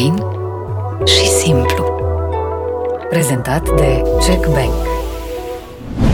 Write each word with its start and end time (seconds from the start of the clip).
Fain 0.00 0.16
și 1.06 1.26
simplu. 1.26 1.84
Prezentat 3.10 3.64
de 3.76 4.02
Check 4.18 4.46
Bank. 4.46 4.72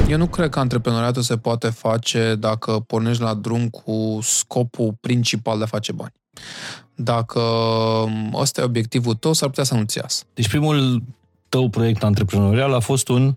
Eu 0.08 0.16
nu 0.16 0.26
cred 0.26 0.50
că 0.50 0.58
antreprenoriatul 0.58 1.22
se 1.22 1.36
poate 1.36 1.68
face 1.68 2.34
dacă 2.38 2.72
pornești 2.86 3.22
la 3.22 3.34
drum 3.34 3.68
cu 3.68 4.18
scopul 4.22 4.94
principal 5.00 5.58
de 5.58 5.64
a 5.64 5.66
face 5.66 5.92
bani. 5.92 6.12
Dacă 6.94 7.40
ăsta 8.34 8.60
e 8.60 8.64
obiectivul 8.64 9.14
tău, 9.14 9.32
s-ar 9.32 9.48
putea 9.48 9.64
să 9.64 9.74
nu-ți 9.74 9.98
iasă. 9.98 10.24
Deci 10.34 10.48
primul 10.48 11.02
tău 11.48 11.68
proiect 11.68 12.02
antreprenorial 12.02 12.74
a 12.74 12.80
fost 12.80 13.08
un... 13.08 13.36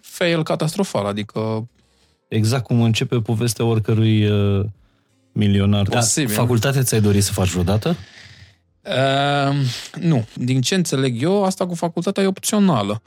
Fail 0.00 0.42
catastrofal, 0.42 1.06
adică... 1.06 1.68
Exact 2.28 2.64
cum 2.64 2.82
începe 2.82 3.16
povestea 3.16 3.64
oricărui 3.64 4.26
uh, 4.26 4.64
milionar. 5.32 5.86
Posibil. 5.88 6.34
Da, 6.34 6.40
facultatea 6.40 6.82
ți-ai 6.82 7.00
dorit 7.00 7.22
să 7.22 7.32
faci 7.32 7.48
vreodată? 7.48 7.96
Uh, 8.82 9.54
nu. 10.00 10.26
Din 10.34 10.60
ce 10.60 10.74
înțeleg 10.74 11.22
eu, 11.22 11.44
asta 11.44 11.66
cu 11.66 11.74
facultatea 11.74 12.22
e 12.22 12.26
opțională. 12.26 13.02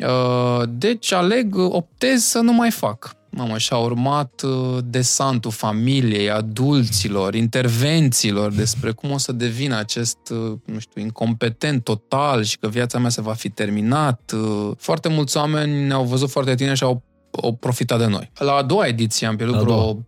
Uh, 0.00 0.62
deci 0.68 1.12
aleg, 1.12 1.56
optez 1.56 2.22
să 2.22 2.38
nu 2.38 2.52
mai 2.52 2.70
fac. 2.70 3.16
Mamă, 3.30 3.58
și-a 3.58 3.76
urmat 3.76 4.42
uh, 4.42 4.78
desantul 4.84 5.50
familiei, 5.50 6.30
adulților, 6.30 7.34
intervențiilor 7.34 8.52
despre 8.52 8.90
cum 8.90 9.10
o 9.10 9.18
să 9.18 9.32
devin 9.32 9.72
acest, 9.72 10.18
uh, 10.30 10.52
nu 10.64 10.78
știu, 10.78 11.00
incompetent 11.00 11.84
total 11.84 12.42
și 12.42 12.58
că 12.58 12.68
viața 12.68 12.98
mea 12.98 13.10
se 13.10 13.20
va 13.20 13.32
fi 13.32 13.48
terminat. 13.48 14.32
Uh, 14.34 14.70
foarte 14.78 15.08
mulți 15.08 15.36
oameni 15.36 15.86
ne-au 15.86 16.04
văzut 16.04 16.30
foarte 16.30 16.54
tine 16.54 16.74
și 16.74 16.82
au 16.82 17.02
o 17.36 17.52
profita 17.52 17.98
de 17.98 18.06
noi. 18.06 18.30
La 18.34 18.52
a 18.52 18.62
doua 18.62 18.86
ediție 18.86 19.26
am 19.26 19.36
pierdut 19.36 19.56
vreo 19.56 19.98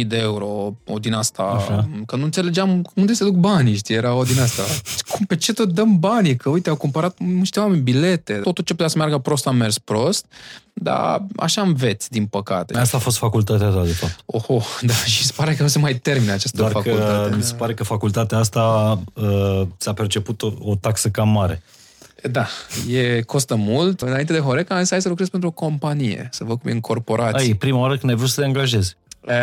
15.000 0.00 0.06
de 0.06 0.16
euro, 0.16 0.76
o 0.86 0.98
din 0.98 1.12
asta, 1.12 1.42
Așa. 1.42 1.88
că 2.06 2.16
nu 2.16 2.24
înțelegeam 2.24 2.90
unde 2.94 3.12
se 3.12 3.24
duc 3.24 3.34
banii, 3.34 3.76
știi, 3.76 3.94
era 3.94 4.14
o 4.14 4.22
din 4.22 4.40
asta. 4.40 4.62
Cum, 5.10 5.26
pe 5.26 5.36
ce 5.36 5.52
tot 5.52 5.72
dăm 5.72 5.98
banii? 5.98 6.36
Că 6.36 6.48
uite, 6.48 6.68
au 6.68 6.76
cumpărat 6.76 7.18
niște 7.18 7.60
oameni 7.60 7.80
bilete. 7.80 8.32
Totul 8.32 8.64
ce 8.64 8.72
putea 8.72 8.88
să 8.88 8.98
meargă 8.98 9.18
prost 9.18 9.46
a 9.46 9.50
mers 9.50 9.78
prost, 9.78 10.26
dar 10.72 11.26
așa 11.36 11.62
înveți, 11.62 12.10
din 12.10 12.26
păcate. 12.26 12.78
Asta 12.78 12.96
a 12.96 13.00
fost 13.00 13.16
facultatea 13.16 13.68
ta, 13.68 13.84
de 13.84 13.92
fapt. 13.92 14.16
Oho, 14.26 14.62
da, 14.88 14.92
și 14.92 15.24
se 15.24 15.32
pare 15.36 15.54
că 15.54 15.62
nu 15.62 15.68
se 15.68 15.78
mai 15.78 15.94
termine 15.94 16.32
această 16.32 16.56
Doar 16.56 16.70
facultate. 16.70 17.30
Că, 17.30 17.36
mi 17.36 17.42
se 17.42 17.54
pare 17.54 17.74
că 17.74 17.84
facultatea 17.84 18.38
asta 18.38 18.98
uh, 19.14 19.62
ți-a 19.78 19.92
perceput 19.92 20.42
o, 20.42 20.52
o 20.60 20.74
taxă 20.74 21.08
cam 21.08 21.28
mare. 21.28 21.62
Da, 22.30 22.46
e, 22.90 23.20
costă 23.22 23.54
mult. 23.54 24.00
Înainte 24.00 24.32
de 24.32 24.38
Horeca 24.38 24.74
am 24.74 24.80
zis, 24.80 24.90
hai 24.90 25.00
să 25.02 25.08
lucrez 25.08 25.28
pentru 25.28 25.48
o 25.48 25.52
companie, 25.52 26.28
să 26.32 26.44
văd 26.44 26.60
cum 26.60 26.70
e 26.70 26.72
în 26.72 26.80
corporație. 26.80 27.48
Ai, 27.48 27.54
prima 27.54 27.78
oară 27.78 27.96
când 27.96 28.12
ai 28.12 28.18
vrut 28.18 28.28
să 28.30 28.40
te 28.40 28.46
angajezi. 28.46 28.96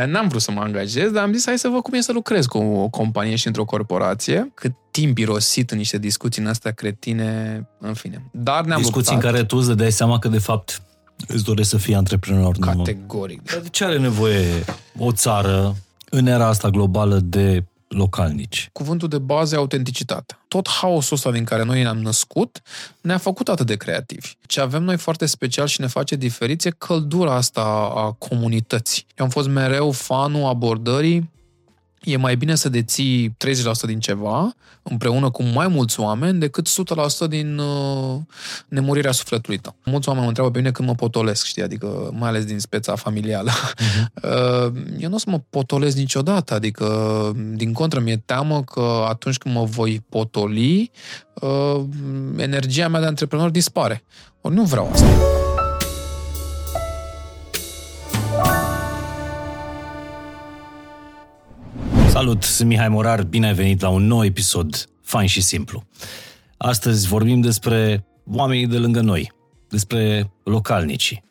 N-am 0.05 0.27
vrut 0.27 0.41
să 0.41 0.51
mă 0.51 0.61
angajez, 0.61 1.11
dar 1.11 1.23
am 1.23 1.33
zis 1.33 1.45
hai 1.45 1.57
să 1.57 1.67
văd 1.67 1.81
cum 1.81 1.93
e 1.93 2.01
să 2.01 2.11
lucrez 2.11 2.45
cu 2.45 2.57
o 2.57 2.87
companie 2.89 3.35
și 3.35 3.47
într-o 3.47 3.65
corporație. 3.65 4.51
Cât 4.53 4.71
timp 4.91 5.17
irosit 5.17 5.71
în 5.71 5.77
niște 5.77 5.97
discuții 5.97 6.41
în 6.41 6.47
astea 6.47 6.71
cretine, 6.71 7.61
în 7.79 7.93
fine. 7.93 8.23
Dar 8.31 8.65
ne-am 8.65 8.79
Discuții 8.81 9.11
luptat. 9.13 9.25
în 9.25 9.31
care 9.31 9.45
tu 9.45 9.57
îți 9.57 9.77
dai 9.77 9.91
seama 9.91 10.19
că 10.19 10.27
de 10.27 10.37
fapt 10.37 10.81
îți 11.27 11.43
dorești 11.43 11.69
să 11.71 11.77
fii 11.77 11.95
antreprenor. 11.95 12.55
Categoric. 12.59 13.51
Dar 13.51 13.61
de 13.61 13.69
ce 13.69 13.83
are 13.85 13.97
nevoie 13.97 14.45
o 14.97 15.11
țară 15.11 15.75
în 16.09 16.25
era 16.27 16.47
asta 16.47 16.69
globală 16.69 17.19
de 17.23 17.63
localnici. 17.87 18.69
Cuvântul 18.73 19.07
de 19.07 19.17
bază 19.17 19.55
e 19.55 19.57
autenticitate. 19.57 20.37
Tot 20.47 20.69
haosul 20.69 21.15
ăsta 21.15 21.31
din 21.31 21.43
care 21.43 21.63
noi 21.63 21.81
ne-am 21.81 21.97
născut 21.97 22.61
ne-a 23.01 23.17
făcut 23.17 23.49
atât 23.49 23.65
de 23.65 23.75
creativi. 23.75 24.33
Ce 24.45 24.61
avem 24.61 24.83
noi 24.83 24.97
foarte 24.97 25.25
special 25.25 25.67
și 25.67 25.81
ne 25.81 25.87
face 25.87 26.15
diferiți 26.15 26.67
e 26.67 26.71
căldura 26.77 27.33
asta 27.33 27.61
a 27.95 28.11
comunității. 28.11 29.05
Eu 29.15 29.25
am 29.25 29.31
fost 29.31 29.47
mereu 29.47 29.91
fanul 29.91 30.43
abordării 30.43 31.29
e 32.05 32.17
mai 32.17 32.35
bine 32.37 32.55
să 32.55 32.69
deții 32.69 33.29
30% 33.29 33.85
din 33.85 33.99
ceva 33.99 34.55
împreună 34.83 35.29
cu 35.29 35.43
mai 35.43 35.67
mulți 35.67 35.99
oameni 35.99 36.39
decât 36.39 36.69
100% 37.25 37.29
din 37.29 37.57
uh, 37.57 38.17
nemurirea 38.67 39.11
sufletului 39.11 39.57
tău. 39.57 39.75
Mulți 39.85 40.07
oameni 40.07 40.23
mă 40.23 40.29
întreabă 40.31 40.51
pe 40.51 40.59
mine 40.59 40.71
când 40.71 40.87
mă 40.87 40.95
potolesc, 40.95 41.45
știi, 41.45 41.63
adică 41.63 42.09
mai 42.13 42.29
ales 42.29 42.45
din 42.45 42.59
speța 42.59 42.95
familială. 42.95 43.51
Uh-huh. 43.51 44.03
Uh, 44.25 44.71
eu 44.99 45.09
nu 45.09 45.15
o 45.15 45.17
să 45.17 45.29
mă 45.29 45.41
potolesc 45.49 45.95
niciodată, 45.97 46.53
adică 46.53 46.87
din 47.53 47.73
contră 47.73 47.99
mi-e 47.99 48.21
teamă 48.25 48.63
că 48.63 49.05
atunci 49.09 49.37
când 49.37 49.55
mă 49.55 49.63
voi 49.63 50.03
potoli, 50.09 50.91
uh, 51.33 51.83
energia 52.37 52.87
mea 52.87 52.99
de 52.99 53.05
antreprenor 53.05 53.49
dispare. 53.49 54.03
Ori 54.41 54.55
nu 54.55 54.63
vreau 54.63 54.89
asta. 54.91 55.44
Salut, 62.15 62.43
sunt 62.43 62.67
Mihai 62.67 62.89
Morar, 62.89 63.23
bine 63.23 63.47
ai 63.47 63.53
venit 63.53 63.81
la 63.81 63.89
un 63.89 64.05
nou 64.05 64.25
episod 64.25 64.89
fain 65.01 65.27
și 65.27 65.41
simplu. 65.41 65.83
Astăzi 66.57 67.07
vorbim 67.07 67.41
despre 67.41 68.05
oamenii 68.31 68.67
de 68.67 68.77
lângă 68.77 69.01
noi, 69.01 69.31
despre 69.69 70.31
localnicii. 70.43 71.23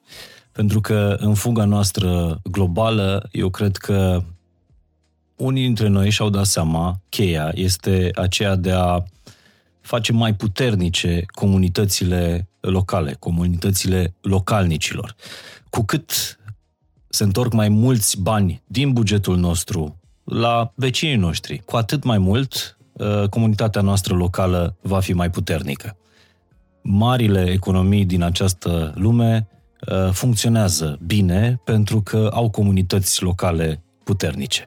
Pentru 0.53 0.81
că 0.81 1.17
în 1.19 1.35
fuga 1.35 1.65
noastră 1.65 2.41
globală, 2.51 3.29
eu 3.33 3.51
cred 3.51 3.77
că 3.77 4.23
unii 5.37 5.63
dintre 5.63 5.89
noi 5.89 6.11
și-au 6.11 6.31
dat 6.31 6.47
seama, 6.47 7.01
cheia 7.09 7.51
este 7.55 8.11
aceea 8.15 8.57
de 8.57 8.71
a 8.71 9.03
face 9.81 10.13
mai 10.13 10.35
puternice 10.35 11.25
comunitățile 11.27 12.49
locale, 12.61 13.17
comunitățile 13.19 14.15
localnicilor. 14.21 15.15
Cu 15.71 15.85
cât 15.85 16.39
se 17.09 17.25
întorc 17.25 17.53
mai 17.53 17.69
mulți 17.69 18.21
bani 18.21 18.63
din 18.67 18.93
bugetul 18.93 19.37
nostru 19.37 19.99
la 20.25 20.73
vecinii 20.75 21.17
noștri. 21.17 21.63
Cu 21.65 21.77
atât 21.77 22.05
mai 22.05 22.19
mult, 22.19 22.79
comunitatea 23.31 23.81
noastră 23.81 24.15
locală 24.15 24.77
va 24.81 25.01
fi 25.01 25.13
mai 25.13 25.31
puternică. 25.31 25.97
Marile 26.83 27.51
economii 27.51 28.05
din 28.05 28.23
această 28.23 28.93
lume 28.97 29.49
funcționează 30.11 30.99
bine 31.07 31.61
pentru 31.65 32.01
că 32.01 32.31
au 32.33 32.51
comunități 32.51 33.23
locale 33.23 33.83
puternice. 34.05 34.67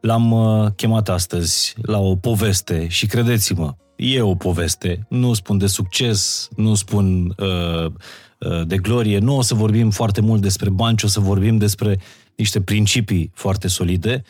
L-am 0.00 0.34
chemat 0.76 1.08
astăzi 1.08 1.74
la 1.82 1.98
o 1.98 2.16
poveste 2.16 2.88
și 2.88 3.06
credeți-mă, 3.06 3.74
e 3.96 4.20
o 4.20 4.34
poveste. 4.34 5.06
Nu 5.08 5.32
spun 5.32 5.58
de 5.58 5.66
succes, 5.66 6.48
nu 6.56 6.74
spun 6.74 7.34
uh, 7.38 7.92
de 8.66 8.76
glorie, 8.76 9.18
nu 9.18 9.36
o 9.36 9.42
să 9.42 9.54
vorbim 9.54 9.90
foarte 9.90 10.20
mult 10.20 10.40
despre 10.40 10.70
bani, 10.70 10.96
ci 10.96 11.02
o 11.02 11.06
să 11.06 11.20
vorbim 11.20 11.56
despre 11.56 12.00
niște 12.36 12.60
principii 12.60 13.30
foarte 13.34 13.68
solide 13.68 14.22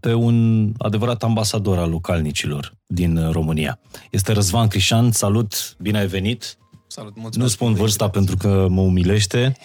pe 0.00 0.12
un 0.12 0.68
adevărat 0.78 1.22
ambasador 1.22 1.78
al 1.78 1.90
localnicilor 1.90 2.74
din 2.86 3.30
România. 3.30 3.78
Este 4.10 4.32
Răzvan 4.32 4.68
Crișan, 4.68 5.12
salut, 5.12 5.76
bine 5.78 5.98
ai 5.98 6.06
venit! 6.06 6.58
Salut, 6.86 7.16
mulțumesc! 7.16 7.38
Nu 7.38 7.46
spun 7.46 7.74
vârsta 7.74 8.08
pentru 8.08 8.36
că 8.36 8.66
mă 8.70 8.80
umilește. 8.80 9.56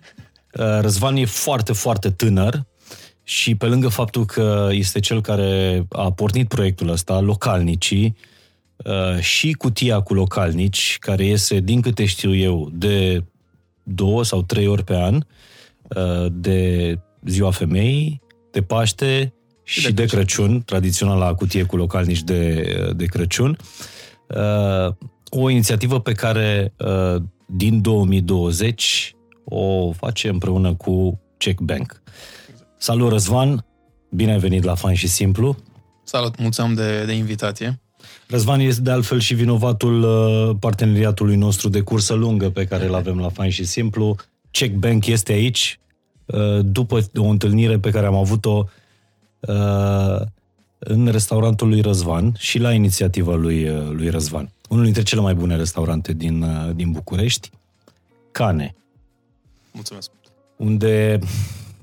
Răzvan 0.80 1.16
e 1.16 1.24
foarte, 1.24 1.72
foarte 1.72 2.10
tânăr 2.10 2.66
și 3.22 3.54
pe 3.54 3.66
lângă 3.66 3.88
faptul 3.88 4.24
că 4.24 4.68
este 4.70 5.00
cel 5.00 5.20
care 5.20 5.84
a 5.88 6.12
pornit 6.12 6.48
proiectul 6.48 6.88
ăsta, 6.88 7.20
localnicii, 7.20 8.16
și 9.20 9.52
cutia 9.52 10.00
cu 10.00 10.14
localnici, 10.14 10.96
care 11.00 11.24
iese, 11.24 11.60
din 11.60 11.80
câte 11.80 12.04
știu 12.04 12.34
eu, 12.34 12.70
de 12.72 13.24
două 13.82 14.24
sau 14.24 14.42
trei 14.42 14.66
ori 14.66 14.84
pe 14.84 14.96
an, 14.96 15.22
de 16.32 16.98
Ziua 17.24 17.50
Femeii, 17.50 18.20
de 18.50 18.62
Paște 18.62 19.34
și, 19.62 19.80
și 19.80 19.92
de, 19.92 20.02
de 20.02 20.06
Crăciun, 20.06 20.62
tradiționala 20.62 21.34
cutie 21.34 21.62
cu 21.62 21.76
localnici 21.76 22.22
de, 22.22 22.64
de 22.96 23.04
Crăciun. 23.04 23.56
O 25.28 25.50
inițiativă 25.50 26.00
pe 26.00 26.12
care 26.12 26.74
din 27.46 27.80
2020 27.80 29.14
o 29.44 29.92
face 29.92 30.28
împreună 30.28 30.74
cu 30.74 31.20
Check 31.36 31.60
Bank. 31.60 32.02
Salut, 32.78 33.10
Răzvan! 33.10 33.64
Bine 34.10 34.32
ai 34.32 34.38
venit 34.38 34.64
la 34.64 34.74
Fan 34.74 34.94
și 34.94 35.06
Simplu! 35.06 35.56
Salut, 36.04 36.38
mulțumim 36.38 36.74
de, 36.74 37.04
de 37.04 37.12
invitație! 37.12 37.80
Răzvan 38.26 38.60
este 38.60 38.80
de 38.80 38.90
altfel 38.90 39.18
și 39.18 39.34
vinovatul 39.34 40.06
parteneriatului 40.60 41.36
nostru 41.36 41.68
de 41.68 41.80
cursă 41.80 42.14
lungă 42.14 42.50
pe 42.50 42.64
care 42.64 42.86
îl 42.86 42.94
avem 42.94 43.18
la 43.18 43.28
Fan 43.28 43.48
și 43.48 43.64
Simplu. 43.64 44.16
Check 44.50 44.74
Bank 44.74 45.06
este 45.06 45.32
aici, 45.32 45.80
după 46.60 47.00
o 47.16 47.24
întâlnire 47.24 47.78
pe 47.78 47.90
care 47.90 48.06
am 48.06 48.14
avut-o 48.14 48.64
în 50.78 51.06
restaurantul 51.06 51.68
lui 51.68 51.80
Răzvan 51.80 52.34
și 52.38 52.58
la 52.58 52.72
inițiativa 52.72 53.34
lui, 53.34 53.70
lui 53.90 54.08
Răzvan. 54.08 54.50
Unul 54.68 54.84
dintre 54.84 55.02
cele 55.02 55.20
mai 55.20 55.34
bune 55.34 55.56
restaurante 55.56 56.12
din, 56.12 56.44
din 56.74 56.90
București, 56.90 57.50
Cane. 58.30 58.74
Mulțumesc. 59.72 60.10
Unde... 60.56 61.18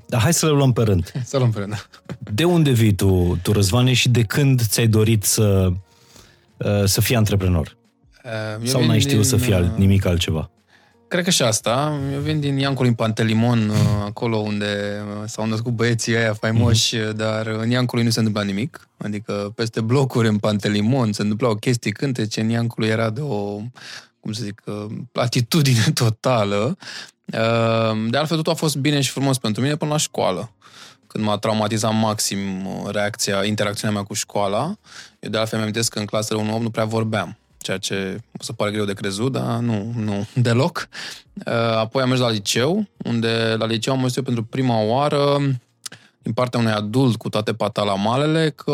Dar 0.07 0.21
hai 0.21 0.33
să 0.33 0.45
le 0.45 0.51
luăm 0.51 0.73
pe 0.73 0.81
rând. 0.81 1.11
Să 1.23 1.37
luăm 1.37 1.51
pe 1.51 1.59
rând. 1.59 1.87
De 2.19 2.43
unde 2.43 2.71
vii 2.71 2.93
tu, 2.93 3.39
tu 3.41 3.51
Răzvane, 3.51 3.93
și 3.93 4.09
de 4.09 4.21
când 4.21 4.61
ți-ai 4.61 4.87
dorit 4.87 5.23
să, 5.23 5.71
să 6.85 7.01
fii 7.01 7.15
antreprenor? 7.15 7.77
Eu 8.59 8.65
Sau 8.65 8.85
n-ai 8.85 8.99
știut 8.99 9.21
din... 9.21 9.29
să 9.29 9.37
fii 9.37 9.53
alt, 9.53 9.77
nimic 9.77 10.05
altceva? 10.05 10.49
Cred 11.07 11.23
că 11.23 11.29
și 11.29 11.41
asta. 11.41 11.99
Eu 12.13 12.19
vin 12.19 12.39
din 12.39 12.57
Iancul 12.57 12.85
în 12.85 12.93
Pantelimon, 12.93 13.69
uh, 13.69 13.75
acolo 14.05 14.37
unde 14.37 15.01
uh, 15.07 15.23
s-au 15.25 15.45
născut 15.45 15.71
băieții 15.71 16.15
aia 16.15 16.33
faimoși, 16.33 16.97
mm-hmm. 16.97 17.15
dar 17.15 17.47
în 17.47 17.69
Iancului 17.69 18.03
nu 18.03 18.09
se 18.09 18.19
întâmpla 18.19 18.43
nimic. 18.43 18.87
Adică 18.97 19.51
peste 19.55 19.81
blocuri 19.81 20.27
în 20.27 20.37
Pantelimon 20.37 21.11
se 21.11 21.21
întâmplau 21.21 21.55
chestii 21.55 21.91
cântece, 21.91 22.41
în 22.41 22.49
Iancului 22.49 22.89
era 22.89 23.09
de 23.09 23.21
o, 23.21 23.59
cum 24.19 24.31
să 24.31 24.43
zic, 24.43 24.63
platitudine 25.11 25.91
totală. 26.03 26.77
De 28.09 28.17
altfel, 28.17 28.37
totul 28.37 28.51
a 28.51 28.55
fost 28.55 28.75
bine 28.75 29.01
și 29.01 29.11
frumos 29.11 29.37
pentru 29.37 29.61
mine 29.61 29.75
până 29.75 29.91
la 29.91 29.97
școală 29.97 30.49
când 31.07 31.27
m-a 31.27 31.37
traumatizat 31.37 31.93
maxim 31.93 32.39
reacția, 32.91 33.43
interacțiunea 33.43 33.95
mea 33.95 34.05
cu 34.05 34.13
școala. 34.13 34.77
Eu 35.19 35.29
de 35.29 35.37
altfel 35.37 35.59
mi-am 35.59 35.71
că 35.89 35.99
în 35.99 36.05
clasele 36.05 36.41
1-8 36.41 36.61
nu 36.61 36.69
prea 36.69 36.85
vorbeam 36.85 37.37
ceea 37.65 37.77
ce 37.77 38.19
o 38.39 38.43
să 38.43 38.53
pare 38.53 38.71
greu 38.71 38.85
de 38.85 38.93
crezut, 38.93 39.31
dar 39.31 39.59
nu, 39.59 39.93
nu 39.95 40.27
deloc. 40.33 40.87
Uh, 41.45 41.53
apoi 41.53 42.01
am 42.01 42.07
mers 42.09 42.19
la 42.21 42.29
liceu, 42.29 42.87
unde 42.97 43.55
la 43.57 43.65
liceu 43.65 43.93
am 43.93 43.99
mers 43.99 44.15
eu 44.15 44.23
pentru 44.23 44.43
prima 44.43 44.81
oară 44.81 45.37
din 46.21 46.33
partea 46.33 46.59
unui 46.59 46.71
adult 46.71 47.15
cu 47.15 47.29
toate 47.29 47.53
patalamalele 47.53 48.49
că, 48.49 48.71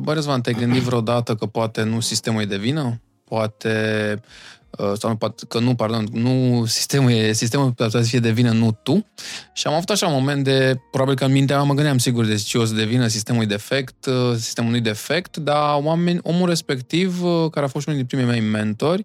bă, 0.00 0.12
Răzvan, 0.12 0.40
te-ai 0.40 0.54
gândit 0.54 0.82
vreodată 0.82 1.34
că 1.34 1.46
poate 1.46 1.82
nu 1.82 2.00
sistemul 2.00 2.40
e 2.40 2.44
de 2.44 2.56
vină? 2.56 3.00
Poate 3.24 4.14
Uh, 4.22 4.59
sau 4.98 5.18
nu, 5.20 5.34
că 5.48 5.58
nu, 5.58 5.74
pardon, 5.74 6.06
nu 6.12 6.64
sistemul 6.66 7.10
e, 7.10 7.32
sistemul 7.32 7.72
poate 7.72 8.02
să 8.02 8.08
fie 8.08 8.18
de 8.18 8.30
vină, 8.30 8.50
nu 8.50 8.78
tu. 8.82 9.06
Și 9.52 9.66
am 9.66 9.72
avut 9.72 9.90
așa 9.90 10.06
un 10.06 10.12
moment 10.12 10.44
de, 10.44 10.80
probabil 10.90 11.14
că 11.14 11.24
în 11.24 11.32
mintea 11.32 11.56
mea 11.56 11.64
mă 11.64 11.74
gândeam 11.74 11.98
sigur 11.98 12.24
de 12.24 12.34
ce 12.34 12.58
o 12.58 12.64
să 12.64 12.74
devină 12.74 13.06
sistemul 13.06 13.46
defect, 13.46 14.06
uh, 14.06 14.34
sistemul 14.34 14.70
nu 14.72 14.78
defect, 14.78 15.36
dar 15.36 15.80
oameni, 15.82 16.18
omul 16.22 16.48
respectiv, 16.48 17.22
uh, 17.22 17.50
care 17.50 17.66
a 17.66 17.68
fost 17.68 17.86
unul 17.86 17.98
din 17.98 18.06
primii 18.06 18.26
mei 18.26 18.40
mentori, 18.40 19.02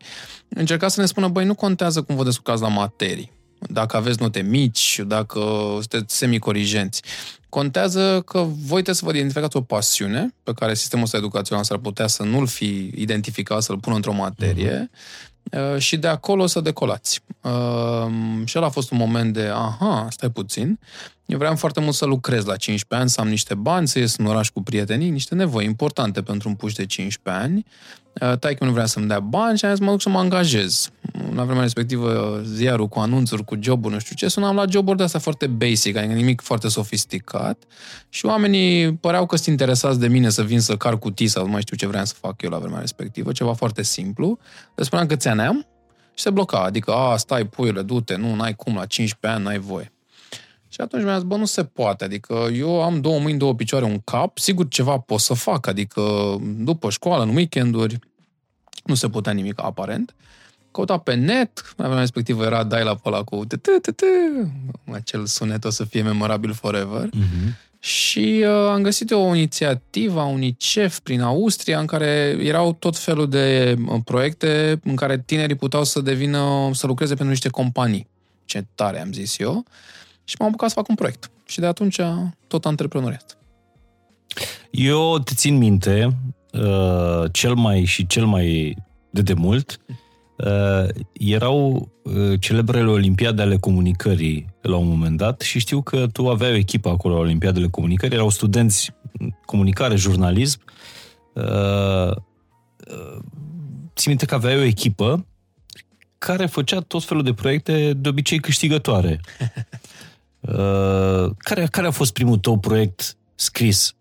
încerca 0.50 0.88
să 0.88 1.00
ne 1.00 1.06
spună, 1.06 1.28
băi, 1.28 1.46
nu 1.46 1.56
contează 1.56 2.02
cum 2.02 2.16
vă 2.16 2.24
descurcați 2.24 2.62
la 2.62 2.68
materii. 2.68 3.34
Dacă 3.60 3.98
aveți 3.98 4.22
note 4.22 4.42
mici, 4.42 5.02
dacă 5.08 5.40
sunteți 5.72 6.18
semicorigenți. 6.18 7.02
Contează 7.50 8.22
că 8.26 8.40
voi 8.40 8.82
trebuie 8.82 8.96
să 8.96 9.06
vă 9.06 9.12
identificați 9.12 9.58
o 9.58 9.62
pasiune 9.62 10.34
pe 10.44 10.54
care 10.54 10.74
sistemul 10.74 11.06
ăsta 11.06 11.18
educațional 11.18 11.64
s-ar 11.64 11.78
putea 11.78 12.08
să 12.08 12.24
nu-l 12.24 12.48
fi 12.48 12.92
identificat, 12.96 13.62
să-l 13.62 13.80
pună 13.80 13.96
într-o 13.96 14.14
materie 14.14 14.90
uh-huh 14.90 15.34
Uh, 15.35 15.35
și 15.78 15.98
de 15.98 16.08
acolo 16.08 16.46
să 16.46 16.60
decolați. 16.60 17.22
Uh, 17.42 18.12
și 18.46 18.58
ăla 18.58 18.68
a 18.68 18.70
fost 18.70 18.92
un 18.92 18.98
moment 18.98 19.34
de, 19.34 19.48
aha, 19.54 20.08
stai 20.10 20.30
puțin, 20.30 20.80
eu 21.26 21.38
vreau 21.38 21.56
foarte 21.56 21.80
mult 21.80 21.96
să 21.96 22.06
lucrez 22.06 22.46
la 22.46 22.56
15 22.56 22.86
ani, 23.00 23.10
să 23.10 23.22
am 23.22 23.28
niște 23.28 23.54
bani, 23.54 23.88
să 23.88 24.00
ies 24.00 24.16
în 24.18 24.26
oraș 24.26 24.50
cu 24.50 24.62
prietenii, 24.64 25.10
niște 25.10 25.36
nevoi 25.36 25.66
importante 25.66 26.22
pentru 26.22 26.50
un 26.50 26.56
puș 26.56 26.74
de 26.74 26.86
15 26.86 27.44
ani. 27.44 27.66
Uh, 28.22 28.38
Taică 28.38 28.66
nu 28.66 28.72
vrea 28.72 28.86
să-mi 28.86 29.08
dea 29.08 29.20
bani 29.20 29.58
și 29.58 29.66
am 29.66 29.72
zis, 29.72 29.80
mă 29.86 29.92
duc 29.92 30.02
să 30.02 30.10
mă 30.10 30.20
angajez. 30.20 30.90
La 31.34 31.44
vremea 31.44 31.62
respectivă, 31.62 32.42
ziarul 32.44 32.88
cu 32.88 33.00
anunțuri, 33.00 33.46
cu 33.46 33.56
joburi, 33.60 33.94
nu 33.94 34.00
știu 34.00 34.16
ce, 34.16 34.28
sunam 34.28 34.56
la 34.56 34.66
joburi 34.70 34.98
de 34.98 35.04
astea 35.04 35.20
foarte 35.20 35.48
basic, 35.48 35.96
adică 35.96 36.14
nimic 36.14 36.42
foarte 36.42 36.68
sofisticat. 36.68 37.64
Și 38.10 38.26
oamenii 38.26 38.94
păreau 38.94 39.26
că 39.26 39.36
sunt 39.36 39.48
interesați 39.48 40.00
de 40.00 40.08
mine 40.08 40.30
să 40.30 40.44
vin 40.44 40.60
să 40.60 40.78
car 40.78 40.98
cutii 41.00 41.28
sau 41.28 41.46
nu 41.46 41.52
mai 41.52 41.62
știu 41.62 41.76
ce 41.76 41.88
vreau 41.88 42.06
să 42.06 42.14
fac 42.20 42.42
eu 42.42 42.50
la 42.50 42.58
vremea 42.58 42.80
respectivă, 42.80 43.32
ceva 43.32 43.54
foarte 43.54 43.84
simplu. 43.84 44.40
Le 44.76 44.84
spuneam 44.84 45.08
că 45.08 45.16
ți-aneam 45.16 45.66
și 46.14 46.24
se 46.24 46.30
bloca. 46.30 46.60
Adică, 46.60 46.92
a, 46.92 47.18
stai, 47.18 47.46
puiule, 47.46 47.82
du-te, 47.82 48.16
nu, 48.16 48.36
n-ai 48.36 48.56
cum, 48.56 48.76
la 48.76 48.86
15 48.86 49.40
ani 49.40 49.44
n-ai 49.48 49.60
voie. 49.60 49.95
Și 50.76 50.82
atunci 50.82 51.04
mi-a 51.04 51.16
zis, 51.16 51.24
bă, 51.24 51.36
nu 51.36 51.46
se 51.46 51.64
poate, 51.64 52.04
adică 52.04 52.48
eu 52.54 52.82
am 52.82 53.02
două 53.02 53.20
mâini, 53.20 53.38
două 53.38 53.56
picioare, 53.56 53.86
un 53.86 54.00
cap, 54.04 54.38
sigur 54.38 54.68
ceva 54.68 54.98
pot 54.98 55.20
să 55.20 55.34
fac, 55.34 55.68
adică 55.68 56.02
după 56.58 56.90
școală, 56.90 57.24
în 57.24 57.36
weekenduri, 57.36 58.00
nu 58.86 58.94
se 58.94 59.10
putea 59.10 59.32
nimic 59.32 59.64
aparent. 59.64 60.16
Căuta 60.72 60.98
pe 60.98 61.14
net, 61.14 61.74
la 61.78 61.84
vremea 61.84 62.00
respectivă 62.00 62.46
era 62.46 62.64
dial-up 62.64 63.06
ăla 63.06 63.24
cu 63.24 63.48
acel 64.92 65.26
sunet 65.26 65.64
o 65.64 65.70
să 65.70 65.84
fie 65.84 66.02
memorabil 66.02 66.54
forever. 66.54 67.10
Uh-huh. 67.10 67.54
Și 67.80 68.44
uh, 68.44 68.70
am 68.70 68.82
găsit 68.82 69.12
o 69.12 69.36
inițiativă 69.36 70.20
a 70.20 70.26
UNICEF 70.26 71.00
prin 71.00 71.22
Austria 71.22 71.80
în 71.80 71.86
care 71.86 72.38
erau 72.40 72.74
tot 72.74 72.98
felul 72.98 73.30
de 73.30 73.76
uh, 73.88 74.00
proiecte 74.04 74.80
în 74.84 74.96
care 74.96 75.20
tinerii 75.20 75.56
puteau 75.56 75.84
să 75.84 76.02
devină, 76.02 76.70
să 76.74 76.88
lucreze 76.88 77.14
pentru 77.14 77.30
niște 77.30 77.50
companii. 77.50 78.08
Ce 78.46 78.66
tare 78.76 79.02
am 79.02 79.14
zis 79.14 79.40
eu. 79.40 79.66
Și 80.26 80.36
m-am 80.40 80.48
apucat 80.48 80.70
să 80.70 80.76
fac 80.76 80.88
un 80.88 80.96
proiect. 80.96 81.32
Și 81.46 81.60
de 81.60 81.66
atunci 81.66 82.00
tot 82.48 82.66
antreprenoriat. 82.66 83.38
Eu 84.72 85.20
te 85.20 85.34
țin 85.34 85.58
minte, 85.58 86.18
uh, 86.54 87.32
cel 87.32 87.54
mai 87.54 87.84
și 87.84 88.08
cel 88.08 88.26
mai 88.26 88.78
de 89.10 89.22
demult, 89.22 89.80
uh, 90.38 90.88
erau 91.14 91.90
uh, 92.04 92.40
celebrele 92.40 92.90
Olimpiade 92.90 93.42
ale 93.42 93.58
Comunicării 93.58 94.46
la 94.62 94.76
un 94.76 94.88
moment 94.88 95.18
dat 95.18 95.42
și 95.42 95.60
știu 95.60 95.82
că 95.82 96.08
tu 96.08 96.30
aveai 96.30 96.52
o 96.52 96.56
echipă 96.56 96.90
acolo 96.90 97.14
la 97.14 97.20
Olimpiadele 97.20 97.68
Comunicării, 97.68 98.16
erau 98.16 98.30
studenți 98.30 98.94
comunicare, 99.46 99.96
jurnalism. 99.96 100.60
Uh, 101.34 102.12
uh, 102.12 103.20
țin 103.96 104.06
minte 104.06 104.26
că 104.26 104.36
aveai 104.36 104.58
o 104.58 104.64
echipă 104.64 105.26
care 106.18 106.46
făcea 106.46 106.80
tot 106.80 107.04
felul 107.04 107.24
de 107.24 107.34
proiecte, 107.34 107.94
de 107.94 108.10
obicei 108.10 108.40
câștigătoare. 108.40 109.20
Uh, 110.58 111.32
care, 111.38 111.68
care 111.72 111.88
a 111.88 111.92
fost 111.92 112.14
primul 112.14 112.38
tău 112.38 112.58
proiect 112.58 113.18
scris 113.36 113.96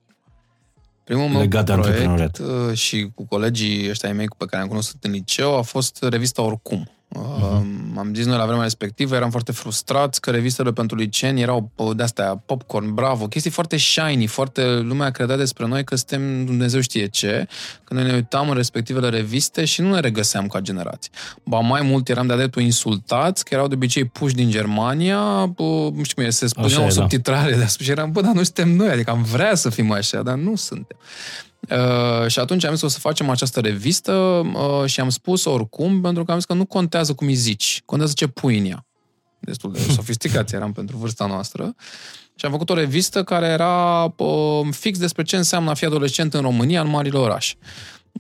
Primul 1.04 1.28
meu 1.28 1.40
legat 1.40 1.64
de 1.64 1.72
proiect 1.72 2.38
uh, 2.38 2.76
și 2.76 3.10
cu 3.14 3.26
colegii 3.26 3.88
ăștia 3.90 4.08
ai 4.08 4.14
mei 4.14 4.26
pe 4.38 4.44
care 4.44 4.62
am 4.62 4.68
cunoscut 4.68 5.04
în 5.04 5.10
liceu 5.10 5.56
a 5.56 5.62
fost 5.62 5.98
revista 6.02 6.42
Oricum. 6.42 6.90
Uh-huh. 7.14 7.62
Am 7.96 8.14
zis 8.14 8.26
noi 8.26 8.36
la 8.36 8.44
vremea 8.44 8.62
respectivă, 8.62 9.14
eram 9.14 9.30
foarte 9.30 9.52
frustrați 9.52 10.20
că 10.20 10.30
revistele 10.30 10.72
pentru 10.72 10.96
liceeni 10.96 11.40
erau 11.40 11.70
de-astea 11.96 12.42
popcorn, 12.46 12.94
bravo, 12.94 13.26
chestii 13.26 13.50
foarte 13.50 13.76
shiny, 13.76 14.26
foarte 14.26 14.78
lumea 14.78 15.10
credea 15.10 15.36
despre 15.36 15.66
noi 15.66 15.84
că 15.84 15.96
suntem 15.96 16.44
Dumnezeu 16.44 16.80
știe 16.80 17.06
ce, 17.06 17.46
că 17.84 17.94
noi 17.94 18.04
ne 18.04 18.12
uitam 18.12 18.48
în 18.48 18.54
respectivele 18.54 19.08
reviste 19.08 19.64
și 19.64 19.80
nu 19.80 19.92
ne 19.92 20.00
regăseam 20.00 20.46
ca 20.46 20.60
generații. 20.60 21.10
Ba 21.44 21.58
mai 21.58 21.82
mult 21.82 22.08
eram 22.08 22.26
de-a 22.26 22.36
dreptul 22.36 22.62
insultați, 22.62 23.44
că 23.44 23.54
erau 23.54 23.68
de 23.68 23.74
obicei 23.74 24.04
puși 24.04 24.34
din 24.34 24.50
Germania, 24.50 25.20
nu 25.56 26.02
știu 26.02 26.14
cum 26.14 26.24
e, 26.24 26.30
se 26.30 26.46
spunea 26.46 26.80
o 26.80 26.84
da. 26.84 26.90
subtitrare 26.90 27.56
de 27.56 27.66
și 27.84 27.90
eram, 27.90 28.12
bă, 28.12 28.20
dar 28.20 28.32
nu 28.32 28.42
suntem 28.42 28.70
noi, 28.70 28.88
adică 28.88 29.10
am 29.10 29.22
vrea 29.22 29.54
să 29.54 29.70
fim 29.70 29.90
așa, 29.92 30.22
dar 30.22 30.34
nu 30.34 30.56
suntem. 30.56 30.96
Uh, 31.70 32.26
și 32.26 32.38
atunci 32.38 32.64
am 32.64 32.74
zis 32.74 32.82
o 32.82 32.88
să 32.88 32.98
facem 32.98 33.30
această 33.30 33.60
revistă 33.60 34.12
uh, 34.12 34.84
și 34.84 35.00
am 35.00 35.08
spus 35.08 35.44
oricum, 35.44 36.00
pentru 36.00 36.24
că 36.24 36.30
am 36.30 36.36
zis 36.36 36.46
că 36.46 36.54
nu 36.54 36.64
contează 36.64 37.14
cum 37.14 37.26
îi 37.26 37.34
zici, 37.34 37.82
contează 37.84 38.12
ce 38.16 38.26
pui 38.26 38.58
în 38.58 38.64
ea. 38.64 38.86
Destul 39.38 39.72
de 39.72 39.78
sofisticat 39.96 40.52
eram 40.52 40.72
pentru 40.72 40.96
vârsta 40.96 41.26
noastră. 41.26 41.74
Și 42.34 42.44
am 42.44 42.50
făcut 42.50 42.70
o 42.70 42.74
revistă 42.74 43.24
care 43.24 43.46
era 43.46 44.04
uh, 44.16 44.66
fix 44.70 44.98
despre 44.98 45.22
ce 45.22 45.36
înseamnă 45.36 45.70
a 45.70 45.74
fi 45.74 45.84
adolescent 45.84 46.34
în 46.34 46.40
România, 46.40 46.80
în 46.80 46.88
marile 46.88 47.18
orașe. 47.18 47.54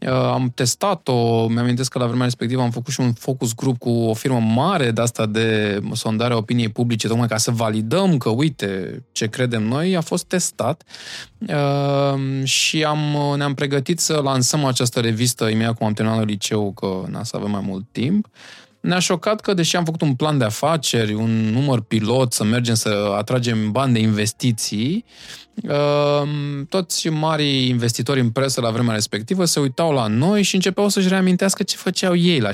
Uh, 0.00 0.10
am 0.10 0.52
testat-o, 0.54 1.46
mi-am 1.48 1.74
că 1.74 1.98
la 1.98 2.06
vremea 2.06 2.24
respectivă 2.24 2.62
am 2.62 2.70
făcut 2.70 2.92
și 2.92 3.00
un 3.00 3.12
focus 3.12 3.54
group 3.54 3.78
cu 3.78 3.90
o 3.90 4.14
firmă 4.14 4.38
mare 4.38 4.90
de 4.90 5.00
asta 5.00 5.26
de 5.26 5.80
sondare 5.92 6.32
a 6.32 6.36
opiniei 6.36 6.68
publice, 6.68 7.08
tocmai 7.08 7.26
ca 7.26 7.36
să 7.36 7.50
validăm 7.50 8.16
că, 8.16 8.28
uite, 8.28 9.02
ce 9.12 9.26
credem 9.26 9.62
noi, 9.62 9.96
a 9.96 10.00
fost 10.00 10.24
testat 10.24 10.82
uh, 11.48 12.44
și 12.44 12.84
am, 12.84 13.34
ne-am 13.36 13.54
pregătit 13.54 13.98
să 13.98 14.20
lansăm 14.22 14.64
această 14.64 15.00
revistă 15.00 15.48
imediat 15.48 15.76
cum 15.76 15.86
am 15.86 15.92
terminat 15.92 16.26
liceu, 16.26 16.72
că 16.72 17.02
n 17.10 17.22
să 17.22 17.36
avem 17.36 17.50
mai 17.50 17.64
mult 17.66 17.84
timp. 17.92 18.28
Ne-a 18.80 18.98
șocat 18.98 19.40
că, 19.40 19.54
deși 19.54 19.76
am 19.76 19.84
făcut 19.84 20.02
un 20.02 20.14
plan 20.14 20.38
de 20.38 20.44
afaceri, 20.44 21.14
un 21.14 21.30
număr 21.30 21.80
pilot, 21.80 22.32
să 22.32 22.44
mergem 22.44 22.74
să 22.74 23.14
atragem 23.16 23.70
bani 23.70 23.92
de 23.92 23.98
investiții, 23.98 25.04
Ehm, 25.04 25.43
toți 26.68 27.08
mari 27.08 27.68
investitori 27.68 28.20
în 28.20 28.30
presă 28.30 28.60
la 28.60 28.70
vremea 28.70 28.94
respectivă 28.94 29.44
se 29.44 29.60
uitau 29.60 29.92
la 29.92 30.06
noi 30.06 30.42
și 30.42 30.54
începeau 30.54 30.88
să-și 30.88 31.08
reamintească 31.08 31.62
ce 31.62 31.76
făceau 31.76 32.16
ei 32.16 32.40
la 32.40 32.50
16-18 32.50 32.52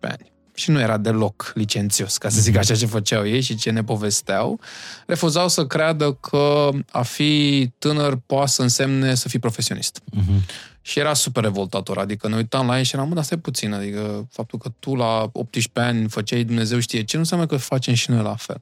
ani. 0.00 0.32
Și 0.54 0.70
nu 0.70 0.80
era 0.80 0.96
deloc 0.96 1.52
licențios, 1.54 2.18
ca 2.18 2.28
să 2.28 2.40
zic 2.40 2.56
așa 2.56 2.74
ce 2.74 2.86
făceau 2.86 3.26
ei 3.26 3.40
și 3.40 3.56
ce 3.56 3.70
ne 3.70 3.84
povesteau. 3.84 4.60
Refuzau 5.06 5.48
să 5.48 5.66
creadă 5.66 6.12
că 6.12 6.68
a 6.90 7.02
fi 7.02 7.66
tânăr 7.78 8.18
poate 8.26 8.50
să 8.50 8.62
însemne 8.62 9.14
să 9.14 9.28
fii 9.28 9.38
profesionist. 9.38 10.00
Uh-huh. 10.16 10.68
Și 10.82 10.98
era 10.98 11.14
super 11.14 11.42
revoltator, 11.42 11.98
adică 11.98 12.28
ne 12.28 12.36
uitam 12.36 12.66
la 12.66 12.78
ei 12.78 12.84
și 12.84 12.94
eram, 12.94 13.08
mă, 13.08 13.14
dar 13.14 13.24
stai 13.24 13.38
puțin, 13.38 13.72
adică 13.72 14.28
faptul 14.30 14.58
că 14.58 14.68
tu 14.78 14.94
la 14.94 15.30
18 15.32 15.92
ani 15.92 16.08
făceai 16.08 16.44
Dumnezeu 16.44 16.78
știe 16.78 17.04
ce, 17.04 17.16
nu 17.16 17.22
înseamnă 17.22 17.46
că 17.46 17.56
facem 17.56 17.94
și 17.94 18.10
noi 18.10 18.22
la 18.22 18.34
fel. 18.34 18.60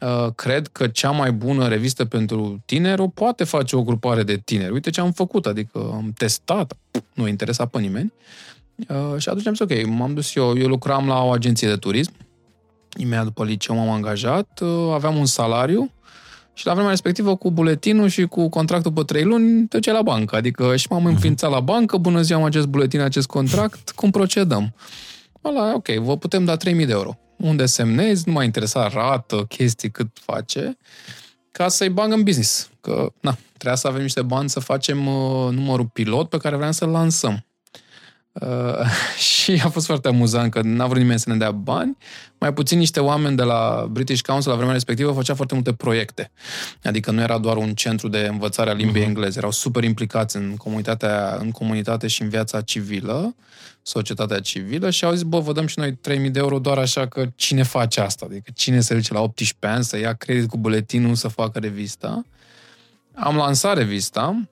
Uh, 0.00 0.26
cred 0.34 0.66
că 0.66 0.86
cea 0.86 1.10
mai 1.10 1.32
bună 1.32 1.68
revistă 1.68 2.04
pentru 2.04 2.62
tineri 2.64 3.00
o 3.00 3.08
poate 3.08 3.44
face 3.44 3.76
o 3.76 3.82
grupare 3.82 4.22
de 4.22 4.36
tineri. 4.44 4.72
Uite 4.72 4.90
ce 4.90 5.00
am 5.00 5.12
făcut, 5.12 5.46
adică 5.46 5.90
am 5.92 6.12
testat, 6.16 6.76
nu 7.14 7.28
interesa 7.28 7.66
pe 7.66 7.80
nimeni. 7.80 8.12
Uh, 8.88 9.18
și 9.18 9.28
atunci 9.28 9.46
am 9.46 9.54
zis, 9.54 9.60
ok, 9.60 9.86
m-am 9.86 10.14
dus 10.14 10.34
eu, 10.34 10.58
eu 10.58 10.68
lucram 10.68 11.06
la 11.06 11.22
o 11.22 11.30
agenție 11.30 11.68
de 11.68 11.76
turism, 11.76 12.12
imediat 12.96 13.24
după 13.24 13.44
liceu 13.44 13.76
m-am 13.76 13.88
angajat, 13.88 14.60
uh, 14.62 14.92
aveam 14.92 15.16
un 15.16 15.26
salariu 15.26 15.90
și 16.52 16.66
la 16.66 16.72
vremea 16.72 16.90
respectivă 16.90 17.36
cu 17.36 17.50
buletinul 17.50 18.08
și 18.08 18.26
cu 18.26 18.48
contractul 18.48 18.92
pe 18.92 19.02
trei 19.02 19.24
luni 19.24 19.66
te 19.66 19.92
la 19.92 20.02
bancă. 20.02 20.36
Adică 20.36 20.76
și 20.76 20.86
m-am 20.90 21.02
mhm. 21.02 21.10
înființat 21.10 21.50
la 21.50 21.60
bancă, 21.60 21.96
bună 21.96 22.20
ziua 22.20 22.38
am 22.38 22.44
acest 22.44 22.66
buletin, 22.66 23.00
acest 23.00 23.26
contract, 23.26 23.90
cum 23.90 24.10
procedăm? 24.10 24.74
Ăla, 25.44 25.74
ok, 25.74 25.88
vă 25.88 26.16
putem 26.16 26.44
da 26.44 26.56
3.000 26.56 26.60
de 26.60 26.84
euro 26.88 27.18
unde 27.44 27.66
semnezi, 27.66 28.22
nu 28.26 28.32
m-a 28.32 28.44
interesat 28.44 28.92
rată, 28.92 29.44
chestii, 29.44 29.90
cât 29.90 30.08
face, 30.12 30.76
ca 31.52 31.68
să-i 31.68 31.88
bag 31.88 32.12
în 32.12 32.22
business. 32.22 32.70
Că, 32.80 33.12
na, 33.20 33.36
trebuia 33.52 33.74
să 33.74 33.86
avem 33.86 34.02
niște 34.02 34.22
bani 34.22 34.48
să 34.48 34.60
facem 34.60 35.06
uh, 35.06 35.50
numărul 35.50 35.86
pilot 35.86 36.28
pe 36.28 36.36
care 36.36 36.56
vreau 36.56 36.72
să-l 36.72 36.88
lansăm. 36.88 37.46
Uh, 38.40 38.86
și 39.32 39.60
a 39.64 39.68
fost 39.68 39.86
foarte 39.86 40.08
amuzant 40.08 40.50
că 40.50 40.60
n-a 40.62 40.86
vrut 40.86 40.98
nimeni 40.98 41.18
să 41.18 41.30
ne 41.30 41.36
dea 41.36 41.50
bani. 41.50 41.96
Mai 42.38 42.52
puțin 42.52 42.78
niște 42.78 43.00
oameni 43.00 43.36
de 43.36 43.42
la 43.42 43.86
British 43.90 44.22
Council 44.22 44.50
la 44.50 44.56
vremea 44.56 44.74
respectivă 44.74 45.12
făcea 45.12 45.34
foarte 45.34 45.54
multe 45.54 45.72
proiecte. 45.72 46.30
Adică 46.82 47.10
nu 47.10 47.20
era 47.20 47.38
doar 47.38 47.56
un 47.56 47.74
centru 47.74 48.08
de 48.08 48.26
învățare 48.30 48.70
a 48.70 48.72
limbii 48.72 49.02
uh-huh. 49.02 49.06
engleze. 49.06 49.38
Erau 49.38 49.50
super 49.50 49.84
implicați 49.84 50.36
în 50.36 50.56
comunitatea, 50.56 51.36
în 51.40 51.50
comunitate 51.50 52.06
și 52.06 52.22
în 52.22 52.28
viața 52.28 52.60
civilă, 52.60 53.34
societatea 53.82 54.40
civilă 54.40 54.90
și 54.90 55.04
au 55.04 55.12
zis, 55.12 55.22
bă, 55.22 55.40
vă 55.40 55.52
dăm 55.52 55.66
și 55.66 55.78
noi 55.78 55.94
3000 55.94 56.30
de 56.30 56.38
euro 56.38 56.58
doar 56.58 56.78
așa 56.78 57.06
că 57.06 57.26
cine 57.34 57.62
face 57.62 58.00
asta? 58.00 58.26
Adică 58.28 58.50
cine 58.54 58.80
se 58.80 58.94
duce 58.94 59.12
la 59.12 59.20
18 59.20 59.76
ani 59.76 59.84
să 59.84 59.98
ia 59.98 60.12
credit 60.12 60.48
cu 60.48 60.58
buletinul 60.58 61.14
să 61.14 61.28
facă 61.28 61.58
revista? 61.58 62.24
Am 63.14 63.36
lansat 63.36 63.76
revista, 63.76 64.48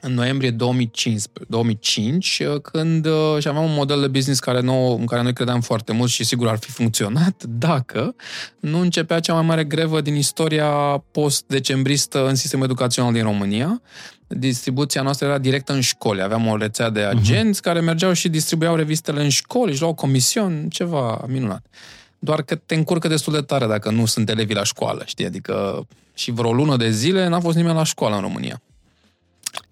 în 0.00 0.14
noiembrie 0.14 0.50
2015, 0.50 1.44
2005, 1.50 2.42
uh, 2.46 2.60
când 2.60 3.06
uh, 3.06 3.36
și 3.40 3.48
aveam 3.48 3.64
un 3.64 3.74
model 3.74 4.00
de 4.00 4.06
business 4.06 4.40
care 4.40 4.60
nou, 4.60 4.98
în 4.98 5.06
care 5.06 5.22
noi 5.22 5.32
credeam 5.32 5.60
foarte 5.60 5.92
mult 5.92 6.10
și 6.10 6.24
sigur 6.24 6.48
ar 6.48 6.58
fi 6.58 6.70
funcționat 6.70 7.44
dacă 7.66 8.14
nu 8.60 8.80
începea 8.80 9.20
cea 9.20 9.32
mai 9.32 9.42
mare 9.42 9.64
grevă 9.64 10.00
din 10.00 10.14
istoria 10.14 10.68
post-decembristă 11.10 12.28
în 12.28 12.34
sistemul 12.34 12.64
educațional 12.64 13.12
din 13.12 13.22
România. 13.22 13.82
Distribuția 14.26 15.02
noastră 15.02 15.26
era 15.26 15.38
directă 15.38 15.72
în 15.72 15.80
școli. 15.80 16.22
Aveam 16.22 16.46
o 16.46 16.56
rețea 16.56 16.90
de 16.90 17.08
mhm. 17.08 17.18
agenți 17.18 17.60
uh-huh. 17.60 17.64
care 17.64 17.80
mergeau 17.80 18.12
și 18.12 18.28
distribuiau 18.28 18.76
revistele 18.76 19.22
în 19.22 19.28
școli, 19.28 19.70
își 19.70 19.80
luau 19.80 19.94
comision, 19.94 20.68
ceva 20.68 21.24
minunat. 21.28 21.66
Doar 22.18 22.42
că 22.42 22.54
te 22.54 22.74
încurcă 22.74 23.08
destul 23.08 23.32
de 23.32 23.40
tare 23.40 23.66
dacă 23.66 23.90
nu 23.90 24.06
sunt 24.06 24.28
elevi 24.28 24.54
la 24.54 24.64
școală, 24.64 25.02
știi? 25.06 25.26
Adică 25.26 25.86
și 26.14 26.30
vreo 26.30 26.52
lună 26.52 26.76
de 26.76 26.90
zile 26.90 27.28
n-a 27.28 27.40
fost 27.40 27.56
nimeni 27.56 27.74
la 27.74 27.84
școală 27.84 28.14
în 28.14 28.20
România. 28.20 28.62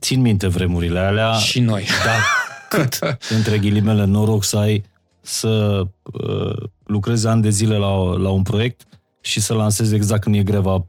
Țin 0.01 0.21
minte 0.21 0.47
vremurile 0.47 0.99
alea. 0.99 1.33
Și 1.33 1.61
noi. 1.61 1.87
Da, 2.05 2.19
cât, 2.79 3.19
între 3.37 3.59
ghilimele, 3.59 4.05
noroc 4.05 4.45
să 4.45 4.57
ai 4.57 4.85
să 5.21 5.83
uh, 6.03 6.57
lucrezi 6.85 7.27
ani 7.27 7.43
de 7.43 7.51
zile 7.51 7.77
la, 7.77 8.17
la 8.17 8.31
un 8.31 8.43
proiect 8.43 8.83
și 9.21 9.41
să 9.41 9.55
lansezi 9.55 9.95
exact 9.95 10.23
când 10.23 10.35
e 10.35 10.43
greva 10.43 10.87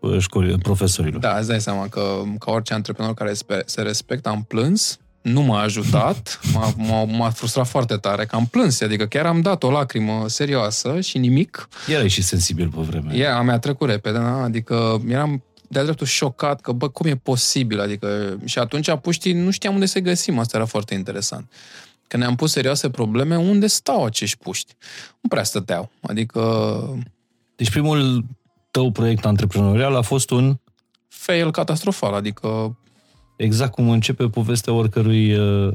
uh, 0.00 0.18
școlii, 0.18 0.58
profesorilor. 0.58 1.20
Da, 1.20 1.36
îți 1.36 1.48
dai 1.48 1.60
seama 1.60 1.88
că 1.88 2.22
ca 2.38 2.50
orice 2.50 2.74
antreprenor 2.74 3.14
care 3.14 3.32
se 3.64 3.82
respectă, 3.82 4.28
am 4.28 4.44
plâns, 4.48 4.98
nu 5.22 5.40
m-a 5.40 5.60
ajutat, 5.60 6.40
m-a, 6.54 6.74
m-a, 6.76 7.04
m-a 7.04 7.30
frustrat 7.30 7.66
foarte 7.66 7.96
tare, 7.96 8.24
că 8.24 8.36
am 8.36 8.46
plâns, 8.46 8.80
adică 8.80 9.06
chiar 9.06 9.26
am 9.26 9.40
dat 9.40 9.62
o 9.62 9.70
lacrimă 9.70 10.24
serioasă 10.28 11.00
și 11.00 11.18
nimic. 11.18 11.68
Erai 11.88 12.08
și 12.08 12.22
sensibil 12.22 12.68
pe 12.68 12.80
vremea. 12.80 13.14
Ea, 13.14 13.36
a 13.36 13.42
mea 13.42 13.58
trecut 13.58 13.88
repede, 13.88 14.18
da? 14.18 14.42
adică 14.42 15.02
eram 15.08 15.42
de-a 15.72 15.82
dreptul 15.82 16.06
șocat 16.06 16.60
că, 16.60 16.72
bă, 16.72 16.88
cum 16.88 17.06
e 17.06 17.16
posibil? 17.16 17.80
Adică, 17.80 18.38
și 18.44 18.58
atunci 18.58 18.94
puștii 18.94 19.32
nu 19.32 19.50
știam 19.50 19.74
unde 19.74 19.86
să 19.86 19.98
găsim, 19.98 20.38
asta 20.38 20.56
era 20.56 20.66
foarte 20.66 20.94
interesant. 20.94 21.52
Că 22.08 22.16
ne-am 22.16 22.36
pus 22.36 22.50
serioase 22.52 22.90
probleme, 22.90 23.36
unde 23.36 23.66
stau 23.66 24.04
acești 24.04 24.36
puști? 24.36 24.74
Nu 25.20 25.28
prea 25.28 25.42
stăteau, 25.42 25.90
adică... 26.00 26.40
Deci 27.56 27.70
primul 27.70 28.24
tău 28.70 28.90
proiect 28.90 29.24
antreprenorial 29.24 29.96
a 29.96 30.02
fost 30.02 30.30
un... 30.30 30.56
Fail 31.08 31.50
catastrofal, 31.50 32.14
adică... 32.14 32.78
Exact 33.36 33.72
cum 33.72 33.90
începe 33.90 34.28
povestea 34.28 34.72
oricărui 34.72 35.34
uh, 35.34 35.72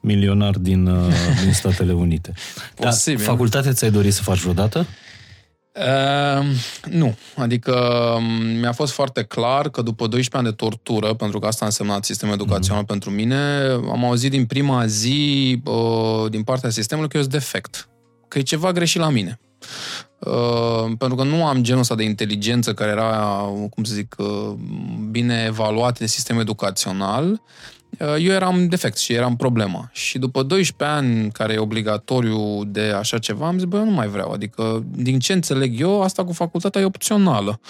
milionar 0.00 0.58
din, 0.58 0.86
uh, 0.86 1.14
din 1.42 1.52
Statele 1.52 1.92
Unite. 1.92 2.32
Posibil. 2.74 3.18
Dar 3.18 3.28
facultatea 3.28 3.72
ți-ai 3.72 3.90
dorit 3.90 4.12
să 4.12 4.22
faci 4.22 4.38
vreodată? 4.38 4.86
Uh, 5.74 6.46
nu. 6.90 7.14
Adică 7.36 7.72
um, 8.16 8.24
mi-a 8.58 8.72
fost 8.72 8.92
foarte 8.92 9.22
clar 9.22 9.68
că 9.68 9.82
după 9.82 10.06
12 10.06 10.36
ani 10.36 10.46
de 10.46 10.64
tortură, 10.64 11.14
pentru 11.14 11.38
că 11.38 11.46
asta 11.46 11.64
a 11.64 11.66
însemnat 11.66 12.04
sistemul 12.04 12.34
educațional 12.34 12.82
mm-hmm. 12.82 12.86
pentru 12.86 13.10
mine, 13.10 13.36
am 13.90 14.04
auzit 14.04 14.30
din 14.30 14.46
prima 14.46 14.86
zi 14.86 15.60
uh, 15.64 16.30
din 16.30 16.42
partea 16.42 16.70
sistemului 16.70 17.10
că 17.10 17.16
eu 17.16 17.22
sunt 17.22 17.34
defect. 17.34 17.88
Că 18.28 18.38
e 18.38 18.42
ceva 18.42 18.72
greșit 18.72 19.00
la 19.00 19.08
mine. 19.08 19.40
Uh, 20.18 20.92
pentru 20.98 21.14
că 21.14 21.22
nu 21.22 21.46
am 21.46 21.62
genul 21.62 21.80
ăsta 21.80 21.94
de 21.94 22.02
inteligență 22.02 22.74
care 22.74 22.90
era, 22.90 23.44
cum 23.70 23.84
să 23.84 23.94
zic, 23.94 24.14
uh, 24.18 24.52
bine 25.10 25.44
evaluat 25.46 25.98
de 25.98 26.06
sistemul 26.06 26.40
educațional 26.40 27.30
Uh, 27.30 27.78
eu 28.00 28.32
eram 28.32 28.68
defect 28.68 28.98
și 28.98 29.12
eram 29.12 29.36
problemă. 29.36 29.88
Și 29.92 30.18
după 30.18 30.42
12 30.42 30.96
ani, 30.96 31.30
care 31.30 31.52
e 31.52 31.58
obligatoriu 31.58 32.64
de 32.64 32.80
așa 32.80 33.18
ceva, 33.18 33.46
am 33.46 33.58
zis, 33.58 33.64
bă, 33.64 33.76
eu 33.76 33.84
nu 33.84 33.90
mai 33.90 34.08
vreau. 34.08 34.30
Adică, 34.30 34.84
din 34.90 35.18
ce 35.18 35.32
înțeleg 35.32 35.80
eu, 35.80 36.02
asta 36.02 36.24
cu 36.24 36.32
facultatea 36.32 36.80
e 36.80 36.84
opțională. 36.84 37.60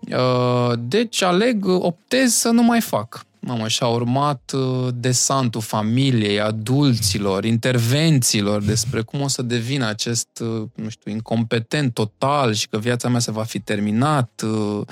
Uh, 0.00 0.72
deci 0.78 1.22
aleg, 1.22 1.66
optez 1.66 2.32
să 2.32 2.48
nu 2.48 2.62
mai 2.62 2.80
fac. 2.80 3.26
Mamă, 3.40 3.68
și 3.68 3.82
a 3.82 3.86
urmat 3.86 4.52
uh, 4.54 4.88
desantul 4.94 5.60
familiei, 5.60 6.40
adulților, 6.40 7.44
intervențiilor 7.44 8.62
despre 8.62 9.00
cum 9.00 9.20
o 9.20 9.28
să 9.28 9.42
devină 9.42 9.86
acest, 9.86 10.28
uh, 10.40 10.62
nu 10.74 10.88
știu, 10.88 11.10
incompetent 11.10 11.94
total 11.94 12.52
și 12.52 12.68
că 12.68 12.78
viața 12.78 13.08
mea 13.08 13.20
se 13.20 13.30
va 13.30 13.42
fi 13.42 13.60
terminat. 13.60 14.42
Uh, 14.44 14.86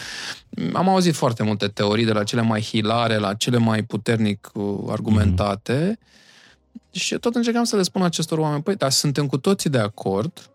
am 0.73 0.89
auzit 0.89 1.15
foarte 1.15 1.43
multe 1.43 1.67
teorii, 1.67 2.05
de 2.05 2.13
la 2.13 2.25
cele 2.25 2.43
mai 2.43 2.61
hilare 2.61 3.17
la 3.17 3.35
cele 3.35 3.59
mai 3.59 3.83
puternic 3.83 4.51
argumentate. 4.89 5.99
Mm-hmm. 5.99 6.91
Și 6.91 7.15
tot 7.15 7.35
încercam 7.35 7.65
să 7.65 7.77
le 7.77 7.83
spun 7.83 8.03
acestor 8.03 8.39
oameni, 8.39 8.63
păi, 8.63 8.77
dar 8.77 8.91
suntem 8.91 9.27
cu 9.27 9.39
toții 9.39 9.71
de 9.71 9.79
acord, 9.79 10.51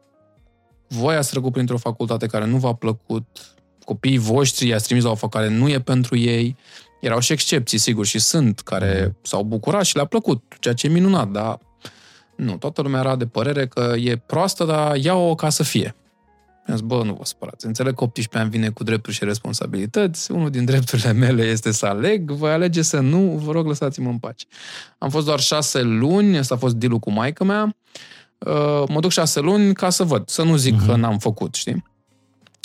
voi 0.88 1.16
ați 1.16 1.30
trecut 1.30 1.52
printr-o 1.52 1.78
facultate 1.78 2.28
care 2.28 2.46
nu 2.46 2.58
v-a 2.58 2.74
plăcut, 2.74 3.56
copiii 3.86 4.18
voștri 4.18 4.68
i-ați 4.68 4.86
trimis 4.86 5.04
la 5.04 5.10
o 5.10 5.16
facultate 5.16 5.46
care 5.46 5.60
nu 5.60 5.70
e 5.70 5.80
pentru 5.80 6.18
ei, 6.18 6.56
erau 7.02 7.20
și 7.20 7.32
excepții, 7.32 7.78
sigur, 7.78 8.06
și 8.06 8.20
sunt, 8.20 8.60
care 8.60 9.02
mhm. 9.06 9.18
s-au 9.22 9.44
bucurat 9.44 9.86
și 9.86 9.96
le-a 9.96 10.06
plăcut, 10.06 10.44
ceea 10.60 10.74
ce 10.74 10.88
e 10.88 10.90
minunat, 10.90 11.28
dar 11.28 11.60
nu, 12.36 12.58
toată 12.58 12.82
lumea 12.82 13.00
era 13.00 13.16
de 13.16 13.26
părere 13.26 13.68
că 13.68 13.94
e 13.98 14.16
proastă, 14.16 14.64
dar 14.64 14.96
ia-o 14.96 15.36
ca 15.36 15.50
să 15.50 15.64
fie. 15.64 15.96
Mi-am 16.66 16.78
zis, 16.80 16.88
bă, 16.88 17.04
nu 17.04 17.14
vă 17.14 17.26
spărați. 17.26 17.66
Înțeleg 17.66 17.96
că 17.96 18.04
18 18.04 18.38
ani 18.38 18.50
vine 18.50 18.70
cu 18.70 18.84
drepturi 18.84 19.16
și 19.16 19.24
responsabilități. 19.24 20.32
Unul 20.32 20.50
din 20.50 20.66
drepturile 20.66 21.12
mele 21.12 21.44
este 21.44 21.72
să 21.72 21.86
aleg. 21.86 22.32
Voi 22.32 22.52
alege 22.52 22.82
să 22.82 23.00
nu. 23.00 23.20
Vă 23.20 23.52
rog, 23.52 23.68
lăsați-mă 23.68 24.10
în 24.10 24.18
pace. 24.18 24.46
Am 24.98 25.10
fost 25.10 25.26
doar 25.26 25.40
șase 25.40 25.82
luni. 25.82 26.38
Asta 26.38 26.56
a 26.56 26.58
fost 26.58 26.76
deal 26.76 27.00
cu 27.00 27.12
maica 27.12 27.44
mea. 27.44 27.76
Uh, 28.38 28.84
mă 28.88 29.00
duc 29.00 29.12
șase 29.12 29.40
luni 29.40 29.74
ca 29.74 29.90
să 29.90 30.04
văd. 30.04 30.30
Să 30.30 30.44
nu 30.44 30.56
zic 30.56 30.82
uh-huh. 30.82 30.86
că 30.86 30.96
n-am 30.96 31.18
făcut, 31.18 31.56
știi? 31.56 31.84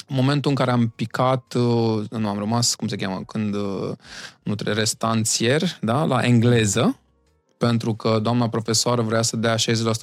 Momentul 0.08 0.50
în 0.50 0.56
care 0.56 0.70
am 0.70 0.92
picat, 0.96 1.54
uh, 1.54 2.04
nu 2.10 2.28
am 2.28 2.38
rămas, 2.38 2.75
cum 2.75 2.88
se 2.88 2.96
cheamă, 2.96 3.22
când 3.26 3.54
uh, 3.54 3.90
nu 4.42 4.54
trebuie, 4.54 4.75
restanțier, 4.75 5.62
da, 5.80 6.04
la 6.04 6.20
engleză, 6.20 6.98
pentru 7.58 7.94
că 7.94 8.18
doamna 8.22 8.48
profesoară 8.48 9.02
vrea 9.02 9.22
să 9.22 9.36
dea 9.36 9.54
60% 9.54 9.58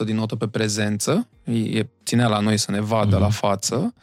din 0.06 0.16
notă 0.16 0.36
pe 0.36 0.48
prezență, 0.48 1.28
e, 1.44 1.88
ținea 2.06 2.28
la 2.28 2.40
noi 2.40 2.58
să 2.58 2.72
ne 2.72 2.82
vadă 2.82 3.18
mm-hmm. 3.18 3.20
la 3.20 3.30
față, 3.30 3.94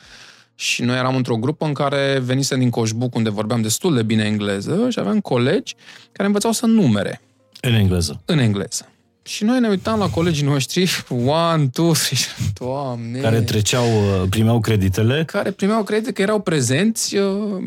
și 0.55 0.83
noi 0.83 0.97
eram 0.97 1.17
într-o 1.17 1.37
grupă 1.37 1.65
în 1.65 1.73
care 1.73 2.19
venise 2.19 2.57
din 2.57 2.71
Coșbuc, 2.71 3.15
unde 3.15 3.31
vorbeam 3.31 3.63
destul 3.63 3.95
de 3.95 4.03
bine 4.03 4.25
engleză, 4.25 4.91
și 4.91 4.99
aveam 4.99 5.21
colegi 5.21 5.75
care 6.13 6.27
învățau 6.27 6.53
să 6.53 6.67
numere. 6.67 7.21
În 7.61 7.75
engleză. 7.75 8.23
În 8.25 8.39
engleză. 8.39 8.89
Și 9.23 9.45
noi 9.45 9.61
ne 9.61 9.69
uitam 9.69 9.99
la 9.99 10.09
colegii 10.09 10.45
noștri, 10.45 11.05
one, 11.27 11.69
two, 11.73 11.93
three, 11.93 12.19
doamne... 12.55 13.21
Care 13.21 13.41
treceau, 13.41 13.85
uh, 13.85 14.29
primeau 14.31 14.61
creditele? 14.61 15.25
Care 15.25 15.51
primeau 15.51 15.83
credite, 15.83 16.13
că 16.13 16.23
erau 16.23 16.41
prezenți, 16.41 17.17
uh, 17.17 17.63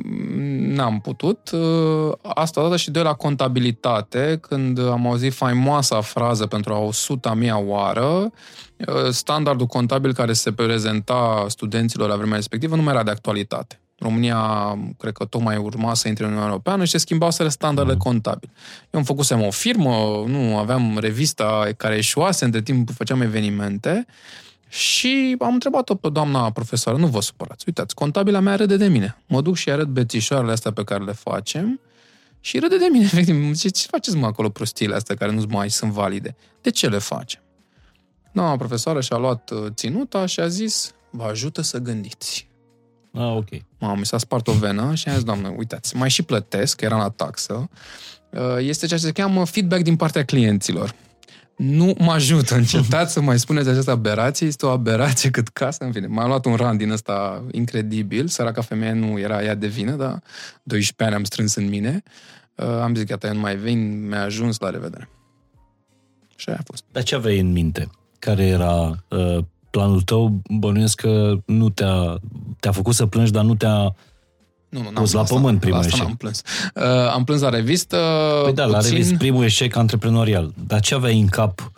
n-am 0.57 1.00
putut. 1.00 1.50
Uh, 1.51 2.12
asta 2.22 2.60
odată 2.60 2.77
și 2.77 2.91
doi 2.91 3.03
la 3.03 3.13
contabilitate, 3.13 4.38
când 4.41 4.79
am 4.79 5.07
auzit 5.07 5.33
faimoasa 5.33 6.01
frază 6.01 6.45
pentru 6.45 6.74
a 6.74 6.77
o 6.77 6.91
suta 6.91 7.33
mea 7.33 7.57
oară, 7.57 8.31
standardul 9.10 9.65
contabil 9.65 10.13
care 10.13 10.33
se 10.33 10.51
prezenta 10.51 11.45
studenților 11.48 12.10
la 12.10 12.15
vremea 12.15 12.36
respectivă 12.36 12.75
nu 12.75 12.81
mai 12.81 12.93
era 12.93 13.03
de 13.03 13.12
actualitate. 13.12 13.82
România, 14.03 14.77
cred 14.98 15.13
că 15.13 15.25
tocmai 15.25 15.57
urma 15.57 15.93
să 15.93 16.07
intre 16.07 16.24
în 16.24 16.29
Uniunea 16.29 16.50
Europeană 16.51 16.83
și 16.83 16.91
se 16.91 16.98
schimbaseră 16.98 17.50
standardele 17.50 17.95
mm. 17.95 18.01
contabile. 18.01 18.51
Eu 18.91 19.00
am 19.00 19.05
făcusem 19.05 19.41
o 19.41 19.51
firmă, 19.51 20.24
nu 20.27 20.57
aveam 20.57 20.98
revista 21.00 21.69
care 21.77 21.95
eșuase, 21.95 22.45
între 22.45 22.62
timp 22.62 22.89
făceam 22.91 23.22
evenimente 23.22 24.05
și 24.69 25.36
am 25.39 25.53
întrebat-o 25.53 25.95
pe 25.95 26.10
doamna 26.10 26.51
profesoară, 26.51 26.98
nu 26.98 27.07
vă 27.07 27.22
supărați, 27.22 27.63
uitați, 27.67 27.95
contabila 27.95 28.39
mea 28.39 28.55
râde 28.55 28.77
de 28.77 28.88
mine. 28.88 29.17
Mă 29.27 29.41
duc 29.41 29.55
și 29.55 29.69
arăt 29.69 29.88
bețișoarele 29.88 30.51
astea 30.51 30.72
pe 30.72 30.83
care 30.83 31.03
le 31.03 31.12
facem 31.12 31.79
și 32.39 32.60
râde 32.60 32.77
de 32.77 32.88
mine, 32.91 33.03
efectiv. 33.12 33.57
Ce, 33.57 33.69
ce 33.69 33.88
faceți 33.89 34.15
mă 34.15 34.25
acolo 34.25 34.50
prostiile 34.50 34.95
astea 34.95 35.15
care 35.15 35.31
nu 35.31 35.43
mai 35.50 35.69
sunt 35.69 35.91
valide? 35.91 36.36
De 36.62 36.69
ce 36.69 36.88
le 36.88 36.98
facem? 36.98 37.41
Doamna 38.31 38.55
profesoară 38.55 39.01
și-a 39.01 39.17
luat 39.17 39.50
uh, 39.50 39.65
ținuta 39.74 40.25
și 40.25 40.39
a 40.39 40.48
zis, 40.48 40.93
vă 41.10 41.24
ajută 41.24 41.62
să 41.62 41.77
gândiți. 41.77 42.48
Ah, 43.13 43.34
ok. 43.36 43.48
Mamă, 43.79 43.96
mi 43.98 44.05
s-a 44.05 44.17
spart 44.17 44.48
o 44.48 44.51
venă 44.51 44.96
și 44.96 45.08
am 45.08 45.13
zis, 45.13 45.24
doamnă, 45.24 45.53
uitați, 45.58 45.96
mai 45.96 46.10
și 46.10 46.22
plătesc, 46.24 46.75
că 46.75 46.86
era 46.86 46.98
la 46.98 47.10
taxă. 47.10 47.70
Uh, 48.29 48.39
este 48.60 48.86
ceea 48.86 49.00
ce 49.00 49.05
se 49.05 49.12
cheamă 49.12 49.46
feedback 49.46 49.82
din 49.84 49.96
partea 49.96 50.25
clienților. 50.25 50.93
nu 51.58 51.96
mă 52.00 52.12
ajută. 52.12 52.55
Încetați 52.55 53.13
să 53.13 53.22
mai 53.22 53.39
spuneți 53.39 53.70
această 53.70 53.91
aberație. 53.91 54.48
Este 54.48 54.65
o 54.65 54.70
aberație 54.70 55.29
cât 55.29 55.48
casă. 55.48 55.84
În 55.84 55.91
fine, 55.91 56.08
m-am 56.08 56.27
luat 56.27 56.46
un 56.46 56.55
rand 56.55 56.77
din 56.77 56.91
ăsta 56.91 57.43
incredibil. 57.51 58.27
Săraca 58.27 58.62
femeie 58.62 58.91
nu 58.91 59.20
era 59.20 59.43
ea 59.43 59.55
de 59.55 59.67
vină, 59.67 59.96
dar 59.96 60.22
12 60.63 61.03
ani 61.03 61.13
am 61.13 61.24
strâns 61.24 61.55
în 61.55 61.70
mine. 61.70 62.03
Uh, 62.55 62.65
am 62.65 62.96
zis, 62.96 63.03
gata, 63.03 63.27
eu 63.27 63.34
nu 63.34 63.39
mai 63.39 63.55
vin, 63.55 64.08
mi-a 64.08 64.24
ajuns, 64.24 64.60
la 64.60 64.70
revedere. 64.70 65.10
Și 66.36 66.50
aia 66.50 66.58
a 66.62 66.63
fost. 66.65 66.84
Dar 66.91 67.03
ce 67.03 67.15
aveai 67.15 67.39
în 67.39 67.51
minte? 67.51 67.89
Care 68.20 68.46
era 68.46 69.03
uh, 69.10 69.38
planul 69.77 70.01
tău? 70.01 70.42
Bănuiesc 70.50 71.00
că 71.00 71.34
nu 71.46 71.70
te-a, 71.70 72.18
te-a 72.60 72.72
făcut 72.72 72.94
să 72.94 73.06
plângi, 73.06 73.32
dar 73.32 73.44
nu 73.44 73.56
te-a 73.56 73.96
nu, 74.70 74.80
nu, 74.80 74.84
n-am 74.84 74.94
Pus 74.94 75.12
la 75.12 75.24
plâns, 75.24 75.30
pământ 75.42 75.53
la, 75.53 75.60
primul 75.60 75.77
la 75.80 75.84
asta 75.86 75.96
eșec. 75.96 76.08
n-am 76.08 76.15
plâns. 76.15 76.42
Uh, 76.75 77.12
am 77.13 77.24
plâns 77.24 77.42
la 77.42 77.50
revistă. 77.50 77.98
Păi 78.44 78.53
da, 78.53 78.65
la 78.65 78.77
puțin. 78.77 78.92
revist, 78.92 79.13
primul 79.15 79.44
eșec 79.44 79.75
antreprenorial. 79.75 80.53
Dar 80.68 80.80
ce 80.80 80.94
aveai 80.96 81.20
în 81.20 81.27
cap? 81.27 81.72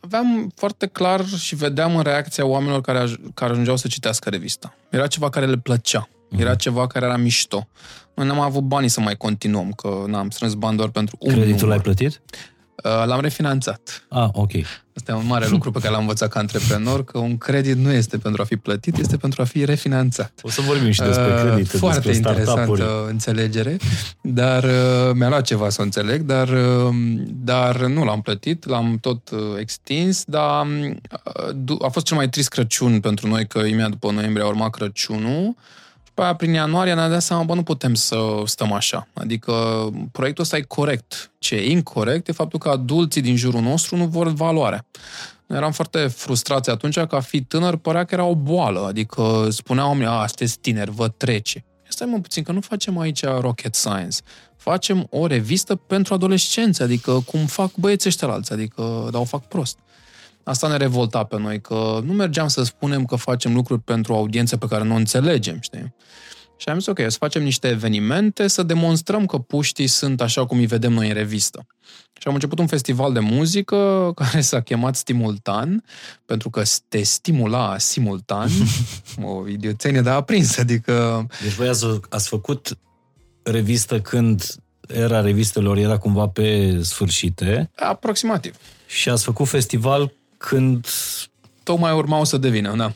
Aveam 0.00 0.52
foarte 0.54 0.86
clar 0.86 1.26
și 1.26 1.54
vedeam 1.54 1.96
în 1.96 2.02
reacția 2.02 2.46
oamenilor 2.46 2.80
care, 2.80 2.98
aj- 3.08 3.34
care 3.34 3.50
ajungeau 3.50 3.76
să 3.76 3.88
citească 3.88 4.28
revista. 4.28 4.74
Era 4.90 5.06
ceva 5.06 5.30
care 5.30 5.46
le 5.46 5.56
plăcea. 5.56 6.08
Era 6.36 6.54
ceva 6.54 6.86
care 6.86 7.04
era 7.04 7.16
mișto. 7.16 7.68
Noi 8.14 8.26
n-am 8.26 8.40
avut 8.40 8.62
banii 8.62 8.88
să 8.88 9.00
mai 9.00 9.16
continuăm, 9.16 9.72
că 9.72 10.04
n-am 10.06 10.30
strâns 10.30 10.54
bani 10.54 10.76
doar 10.76 10.88
pentru 10.88 11.16
un 11.20 11.32
Creditul 11.32 11.52
număr. 11.54 11.68
l-ai 11.68 11.80
plătit? 11.80 12.20
Uh, 12.32 12.38
L-am 12.82 13.20
refinanțat. 13.20 14.04
Ah, 14.08 14.28
ok. 14.32 14.50
Asta 14.96 15.12
e 15.12 15.14
un 15.14 15.26
mare 15.26 15.46
lucru 15.48 15.70
pe 15.70 15.78
care 15.78 15.90
l-am 15.92 16.00
învățat 16.00 16.28
ca 16.28 16.38
antreprenor, 16.38 17.04
că 17.04 17.18
un 17.18 17.38
credit 17.38 17.76
nu 17.76 17.92
este 17.92 18.18
pentru 18.18 18.42
a 18.42 18.44
fi 18.44 18.56
plătit, 18.56 18.96
este 18.98 19.16
pentru 19.16 19.42
a 19.42 19.44
fi 19.44 19.64
refinanțat. 19.64 20.32
O 20.42 20.48
să 20.50 20.60
vorbim 20.60 20.90
și 20.90 21.00
despre 21.00 21.34
Uh, 21.34 21.40
credite, 21.40 21.76
Foarte 21.76 22.00
despre 22.08 22.12
startup-uri. 22.32 22.80
interesantă 22.80 23.10
înțelegere, 23.10 23.76
dar 24.20 24.64
uh, 24.64 25.10
mi-a 25.14 25.28
luat 25.28 25.44
ceva 25.44 25.68
să 25.68 25.80
o 25.80 25.84
înțeleg, 25.84 26.20
dar, 26.22 26.48
uh, 26.48 26.94
dar 27.28 27.80
nu 27.80 28.04
l-am 28.04 28.20
plătit, 28.22 28.68
l-am 28.68 28.98
tot 29.00 29.30
uh, 29.30 29.38
extins, 29.58 30.24
dar 30.24 30.66
uh, 30.66 31.54
du- 31.54 31.78
a 31.84 31.88
fost 31.88 32.06
cel 32.06 32.16
mai 32.16 32.28
trist 32.28 32.48
Crăciun 32.48 33.00
pentru 33.00 33.28
noi, 33.28 33.46
că 33.46 33.58
imediat 33.58 33.90
după 33.90 34.10
noiembrie 34.10 34.44
a 34.44 34.48
urmat 34.48 34.70
Crăciunul, 34.70 35.54
și 36.20 36.26
pe 36.26 36.32
aia, 36.32 36.34
prin 36.34 36.52
ianuarie, 36.52 36.94
ne-am 36.94 37.10
dat 37.10 37.22
seama, 37.22 37.42
bă, 37.42 37.54
nu 37.54 37.62
putem 37.62 37.94
să 37.94 38.16
stăm 38.44 38.72
așa. 38.72 39.08
Adică 39.14 39.52
proiectul 40.12 40.44
ăsta 40.44 40.56
e 40.56 40.60
corect. 40.60 41.30
Ce 41.38 41.54
e 41.54 41.70
incorrect 41.70 42.28
e 42.28 42.32
faptul 42.32 42.58
că 42.58 42.68
adulții 42.68 43.20
din 43.20 43.36
jurul 43.36 43.60
nostru 43.60 43.96
nu 43.96 44.06
vor 44.06 44.28
valoarea. 44.28 44.86
Noi 45.46 45.58
eram 45.58 45.72
foarte 45.72 46.06
frustrați 46.06 46.70
atunci 46.70 46.98
că 46.98 47.16
a 47.16 47.20
fi 47.20 47.42
tânăr 47.42 47.76
părea 47.76 48.04
că 48.04 48.14
era 48.14 48.24
o 48.24 48.34
boală. 48.34 48.86
Adică 48.86 49.46
spuneau 49.50 49.88
oamenii, 49.88 50.12
a, 50.12 50.26
sunteți 50.26 50.58
tineri, 50.58 50.90
vă 50.90 51.08
trece. 51.08 51.64
Stai 51.88 52.06
mă 52.10 52.18
puțin, 52.18 52.42
că 52.42 52.52
nu 52.52 52.60
facem 52.60 52.98
aici 52.98 53.24
rocket 53.24 53.74
science. 53.74 54.18
Facem 54.56 55.06
o 55.10 55.26
revistă 55.26 55.74
pentru 55.74 56.14
adolescenți, 56.14 56.82
adică 56.82 57.22
cum 57.26 57.46
fac 57.46 57.70
băieții 57.74 58.08
ăștia 58.08 58.28
la 58.28 58.34
alții, 58.34 58.54
adică 58.54 59.08
dar 59.10 59.20
o 59.20 59.24
fac 59.24 59.48
prost. 59.48 59.78
Asta 60.42 60.68
ne 60.68 60.76
revolta 60.76 61.24
pe 61.24 61.38
noi, 61.38 61.60
că 61.60 62.00
nu 62.04 62.12
mergeam 62.12 62.48
să 62.48 62.62
spunem 62.62 63.04
că 63.04 63.16
facem 63.16 63.54
lucruri 63.54 63.80
pentru 63.80 64.12
o 64.12 64.16
audiență 64.16 64.56
pe 64.56 64.66
care 64.66 64.84
nu 64.84 64.94
o 64.94 64.96
înțelegem, 64.96 65.60
știi? 65.60 65.94
Și 66.56 66.68
am 66.68 66.78
zis, 66.78 66.86
ok, 66.86 66.98
să 66.98 67.16
facem 67.18 67.42
niște 67.42 67.68
evenimente, 67.68 68.46
să 68.46 68.62
demonstrăm 68.62 69.26
că 69.26 69.38
puștii 69.38 69.86
sunt 69.86 70.20
așa 70.20 70.46
cum 70.46 70.58
îi 70.58 70.66
vedem 70.66 70.92
noi 70.92 71.08
în 71.08 71.14
revistă. 71.14 71.66
Și 72.12 72.28
am 72.28 72.34
început 72.34 72.58
un 72.58 72.66
festival 72.66 73.12
de 73.12 73.20
muzică 73.20 73.76
care 74.20 74.40
s-a 74.40 74.60
chemat 74.60 74.96
Stimultan, 74.96 75.84
pentru 76.24 76.50
că 76.50 76.62
te 76.88 77.02
stimula 77.02 77.78
simultan, 77.78 78.50
o 79.22 79.48
idioțenie, 79.48 80.00
dar 80.00 80.14
aprins, 80.14 80.58
adică 80.58 81.26
Deci 81.42 81.52
voi 81.52 81.68
ați, 81.68 81.86
ați 82.08 82.28
făcut 82.28 82.78
revistă 83.42 84.00
când 84.00 84.54
era 84.86 85.20
revistelor 85.20 85.76
era 85.76 85.98
cumva 85.98 86.28
pe 86.28 86.78
sfârșite 86.82 87.70
aproximativ. 87.76 88.56
și 88.86 89.08
ați 89.08 89.24
făcut 89.24 89.48
festival 89.48 90.12
când 90.48 90.86
Tocmai 91.62 91.92
urmau 91.92 92.24
să 92.24 92.36
devină, 92.36 92.74
da. 92.76 92.84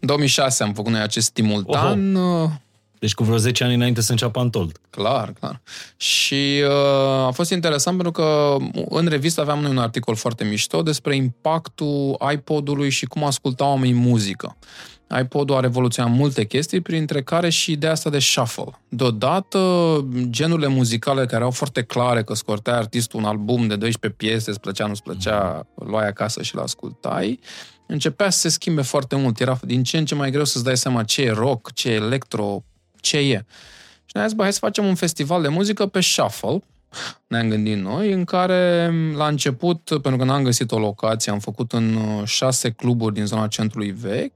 în 0.00 0.06
2006 0.06 0.62
am 0.62 0.72
făcut 0.72 0.92
noi 0.92 1.00
acest 1.00 1.26
Stimultan, 1.26 2.14
uh, 2.14 2.50
deci 2.98 3.14
cu 3.14 3.24
vreo 3.24 3.36
10 3.36 3.64
ani 3.64 3.74
înainte 3.74 4.00
să 4.00 4.10
înceapă 4.10 4.40
Antold. 4.40 4.80
Clar, 4.90 5.32
clar. 5.32 5.60
Și 5.96 6.62
uh, 6.64 7.26
a 7.26 7.30
fost 7.30 7.50
interesant 7.50 7.96
pentru 7.96 8.22
că 8.22 8.56
în 8.88 9.06
revistă 9.06 9.40
aveam 9.40 9.60
noi 9.60 9.70
un 9.70 9.78
articol 9.78 10.14
foarte 10.14 10.44
mișto 10.44 10.82
despre 10.82 11.16
impactul 11.16 12.16
iPod-ului 12.32 12.90
și 12.90 13.06
cum 13.06 13.24
ascultau 13.24 13.68
oamenii 13.68 13.94
muzică. 13.94 14.56
iPod-ul 15.18 15.56
a 15.56 15.60
revoluționat 15.60 16.12
multe 16.12 16.46
chestii, 16.46 16.80
printre 16.80 17.22
care 17.22 17.48
și 17.48 17.72
ideea 17.72 17.92
asta 17.92 18.10
de 18.10 18.18
shuffle. 18.18 18.80
Deodată, 18.88 19.58
genurile 20.24 20.66
muzicale 20.66 21.24
care 21.24 21.36
erau 21.36 21.50
foarte 21.50 21.82
clare, 21.82 22.22
că 22.22 22.34
scorteai 22.34 22.76
artistul 22.76 23.20
un 23.20 23.24
album 23.24 23.66
de 23.66 23.76
12 23.76 24.22
piese, 24.22 24.50
îți 24.50 24.60
plăcea, 24.60 24.86
nu-ți 24.86 25.02
plăcea, 25.02 25.66
îl 25.74 25.86
luai 25.86 26.06
acasă 26.06 26.42
și 26.42 26.54
l-ascultai, 26.54 27.40
începea 27.86 28.30
să 28.30 28.38
se 28.38 28.48
schimbe 28.48 28.82
foarte 28.82 29.16
mult. 29.16 29.40
Era 29.40 29.58
din 29.62 29.82
ce 29.82 29.98
în 29.98 30.04
ce 30.04 30.14
mai 30.14 30.30
greu 30.30 30.44
să-ți 30.44 30.64
dai 30.64 30.76
seama 30.76 31.04
ce 31.04 31.22
e 31.22 31.30
rock, 31.30 31.72
ce 31.72 31.88
e 31.88 31.94
electro, 31.94 32.64
ce 33.00 33.16
e. 33.16 33.44
Și 34.04 34.12
ne-a 34.16 34.26
zis, 34.26 34.36
bă, 34.36 34.42
hai 34.42 34.52
să 34.52 34.58
facem 34.58 34.86
un 34.86 34.94
festival 34.94 35.42
de 35.42 35.48
muzică 35.48 35.86
pe 35.86 36.00
shuffle, 36.00 36.62
ne-am 37.26 37.48
gândit 37.48 37.76
noi, 37.76 38.12
în 38.12 38.24
care 38.24 38.92
la 39.16 39.26
început, 39.26 39.82
pentru 40.02 40.16
că 40.16 40.24
n-am 40.24 40.42
găsit 40.42 40.72
o 40.72 40.78
locație, 40.78 41.32
am 41.32 41.38
făcut 41.38 41.72
în 41.72 41.94
uh, 41.94 42.26
șase 42.26 42.70
cluburi 42.70 43.14
din 43.14 43.26
zona 43.26 43.46
centrului 43.46 43.90
vechi. 43.90 44.32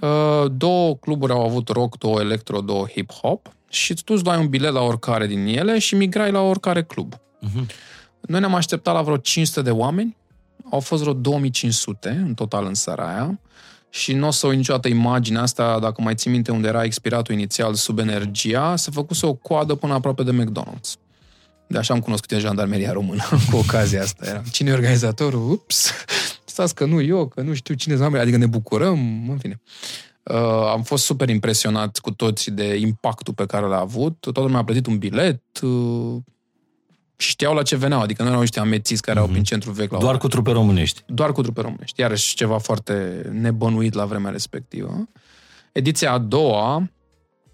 Uh, 0.00 0.50
Două 0.52 0.96
cluburi 0.96 1.32
au 1.32 1.44
avut 1.44 1.68
rock, 1.68 1.98
două 1.98 2.20
electro, 2.20 2.60
două 2.60 2.86
hip-hop 2.88 3.52
și 3.68 3.94
tu 3.94 4.14
îți 4.14 4.24
luai 4.24 4.38
un 4.38 4.48
bilet 4.48 4.72
la 4.72 4.80
oricare 4.80 5.26
din 5.26 5.46
ele 5.46 5.78
și 5.78 5.94
migrai 5.94 6.30
la 6.30 6.40
oricare 6.40 6.82
club. 6.82 7.14
Uh-huh. 7.14 7.66
Noi 8.20 8.40
ne-am 8.40 8.54
așteptat 8.54 8.94
la 8.94 9.02
vreo 9.02 9.16
500 9.16 9.62
de 9.62 9.70
oameni, 9.70 10.16
au 10.70 10.80
fost 10.80 11.02
vreo 11.02 11.14
2500 11.14 12.08
în 12.26 12.34
total 12.34 12.64
în 12.64 12.74
seara 12.74 13.14
aia 13.14 13.40
și 13.90 14.12
nu 14.12 14.26
o 14.26 14.30
să 14.30 14.46
uit 14.46 14.56
niciodată 14.56 14.88
imaginea 14.88 15.42
asta, 15.42 15.78
dacă 15.80 16.02
mai 16.02 16.14
ții 16.14 16.30
minte 16.30 16.52
unde 16.52 16.68
era 16.68 16.84
expiratul 16.84 17.34
inițial 17.34 17.74
sub 17.74 17.98
energia, 17.98 18.76
se 18.76 18.90
făcuse 18.90 19.26
o 19.26 19.34
coadă 19.34 19.74
până 19.74 19.92
aproape 19.92 20.22
de 20.22 20.32
McDonald's. 20.32 21.05
De 21.66 21.78
așa 21.78 21.94
am 21.94 22.00
cunoscut 22.00 22.30
în 22.30 22.38
jandarmeria 22.38 22.92
română 22.92 23.22
cu 23.50 23.56
ocazia 23.56 24.02
asta. 24.02 24.26
Era. 24.26 24.42
Cine 24.50 24.70
e 24.70 24.72
organizatorul? 24.72 25.50
Ups! 25.50 25.90
Stați 26.44 26.74
că 26.74 26.84
nu 26.84 27.00
eu, 27.00 27.26
că 27.28 27.40
nu 27.40 27.54
știu 27.54 27.74
cine 27.74 27.92
sunt 27.92 28.04
oamenii, 28.04 28.22
adică 28.26 28.38
ne 28.38 28.46
bucurăm, 28.46 29.28
în 29.30 29.38
fine. 29.38 29.60
Uh, 30.22 30.36
am 30.70 30.82
fost 30.82 31.04
super 31.04 31.28
impresionat 31.28 31.98
cu 31.98 32.10
toți 32.10 32.50
de 32.50 32.74
impactul 32.74 33.34
pe 33.34 33.46
care 33.46 33.66
l-a 33.66 33.78
avut. 33.80 34.16
Toată 34.20 34.40
lumea 34.40 34.58
a 34.58 34.64
plătit 34.64 34.86
un 34.86 34.98
bilet 34.98 35.42
uh, 35.62 36.16
și 37.16 37.28
știau 37.28 37.54
la 37.54 37.62
ce 37.62 37.76
veneau, 37.76 38.00
adică 38.00 38.22
nu 38.22 38.28
erau 38.28 38.40
niște 38.40 38.60
amețiți 38.60 39.02
care 39.02 39.18
erau 39.18 39.30
prin 39.30 39.42
centrul 39.42 39.72
vechi 39.72 39.90
la 39.92 39.98
Doar 39.98 40.10
ora. 40.10 40.18
cu 40.18 40.28
trupe 40.28 40.50
românești. 40.50 41.02
Doar 41.06 41.32
cu 41.32 41.42
trupe 41.42 41.60
românești. 41.60 42.00
Iarăși 42.00 42.34
ceva 42.34 42.58
foarte 42.58 43.26
nebănuit 43.32 43.94
la 43.94 44.04
vremea 44.04 44.30
respectivă. 44.30 45.08
Ediția 45.72 46.12
a 46.12 46.18
doua 46.18 46.90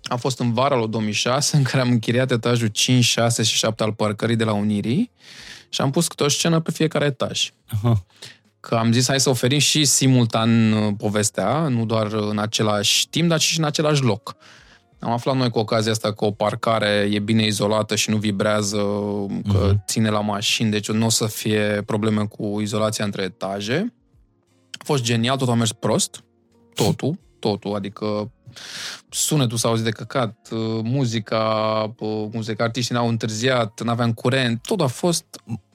a 0.03 0.17
fost 0.17 0.39
în 0.39 0.53
vara 0.53 0.77
lui 0.77 0.89
2006, 0.89 1.57
în 1.57 1.63
care 1.63 1.81
am 1.83 1.91
închiriat 1.91 2.31
etajul 2.31 2.69
5, 2.69 3.05
6 3.05 3.43
și 3.43 3.57
7 3.57 3.83
al 3.83 3.93
parcării 3.93 4.37
de 4.37 4.45
la 4.45 4.53
Unirii 4.53 5.11
și 5.69 5.81
am 5.81 5.91
pus 5.91 6.07
câte 6.09 6.23
o 6.25 6.29
scenă 6.29 6.61
pe 6.61 6.71
fiecare 6.71 7.05
etaj. 7.05 7.51
Aha. 7.67 8.05
Că 8.61 8.75
am 8.75 8.93
zis 8.93 9.07
hai 9.09 9.21
să 9.21 9.29
oferim 9.31 9.59
și 9.59 9.85
simultan 9.85 10.73
uh, 10.73 10.93
povestea, 10.99 11.69
nu 11.69 11.85
doar 11.85 12.13
în 12.13 12.39
același 12.39 13.09
timp, 13.09 13.29
dar 13.29 13.41
și 13.41 13.59
în 13.59 13.65
același 13.65 14.03
loc. 14.03 14.37
Am 14.99 15.11
aflat 15.11 15.37
noi 15.37 15.51
cu 15.51 15.59
ocazia 15.59 15.91
asta 15.91 16.13
că 16.13 16.25
o 16.25 16.31
parcare 16.31 17.09
e 17.11 17.19
bine 17.19 17.45
izolată 17.47 17.95
și 17.95 18.11
nu 18.11 18.17
vibrează, 18.17 18.77
că 19.53 19.67
Mhm. 19.69 19.83
ține 19.87 20.09
la 20.11 20.21
mașini, 20.21 20.71
deci 20.71 20.91
nu 20.91 21.07
o 21.07 21.09
să 21.09 21.27
fie 21.27 21.83
probleme 21.87 22.25
cu 22.25 22.61
izolația 22.61 23.05
între 23.05 23.23
etaje. 23.23 23.93
A 24.73 24.83
fost 24.85 25.03
genial, 25.03 25.37
totul 25.37 25.53
a 25.53 25.57
mers 25.57 25.73
prost. 25.73 26.25
Totul, 26.75 27.19
totul, 27.39 27.75
adică 27.75 28.31
sunetul 29.09 29.57
s-a 29.59 29.69
auzit 29.69 29.85
de 29.85 29.91
căcat, 29.91 30.49
uh, 30.51 30.59
muzica, 30.83 31.45
uh, 31.99 32.09
cum 32.31 32.43
se 32.43 32.51
zic, 32.51 32.61
artiștii 32.61 32.95
n-au 32.95 33.09
întârziat, 33.09 33.81
n-aveam 33.85 34.13
curent, 34.13 34.61
tot 34.67 34.81
a 34.81 34.87
fost 34.87 35.25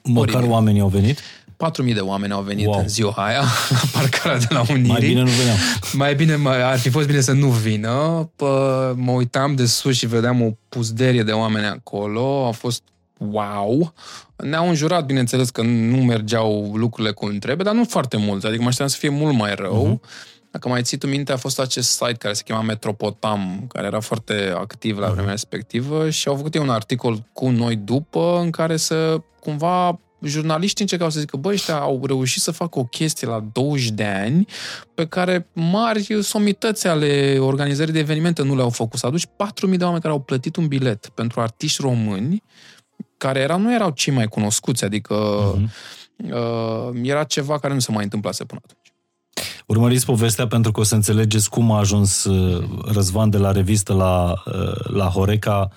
Măcar 0.04 0.34
Oribil. 0.36 0.52
oamenii 0.52 0.82
au 0.82 0.88
venit. 0.88 1.20
4.000 1.58 1.94
de 1.94 2.00
oameni 2.00 2.34
au 2.34 2.42
venit 2.42 2.66
Wow. 2.66 2.74
wow. 2.74 2.84
în 2.84 2.90
ziua 2.90 3.14
aia 3.16 3.40
la 3.70 3.80
parcarea 4.00 4.38
de 4.38 4.46
la 4.50 4.60
Unirii. 4.70 4.88
Mai 4.88 5.00
bine 5.00 5.22
nu 5.22 5.30
veneau. 5.30 5.56
Mai 5.94 6.16
bine, 6.16 6.36
mai, 6.36 6.62
ar 6.72 6.78
fi 6.80 6.90
fost 6.90 7.08
bine 7.08 7.22
să 7.22 7.32
nu 7.32 7.48
vină. 7.48 8.30
Pă, 8.36 8.94
mă 8.98 9.12
uitam 9.12 9.56
de 9.56 9.66
sus 9.66 9.96
și 9.96 10.06
vedeam 10.06 10.42
o 10.42 10.50
puzderie 10.70 11.24
de 11.24 11.32
oameni 11.32 11.66
acolo. 11.66 12.48
A 12.48 12.52
fost 12.52 12.82
wow. 13.18 13.94
Ne-au 14.36 14.70
înjurat, 14.70 15.06
bineînțeles, 15.06 15.50
că 15.50 15.62
nu 15.62 15.98
mergeau 15.98 16.72
lucrurile 16.76 17.14
cum 17.14 17.38
trebuie, 17.38 17.66
dar 17.66 17.74
nu 17.74 17.86
foarte 17.86 18.18
mult. 18.18 18.44
Adică 18.44 18.62
mă 18.62 18.68
așteptam 18.68 18.88
să 18.94 18.98
fie 19.00 19.10
mult 19.10 19.36
mai 19.36 19.54
rău. 19.56 20.00
Uh-huh. 20.02 20.26
Dacă 20.58 20.70
mai 20.70 20.84
ții 20.84 20.98
tu 20.98 21.08
minte, 21.08 21.32
a 21.32 21.38
fost 21.38 21.60
acest 21.60 21.90
site 21.90 22.14
care 22.14 22.34
se 22.34 22.44
chema 22.44 22.62
Metropotam, 22.62 23.66
care 23.68 23.88
era 23.88 24.00
foarte 24.00 24.54
activ 24.56 24.98
la 24.98 25.10
vremea 25.10 25.32
respectivă 25.32 26.10
și 26.10 26.28
au 26.28 26.36
făcut 26.36 26.56
ei 26.56 26.62
un 26.62 26.70
articol 26.70 27.24
cu 27.34 27.50
noi 27.50 27.76
după 27.76 28.40
în 28.42 28.50
care 28.50 28.78
să 28.78 29.22
cumva 29.40 30.00
jurnaliștii 30.22 30.84
încercau 30.84 31.10
să 31.10 31.20
zică, 31.20 31.38
băi, 31.38 31.54
ăștia 31.54 31.80
au 31.80 32.06
reușit 32.06 32.42
să 32.42 32.52
facă 32.52 32.80
o 32.80 32.84
chestie 32.84 33.28
la 33.28 33.46
20 33.52 33.90
de 33.90 34.04
ani 34.04 34.46
pe 34.94 35.06
care 35.06 35.48
mari 35.54 36.24
somități 36.24 36.88
ale 36.88 37.38
organizării 37.40 37.94
de 37.94 38.00
evenimente 38.00 38.44
nu 38.44 38.56
le-au 38.56 38.70
făcut. 38.70 39.00
Să 39.00 39.06
aduci 39.06 39.26
4.000 39.26 39.78
de 39.78 39.84
oameni 39.84 40.02
care 40.02 40.14
au 40.14 40.22
plătit 40.22 40.56
un 40.56 40.68
bilet 40.68 41.08
pentru 41.08 41.42
artiști 41.42 41.82
români 41.82 42.44
care 43.18 43.40
erau, 43.40 43.60
nu 43.60 43.74
erau 43.74 43.90
cei 43.90 44.14
mai 44.14 44.28
cunoscuți, 44.28 44.84
adică 44.84 45.16
uh-huh. 45.16 46.32
uh, 46.32 47.00
era 47.02 47.24
ceva 47.24 47.60
care 47.60 47.74
nu 47.74 47.80
se 47.80 47.92
mai 47.92 48.04
întâmplase 48.04 48.44
până 48.44 48.62
atunci. 48.64 48.87
Urmăriți 49.68 50.06
povestea 50.06 50.48
pentru 50.48 50.72
că 50.72 50.80
o 50.80 50.84
să 50.84 50.96
înțelegeți 50.96 51.50
cum 51.50 51.72
a 51.72 51.78
ajuns 51.78 52.24
uh, 52.24 52.68
Răzvan 52.86 53.30
de 53.30 53.38
la 53.38 53.52
revistă 53.52 53.94
la, 53.94 54.44
uh, 54.46 54.86
la 54.86 55.06
Horeca 55.06 55.72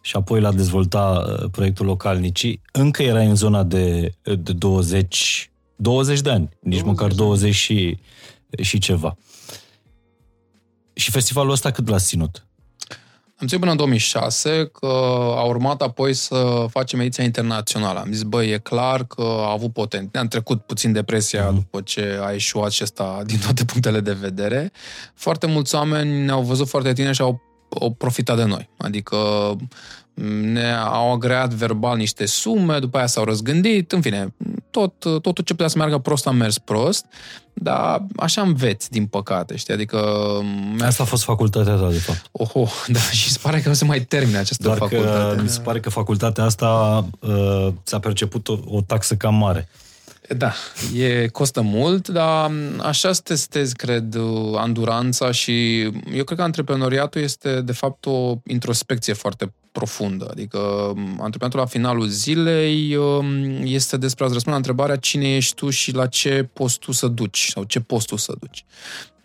și 0.00 0.16
apoi 0.16 0.40
la 0.40 0.52
dezvolta 0.52 1.24
uh, 1.26 1.50
proiectul 1.50 1.86
Localnicii. 1.86 2.60
Încă 2.72 3.02
era 3.02 3.20
în 3.20 3.34
zona 3.34 3.62
de, 3.62 4.14
de 4.22 4.52
20, 4.52 5.50
20 5.76 6.20
de 6.20 6.30
ani, 6.30 6.48
nici 6.60 6.80
20 6.80 6.86
măcar 6.86 7.12
20 7.12 7.54
și, 7.54 7.98
și 8.60 8.78
ceva. 8.78 9.16
Și 10.92 11.10
festivalul 11.10 11.52
ăsta 11.52 11.70
cât 11.70 11.88
l-ați 11.88 12.06
ținut? 12.06 12.46
Am 13.42 13.48
ținut 13.48 13.62
până 13.62 13.76
în 13.76 13.82
2006, 13.84 14.70
că 14.72 14.86
a 15.36 15.42
urmat 15.42 15.82
apoi 15.82 16.14
să 16.14 16.66
facem 16.70 17.00
ediția 17.00 17.24
internațională. 17.24 17.98
Am 17.98 18.12
zis, 18.12 18.22
băi, 18.22 18.50
e 18.50 18.58
clar 18.58 19.04
că 19.04 19.22
a 19.22 19.50
avut 19.50 19.72
potențial. 19.72 20.10
Ne-am 20.12 20.28
trecut 20.28 20.62
puțin 20.62 20.92
depresia 20.92 21.48
mm. 21.48 21.54
după 21.54 21.80
ce 21.80 22.20
a 22.24 22.30
ieșuat 22.30 22.70
și 22.70 22.82
ăsta 22.82 23.22
din 23.26 23.38
toate 23.38 23.64
punctele 23.64 24.00
de 24.00 24.12
vedere. 24.12 24.72
Foarte 25.14 25.46
mulți 25.46 25.74
oameni 25.74 26.24
ne-au 26.24 26.42
văzut 26.42 26.68
foarte 26.68 26.92
tine 26.92 27.12
și 27.12 27.20
au, 27.20 27.42
au 27.80 27.90
profitat 27.90 28.36
de 28.36 28.44
noi. 28.44 28.68
Adică 28.76 29.16
ne-au 30.14 31.12
agreat 31.12 31.54
verbal 31.54 31.96
niște 31.96 32.26
sume, 32.26 32.78
după 32.78 32.96
aia 32.96 33.06
s-au 33.06 33.24
răzgândit, 33.24 33.92
în 33.92 34.00
fine, 34.00 34.34
tot, 34.70 34.92
totul 35.00 35.44
ce 35.44 35.52
putea 35.52 35.68
să 35.68 35.78
meargă 35.78 35.98
prost 35.98 36.26
a 36.26 36.30
mers 36.30 36.58
prost, 36.58 37.04
dar 37.52 38.06
așa 38.16 38.42
înveți, 38.42 38.90
din 38.90 39.06
păcate, 39.06 39.56
știi, 39.56 39.74
adică... 39.74 40.00
Asta 40.80 41.02
a 41.02 41.06
fost 41.06 41.24
facultatea 41.24 41.74
ta, 41.74 41.88
de 41.90 41.98
fapt. 41.98 42.28
Oho, 42.32 42.68
da, 42.86 43.00
și 43.00 43.30
se 43.30 43.38
pare 43.42 43.60
că 43.60 43.68
nu 43.68 43.74
se 43.74 43.84
mai 43.84 44.00
termine 44.00 44.38
această 44.38 44.62
Doar 44.62 44.76
facultate. 44.76 45.36
Că, 45.36 45.42
mi 45.42 45.48
se 45.48 45.60
pare 45.60 45.80
că 45.80 45.90
facultatea 45.90 46.44
asta 46.44 47.04
uh, 47.20 47.68
ți-a 47.84 47.98
perceput 47.98 48.48
o, 48.48 48.58
o 48.64 48.80
taxă 48.80 49.14
cam 49.14 49.34
mare. 49.34 49.68
Da, 50.36 50.52
e, 50.94 51.28
costă 51.28 51.60
mult, 51.60 52.08
dar 52.08 52.50
așa 52.80 53.12
să 53.12 53.20
testezi, 53.24 53.74
cred, 53.74 54.16
anduranța 54.54 55.30
și 55.30 55.80
eu 56.12 56.24
cred 56.24 56.38
că 56.38 56.42
antreprenoriatul 56.42 57.20
este, 57.20 57.60
de 57.60 57.72
fapt, 57.72 58.06
o 58.06 58.34
introspecție 58.46 59.12
foarte 59.12 59.52
profundă. 59.72 60.28
Adică 60.30 60.58
antreprenatul 61.18 61.58
la 61.58 61.66
finalul 61.66 62.06
zilei 62.06 62.96
um, 62.96 63.44
este 63.64 63.96
despre 63.96 64.24
a-ți 64.24 64.32
răspunde 64.32 64.58
la 64.58 64.64
întrebarea 64.64 64.96
cine 64.96 65.36
ești 65.36 65.54
tu 65.54 65.70
și 65.70 65.92
la 65.92 66.06
ce 66.06 66.48
poți 66.52 66.78
tu 66.78 66.92
să 66.92 67.06
duci 67.06 67.48
sau 67.48 67.64
ce 67.64 67.80
poți 67.80 68.06
tu 68.06 68.16
să 68.16 68.34
duci. 68.40 68.64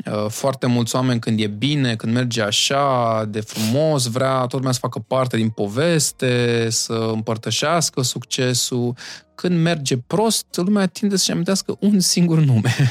Uh, 0.06 0.26
foarte 0.30 0.66
mulți 0.66 0.96
oameni 0.96 1.20
când 1.20 1.40
e 1.40 1.48
bine, 1.48 1.96
când 1.96 2.14
merge 2.14 2.42
așa 2.42 3.26
de 3.30 3.40
frumos, 3.40 4.06
vrea 4.06 4.40
tot 4.40 4.54
lumea 4.54 4.72
să 4.72 4.80
facă 4.82 5.00
parte 5.08 5.38
din 5.38 5.50
poveste, 5.50 6.68
să 6.70 7.10
împărtășească 7.14 8.02
succesul. 8.02 8.94
Când 9.36 9.62
merge 9.62 9.98
prost, 9.98 10.46
lumea 10.52 10.86
tinde 10.86 11.16
să-și 11.16 11.32
amintească 11.32 11.78
un 11.80 12.00
singur 12.00 12.40
nume. 12.40 12.76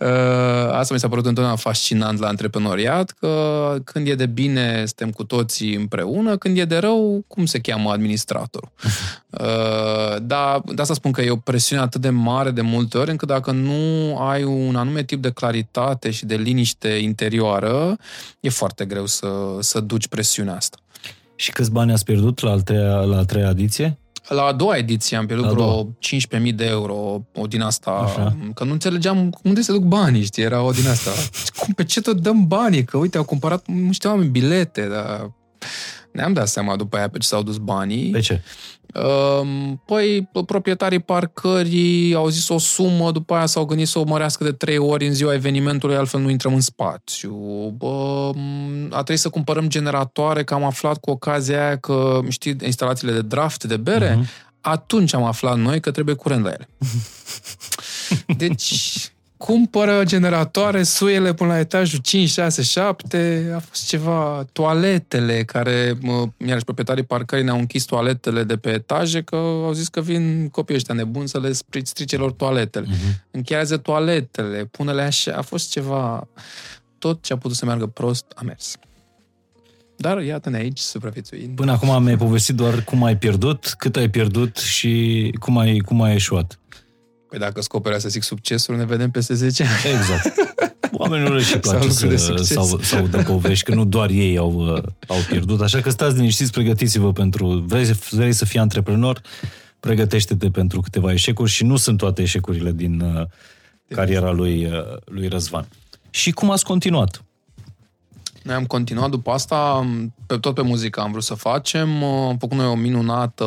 Uh, 0.00 0.72
asta 0.72 0.94
mi 0.94 1.00
s-a 1.00 1.08
părut 1.08 1.26
întotdeauna 1.26 1.56
fascinant 1.56 2.18
la 2.18 2.28
antreprenoriat, 2.28 3.10
că 3.10 3.76
când 3.84 4.06
e 4.06 4.14
de 4.14 4.26
bine, 4.26 4.76
suntem 4.76 5.10
cu 5.10 5.24
toții 5.24 5.74
împreună, 5.74 6.36
când 6.36 6.58
e 6.58 6.64
de 6.64 6.76
rău, 6.76 7.24
cum 7.28 7.46
se 7.46 7.58
cheamă 7.58 7.90
administratorul? 7.90 8.70
Uh, 9.30 10.16
da, 10.22 10.62
de 10.74 10.82
asta 10.82 10.94
spun 10.94 11.12
că 11.12 11.22
e 11.22 11.30
o 11.30 11.36
presiune 11.36 11.82
atât 11.82 12.00
de 12.00 12.10
mare 12.10 12.50
de 12.50 12.60
multe 12.60 12.98
ori, 12.98 13.10
încât 13.10 13.28
dacă 13.28 13.50
nu 13.50 14.16
ai 14.18 14.42
un 14.42 14.76
anume 14.76 15.02
tip 15.02 15.22
de 15.22 15.30
claritate 15.30 16.10
și 16.10 16.26
de 16.30 16.42
liniște 16.42 16.88
interioară, 16.88 17.96
e 18.40 18.48
foarte 18.48 18.84
greu 18.84 19.06
să, 19.06 19.28
să 19.60 19.80
duci 19.80 20.08
presiunea 20.08 20.56
asta. 20.56 20.78
Și 21.36 21.52
câți 21.52 21.70
bani 21.70 21.92
ați 21.92 22.04
pierdut 22.04 22.40
la, 22.40 22.50
a 22.50 22.56
treia, 22.56 22.94
la 22.94 23.18
a 23.18 23.24
treia 23.24 23.48
ediție? 23.48 23.98
La 24.28 24.42
a 24.42 24.52
doua 24.52 24.76
ediție 24.76 25.16
am 25.16 25.26
pierdut 25.26 25.46
vreo 25.46 25.88
15.000 26.40 26.54
de 26.54 26.66
euro, 26.66 27.22
o 27.34 27.46
din 27.46 27.60
asta, 27.60 27.90
Așa. 27.90 28.36
că 28.54 28.64
nu 28.64 28.72
înțelegeam 28.72 29.38
unde 29.42 29.60
se 29.60 29.72
duc 29.72 29.82
banii, 29.82 30.22
știi, 30.22 30.42
era 30.42 30.62
o 30.62 30.70
din 30.70 30.88
asta. 30.88 31.10
Cum, 31.58 31.74
pe 31.74 31.84
ce 31.84 32.00
tot 32.00 32.20
dăm 32.20 32.46
banii? 32.46 32.84
Că 32.84 32.96
uite, 32.96 33.16
au 33.16 33.24
cumpărat 33.24 33.66
niște 33.66 34.08
oameni 34.08 34.30
bilete, 34.30 34.88
dar 34.88 35.30
ne-am 36.12 36.32
dat 36.32 36.48
seama 36.48 36.76
după 36.76 36.96
aia 36.96 37.08
pe 37.08 37.18
ce 37.18 37.26
s-au 37.26 37.42
dus 37.42 37.56
banii. 37.56 38.10
Pe 38.10 38.20
ce? 38.20 38.42
Ehm, 38.94 39.82
păi, 39.86 40.28
proprietarii 40.46 40.98
parcării 40.98 42.14
au 42.14 42.28
zis 42.28 42.48
o 42.48 42.58
sumă, 42.58 43.10
după 43.10 43.34
aia 43.34 43.46
s-au 43.46 43.64
gândit 43.64 43.88
să 43.88 43.98
o 43.98 44.04
mărească 44.04 44.44
de 44.44 44.52
trei 44.52 44.78
ori 44.78 45.06
în 45.06 45.12
ziua 45.12 45.34
evenimentului, 45.34 45.96
altfel 45.96 46.20
nu 46.20 46.30
intrăm 46.30 46.54
în 46.54 46.60
spațiu. 46.60 47.36
A 48.90 48.92
trebuit 48.92 49.18
să 49.18 49.28
cumpărăm 49.28 49.68
generatoare, 49.68 50.44
că 50.44 50.54
am 50.54 50.64
aflat 50.64 50.98
cu 50.98 51.10
ocazia 51.10 51.66
aia 51.66 51.76
că, 51.76 52.20
știi, 52.28 52.56
instalațiile 52.64 53.12
de 53.12 53.22
draft, 53.22 53.64
de 53.64 53.76
bere, 53.76 54.18
uh-huh. 54.18 54.60
atunci 54.60 55.14
am 55.14 55.24
aflat 55.24 55.58
noi 55.58 55.80
că 55.80 55.90
trebuie 55.90 56.14
curent 56.14 56.44
la 56.44 56.50
ele. 56.50 56.68
Deci, 58.42 59.12
cumpără 59.40 60.02
generatoare, 60.04 60.82
suiele 60.82 61.34
până 61.34 61.52
la 61.52 61.58
etajul 61.58 61.98
5, 61.98 62.28
6, 62.28 62.62
7, 62.62 63.52
a 63.54 63.58
fost 63.58 63.88
ceva, 63.88 64.46
toaletele 64.52 65.44
care, 65.44 65.98
iarăși 66.46 66.64
proprietarii 66.64 67.04
parcării 67.04 67.44
ne-au 67.44 67.58
închis 67.58 67.84
toaletele 67.84 68.44
de 68.44 68.56
pe 68.56 68.70
etaje 68.70 69.22
că 69.22 69.36
au 69.36 69.72
zis 69.72 69.88
că 69.88 70.00
vin 70.00 70.48
copiii 70.48 70.78
ăștia 70.78 70.94
nebuni 70.94 71.28
să 71.28 71.40
le 71.40 71.52
strice 71.82 72.16
lor 72.16 72.32
toaletele. 72.32 72.86
Uh-huh. 72.86 73.30
Încheiază 73.30 73.76
toaletele, 73.76 74.64
pune-le 74.64 75.02
așa, 75.02 75.32
a 75.32 75.42
fost 75.42 75.70
ceva, 75.70 76.28
tot 76.98 77.22
ce 77.22 77.32
a 77.32 77.36
putut 77.36 77.56
să 77.56 77.64
meargă 77.64 77.86
prost 77.86 78.24
a 78.34 78.42
mers. 78.44 78.76
Dar 79.96 80.22
iată-ne 80.22 80.56
aici, 80.56 80.78
supraviețuind. 80.78 81.54
Până 81.54 81.72
acum 81.72 82.02
mi-ai 82.02 82.16
povestit 82.16 82.54
doar 82.54 82.84
cum 82.84 83.04
ai 83.04 83.16
pierdut, 83.16 83.74
cât 83.78 83.96
ai 83.96 84.10
pierdut 84.10 84.56
și 84.56 85.34
cum 85.38 85.58
ai, 85.58 85.78
cum 85.78 86.02
ai 86.02 86.14
eșuat. 86.14 86.58
Păi 87.30 87.38
dacă 87.38 87.60
scopul 87.60 87.98
să 87.98 88.08
zic 88.08 88.22
succesul, 88.22 88.76
ne 88.76 88.84
vedem 88.84 89.10
peste 89.10 89.34
10 89.34 89.62
ani. 89.62 89.96
Exact. 89.96 90.34
Oamenilor 90.92 91.34
le 91.34 91.42
și 91.42 91.58
place 91.58 91.88
să, 91.88 92.16
să, 92.16 92.76
să 92.80 92.96
audă 92.96 93.22
povești, 93.22 93.64
că 93.64 93.74
nu 93.74 93.84
doar 93.84 94.10
ei 94.10 94.36
au, 94.36 94.52
uh, 94.52 94.82
au 95.06 95.16
pierdut. 95.28 95.60
Așa 95.60 95.80
că 95.80 95.90
stați 95.90 96.16
liniștiți, 96.16 96.50
pregătiți-vă 96.50 97.12
pentru... 97.12 97.64
Vrei, 97.66 97.84
vrei 98.10 98.32
să 98.32 98.44
fii 98.44 98.58
antreprenor? 98.58 99.20
Pregătește-te 99.80 100.50
pentru 100.50 100.80
câteva 100.80 101.12
eșecuri 101.12 101.50
și 101.50 101.64
nu 101.64 101.76
sunt 101.76 101.98
toate 101.98 102.22
eșecurile 102.22 102.72
din 102.72 103.00
uh, 103.00 103.26
cariera 103.88 104.30
lui, 104.30 104.64
uh, 104.64 104.96
lui 105.04 105.28
Răzvan. 105.28 105.68
Și 106.10 106.30
cum 106.30 106.50
ați 106.50 106.64
continuat? 106.64 107.24
Noi 108.42 108.54
am 108.54 108.64
continuat 108.64 109.10
după 109.10 109.30
asta, 109.30 109.86
pe, 110.26 110.36
tot 110.36 110.54
pe 110.54 110.62
muzică 110.62 111.00
am 111.00 111.10
vrut 111.10 111.22
să 111.22 111.34
facem. 111.34 112.02
Am 112.04 112.36
făcut 112.38 112.56
noi 112.56 112.66
o 112.66 112.74
minunată 112.74 113.46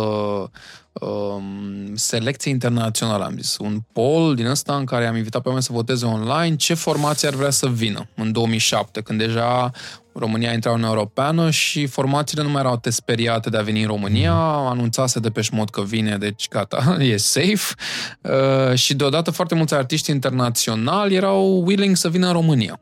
um, 0.93 1.95
selecție 1.95 2.51
internațională, 2.51 3.23
am 3.23 3.37
zis. 3.37 3.57
Un 3.57 3.79
poll 3.93 4.35
din 4.35 4.45
ăsta 4.45 4.75
în 4.75 4.85
care 4.85 5.07
am 5.07 5.15
invitat 5.15 5.41
pe 5.41 5.47
oameni 5.47 5.65
să 5.65 5.73
voteze 5.73 6.05
online 6.05 6.55
ce 6.55 6.73
formație 6.73 7.27
ar 7.27 7.33
vrea 7.33 7.49
să 7.49 7.67
vină 7.67 8.07
în 8.15 8.31
2007, 8.31 9.01
când 9.01 9.19
deja 9.19 9.71
România 10.13 10.51
intra 10.51 10.73
în 10.73 10.83
Europeană 10.83 11.49
și 11.49 11.85
formațiile 11.85 12.43
nu 12.43 12.49
mai 12.49 12.61
erau 12.61 12.81
speriate 12.83 13.49
de 13.49 13.57
a 13.57 13.61
veni 13.61 13.81
în 13.81 13.87
România, 13.87 14.33
anunțase 14.69 15.19
de 15.19 15.29
peș 15.29 15.45
șmot 15.45 15.69
că 15.69 15.81
vine, 15.81 16.17
deci 16.17 16.47
gata, 16.47 16.97
e 17.11 17.17
safe. 17.17 17.73
Uh, 18.21 18.77
și 18.77 18.93
deodată 18.93 19.31
foarte 19.31 19.55
mulți 19.55 19.73
artiști 19.73 20.11
internaționali 20.11 21.15
erau 21.15 21.63
willing 21.65 21.95
să 21.95 22.09
vină 22.09 22.27
în 22.27 22.33
România. 22.33 22.79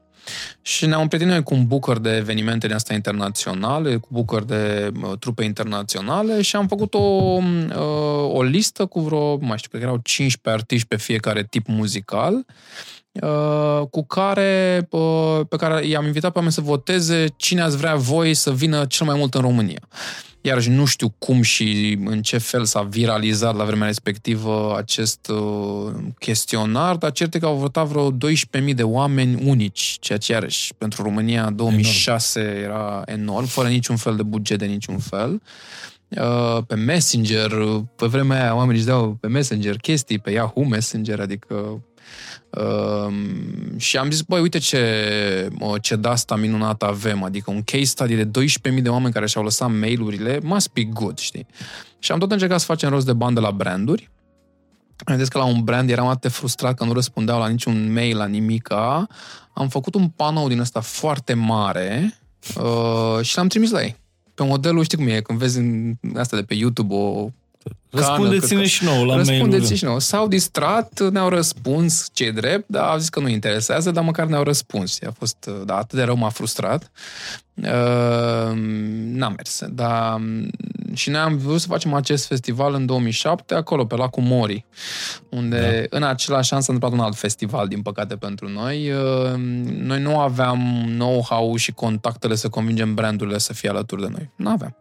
Și 0.62 0.86
ne-am 0.86 1.02
împrietenit 1.02 1.34
noi 1.34 1.44
cu 1.44 1.54
un 1.54 1.68
bucăr 1.68 2.00
de 2.00 2.16
evenimente 2.16 2.68
din 2.68 2.76
astea 2.76 2.96
internaționale, 2.96 3.96
cu 3.96 4.08
bucăr 4.12 4.44
de 4.44 4.92
uh, 5.04 5.18
trupe 5.20 5.44
internaționale 5.44 6.42
și 6.42 6.56
am 6.56 6.68
făcut 6.68 6.94
o, 6.94 7.00
uh, 7.00 8.34
o 8.34 8.42
listă 8.42 8.86
cu 8.86 9.00
vreo, 9.00 9.38
mai 9.38 9.58
știu, 9.58 9.70
că 9.72 9.84
erau 9.84 10.00
15 10.04 10.62
artiști 10.62 10.88
pe 10.88 10.98
fiecare 10.98 11.44
tip 11.50 11.68
muzical, 11.68 12.46
uh, 13.12 13.82
cu 13.90 14.06
care, 14.06 14.88
uh, 14.90 15.40
pe 15.50 15.56
care 15.56 15.86
i-am 15.86 16.06
invitat 16.06 16.32
pe 16.32 16.38
oameni 16.38 16.54
să 16.54 16.62
voteze 16.62 17.26
cine 17.36 17.62
ați 17.62 17.78
vrea 17.78 17.96
voi 17.96 18.34
să 18.34 18.52
vină 18.54 18.86
cel 18.86 19.06
mai 19.06 19.18
mult 19.18 19.34
în 19.34 19.42
România. 19.42 19.88
Iarăși 20.42 20.70
nu 20.70 20.86
știu 20.86 21.14
cum 21.18 21.42
și 21.42 21.98
în 22.06 22.22
ce 22.22 22.38
fel 22.38 22.66
s-a 22.66 22.82
viralizat 22.82 23.56
la 23.56 23.64
vremea 23.64 23.88
respectivă 23.88 24.76
acest 24.78 25.28
uh, 25.28 25.94
chestionar, 26.20 26.96
dar 26.96 27.12
cert 27.12 27.36
că 27.36 27.46
au 27.46 27.56
votat 27.56 27.88
vreo 27.88 28.12
12.000 28.12 28.74
de 28.76 28.84
oameni 28.84 29.48
unici, 29.48 29.98
ceea 30.00 30.18
ce 30.18 30.32
iarăși 30.32 30.74
pentru 30.78 31.04
România 31.04 31.50
2006 31.50 32.40
enorm. 32.40 32.64
era 32.64 33.02
enorm, 33.06 33.46
fără 33.46 33.68
niciun 33.68 33.96
fel 33.96 34.16
de 34.16 34.24
buget 34.24 34.60
de 34.60 34.66
niciun 34.66 34.98
fel. 34.98 35.42
Uh, 36.08 36.64
pe 36.68 36.76
Messenger, 36.76 37.52
pe 37.96 38.06
vremea 38.06 38.42
aia 38.42 38.56
oamenii 38.56 38.78
își 38.78 38.90
dau 38.90 39.18
pe 39.20 39.28
Messenger 39.28 39.78
chestii, 39.78 40.20
pe 40.20 40.32
Yahoo 40.32 40.64
Messenger, 40.64 41.20
adică 41.20 41.84
Uh, 42.50 43.14
și 43.78 43.98
am 43.98 44.12
zis, 44.12 44.22
băi, 44.22 44.42
uite 44.42 44.58
ce, 44.58 45.50
ce 45.82 45.96
de 45.96 46.08
asta 46.08 46.36
minunată 46.36 46.86
avem, 46.86 47.24
adică 47.24 47.52
un 47.52 47.64
case 47.64 47.84
study 47.84 48.16
de 48.16 48.26
12.000 48.72 48.82
de 48.82 48.90
oameni 48.90 49.14
care 49.14 49.28
și-au 49.28 49.44
lăsat 49.44 49.72
mail-urile, 49.80 50.40
must 50.44 50.74
be 50.74 50.84
good, 50.84 51.18
știi? 51.18 51.46
Și 52.00 52.12
am 52.12 52.20
tot 52.20 52.32
încercat 52.32 52.60
să 52.60 52.66
facem 52.66 52.90
rost 52.90 53.06
de 53.06 53.14
bani 53.14 53.36
de 53.36 53.42
la 53.42 53.52
branduri. 53.52 54.10
Am 55.06 55.18
zis 55.18 55.28
că 55.28 55.38
la 55.38 55.44
un 55.44 55.64
brand 55.64 55.90
eram 55.90 56.08
atât 56.08 56.22
de 56.22 56.28
frustrat 56.28 56.76
că 56.76 56.84
nu 56.84 56.94
răspundeau 56.94 57.40
la 57.40 57.48
niciun 57.48 57.94
mail, 57.94 58.18
la 58.18 58.26
nimica. 58.26 59.08
Am 59.54 59.68
făcut 59.68 59.96
un 59.96 60.08
panou 60.08 60.48
din 60.48 60.60
ăsta 60.60 60.80
foarte 60.80 61.34
mare 61.34 62.20
uh, 62.56 63.20
și 63.22 63.38
l-am 63.38 63.48
trimis 63.48 63.72
la 63.72 63.82
ei. 63.82 63.96
Pe 64.34 64.44
modelul, 64.44 64.84
știi 64.84 64.98
cum 64.98 65.08
e, 65.08 65.22
când 65.22 65.40
vezi 65.40 65.58
în 65.58 65.96
asta 66.16 66.36
de 66.36 66.44
pe 66.44 66.54
YouTube 66.54 66.94
o 66.94 67.30
Răspundeți-ne 67.92 68.66
și 68.66 68.84
nouă 68.84 69.06
la 69.06 69.16
Răspundeți 69.16 69.74
și 69.74 69.84
nouă. 69.84 70.00
S-au 70.00 70.28
distrat, 70.28 71.12
ne-au 71.12 71.30
răspuns 71.30 72.10
ce 72.14 72.32
drept, 72.32 72.66
dar 72.68 72.84
au 72.84 72.98
zis 72.98 73.10
că 73.10 73.20
nu 73.20 73.28
interesează, 73.28 73.92
dar 73.92 74.04
măcar 74.04 74.28
ne-au 74.28 74.44
răspuns. 74.44 75.00
A 75.08 75.12
fost, 75.18 75.50
da, 75.66 75.78
atât 75.78 75.98
de 75.98 76.04
rău 76.04 76.16
m-a 76.16 76.30
frustrat. 76.30 76.92
Uh, 77.56 78.52
n-a 79.14 79.30
mers. 79.30 79.62
Dar 79.70 80.22
și 80.94 81.10
noi 81.10 81.20
am 81.20 81.38
vrut 81.38 81.62
să 81.62 81.68
facem 81.68 81.94
acest 81.94 82.28
festival 82.28 82.74
în 82.74 82.86
2007, 82.86 83.54
acolo, 83.54 83.86
pe 83.86 83.96
lacul 83.96 84.24
Mori, 84.24 84.66
unde 85.30 85.88
da. 85.90 85.98
în 85.98 86.04
același 86.04 86.54
an 86.54 86.62
s-a 86.62 86.72
întâmplat 86.72 87.00
un 87.00 87.06
alt 87.06 87.18
festival, 87.18 87.68
din 87.68 87.82
păcate 87.82 88.16
pentru 88.16 88.50
noi. 88.50 88.92
Uh, 88.92 89.34
noi 89.66 90.02
nu 90.02 90.20
aveam 90.20 90.84
know-how 90.88 91.56
și 91.56 91.72
contactele 91.72 92.36
să 92.36 92.50
convingem 92.50 92.94
brandurile 92.94 93.38
să 93.38 93.54
fie 93.54 93.70
alături 93.70 94.02
de 94.02 94.08
noi. 94.12 94.30
Nu 94.36 94.50
aveam. 94.50 94.76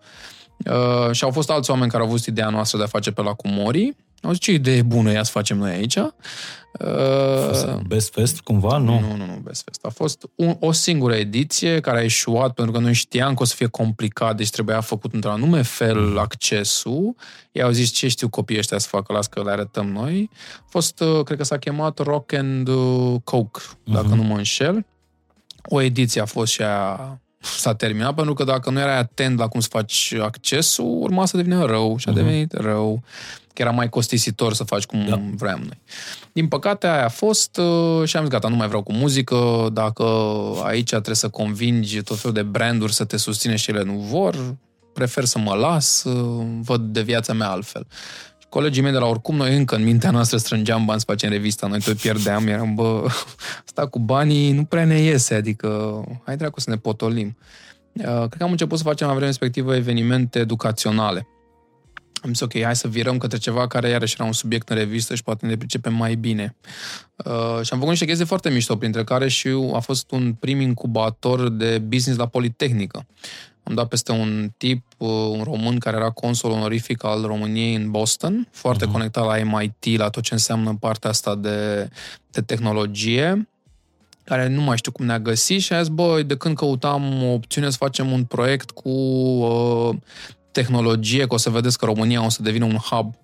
Uh, 0.66 1.12
și 1.12 1.25
au 1.25 1.31
fost 1.31 1.51
alți 1.51 1.70
oameni 1.70 1.90
care 1.90 2.03
au 2.03 2.09
avut 2.09 2.25
ideea 2.25 2.49
noastră 2.49 2.79
de 2.79 2.85
a 2.85 2.87
face 2.87 3.11
pe 3.11 3.23
lacul 3.23 3.51
Mori. 3.51 3.96
Au 4.23 4.31
zis, 4.31 4.40
ce 4.40 4.53
idee 4.53 4.83
bună 4.83 5.12
ea 5.12 5.23
să 5.23 5.31
facem 5.31 5.59
noi 5.59 5.70
aici. 5.70 5.96
Uh, 5.96 7.81
Best 7.87 8.12
Fest, 8.12 8.40
cumva? 8.40 8.79
Nu, 8.79 9.01
nu, 9.01 9.16
nu, 9.16 9.27
nu 9.27 9.40
Best 9.42 9.62
Fest. 9.64 9.85
A 9.85 9.88
fost 9.88 10.29
un, 10.35 10.57
o 10.61 10.73
singură 10.73 11.14
ediție 11.14 11.81
care 11.81 11.99
a 11.99 12.03
ieșuat 12.03 12.53
pentru 12.53 12.73
că 12.73 12.81
noi 12.81 12.92
știam 12.92 13.35
că 13.35 13.42
o 13.42 13.44
să 13.44 13.55
fie 13.55 13.66
complicat, 13.66 14.37
deci 14.37 14.51
trebuia 14.51 14.81
făcut 14.81 15.14
într-un 15.14 15.33
anume 15.33 15.62
fel 15.62 16.01
mm. 16.01 16.18
accesul. 16.18 17.14
Ei 17.53 17.62
au 17.62 17.70
zis, 17.70 17.90
ce 17.90 18.09
știu 18.09 18.29
copiii 18.29 18.59
ăștia 18.59 18.79
să 18.79 18.88
facă, 18.88 19.12
las 19.12 19.27
că 19.27 19.42
le 19.42 19.51
arătăm 19.51 19.88
noi. 19.88 20.31
A 20.59 20.66
fost, 20.68 21.01
uh, 21.01 21.23
cred 21.25 21.38
că 21.38 21.44
s-a 21.44 21.59
chemat 21.59 21.99
Rock 21.99 22.33
and 22.33 22.68
uh, 22.68 23.14
Coke, 23.25 23.61
dacă 23.85 24.07
mm-hmm. 24.07 24.16
nu 24.16 24.23
mă 24.23 24.37
înșel. 24.37 24.87
O 25.68 25.81
ediție 25.81 26.20
a 26.20 26.25
fost 26.25 26.53
și 26.53 26.62
a 26.62 27.18
s-a 27.40 27.74
terminat, 27.74 28.14
pentru 28.14 28.35
că 28.35 28.44
dacă 28.44 28.70
nu 28.70 28.79
erai 28.79 28.98
atent 28.98 29.38
la 29.38 29.48
cum 29.48 29.61
să 29.61 29.68
faci 29.70 30.14
accesul, 30.20 30.98
urma 31.00 31.26
să 31.26 31.37
devină 31.37 31.64
rău 31.64 31.96
și 31.96 32.09
a 32.09 32.11
mhm. 32.11 32.20
devenit 32.20 32.55
uh-huh. 32.57 32.62
rău. 32.62 33.03
Că 33.53 33.62
era 33.62 33.70
mai 33.70 33.88
costisitor 33.88 34.53
să 34.53 34.64
faci 34.64 34.85
cum 34.85 35.07
da. 35.09 35.20
vreau 35.35 35.59
noi. 35.59 35.81
Din 36.33 36.48
păcate, 36.48 36.87
aia 36.87 37.05
a 37.05 37.09
fost 37.09 37.57
uh, 37.57 38.09
și 38.09 38.16
am 38.16 38.22
zis, 38.22 38.33
gata, 38.33 38.48
nu 38.48 38.57
mai 38.57 38.66
vreau 38.66 38.83
cu 38.83 38.92
muzică, 38.92 39.68
dacă 39.72 40.05
aici 40.62 40.88
trebuie 40.88 41.14
să 41.14 41.29
convingi 41.29 42.03
tot 42.03 42.18
felul 42.18 42.35
de 42.35 42.42
branduri 42.42 42.92
să 42.92 43.05
te 43.05 43.16
susține 43.16 43.57
și 43.57 43.70
ele 43.70 43.83
nu 43.83 43.92
vor, 43.92 44.57
prefer 44.92 45.24
să 45.24 45.38
mă 45.38 45.55
las, 45.55 46.05
uh, 46.05 46.46
văd 46.61 46.81
de 46.81 47.03
viața 47.03 47.33
mea 47.33 47.50
altfel. 47.50 47.87
Colegii 48.51 48.83
mei 48.83 48.93
de 48.93 48.99
la 48.99 49.07
oricum, 49.07 49.37
noi 49.37 49.57
încă 49.57 49.75
în 49.75 49.83
mintea 49.83 50.11
noastră 50.11 50.37
strângeam 50.37 50.85
bani 50.85 51.01
să 51.01 51.05
facem 51.09 51.31
revista, 51.31 51.67
noi 51.67 51.81
tot 51.81 51.97
pierdeam, 51.97 52.47
eram, 52.47 52.75
bă, 52.75 53.05
asta 53.67 53.87
cu 53.87 53.99
banii 53.99 54.53
nu 54.53 54.65
prea 54.65 54.85
ne 54.85 54.99
iese, 54.99 55.35
adică 55.35 56.01
hai 56.25 56.37
dracu 56.37 56.61
să 56.61 56.71
ne 56.71 56.77
potolim. 56.77 57.37
Uh, 57.93 58.05
cred 58.05 58.37
că 58.37 58.43
am 58.43 58.51
început 58.51 58.79
să 58.79 58.85
facem 58.85 59.07
la 59.07 59.13
vremea 59.13 59.29
respectivă 59.29 59.77
evenimente 59.77 60.39
educaționale. 60.39 61.27
Am 62.23 62.29
zis, 62.29 62.41
ok, 62.41 62.63
hai 62.63 62.77
să 62.77 62.89
virăm 62.89 63.19
către 63.19 63.39
ceva 63.39 63.67
care 63.67 63.89
iarăși 63.89 64.15
era 64.19 64.25
un 64.25 64.33
subiect 64.33 64.69
în 64.69 64.77
revistă 64.77 65.15
și 65.15 65.23
poate 65.23 65.47
ne 65.47 65.57
pricepem 65.57 65.95
mai 65.95 66.15
bine. 66.15 66.57
Uh, 67.17 67.61
și 67.63 67.73
am 67.73 67.79
făcut 67.79 67.89
niște 67.89 68.05
chestii 68.05 68.27
foarte 68.27 68.51
mișto, 68.51 68.77
printre 68.77 69.05
care 69.05 69.29
și 69.29 69.49
a 69.73 69.79
fost 69.79 70.11
un 70.11 70.33
prim 70.33 70.61
incubator 70.61 71.49
de 71.49 71.79
business 71.79 72.19
la 72.19 72.27
Politehnică. 72.27 73.07
Am 73.70 73.76
dat 73.76 73.88
peste 73.88 74.12
un 74.12 74.50
tip, 74.56 74.85
uh, 74.96 75.09
un 75.09 75.42
român 75.42 75.78
care 75.78 75.96
era 75.96 76.11
consul 76.11 76.50
onorific 76.50 77.04
al 77.04 77.22
României 77.22 77.74
în 77.74 77.90
Boston, 77.90 78.48
foarte 78.50 78.87
uh-huh. 78.87 78.92
conectat 78.92 79.24
la 79.24 79.37
MIT, 79.44 79.98
la 79.98 80.09
tot 80.09 80.22
ce 80.22 80.33
înseamnă 80.33 80.76
partea 80.80 81.11
asta 81.11 81.35
de, 81.35 81.88
de 82.30 82.40
tehnologie, 82.40 83.48
care 84.24 84.48
nu 84.48 84.61
mai 84.61 84.76
știu 84.76 84.92
cum 84.92 85.04
ne-a 85.04 85.18
găsit 85.18 85.61
și 85.61 85.72
a 85.72 85.83
zis, 85.83 85.88
băi, 85.88 86.24
de 86.24 86.37
când 86.37 86.56
căutam 86.56 87.22
o 87.22 87.33
opțiune 87.33 87.70
să 87.70 87.76
facem 87.76 88.12
un 88.12 88.24
proiect 88.24 88.70
cu 88.70 88.88
uh, 88.88 89.96
tehnologie, 90.52 91.26
că 91.26 91.35
o 91.35 91.37
să 91.37 91.50
vedeți 91.50 91.78
că 91.78 91.85
România 91.85 92.24
o 92.24 92.28
să 92.28 92.42
devină 92.42 92.64
un 92.64 92.76
hub 92.76 93.14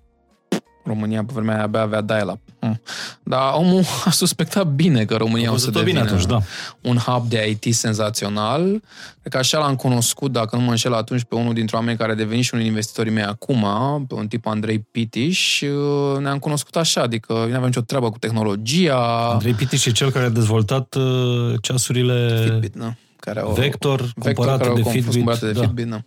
România 0.86 1.24
pe 1.24 1.32
vremea 1.34 1.54
aia 1.54 1.64
abia 1.64 1.80
avea 1.80 2.00
dial-up. 2.00 2.40
Hmm. 2.58 2.80
Dar 3.22 3.52
omul 3.54 3.82
a 4.04 4.10
suspectat 4.10 4.66
bine 4.66 5.04
că 5.04 5.16
România 5.16 5.52
o 5.52 5.56
să 5.56 5.70
devină 5.70 5.84
bine 5.84 6.00
atunci, 6.00 6.26
da. 6.26 6.40
un 6.80 6.96
hub 6.96 7.28
de 7.28 7.48
IT 7.48 7.74
senzațional. 7.74 8.62
Cred 9.20 9.32
că 9.32 9.38
așa 9.38 9.58
l-am 9.58 9.76
cunoscut, 9.76 10.32
dacă 10.32 10.56
nu 10.56 10.62
mă 10.62 10.70
înșel 10.70 10.94
atunci, 10.94 11.24
pe 11.28 11.34
unul 11.34 11.54
dintre 11.54 11.76
oameni 11.76 11.98
care 11.98 12.12
a 12.12 12.14
devenit 12.14 12.44
și 12.44 12.54
un 12.54 12.60
investitorii 12.60 13.12
mei 13.12 13.24
acum, 13.24 13.66
pe 14.08 14.14
un 14.14 14.26
tip 14.26 14.46
Andrei 14.46 14.78
Pitiș. 14.78 15.62
Ne-am 16.18 16.38
cunoscut 16.38 16.76
așa, 16.76 17.00
adică 17.00 17.32
nu 17.32 17.42
aveam 17.42 17.64
nicio 17.64 17.80
treabă 17.80 18.10
cu 18.10 18.18
tehnologia. 18.18 19.30
Andrei 19.32 19.54
Pitiș 19.54 19.84
e 19.84 19.90
cel 19.90 20.10
care 20.10 20.24
a 20.24 20.30
dezvoltat 20.30 20.94
uh, 20.94 21.54
ceasurile... 21.60 22.40
Fitbit, 22.44 22.74
da 22.74 22.94
care 23.20 23.40
au, 23.40 23.52
Vector, 23.52 24.12
cumpărate 24.18 24.64
care 24.64 24.82
de 24.82 24.88
Fitbit. 24.90 25.12
Cumpărate 25.14 25.46
de 25.46 25.52
da. 25.52 25.60
Fitbit 25.60 25.86
da. 25.86 26.00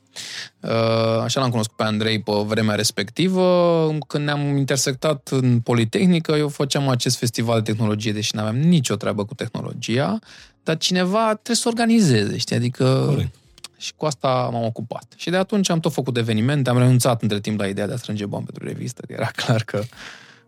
Uh, 0.60 1.22
așa 1.24 1.40
l-am 1.40 1.50
cunoscut 1.50 1.76
pe 1.78 1.84
Andrei 1.84 2.22
pe 2.22 2.32
vremea 2.46 2.76
respectivă. 2.76 3.98
Când 4.08 4.24
ne-am 4.24 4.58
intersectat 4.58 5.30
în 5.32 5.60
Politehnică, 5.60 6.32
eu 6.32 6.48
făceam 6.48 6.88
acest 6.88 7.18
festival 7.18 7.62
de 7.62 7.72
tehnologie, 7.72 8.12
deși 8.12 8.36
nu 8.36 8.42
aveam 8.42 8.58
nicio 8.58 8.96
treabă 8.96 9.26
cu 9.26 9.34
tehnologia, 9.34 10.20
dar 10.64 10.78
cineva 10.78 11.26
trebuie 11.26 11.56
să 11.56 11.68
organizeze, 11.68 12.38
știi? 12.38 12.56
Adică... 12.56 13.04
Corect. 13.08 13.34
Și 13.78 13.94
cu 13.96 14.06
asta 14.06 14.50
m-am 14.52 14.64
ocupat. 14.64 15.06
Și 15.16 15.30
de 15.30 15.38
atunci 15.38 15.70
am 15.70 15.80
tot 15.80 15.94
făcut 15.94 16.18
evenimente, 16.18 16.70
am 16.70 16.78
renunțat 16.78 17.22
între 17.22 17.40
timp 17.40 17.60
la 17.60 17.68
ideea 17.68 17.88
de 17.88 17.94
a 17.94 17.98
strânge 17.98 18.26
bani 18.26 18.46
pentru 18.46 18.66
revistă, 18.68 19.02
că 19.08 19.14
era 19.14 19.26
clar 19.36 19.64
că 19.64 19.84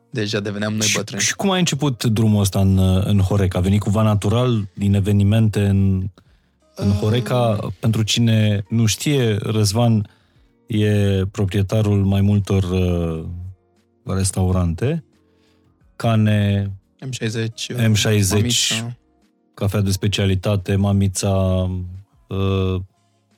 deja 0.09 0.39
deveneam 0.39 0.73
noi 0.73 0.91
bătrâni. 0.95 1.21
Și, 1.21 1.27
și 1.27 1.35
cum 1.35 1.49
a 1.49 1.57
început 1.57 2.03
drumul 2.03 2.41
ăsta 2.41 2.59
în, 2.59 2.77
în 3.03 3.19
Horeca? 3.19 3.57
A 3.57 3.61
venit 3.61 3.79
cumva 3.79 4.01
natural 4.01 4.67
din 4.73 4.93
evenimente 4.93 5.59
în 5.59 6.03
în 6.81 6.91
Horeca, 6.91 7.73
pentru 7.79 8.03
cine 8.03 8.65
nu 8.69 8.85
știe, 8.85 9.37
Răzvan 9.41 10.09
e 10.67 11.21
proprietarul 11.31 12.03
mai 12.03 12.21
multor 12.21 12.63
uh, 12.63 13.23
restaurante, 14.15 15.03
Cane, 15.95 16.71
M60, 17.05 17.47
M60 17.75 18.29
Mamița. 18.29 18.97
cafea 19.53 19.81
de 19.81 19.91
specialitate, 19.91 20.75
Mamița, 20.75 21.29
uh, 22.27 22.81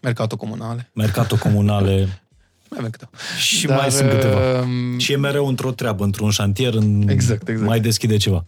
Mercato 0.01 0.35
Comunale. 0.35 0.89
Mercato 0.93 1.35
Comunale. 1.37 1.95
mai 2.69 2.79
avem 2.79 2.89
câteva. 2.89 3.11
Și 3.37 3.67
Dar, 3.67 3.77
mai 3.77 3.91
sunt 3.91 4.09
câteva. 4.09 4.61
Um, 4.61 4.97
și 4.97 5.11
e 5.11 5.17
mereu 5.17 5.47
într-o 5.47 5.71
treabă, 5.71 6.03
într-un 6.03 6.29
șantier, 6.29 6.73
în... 6.73 7.07
exact, 7.09 7.47
exact. 7.47 7.67
mai 7.67 7.79
deschide 7.79 8.17
ceva. 8.17 8.45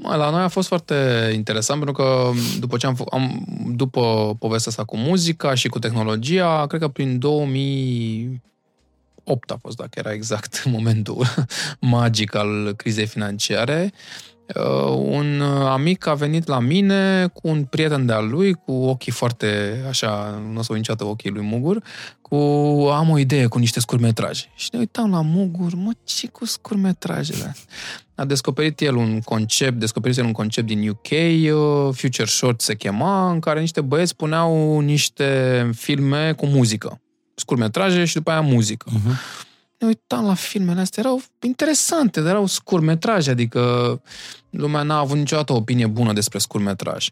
La 0.00 0.30
noi 0.30 0.42
a 0.42 0.48
fost 0.48 0.68
foarte 0.68 1.30
interesant 1.34 1.84
pentru 1.84 2.02
că 2.02 2.30
după 2.58 2.76
ce 2.76 2.86
am, 2.86 3.04
am 3.10 3.44
după 3.74 4.36
povestea 4.38 4.70
asta 4.70 4.84
cu 4.84 4.96
muzica 4.96 5.54
și 5.54 5.68
cu 5.68 5.78
tehnologia, 5.78 6.66
cred 6.66 6.80
că 6.80 6.88
prin 6.88 7.18
2008 7.18 9.50
a 9.50 9.56
fost, 9.60 9.76
dacă 9.76 9.90
era 9.94 10.12
exact 10.12 10.64
momentul 10.76 11.26
magic 11.78 12.34
al 12.34 12.72
crizei 12.76 13.06
financiare, 13.06 13.92
Uh, 13.92 14.31
un 14.94 15.40
amic 15.64 16.06
a 16.06 16.14
venit 16.14 16.46
la 16.46 16.58
mine 16.58 17.26
cu 17.32 17.48
un 17.48 17.64
prieten 17.64 18.06
de-al 18.06 18.28
lui, 18.28 18.52
cu 18.52 18.72
ochii 18.72 19.12
foarte, 19.12 19.80
așa, 19.88 20.42
nu 20.52 20.58
o 20.58 20.62
să 20.62 20.72
niciodată 20.72 21.04
ochii 21.04 21.30
lui 21.30 21.44
Mugur, 21.44 21.82
cu 22.20 22.36
am 22.92 23.10
o 23.10 23.18
idee 23.18 23.46
cu 23.46 23.58
niște 23.58 23.80
scurmetraje. 23.80 24.44
Și 24.54 24.68
ne 24.72 24.78
uitam 24.78 25.10
la 25.10 25.20
Mugur, 25.20 25.74
mă, 25.74 25.90
ce 26.04 26.28
cu 26.28 26.44
scurmetrajele? 26.44 27.56
A 28.14 28.24
descoperit 28.24 28.80
el 28.80 28.96
un 28.96 29.20
concept, 29.20 29.78
descoperit 29.78 30.18
el 30.18 30.24
un 30.24 30.32
concept 30.32 30.66
din 30.66 30.88
UK, 30.88 31.10
uh, 31.10 31.94
Future 31.94 32.28
Short 32.28 32.60
se 32.60 32.74
chema, 32.74 33.30
în 33.30 33.40
care 33.40 33.60
niște 33.60 33.80
băieți 33.80 34.16
puneau 34.16 34.80
niște 34.80 35.70
filme 35.74 36.32
cu 36.32 36.46
muzică. 36.46 37.00
Scurmetraje 37.34 38.04
și 38.04 38.14
după 38.14 38.30
aia 38.30 38.40
muzică. 38.40 38.90
Uh-huh 38.90 39.50
ne 39.82 39.88
uitam 39.88 40.24
la 40.24 40.34
filmele 40.34 40.80
astea, 40.80 41.02
erau 41.06 41.22
interesante, 41.40 42.20
dar 42.20 42.30
erau 42.30 42.46
scurmetraje, 42.46 43.30
adică 43.30 44.02
lumea 44.50 44.82
n-a 44.82 44.98
avut 44.98 45.16
niciodată 45.16 45.52
o 45.52 45.56
opinie 45.56 45.86
bună 45.86 46.12
despre 46.12 46.38
scurmetraj. 46.38 47.08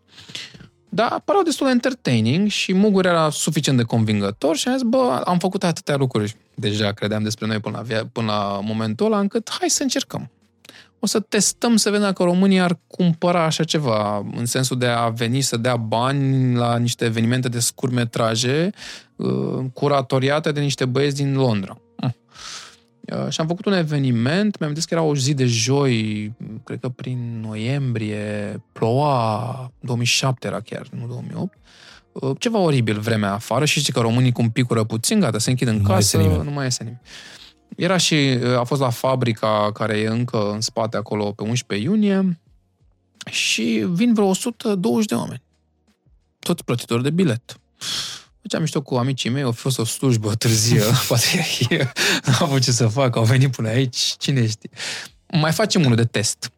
Dar 0.89 1.23
păreau 1.25 1.45
destul 1.45 1.67
de 1.67 1.73
entertaining 1.73 2.49
și 2.49 2.73
Mugur 2.73 3.07
era 3.07 3.31
suficient 3.31 3.79
de 3.79 3.85
convingător 3.85 4.57
și 4.57 4.69
am 4.69 4.75
zis, 4.75 4.83
bă, 4.83 5.23
am 5.25 5.39
făcut 5.39 5.65
atâtea 5.65 5.97
lucruri, 5.97 6.37
deja 6.55 6.93
credeam 6.93 7.23
despre 7.23 7.47
noi 7.47 7.59
până 7.59 7.85
la, 7.89 8.05
până 8.13 8.27
la 8.27 8.61
momentul 8.63 9.07
ăla, 9.07 9.19
încât 9.19 9.51
hai 9.59 9.71
să 9.71 9.83
încercăm. 9.83 10.31
O 10.99 11.07
să 11.07 11.21
testăm 11.21 11.77
să 11.77 11.91
vedem 11.91 12.05
dacă 12.05 12.23
România 12.23 12.65
ar 12.65 12.79
cumpăra 12.87 13.45
așa 13.45 13.65
ceva, 13.65 14.27
în 14.37 14.47
sensul 14.47 14.79
de 14.79 14.87
a 14.87 15.09
veni 15.09 15.41
să 15.41 15.57
dea 15.57 15.77
bani 15.77 16.57
la 16.57 16.77
niște 16.77 17.05
evenimente 17.05 17.49
de 17.49 17.59
scurmetraje 17.59 18.71
uh, 19.17 19.65
curatoriate 19.73 20.53
de 20.53 20.61
niște 20.61 20.85
băieți 20.85 21.17
din 21.17 21.35
Londra. 21.35 21.81
Uh, 23.11 23.29
și 23.29 23.41
am 23.41 23.47
făcut 23.47 23.65
un 23.65 23.73
eveniment, 23.73 24.59
mi-am 24.59 24.75
zis 24.75 24.85
că 24.85 24.95
era 24.95 25.03
o 25.03 25.17
zi 25.17 25.35
de 25.35 25.47
joi, 25.47 26.33
cred 26.65 26.81
că 26.81 26.89
prin 26.89 27.41
noiembrie, 27.41 28.63
ploua, 28.73 29.73
2007 29.81 30.47
era 30.47 30.61
chiar, 30.61 30.87
nu 30.91 31.07
2008, 31.07 31.59
uh, 32.13 32.37
ceva 32.39 32.59
oribil 32.59 32.99
vremea 32.99 33.33
afară 33.33 33.65
și 33.65 33.81
știi 33.81 33.93
că 33.93 34.01
românii 34.01 34.33
cum 34.33 34.51
picură 34.51 34.85
puțin, 34.85 35.21
gata, 35.21 35.39
se 35.39 35.51
închid 35.51 35.69
în 35.69 35.77
nu 35.77 35.89
casă, 35.89 36.19
mai 36.19 36.41
nu 36.45 36.51
mai 36.51 36.65
iese 36.65 36.83
nimeni. 36.83 37.03
Era 37.77 37.97
și, 37.97 38.39
uh, 38.43 38.59
a 38.59 38.65
fost 38.65 38.81
la 38.81 38.91
fabrica 38.91 39.71
care 39.75 39.99
e 39.99 40.07
încă 40.07 40.51
în 40.53 40.61
spate 40.61 40.97
acolo 40.97 41.33
pe 41.33 41.43
11 41.43 41.89
iunie 41.89 42.39
și 43.31 43.87
vin 43.89 44.15
vreo 44.15 44.27
120 44.27 45.09
de 45.09 45.15
oameni. 45.15 45.43
Toți 46.39 46.65
plătitori 46.65 47.03
de 47.03 47.11
bilet. 47.11 47.61
Făceam 48.43 48.61
mișto 48.61 48.83
cu 48.83 48.95
amicii 48.95 49.31
mei, 49.31 49.43
a 49.43 49.51
fost 49.51 49.79
o 49.79 49.85
slujbă 49.85 50.35
târzie, 50.35 50.83
poate 51.09 51.47
nu 52.25 52.33
am 52.39 52.47
avut 52.49 52.63
ce 52.63 52.71
să 52.73 52.87
fac, 52.87 53.17
au 53.17 53.25
venit 53.25 53.57
până 53.57 53.69
aici, 53.69 54.15
cine 54.19 54.47
știe. 54.47 54.71
Mai 55.33 55.53
facem 55.53 55.85
unul 55.85 55.97
de 55.97 56.05
test. 56.05 56.53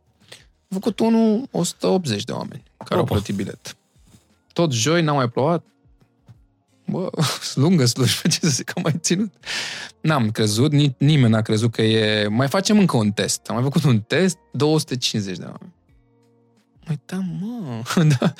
Am 0.68 0.78
făcut 0.80 0.98
unul 0.98 1.48
180 1.50 2.24
de 2.24 2.32
oameni 2.32 2.62
care 2.76 3.00
Opa. 3.00 3.08
au 3.10 3.16
plătit 3.16 3.34
bilet. 3.34 3.76
Tot 4.52 4.72
joi, 4.72 5.02
n-a 5.02 5.12
mai 5.12 5.28
plouat, 5.28 5.64
bă, 6.86 7.10
lungă 7.54 7.84
slujbă, 7.84 8.28
ce 8.28 8.38
să 8.40 8.48
zic, 8.48 8.72
am 8.76 8.82
mai 8.82 8.94
ținut. 8.98 9.32
N-am 10.00 10.30
crezut, 10.30 10.72
ni, 10.72 10.94
nimeni 10.98 11.32
n-a 11.32 11.42
crezut 11.42 11.72
că 11.72 11.82
e... 11.82 12.26
Mai 12.26 12.48
facem 12.48 12.78
încă 12.78 12.96
un 12.96 13.10
test. 13.10 13.46
Am 13.46 13.54
mai 13.54 13.64
făcut 13.64 13.84
un 13.84 14.00
test, 14.00 14.38
250 14.52 15.36
de 15.36 15.42
oameni. 15.44 15.72
Măi, 16.86 17.00
da, 17.06 17.16
mă, 17.40 18.02
da, 18.18 18.34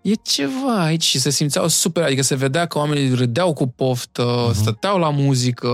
e 0.00 0.12
ceva 0.12 0.82
aici 0.84 1.02
și 1.02 1.18
se 1.18 1.30
simțeau 1.30 1.68
super, 1.68 2.02
adică 2.02 2.22
se 2.22 2.34
vedea 2.34 2.66
că 2.66 2.78
oamenii 2.78 3.14
râdeau 3.14 3.52
cu 3.52 3.66
poftă, 3.66 4.50
uh-huh. 4.50 4.54
stăteau 4.54 4.98
la 4.98 5.10
muzică, 5.10 5.72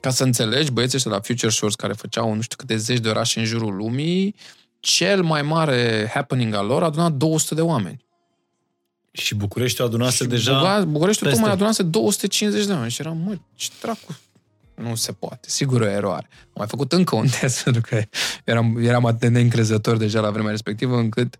ca 0.00 0.10
să 0.10 0.24
înțelegi, 0.24 0.70
băieții 0.70 0.96
ăștia 0.96 1.12
la 1.12 1.20
Future 1.20 1.50
Shores 1.52 1.74
care 1.74 1.92
făceau 1.92 2.34
nu 2.34 2.40
știu 2.40 2.56
câte 2.56 2.76
zeci 2.76 2.98
de 2.98 3.08
orașe 3.08 3.38
în 3.38 3.44
jurul 3.44 3.76
lumii, 3.76 4.34
cel 4.80 5.22
mai 5.22 5.42
mare 5.42 6.10
happening 6.14 6.54
al 6.54 6.66
lor 6.66 6.82
a 6.82 6.86
adunat 6.86 7.12
200 7.12 7.54
de 7.54 7.60
oameni. 7.60 8.04
Și 9.12 9.34
București 9.34 9.82
adunase 9.82 10.24
deja 10.24 10.84
București 10.84 11.28
tocmai 11.28 11.50
adunase 11.50 11.82
250 11.82 12.66
de 12.66 12.72
oameni 12.72 12.90
și 12.90 13.00
eram, 13.00 13.16
mă, 13.16 13.38
ce 13.54 13.68
dracu, 13.80 14.18
nu 14.74 14.94
se 14.94 15.12
poate. 15.12 15.48
Sigur 15.50 15.80
o 15.80 15.88
eroare. 15.88 16.28
Am 16.30 16.50
mai 16.54 16.66
făcut 16.66 16.92
încă 16.92 17.16
un 17.16 17.26
test 17.40 17.62
pentru 17.62 17.82
că 17.88 18.02
eram, 18.44 18.78
eram 18.80 19.06
atât 19.06 19.20
de 19.20 19.28
neîncrezător 19.28 19.96
deja 19.96 20.20
la 20.20 20.30
vremea 20.30 20.50
respectivă 20.50 20.96
încât 20.96 21.36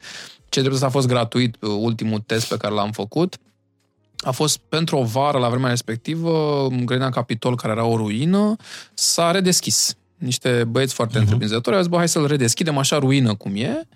ce 0.49 0.61
drept 0.61 0.83
a 0.83 0.89
fost 0.89 1.07
gratuit 1.07 1.57
ultimul 1.61 2.23
test 2.27 2.49
pe 2.49 2.57
care 2.57 2.75
l-am 2.75 2.91
făcut. 2.91 3.37
A 4.17 4.31
fost 4.31 4.59
pentru 4.69 4.97
o 4.97 5.05
vară 5.05 5.39
la 5.39 5.49
vremea 5.49 5.71
respectivă, 5.71 6.67
grădina 6.85 7.11
Capitol, 7.11 7.57
care 7.57 7.73
era 7.73 7.85
o 7.85 7.97
ruină, 7.97 8.57
s-a 8.95 9.31
redeschis. 9.31 9.95
Niște 10.17 10.65
băieți 10.69 10.95
foarte 10.95 11.17
uh-huh. 11.17 11.21
întreprinzători 11.21 11.77
au 11.77 11.83
zis, 11.83 11.91
bă, 11.91 11.97
hai 11.97 12.09
să-l 12.09 12.27
redeschidem 12.27 12.79
așa 12.79 12.99
ruină 12.99 13.35
cum 13.35 13.55
e 13.55 13.87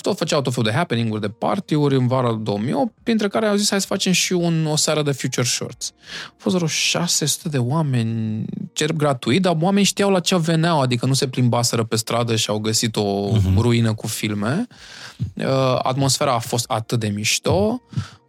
tot 0.00 0.16
făceau 0.18 0.40
tot 0.40 0.54
felul 0.54 0.70
de 0.70 0.76
happening-uri, 0.76 1.20
de 1.20 1.28
party-uri 1.28 1.94
în 1.94 2.06
vara 2.06 2.32
2008, 2.32 2.92
printre 3.02 3.28
care 3.28 3.46
au 3.46 3.56
zis 3.56 3.70
hai 3.70 3.80
să 3.80 3.86
facem 3.86 4.12
și 4.12 4.32
un, 4.32 4.66
o 4.66 4.76
seară 4.76 5.02
de 5.02 5.12
Future 5.12 5.46
Shorts. 5.46 5.92
Au 6.26 6.34
fost 6.36 6.54
vreo 6.54 6.68
600 6.68 7.48
de 7.48 7.58
oameni, 7.58 8.44
cer 8.72 8.92
gratuit, 8.92 9.42
dar 9.42 9.56
oamenii 9.60 9.84
știau 9.84 10.10
la 10.10 10.20
ce 10.20 10.38
veneau, 10.38 10.80
adică 10.80 11.06
nu 11.06 11.12
se 11.12 11.28
plimbaseră 11.28 11.84
pe 11.84 11.96
stradă 11.96 12.36
și 12.36 12.50
au 12.50 12.58
găsit 12.58 12.96
o 12.96 13.30
uh-huh. 13.32 13.56
ruină 13.56 13.94
cu 13.94 14.06
filme. 14.06 14.66
Uh, 15.34 15.78
atmosfera 15.82 16.34
a 16.34 16.38
fost 16.38 16.64
atât 16.68 17.00
de 17.00 17.08
mișto. 17.08 17.82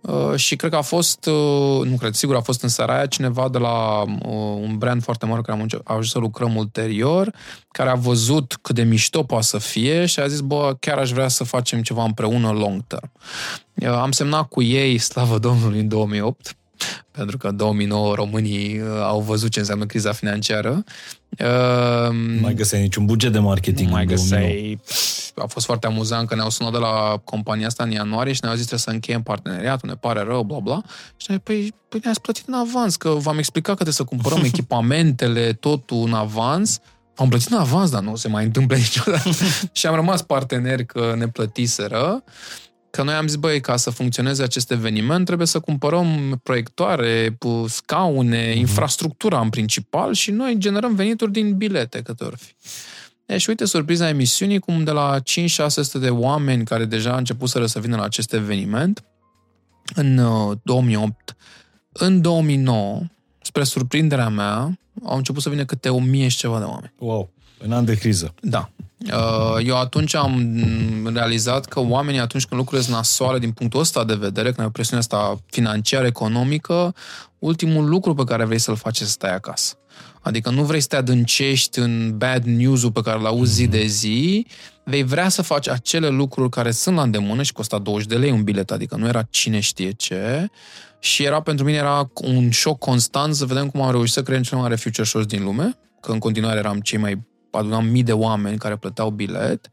Uh, 0.04 0.36
și 0.36 0.56
cred 0.56 0.72
că 0.72 0.78
a 0.78 0.82
fost, 0.82 1.26
uh, 1.26 1.88
nu 1.88 1.96
cred, 1.98 2.14
sigur 2.14 2.36
a 2.36 2.42
fost 2.42 2.64
în 2.64 2.70
seara 2.70 2.96
aia 2.96 3.06
cineva 3.06 3.50
de 3.50 3.58
la 3.58 4.02
uh, 4.02 4.58
un 4.62 4.76
brand 4.78 5.04
foarte 5.04 5.26
mare 5.26 5.42
care 5.42 5.60
am 5.60 5.68
ajuns 5.84 6.10
să 6.10 6.20
lucrăm 6.20 6.56
ulterior, 6.56 7.34
care 7.72 7.90
a 7.90 7.96
văzut 7.96 8.58
cât 8.62 8.76
de 8.76 8.84
mișto 8.84 9.24
poate 9.24 9.46
să 9.46 9.58
fie 9.58 10.06
și 10.06 10.20
a 10.20 10.28
zis, 10.28 10.40
bă, 10.40 10.76
chiar 10.80 10.98
aș 10.98 11.12
vrea 11.12 11.28
să 11.28 11.44
facem 11.44 11.82
ceva 11.82 12.04
împreună 12.04 12.52
long 12.52 12.84
term. 12.88 13.12
Am 13.94 14.12
semnat 14.12 14.48
cu 14.48 14.62
ei, 14.62 14.98
slavă 14.98 15.38
Domnului, 15.38 15.80
în 15.80 15.88
2008, 15.88 16.56
pentru 17.12 17.38
că 17.38 17.48
în 17.48 17.56
2009 17.56 18.16
românii 18.16 18.82
au 19.02 19.22
văzut 19.22 19.52
ce 19.52 19.60
înseamnă 19.60 19.86
criza 19.86 20.12
financiară. 20.12 20.84
Nu 22.12 22.42
mai 22.42 22.54
găseai 22.54 22.82
niciun 22.82 23.06
buget 23.06 23.32
de 23.32 23.40
marketing 23.40 23.88
Nu 23.88 23.94
mai 23.94 24.06
găseai 24.06 24.80
a 25.36 25.46
fost 25.46 25.66
foarte 25.66 25.88
amuzant 25.88 26.28
că 26.28 26.36
ne-au 26.36 26.50
sunat 26.50 26.72
de 26.72 26.78
la 26.78 27.22
compania 27.24 27.68
asta 27.68 27.84
în 27.84 27.92
ianuarie 27.92 28.34
și 28.34 28.40
ne-au 28.44 28.56
zis 28.56 28.66
trebuie 28.66 28.86
să 28.88 28.90
încheiem 28.90 29.24
parteneriatul, 29.24 29.90
ne 29.90 29.96
pare 29.96 30.22
rău, 30.22 30.44
bla 30.44 30.60
bla. 30.60 30.82
Și 31.18 31.26
noi, 31.30 31.40
păi, 31.40 31.74
păi 31.90 32.00
ne-ați 32.04 32.22
plătit 32.22 32.48
în 32.48 32.54
avans, 32.54 32.96
că 32.96 33.10
v-am 33.10 33.38
explicat 33.38 33.78
că 33.78 33.84
trebuie 33.84 33.94
să 33.94 34.04
cumpărăm 34.04 34.44
echipamentele, 34.54 35.54
totul 35.54 36.04
în 36.06 36.14
avans. 36.14 36.80
Am 37.16 37.30
plătit 37.30 37.52
în 37.52 37.58
avans, 37.58 37.90
dar 37.90 38.02
nu 38.02 38.16
se 38.16 38.28
mai 38.28 38.44
întâmplă 38.44 38.76
niciodată. 38.86 39.30
și 39.72 39.88
am 39.88 39.96
rămas 39.96 40.22
parteneri 40.22 40.86
că 40.86 41.14
ne 41.18 41.28
plătiseră. 41.28 42.24
Că 42.96 43.04
noi 43.04 43.14
am 43.14 43.28
zis, 43.28 43.36
băi, 43.36 43.62
ca 43.62 43.76
să 43.76 43.90
funcționeze 43.90 44.44
acest 44.44 44.72
eveniment, 44.72 45.26
trebuie 45.26 45.48
să 45.48 45.60
cumpărăm 45.60 46.40
proiectoare, 46.44 47.38
scaune, 47.68 48.52
uh-huh. 48.52 48.56
infrastructura 48.56 49.40
în 49.40 49.50
principal 49.50 50.14
și 50.14 50.32
noi 50.32 50.56
generăm 50.58 50.96
venituri 50.96 51.32
din 51.32 51.58
bilete, 51.58 52.02
câte 52.02 52.24
ori 52.24 52.36
fi. 52.38 52.54
E, 53.26 53.38
și 53.38 53.50
uite 53.50 53.66
surpriza 53.66 54.10
emisiunii, 54.10 54.60
cum 54.60 54.84
de 54.84 54.92
la 54.92 55.20
5-600 55.20 55.24
de 56.00 56.10
oameni 56.10 56.66
care 56.66 56.86
deja 56.86 57.12
au 57.12 57.18
început 57.18 57.50
să 57.50 57.80
vină 57.80 57.96
la 57.96 58.04
acest 58.04 58.34
eveniment, 58.34 59.04
în 59.96 60.16
2008, 60.64 61.30
uh, 61.30 61.36
în 61.92 62.22
2009, 62.22 63.02
spre 63.42 63.64
surprinderea 63.64 64.30
mea, 64.30 64.80
au 65.04 65.18
început 65.18 65.42
să 65.42 65.50
vină 65.50 65.66
câte 65.66 65.90
o 65.90 66.00
mie 66.00 66.28
și 66.28 66.38
ceva 66.38 66.60
de 66.60 66.66
oameni. 66.66 66.94
Wow, 66.98 67.34
în 67.58 67.72
an 67.72 67.86
de 67.86 67.96
criză. 67.96 68.34
Da. 68.42 68.72
Uh, 69.12 69.66
eu 69.66 69.78
atunci 69.78 70.16
am 70.16 71.12
realizat 71.14 71.66
că 71.66 71.80
oamenii 71.80 72.20
atunci 72.20 72.46
când 72.46 72.60
lucrurile 72.60 72.86
sunt 72.86 72.98
nasoale 72.98 73.40
din 73.40 73.52
punctul 73.52 73.80
ăsta 73.80 74.04
de 74.04 74.14
vedere, 74.14 74.48
când 74.48 74.60
ai 74.60 74.66
o 74.66 74.70
presiune 74.70 75.00
asta 75.00 75.38
financiară, 75.46 76.06
economică, 76.06 76.96
ultimul 77.40 77.90
lucru 77.90 78.14
pe 78.14 78.24
care 78.24 78.46
vrei 78.46 78.60
să-l 78.60 78.76
faci 78.76 78.94
este 78.94 79.06
să 79.06 79.12
stai 79.12 79.34
acasă. 79.34 79.78
Adică 80.22 80.50
nu 80.50 80.64
vrei 80.64 80.82
să 80.82 80.88
te 80.88 80.96
adâncești 80.96 81.80
în 81.80 82.18
bad 82.18 82.44
news-ul 82.44 82.92
pe 82.92 83.02
care 83.02 83.20
îl 83.20 83.26
auzi 83.26 83.54
zi 83.54 83.68
de 83.68 83.86
zi, 83.86 84.48
vei 84.84 85.04
vrea 85.04 85.30
să 85.30 85.42
faci 85.42 85.68
acele 85.68 86.08
lucruri 86.08 86.50
care 86.50 86.72
sunt 86.72 86.96
la 86.96 87.02
îndemână 87.02 87.44
și 87.44 87.54
costa 87.54 87.80
20 87.80 88.08
de 88.08 88.16
lei 88.16 88.32
un 88.32 88.44
bilet, 88.44 88.72
adică 88.72 88.96
nu 88.96 89.08
era 89.08 89.22
cine 89.30 89.60
știe 89.60 89.92
ce. 89.92 90.50
Și 91.00 91.24
era 91.24 91.42
pentru 91.42 91.66
mine 91.66 91.78
era 91.78 92.12
un 92.14 92.50
șoc 92.50 92.80
constant 92.80 93.36
să 93.36 93.46
vedem 93.46 93.70
cum 93.70 93.82
am 93.82 93.92
reușit 93.92 94.14
să 94.14 94.24
creăm 94.24 94.42
cel 94.42 94.58
mai 94.58 94.68
mare 94.68 94.80
future 94.80 95.08
shows 95.08 95.26
din 95.26 95.44
lume, 95.44 95.78
că 96.02 96.12
în 96.12 96.20
continuare 96.20 96.60
eram 96.60 96.80
cei 96.80 97.00
mai 97.00 97.22
adunam 97.58 97.86
mii 97.86 98.04
de 98.04 98.14
oameni 98.14 98.58
care 98.58 98.76
plăteau 98.76 99.10
bilet 99.10 99.72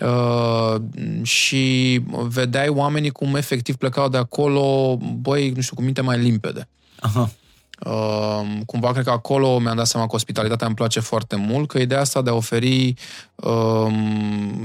uh, 0.00 0.74
și 1.22 2.00
vedeai 2.08 2.68
oamenii 2.68 3.10
cum 3.10 3.34
efectiv 3.34 3.76
plecau 3.76 4.08
de 4.08 4.16
acolo, 4.16 4.96
băi, 5.20 5.50
nu 5.50 5.60
știu, 5.60 5.76
cu 5.76 5.82
minte 5.82 6.00
mai 6.00 6.18
limpede. 6.18 6.68
Aha. 7.00 7.30
Uh, 7.86 8.42
cumva 8.66 8.92
cred 8.92 9.04
că 9.04 9.10
acolo 9.10 9.58
mi-am 9.58 9.76
dat 9.76 9.86
seama 9.86 10.06
că 10.06 10.14
ospitalitatea 10.14 10.66
îmi 10.66 10.76
place 10.76 11.00
foarte 11.00 11.36
mult, 11.36 11.68
că 11.68 11.78
ideea 11.78 12.00
asta 12.00 12.22
de 12.22 12.30
a 12.30 12.34
oferi 12.34 12.94
uh, 13.34 13.86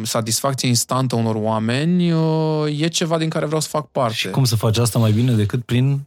satisfacție 0.03 0.67
instantă 0.67 1.15
unor 1.15 1.35
oameni 1.35 2.11
uh, 2.11 2.79
e 2.79 2.87
ceva 2.87 3.17
din 3.17 3.29
care 3.29 3.45
vreau 3.45 3.61
să 3.61 3.67
fac 3.67 3.87
parte. 3.87 4.13
Și 4.13 4.29
cum 4.29 4.43
să 4.43 4.55
faci 4.55 4.77
asta 4.77 4.99
mai 4.99 5.11
bine 5.11 5.31
decât 5.31 5.63
prin 5.63 6.05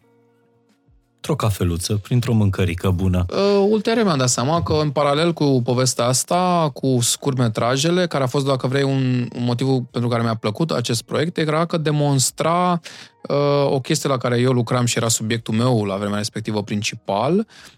o 1.32 1.36
cafeluță, 1.36 1.94
printr-o 1.94 2.32
mâncărică 2.32 2.90
bună. 2.90 3.26
Uh, 3.30 3.66
ulterior 3.70 4.04
mi-am 4.04 4.18
dat 4.18 4.28
seama 4.28 4.62
că 4.62 4.72
în 4.82 4.90
paralel 4.90 5.32
cu 5.32 5.60
povestea 5.64 6.04
asta, 6.04 6.70
cu 6.74 6.98
scurtmetrajele, 7.00 8.06
care 8.06 8.24
a 8.24 8.26
fost, 8.26 8.46
dacă 8.46 8.66
vrei, 8.66 8.82
un, 8.82 9.28
un 9.36 9.44
motiv 9.44 9.66
pentru 9.90 10.10
care 10.10 10.22
mi-a 10.22 10.34
plăcut 10.34 10.70
acest 10.70 11.02
proiect, 11.02 11.36
era 11.36 11.64
că 11.64 11.76
demonstra 11.76 12.80
uh, 13.28 13.70
o 13.70 13.80
chestie 13.80 14.08
la 14.08 14.16
care 14.16 14.40
eu 14.40 14.52
lucram 14.52 14.84
și 14.84 14.96
era 14.96 15.08
subiectul 15.08 15.54
meu 15.54 15.84
la 15.84 15.96
vremea 15.96 16.18
respectivă 16.18 16.62
principal. 16.62 17.34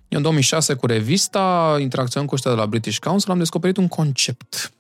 Eu 0.08 0.18
în 0.18 0.22
2006 0.22 0.74
cu 0.74 0.86
revista, 0.86 1.76
interacționând 1.80 2.30
cu 2.30 2.36
ăștia 2.36 2.50
de 2.50 2.56
la 2.56 2.66
British 2.66 2.98
Council, 2.98 3.30
am 3.30 3.38
descoperit 3.38 3.76
un 3.76 3.88
concept 3.88 4.72
Uh, 4.72 4.79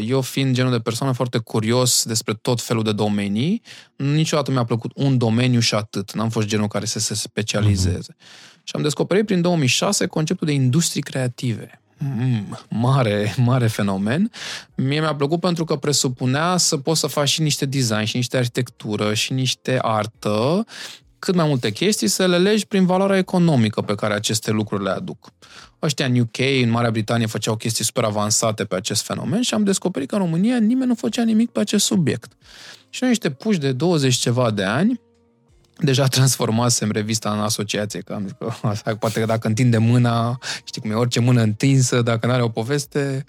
eu 0.00 0.20
fiind 0.20 0.54
genul 0.54 0.72
de 0.72 0.78
persoană 0.78 1.12
foarte 1.12 1.38
curios 1.38 2.04
despre 2.04 2.34
tot 2.34 2.60
felul 2.60 2.82
de 2.82 2.92
domenii, 2.92 3.62
niciodată 3.96 4.50
mi-a 4.50 4.64
plăcut 4.64 4.90
un 4.94 5.18
domeniu 5.18 5.60
și 5.60 5.74
atât. 5.74 6.12
N-am 6.12 6.28
fost 6.28 6.46
genul 6.46 6.68
care 6.68 6.84
să 6.84 6.98
se 6.98 7.14
specializeze. 7.14 8.12
Uh-huh. 8.12 8.58
Și 8.62 8.72
am 8.76 8.82
descoperit 8.82 9.26
prin 9.26 9.40
2006 9.40 10.06
conceptul 10.06 10.46
de 10.46 10.52
industrii 10.52 11.02
creative. 11.02 11.80
Mm, 11.98 12.58
mare, 12.68 13.34
mare 13.36 13.66
fenomen. 13.66 14.30
Mie 14.74 15.00
mi-a 15.00 15.14
plăcut 15.14 15.40
pentru 15.40 15.64
că 15.64 15.76
presupunea 15.76 16.56
să 16.56 16.76
poți 16.76 17.00
să 17.00 17.06
faci 17.06 17.28
și 17.28 17.42
niște 17.42 17.66
design, 17.66 18.04
și 18.04 18.16
niște 18.16 18.36
arhitectură, 18.36 19.14
și 19.14 19.32
niște 19.32 19.78
artă, 19.82 20.64
cât 21.18 21.34
mai 21.34 21.46
multe 21.46 21.70
chestii, 21.70 22.08
să 22.08 22.26
le 22.26 22.38
legi 22.38 22.66
prin 22.66 22.86
valoarea 22.86 23.18
economică 23.18 23.80
pe 23.80 23.94
care 23.94 24.14
aceste 24.14 24.50
lucruri 24.50 24.82
le 24.82 24.90
aduc 24.90 25.32
ăștia 25.82 26.06
în 26.06 26.18
UK, 26.18 26.38
în 26.62 26.70
Marea 26.70 26.90
Britanie, 26.90 27.26
făceau 27.26 27.56
chestii 27.56 27.84
super 27.84 28.04
avansate 28.04 28.64
pe 28.64 28.74
acest 28.74 29.02
fenomen 29.02 29.42
și 29.42 29.54
am 29.54 29.64
descoperit 29.64 30.08
că 30.08 30.14
în 30.14 30.20
România 30.20 30.58
nimeni 30.58 30.88
nu 30.88 30.94
făcea 30.94 31.22
nimic 31.22 31.50
pe 31.50 31.60
acest 31.60 31.84
subiect. 31.84 32.32
Și 32.90 32.98
noi 33.00 33.10
niște 33.10 33.30
puși 33.30 33.58
de 33.58 33.72
20 33.72 34.14
ceva 34.14 34.50
de 34.50 34.64
ani, 34.64 35.00
deja 35.78 36.06
transformasem 36.06 36.90
revista 36.90 37.32
în 37.32 37.38
asociație, 37.38 38.00
că 38.00 38.12
am 38.12 38.22
zis 38.22 38.32
că 38.82 38.94
poate 39.00 39.20
că 39.20 39.26
dacă 39.26 39.48
întinde 39.48 39.78
mâna, 39.78 40.38
știi 40.64 40.80
cum 40.80 40.90
e, 40.90 40.94
orice 40.94 41.20
mână 41.20 41.42
întinsă, 41.42 42.02
dacă 42.02 42.26
nu 42.26 42.32
are 42.32 42.42
o 42.42 42.48
poveste, 42.48 43.24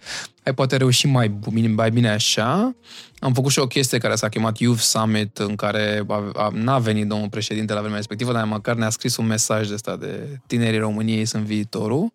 ai 0.50 0.56
poate 0.56 0.78
reuși 0.78 1.08
mai 1.08 1.28
bine, 1.28 1.68
mai 1.68 1.92
bine 1.92 2.10
așa. 2.10 2.76
Am 3.20 3.34
făcut 3.34 3.52
și 3.52 3.60
o 3.60 3.68
chestie 3.68 3.98
care 3.98 4.16
s-a 4.16 4.30
chemat 4.30 4.58
Youth 4.58 4.82
Summit, 4.82 5.38
în 5.38 5.56
care 5.56 6.04
a, 6.08 6.32
a, 6.34 6.50
n-a 6.54 6.80
venit 6.80 7.08
domnul 7.08 7.30
președinte 7.30 7.74
la 7.74 7.80
vremea 7.80 7.98
respectivă, 7.98 8.32
dar 8.32 8.46
măcar 8.46 8.76
ne-a 8.76 8.90
scris 8.90 9.18
un 9.18 9.26
mesaj 9.26 9.68
de 9.68 9.74
ăsta 9.74 9.96
de 9.96 10.40
tinerii 10.48 10.80
României 10.80 11.26
sunt 11.26 11.44
viitorul. 11.44 12.12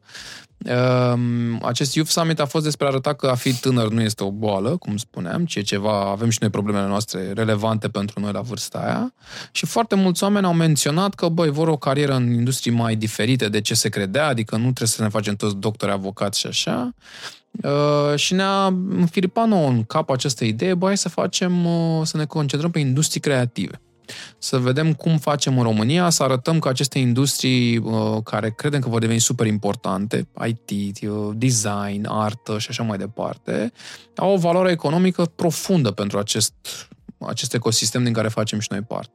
Um, 0.59 1.61
acest 1.63 1.95
Youth 1.95 2.11
Summit 2.11 2.41
a 2.41 2.45
fost 2.45 2.65
despre 2.65 2.87
a 2.87 2.89
arăta 2.89 3.13
că 3.13 3.27
a 3.27 3.35
fi 3.35 3.53
tânăr 3.61 3.89
nu 3.89 4.01
este 4.01 4.25
o 4.25 4.31
boală, 4.31 4.77
cum 4.77 4.97
spuneam, 4.97 5.45
ci 5.45 5.55
e 5.55 5.63
ceva, 5.63 6.11
avem 6.11 6.29
și 6.29 6.39
noi 6.41 6.51
problemele 6.51 6.87
noastre 6.87 7.33
relevante 7.33 7.89
pentru 7.89 8.21
noi 8.21 8.33
la 8.33 8.41
vârsta 8.41 8.79
aia. 8.79 9.15
Și 9.53 9.67
foarte 9.67 9.95
mulți 9.95 10.23
oameni 10.23 10.47
au 10.47 10.53
menționat 10.53 11.15
că, 11.15 11.29
băi, 11.29 11.51
vor 11.51 11.69
o 11.69 11.77
carieră 11.77 12.15
în 12.15 12.33
industrii 12.33 12.73
mai 12.73 12.97
diferite 12.97 13.49
de 13.49 13.61
ce 13.61 13.75
se 13.75 13.89
credea, 13.89 14.27
adică 14.27 14.55
nu 14.55 14.63
trebuie 14.63 14.89
să 14.89 15.03
ne 15.03 15.09
facem 15.09 15.35
toți 15.37 15.57
doctori, 15.57 15.93
avocați 15.93 16.41
și 16.41 16.47
așa. 16.47 16.95
Uh, 17.63 18.17
și 18.17 18.35
ne-a 18.35 18.67
înfiripat 18.89 19.49
nouă 19.49 19.69
în 19.69 19.85
cap 19.85 20.11
această 20.11 20.45
idee, 20.45 20.75
băi, 20.75 20.97
să 20.97 21.09
facem, 21.09 21.65
uh, 21.65 22.01
să 22.03 22.17
ne 22.17 22.25
concentrăm 22.25 22.71
pe 22.71 22.79
industrii 22.79 23.21
creative 23.21 23.81
să 24.39 24.59
vedem 24.59 24.93
cum 24.93 25.19
facem 25.19 25.59
în 25.59 25.63
România, 25.63 26.11
să 26.11 26.23
arătăm 26.23 26.59
că 26.59 26.69
aceste 26.69 26.99
industrii 26.99 27.77
uh, 27.77 28.17
care 28.25 28.51
credem 28.51 28.81
că 28.81 28.89
vor 28.89 29.01
deveni 29.01 29.19
super 29.19 29.47
importante, 29.47 30.29
IT, 30.47 31.01
uh, 31.09 31.31
design, 31.35 32.07
artă 32.09 32.59
și 32.59 32.67
așa 32.71 32.83
mai 32.83 32.99
departe, 32.99 33.73
au 34.17 34.33
o 34.33 34.37
valoare 34.37 34.71
economică 34.71 35.25
profundă 35.25 35.91
pentru 35.91 36.19
acest 36.19 36.55
acest 37.19 37.55
ecosistem 37.55 38.05
din 38.05 38.13
care 38.13 38.29
facem 38.29 38.59
și 38.59 38.69
noi 38.71 38.81
parte. 38.81 39.13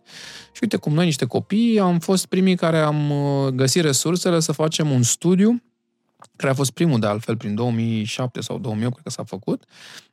Și 0.52 0.60
uite 0.62 0.78
cum 0.78 0.94
noi, 0.94 1.06
niște 1.06 1.26
copii, 1.26 1.80
am 1.80 2.00
fost 2.00 2.26
primii 2.26 2.56
care 2.56 2.78
am 2.78 3.10
uh, 3.10 3.48
găsit 3.48 3.82
resursele 3.82 4.40
să 4.40 4.52
facem 4.52 4.92
un 4.92 5.04
studiu 5.04 5.64
care 6.36 6.52
a 6.52 6.56
fost 6.56 6.72
primul 6.72 7.00
de 7.00 7.08
altfel 7.08 7.38
prin 7.38 7.56
2007 7.56 8.42
sau 8.42 8.58
2008, 8.58 8.94
cred 8.94 9.06
că 9.06 9.12
s-a 9.12 9.24
făcut, 9.24 9.64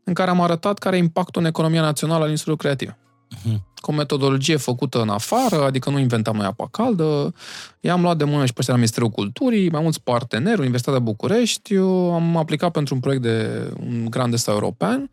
în 0.05 0.15
care 0.15 0.31
am 0.31 0.41
arătat 0.41 0.79
care 0.79 0.97
e 0.97 0.99
impactul 0.99 1.43
în 1.43 1.49
economia 1.49 1.81
națională 1.81 2.21
al 2.21 2.27
industriei 2.27 2.57
creative. 2.57 2.99
Uh-huh. 3.35 3.57
Cu 3.81 3.91
o 3.91 3.95
metodologie 3.95 4.57
făcută 4.57 5.01
în 5.01 5.09
afară, 5.09 5.65
adică 5.65 5.91
nu 5.91 5.99
inventam 5.99 6.37
noi 6.37 6.47
apa 6.47 6.69
caldă. 6.71 7.35
I-am 7.81 8.01
luat 8.01 8.17
de 8.17 8.25
mână 8.25 8.47
și 8.47 8.53
pe 8.53 8.59
ăștia 8.59 8.75
la 8.75 8.81
Ministerul 8.81 9.11
Culturii, 9.11 9.71
mai 9.71 9.83
mulți 9.83 10.03
parteneri, 10.03 10.61
Universitatea 10.61 11.01
București. 11.01 11.75
Eu 11.75 12.15
am 12.15 12.37
aplicat 12.37 12.71
pentru 12.71 12.95
un 12.95 13.01
proiect 13.01 13.23
de 13.23 13.71
un 13.81 14.07
grand 14.11 14.33
ăsta 14.33 14.51
european 14.51 15.11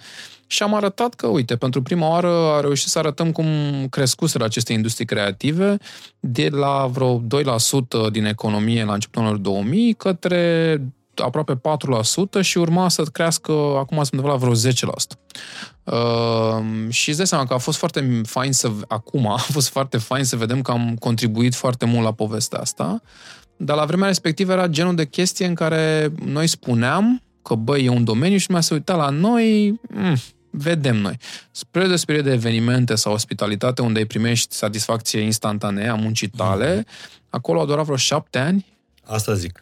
și 0.47 0.63
am 0.63 0.73
arătat 0.73 1.13
că, 1.13 1.27
uite, 1.27 1.55
pentru 1.55 1.81
prima 1.81 2.09
oară 2.09 2.27
a 2.27 2.59
reușit 2.59 2.87
să 2.87 2.99
arătăm 2.99 3.31
cum 3.31 3.45
crescuseră 3.89 4.43
aceste 4.43 4.73
industrii 4.73 5.05
creative 5.05 5.77
de 6.19 6.49
la 6.49 6.87
vreo 6.91 7.21
2% 8.07 8.11
din 8.11 8.25
economie 8.25 8.83
la 8.83 8.93
începutul 8.93 9.21
anului 9.21 9.41
2000 9.41 9.93
către 9.93 10.81
aproape 11.15 11.61
4% 12.39 12.41
și 12.41 12.57
urma 12.57 12.89
să 12.89 13.03
crească, 13.03 13.51
acum 13.51 13.97
sunt 13.97 14.11
undeva 14.11 14.31
la 14.31 14.37
vreo 14.37 14.53
10%. 14.53 14.53
Uh, 15.83 16.89
și 16.89 17.09
îți 17.09 17.17
dai 17.17 17.27
seama 17.27 17.45
că 17.45 17.53
a 17.53 17.57
fost 17.57 17.77
foarte 17.77 18.21
fain 18.25 18.51
să, 18.51 18.71
acum, 18.87 19.27
a 19.31 19.37
fost 19.37 19.69
foarte 19.69 19.97
fain 19.97 20.23
să 20.23 20.35
vedem 20.35 20.61
că 20.61 20.71
am 20.71 20.95
contribuit 20.99 21.55
foarte 21.55 21.85
mult 21.85 22.03
la 22.03 22.13
povestea 22.13 22.59
asta, 22.59 23.01
dar 23.57 23.77
la 23.77 23.85
vremea 23.85 24.07
respectivă 24.07 24.51
era 24.51 24.67
genul 24.67 24.95
de 24.95 25.05
chestie 25.05 25.45
în 25.45 25.53
care 25.53 26.13
noi 26.25 26.47
spuneam 26.47 27.21
că, 27.41 27.55
băi, 27.55 27.85
e 27.85 27.89
un 27.89 28.03
domeniu 28.03 28.37
și 28.37 28.47
lumea 28.47 28.61
se 28.61 28.73
uita 28.73 28.95
la 28.95 29.09
noi, 29.09 29.69
mm, 29.89 30.15
vedem 30.49 30.95
noi. 30.95 31.17
Spre 31.51 31.87
despre 31.87 32.21
de 32.21 32.31
evenimente 32.31 32.95
sau 32.95 33.13
ospitalitate 33.13 33.81
unde 33.81 33.99
îi 33.99 34.05
primești 34.05 34.55
satisfacție 34.55 35.19
instantanee 35.19 35.87
a 35.87 35.95
muncii 35.95 36.27
tale, 36.27 36.81
mm-hmm. 36.81 37.29
acolo 37.29 37.61
a 37.61 37.65
durat 37.65 37.83
vreo 37.83 37.97
șapte 37.97 38.39
ani. 38.39 38.72
Asta 39.05 39.33
zic. 39.33 39.61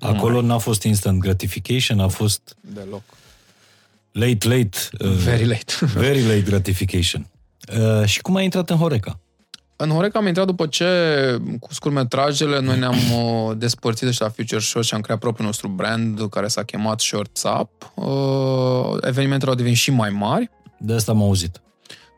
Acolo 0.00 0.40
n-a 0.40 0.58
fost 0.58 0.82
instant 0.82 1.18
gratification, 1.18 2.00
a 2.00 2.08
fost... 2.08 2.56
Deloc. 2.60 3.02
Late, 4.12 4.48
late. 4.48 4.78
Uh, 5.00 5.10
very 5.10 5.46
late. 5.46 5.72
very 6.06 6.22
late 6.22 6.40
gratification. 6.40 7.26
Uh, 7.78 8.04
și 8.04 8.20
cum 8.20 8.34
ai 8.34 8.44
intrat 8.44 8.70
în 8.70 8.76
Horeca? 8.76 9.20
În 9.76 9.90
Horeca 9.90 10.18
am 10.18 10.26
intrat 10.26 10.46
după 10.46 10.66
ce, 10.66 10.86
cu 11.60 11.74
scurmetrajele, 11.74 12.60
noi 12.60 12.78
ne-am 12.78 12.96
uh, 13.12 13.56
despărțit 13.56 14.08
de 14.08 14.14
la 14.18 14.28
Future 14.28 14.60
Show 14.60 14.82
și 14.82 14.94
am 14.94 15.00
creat 15.00 15.18
propriul 15.18 15.46
nostru 15.46 15.68
brand 15.68 16.28
care 16.30 16.48
s-a 16.48 16.62
chemat 16.62 17.00
Shorts 17.00 17.42
Up. 17.60 17.92
Uh, 17.94 18.98
evenimentele 19.00 19.50
au 19.50 19.56
devenit 19.56 19.78
și 19.78 19.90
mai 19.90 20.10
mari. 20.10 20.50
De 20.78 20.92
asta 20.92 21.12
am 21.12 21.22
auzit. 21.22 21.60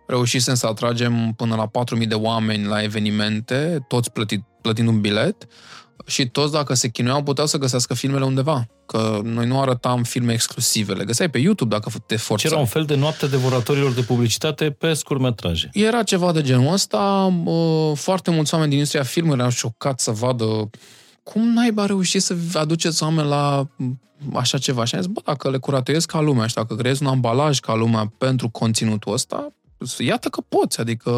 Reușisem 0.06 0.54
să 0.54 0.66
atragem 0.66 1.32
până 1.36 1.54
la 1.54 1.70
4.000 2.00 2.08
de 2.08 2.14
oameni 2.14 2.64
la 2.64 2.82
evenimente, 2.82 3.84
toți 3.88 4.10
plătit, 4.12 4.44
plătind 4.60 4.88
un 4.88 5.00
bilet 5.00 5.46
și 6.07 6.28
toți, 6.28 6.53
dacă 6.53 6.74
se 6.74 6.88
chinuiau, 6.88 7.22
puteau 7.22 7.46
să 7.46 7.59
găsească 7.59 7.94
filmele 7.94 8.24
undeva. 8.24 8.66
Că 8.86 9.20
noi 9.22 9.46
nu 9.46 9.61
arătam 9.61 10.03
filme 10.03 10.32
exclusive. 10.32 10.92
Le 10.92 11.05
găseai 11.05 11.30
pe 11.30 11.38
YouTube 11.38 11.74
dacă 11.74 11.90
te 12.07 12.16
forțai. 12.16 12.50
Era 12.50 12.61
un 12.61 12.66
fel 12.66 12.84
de 12.84 12.94
noapte 12.94 13.26
devoratorilor 13.26 13.92
de 13.92 14.03
publicitate 14.03 14.70
pe 14.70 14.92
scurmetraje. 14.92 15.70
Era 15.72 16.03
ceva 16.03 16.32
de 16.32 16.42
genul 16.42 16.72
ăsta. 16.72 17.32
Foarte 17.94 18.30
mulți 18.30 18.53
oameni 18.53 18.70
din 18.70 18.78
industria 18.78 19.05
filmului 19.05 19.38
erau 19.38 19.50
șocați 19.50 20.05
să 20.05 20.11
vadă 20.11 20.70
cum 21.22 21.53
naiba 21.53 21.86
reușit 21.86 22.22
să 22.22 22.36
aduceți 22.55 23.03
oameni 23.03 23.28
la 23.28 23.68
așa 24.32 24.59
ceva. 24.59 24.84
Și 24.84 24.94
am 24.94 25.00
zis, 25.00 25.11
bă, 25.11 25.20
dacă 25.24 25.50
le 25.50 25.59
curatuiesc 25.59 26.11
ca 26.11 26.20
lumea 26.20 26.46
și 26.46 26.55
dacă 26.55 26.74
creezi 26.74 27.03
un 27.03 27.09
ambalaj 27.09 27.59
ca 27.59 27.74
lumea 27.74 28.12
pentru 28.18 28.48
conținutul 28.48 29.12
ăsta, 29.12 29.53
iată 29.98 30.28
că 30.28 30.40
poți. 30.48 30.80
Adică 30.80 31.11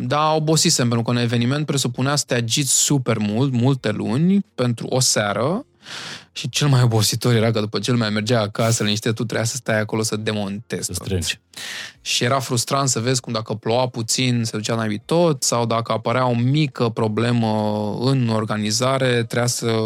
da, 0.00 0.32
obosisem, 0.32 0.88
pentru 0.88 1.04
că 1.04 1.10
un 1.10 1.16
eveniment 1.16 1.66
presupunea 1.66 2.16
să 2.16 2.24
te 2.26 2.34
agiți 2.34 2.72
super 2.72 3.18
mult, 3.18 3.52
multe 3.52 3.90
luni, 3.90 4.44
pentru 4.54 4.86
o 4.86 5.00
seară 5.00 5.64
și 6.32 6.48
cel 6.48 6.68
mai 6.68 6.82
obositor 6.82 7.34
era 7.34 7.50
că 7.50 7.60
după 7.60 7.78
ce 7.78 7.92
mai 7.92 8.10
mergea 8.10 8.40
acasă, 8.40 8.82
liniște, 8.82 9.08
tu 9.08 9.24
trebuia 9.24 9.44
să 9.44 9.56
stai 9.56 9.80
acolo 9.80 10.02
să 10.02 10.16
demontezi 10.16 10.84
Să 10.84 10.92
strângi. 10.92 11.40
Și 12.00 12.24
era 12.24 12.38
frustrant 12.38 12.88
să 12.88 13.00
vezi 13.00 13.20
cum 13.20 13.32
dacă 13.32 13.54
ploua 13.54 13.88
puțin 13.88 14.44
se 14.44 14.56
ducea 14.56 14.74
naibii 14.74 15.02
tot 15.04 15.42
sau 15.42 15.66
dacă 15.66 15.92
apărea 15.92 16.26
o 16.26 16.34
mică 16.34 16.88
problemă 16.88 17.48
în 18.00 18.28
organizare, 18.28 19.24
trebuia 19.24 19.46
să 19.46 19.76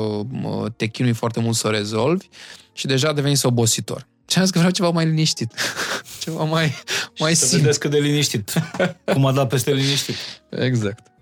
te 0.76 0.86
chinui 0.86 1.12
foarte 1.12 1.40
mult 1.40 1.56
să 1.56 1.66
o 1.66 1.70
rezolvi 1.70 2.28
și 2.72 2.86
deja 2.86 3.12
devenise 3.12 3.46
obositor. 3.46 4.06
Și 4.26 4.38
am 4.38 4.44
zis 4.44 4.52
că 4.52 4.58
vreau 4.58 4.72
ceva 4.72 4.90
mai 4.90 5.04
liniștit. 5.04 5.52
ceva 6.24 6.44
mai, 6.44 6.74
mai 7.18 7.34
simplu. 7.34 7.56
Să 7.56 7.56
vedeți 7.56 7.80
cât 7.80 7.90
de 7.90 7.98
liniștit. 7.98 8.52
Cum 9.12 9.26
a 9.26 9.32
dat 9.32 9.48
peste 9.48 9.72
liniștit. 9.72 10.16
Exact. 10.48 11.12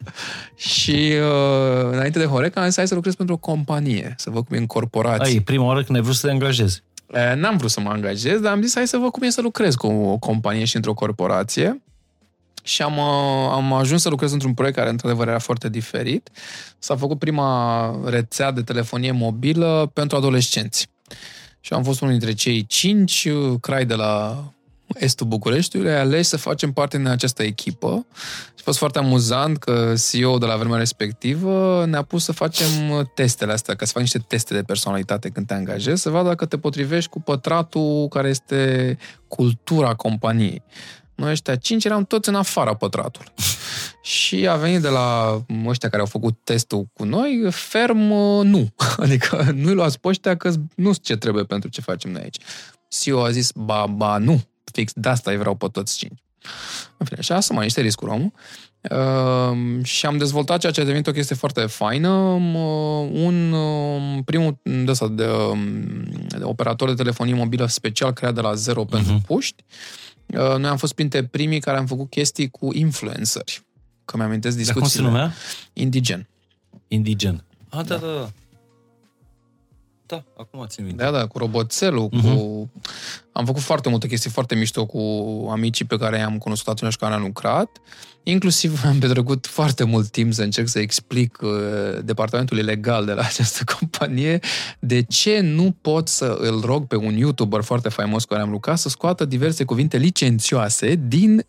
și 0.72 1.12
uh, 1.12 1.90
înainte 1.90 2.18
de 2.18 2.24
Horeca 2.24 2.60
am 2.60 2.66
zis 2.66 2.76
hai 2.76 2.88
să 2.88 2.94
lucrez 2.94 3.14
pentru 3.14 3.34
o 3.34 3.38
companie, 3.38 4.14
să 4.16 4.30
văd 4.30 4.46
cum 4.46 4.56
e 4.56 4.58
în 4.58 4.66
corporație. 4.66 5.34
Ai, 5.34 5.40
prima 5.40 5.64
oară 5.64 5.82
când 5.82 5.96
ai 5.98 6.04
vrut 6.04 6.14
să 6.14 6.26
te 6.26 6.32
angajezi. 6.32 6.82
Uh, 7.06 7.32
n-am 7.36 7.56
vrut 7.56 7.70
să 7.70 7.80
mă 7.80 7.90
angajez, 7.90 8.40
dar 8.40 8.52
am 8.52 8.62
zis 8.62 8.74
hai 8.74 8.86
să 8.86 8.96
văd 8.96 9.10
cum 9.10 9.22
e 9.22 9.30
să 9.30 9.40
lucrez 9.40 9.74
cu 9.74 9.86
o 9.86 10.16
companie 10.18 10.64
și 10.64 10.76
într-o 10.76 10.94
corporație. 10.94 11.82
Și 12.62 12.82
am, 12.82 12.96
uh, 12.96 13.50
am 13.52 13.72
ajuns 13.72 14.02
să 14.02 14.08
lucrez 14.08 14.32
într-un 14.32 14.54
proiect 14.54 14.76
care, 14.76 14.90
într-adevăr, 14.90 15.28
era 15.28 15.38
foarte 15.38 15.68
diferit. 15.68 16.30
S-a 16.78 16.96
făcut 16.96 17.18
prima 17.18 18.00
rețea 18.04 18.50
de 18.50 18.62
telefonie 18.62 19.10
mobilă 19.10 19.90
pentru 19.94 20.16
adolescenți 20.16 20.88
și 21.64 21.72
am 21.72 21.82
fost 21.82 22.00
unul 22.00 22.18
dintre 22.18 22.34
cei 22.34 22.66
cinci 22.66 23.28
crai 23.60 23.86
de 23.86 23.94
la 23.94 24.44
estul 24.94 25.26
Bucureștiului, 25.26 25.90
ai 25.90 26.00
ales 26.00 26.28
să 26.28 26.36
facem 26.36 26.72
parte 26.72 26.96
din 26.96 27.06
această 27.06 27.42
echipă. 27.42 28.06
Și 28.54 28.58
a 28.58 28.62
fost 28.62 28.78
foarte 28.78 28.98
amuzant 28.98 29.58
că 29.58 29.94
CEO 30.10 30.38
de 30.38 30.46
la 30.46 30.56
vremea 30.56 30.78
respectivă 30.78 31.84
ne-a 31.86 32.02
pus 32.02 32.24
să 32.24 32.32
facem 32.32 32.66
testele 33.14 33.52
astea, 33.52 33.74
ca 33.74 33.84
să 33.84 33.92
faci 33.92 34.02
niște 34.02 34.18
teste 34.18 34.54
de 34.54 34.62
personalitate 34.62 35.28
când 35.28 35.46
te 35.46 35.54
angajezi, 35.54 36.02
să 36.02 36.10
vadă 36.10 36.28
dacă 36.28 36.46
te 36.46 36.58
potrivești 36.58 37.10
cu 37.10 37.20
pătratul 37.20 38.08
care 38.08 38.28
este 38.28 38.98
cultura 39.28 39.94
companiei. 39.94 40.62
Noi 41.14 41.30
ăștia 41.30 41.56
cinci 41.56 41.84
eram 41.84 42.04
toți 42.04 42.28
în 42.28 42.34
afara 42.34 42.74
pătratului. 42.74 43.28
și 44.02 44.48
a 44.48 44.56
venit 44.56 44.80
de 44.80 44.88
la 44.88 45.40
ăștia 45.66 45.88
care 45.88 46.00
au 46.00 46.08
făcut 46.08 46.38
testul 46.44 46.86
cu 46.92 47.04
noi, 47.04 47.46
ferm 47.50 48.12
nu. 48.42 48.74
Adică 49.04 49.52
nu-i 49.54 49.74
luați 49.74 50.00
pe 50.00 50.08
ăștia 50.08 50.36
că 50.36 50.52
nu 50.74 50.92
ce 50.94 51.16
trebuie 51.16 51.44
pentru 51.44 51.68
ce 51.68 51.80
facem 51.80 52.10
noi 52.10 52.22
aici. 52.22 52.38
CEO 52.88 53.22
a 53.22 53.30
zis, 53.30 53.50
ba, 53.54 53.86
ba, 53.86 54.18
nu, 54.18 54.42
fix 54.72 54.92
de 54.94 55.08
asta 55.08 55.30
îi 55.30 55.36
vreau 55.36 55.54
pe 55.54 55.66
toți 55.72 55.96
cinci. 55.96 56.22
În 56.96 57.06
fine, 57.06 57.20
și 57.20 57.32
asta 57.32 57.54
mai 57.54 57.64
niște 57.64 57.80
riscuri 57.80 58.10
omul. 58.10 58.32
Uh, 58.90 59.84
și 59.84 60.06
am 60.06 60.18
dezvoltat 60.18 60.60
ceea 60.60 60.72
ce 60.72 60.80
a 60.80 60.84
devenit 60.84 61.06
o 61.06 61.12
chestie 61.12 61.36
foarte 61.36 61.60
faină. 61.60 62.08
Uh, 62.08 63.08
un 63.12 63.52
uh, 63.52 64.18
primul 64.24 64.58
de, 64.62 64.90
asta, 64.90 65.08
de, 65.08 65.28
de 66.28 66.44
operator 66.44 66.88
de 66.88 66.94
telefonie 66.94 67.34
mobilă 67.34 67.66
special 67.66 68.12
creat 68.12 68.34
de 68.34 68.40
la 68.40 68.54
zero 68.54 68.84
uh-huh. 68.84 68.90
pentru 68.90 69.20
puști. 69.26 69.64
Uh, 69.66 70.11
noi 70.32 70.66
am 70.70 70.76
fost 70.76 70.92
printre 70.92 71.24
primii 71.24 71.60
care 71.60 71.78
am 71.78 71.86
făcut 71.86 72.10
chestii 72.10 72.50
cu 72.50 72.74
influenceri. 72.74 73.62
Că 74.04 74.16
mi-amintesc 74.16 74.56
discuțiile. 74.56 75.02
Dar 75.02 75.10
cum 75.12 75.12
se 75.12 75.18
numea? 75.18 75.34
Indigen. 75.72 76.28
Indigen. 76.88 77.44
Ah, 77.68 77.84
da, 77.86 77.96
da, 77.96 78.06
da. 78.06 78.18
Da, 78.18 78.30
acum 80.36 80.64
țin 80.66 80.84
minte. 80.84 81.02
Da, 81.02 81.10
da, 81.10 81.26
cu 81.26 81.38
roboțelul, 81.38 82.08
uh-huh. 82.08 82.22
cu 82.22 82.70
Am 83.32 83.44
făcut 83.44 83.62
foarte 83.62 83.88
multe 83.88 84.08
chestii 84.08 84.30
foarte 84.30 84.54
mișto 84.54 84.86
cu 84.86 85.00
amicii 85.50 85.84
pe 85.84 85.96
care 85.96 86.18
i-am 86.18 86.38
cunoscut 86.38 86.72
atunci 86.72 86.96
când 86.96 87.12
am 87.12 87.22
lucrat. 87.22 87.68
Inclusiv 88.22 88.82
am 88.84 88.98
petrecut 88.98 89.46
foarte 89.46 89.84
mult 89.84 90.08
timp 90.08 90.32
să 90.32 90.42
încerc 90.42 90.68
să 90.68 90.78
explic 90.78 91.38
uh, 91.42 91.50
departamentului 92.04 92.62
legal 92.62 93.04
de 93.04 93.12
la 93.12 93.22
această 93.30 93.64
companie 93.78 94.38
de 94.78 95.02
ce 95.02 95.40
nu 95.40 95.76
pot 95.80 96.08
să 96.08 96.36
îl 96.40 96.60
rog 96.60 96.86
pe 96.86 96.96
un 96.96 97.14
YouTuber 97.16 97.62
foarte 97.62 97.88
faimos 97.88 98.24
cu 98.24 98.28
care 98.28 98.42
am 98.42 98.50
lucrat 98.50 98.78
să 98.78 98.88
scoată 98.88 99.24
diverse 99.24 99.64
cuvinte 99.64 99.96
licențioase 99.96 101.00
din 101.06 101.46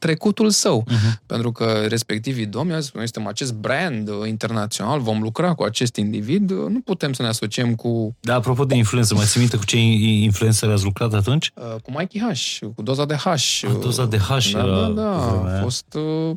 trecutul 0.00 0.50
său. 0.50 0.84
Uh-huh. 0.86 1.18
Pentru 1.26 1.52
că 1.52 1.84
respectivii 1.88 2.46
domni 2.46 2.74
au 2.74 2.80
zis, 2.80 2.92
noi 2.92 3.08
suntem 3.08 3.26
acest 3.26 3.54
brand 3.54 4.08
uh, 4.08 4.28
internațional, 4.28 5.00
vom 5.00 5.22
lucra 5.22 5.54
cu 5.54 5.62
acest 5.62 5.96
individ, 5.96 6.50
uh, 6.50 6.68
nu 6.68 6.80
putem 6.80 7.12
să 7.12 7.22
ne 7.22 7.28
asociem 7.28 7.74
cu... 7.74 8.16
Da, 8.20 8.34
apropo 8.34 8.64
de 8.64 8.74
influență, 8.74 9.14
mai 9.14 9.24
ții 9.24 9.40
minte 9.40 9.56
cu 9.56 9.64
ce 9.64 9.76
influencer 9.76 10.70
ați 10.70 10.84
lucrat 10.84 11.12
atunci? 11.12 11.52
Uh, 11.54 11.80
cu 11.82 11.90
Mikey 11.90 12.20
H, 12.32 12.58
cu 12.74 12.82
doza 12.82 13.04
de 13.04 13.14
H. 13.14 13.26
Ah, 13.26 13.60
doza 13.80 14.06
de 14.06 14.18
H 14.18 14.28
da, 14.28 14.58
era 14.58 14.80
da, 14.80 14.88
da, 14.88 15.56
a 15.58 15.60
fost... 15.62 15.84
Uh, 15.94 16.36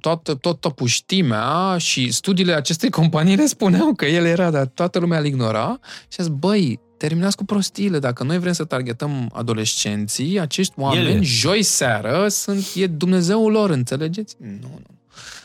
toată, 0.00 0.34
tot 0.34 0.66
puștimea 0.74 1.76
și 1.78 2.12
studiile 2.12 2.52
acestei 2.52 2.90
companii 2.90 3.36
le 3.36 3.46
spuneau 3.56 3.94
că 3.94 4.06
el 4.06 4.24
era, 4.24 4.50
dar 4.50 4.66
toată 4.66 4.98
lumea 4.98 5.18
îl 5.18 5.24
ignora 5.24 5.78
și 6.08 6.16
a 6.20 6.22
zis, 6.22 6.32
băi, 6.32 6.80
terminați 6.98 7.36
cu 7.36 7.44
prostiile. 7.44 7.98
Dacă 7.98 8.22
noi 8.22 8.38
vrem 8.38 8.52
să 8.52 8.64
targetăm 8.64 9.30
adolescenții, 9.32 10.40
acești 10.40 10.72
oameni, 10.76 11.08
Ele. 11.08 11.22
joi 11.22 11.62
seară, 11.62 12.28
sunt, 12.28 12.66
e 12.74 12.86
Dumnezeul 12.86 13.52
lor, 13.52 13.70
înțelegeți? 13.70 14.36
Nu, 14.38 14.58
nu. 14.60 14.96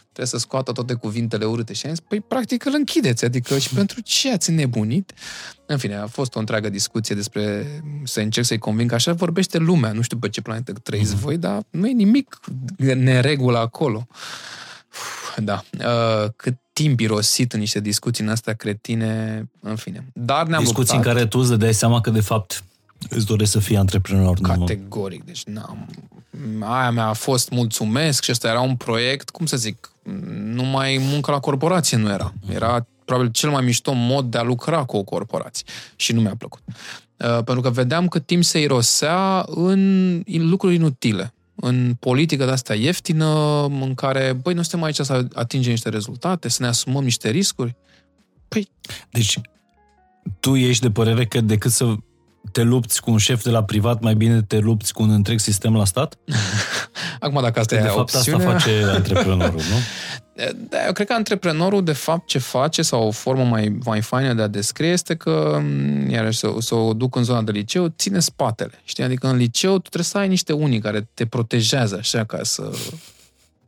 Trebuie 0.01 0.39
să 0.39 0.45
scoată 0.47 0.71
toate 0.71 0.93
cuvintele 0.93 1.45
urâte. 1.45 1.73
Și 1.73 1.85
am 1.85 1.91
zis, 1.91 2.03
păi, 2.07 2.21
practic, 2.21 2.65
îl 2.65 2.73
închideți. 2.75 3.25
Adică, 3.25 3.57
și 3.57 3.69
pentru 3.69 4.01
ce 4.01 4.31
ați 4.31 4.51
nebunit? 4.51 5.13
În 5.65 5.77
fine, 5.77 5.95
a 5.95 6.07
fost 6.07 6.35
o 6.35 6.39
întreagă 6.39 6.69
discuție 6.69 7.15
despre 7.15 7.65
să 8.03 8.19
încerc 8.19 8.45
să-i 8.45 8.57
conving 8.57 8.89
că 8.89 8.95
așa 8.95 9.13
vorbește 9.13 9.57
lumea. 9.57 9.91
Nu 9.91 10.01
știu 10.01 10.17
pe 10.17 10.29
ce 10.29 10.41
planetă 10.41 10.73
trăiți 10.73 11.15
mm-hmm. 11.15 11.19
voi, 11.19 11.37
dar 11.37 11.63
nu 11.69 11.87
e 11.87 11.91
nimic 11.91 12.39
neregulă 12.77 13.57
acolo. 13.57 14.07
Da. 15.37 15.63
Uh, 15.79 16.29
cât 16.35 16.55
timp 16.73 16.99
irosit 16.99 17.53
în 17.53 17.59
niște 17.59 17.79
discuții 17.79 18.23
în 18.23 18.29
astea 18.29 18.53
cretine, 18.53 19.43
în 19.59 19.75
fine. 19.75 20.05
Dar 20.13 20.47
ne-am 20.47 20.63
Discuții 20.63 20.95
luptat. 20.95 21.07
în 21.07 21.13
care 21.13 21.27
tu 21.27 21.39
îți 21.39 21.57
dai 21.57 21.73
seama 21.73 22.01
că, 22.01 22.09
de 22.09 22.21
fapt, 22.21 22.63
îți 23.09 23.25
dorești 23.25 23.51
să 23.51 23.59
fii 23.59 23.77
antreprenor. 23.77 24.37
Categoric. 24.41 25.19
Nu? 25.19 25.25
Deci, 25.25 25.43
n-am... 25.43 25.87
Aia 26.59 26.91
mea 26.91 27.05
a 27.05 27.13
fost 27.13 27.49
mulțumesc 27.49 28.23
și 28.23 28.31
ăsta 28.31 28.47
era 28.47 28.61
un 28.61 28.75
proiect, 28.75 29.29
cum 29.29 29.45
să 29.45 29.57
zic, 29.57 29.91
numai 30.43 30.97
muncă 31.01 31.31
la 31.31 31.39
corporație 31.39 31.97
nu 31.97 32.09
era. 32.09 32.33
Era 32.53 32.87
probabil 33.05 33.31
cel 33.31 33.49
mai 33.49 33.63
mișto 33.63 33.91
mod 33.93 34.31
de 34.31 34.37
a 34.37 34.41
lucra 34.41 34.83
cu 34.83 34.97
o 34.97 35.03
corporație. 35.03 35.65
Și 35.95 36.13
nu 36.13 36.21
mi-a 36.21 36.35
plăcut. 36.37 36.61
Uh, 36.67 37.27
pentru 37.27 37.61
că 37.61 37.69
vedeam 37.69 38.07
că 38.07 38.19
timp 38.19 38.43
se 38.43 38.59
irosea 38.59 39.45
în 39.47 40.23
lucruri 40.27 40.75
inutile 40.75 41.33
în 41.65 41.95
politică 41.99 42.45
de 42.45 42.51
asta 42.51 42.75
ieftină, 42.75 43.63
în 43.65 43.93
care, 43.93 44.39
băi, 44.41 44.53
nu 44.53 44.61
suntem 44.61 44.83
aici 44.83 44.99
să 44.99 45.27
atingem 45.33 45.71
niște 45.71 45.89
rezultate, 45.89 46.49
să 46.49 46.61
ne 46.61 46.67
asumăm 46.67 47.03
niște 47.03 47.29
riscuri. 47.29 47.75
Păi... 48.47 48.69
Deci, 49.11 49.39
tu 50.39 50.55
ești 50.55 50.81
de 50.81 50.91
părere 50.91 51.25
că 51.25 51.41
decât 51.41 51.71
să 51.71 51.95
te 52.51 52.61
lupți 52.61 53.01
cu 53.01 53.11
un 53.11 53.17
șef 53.17 53.43
de 53.43 53.49
la 53.49 53.63
privat, 53.63 54.01
mai 54.01 54.15
bine 54.15 54.41
te 54.41 54.57
lupți 54.57 54.93
cu 54.93 55.03
un 55.03 55.09
întreg 55.09 55.39
sistem 55.39 55.75
la 55.75 55.85
stat? 55.85 56.17
Acum, 57.19 57.41
dacă 57.41 57.59
asta 57.59 57.75
că 57.75 57.81
e 57.81 57.85
de 57.85 57.91
fapt 57.91 58.13
opțiunea... 58.13 58.47
asta 58.47 58.59
face 58.59 58.83
antreprenorul, 58.83 59.61
nu? 59.69 59.77
Da, 60.69 60.85
eu 60.85 60.91
cred 60.91 61.07
că 61.07 61.13
antreprenorul, 61.13 61.83
de 61.83 61.93
fapt, 61.93 62.27
ce 62.27 62.37
face, 62.37 62.81
sau 62.81 63.07
o 63.07 63.11
formă 63.11 63.43
mai, 63.43 63.77
mai 63.85 64.01
faină 64.01 64.33
de 64.33 64.41
a 64.41 64.47
descrie, 64.47 64.89
este 64.89 65.15
că, 65.15 65.61
iarăși, 66.09 66.37
să, 66.37 66.55
să 66.59 66.75
o 66.75 66.93
duc 66.93 67.15
în 67.15 67.23
zona 67.23 67.41
de 67.41 67.51
liceu, 67.51 67.87
ține 67.97 68.19
spatele. 68.19 68.81
Știi? 68.83 69.03
Adică 69.03 69.27
în 69.27 69.37
liceu 69.37 69.71
tu 69.73 69.79
trebuie 69.79 70.03
să 70.03 70.17
ai 70.17 70.27
niște 70.27 70.53
unii 70.53 70.79
care 70.79 71.09
te 71.13 71.25
protejează, 71.25 71.95
așa, 71.95 72.23
ca 72.23 72.43
să 72.43 72.71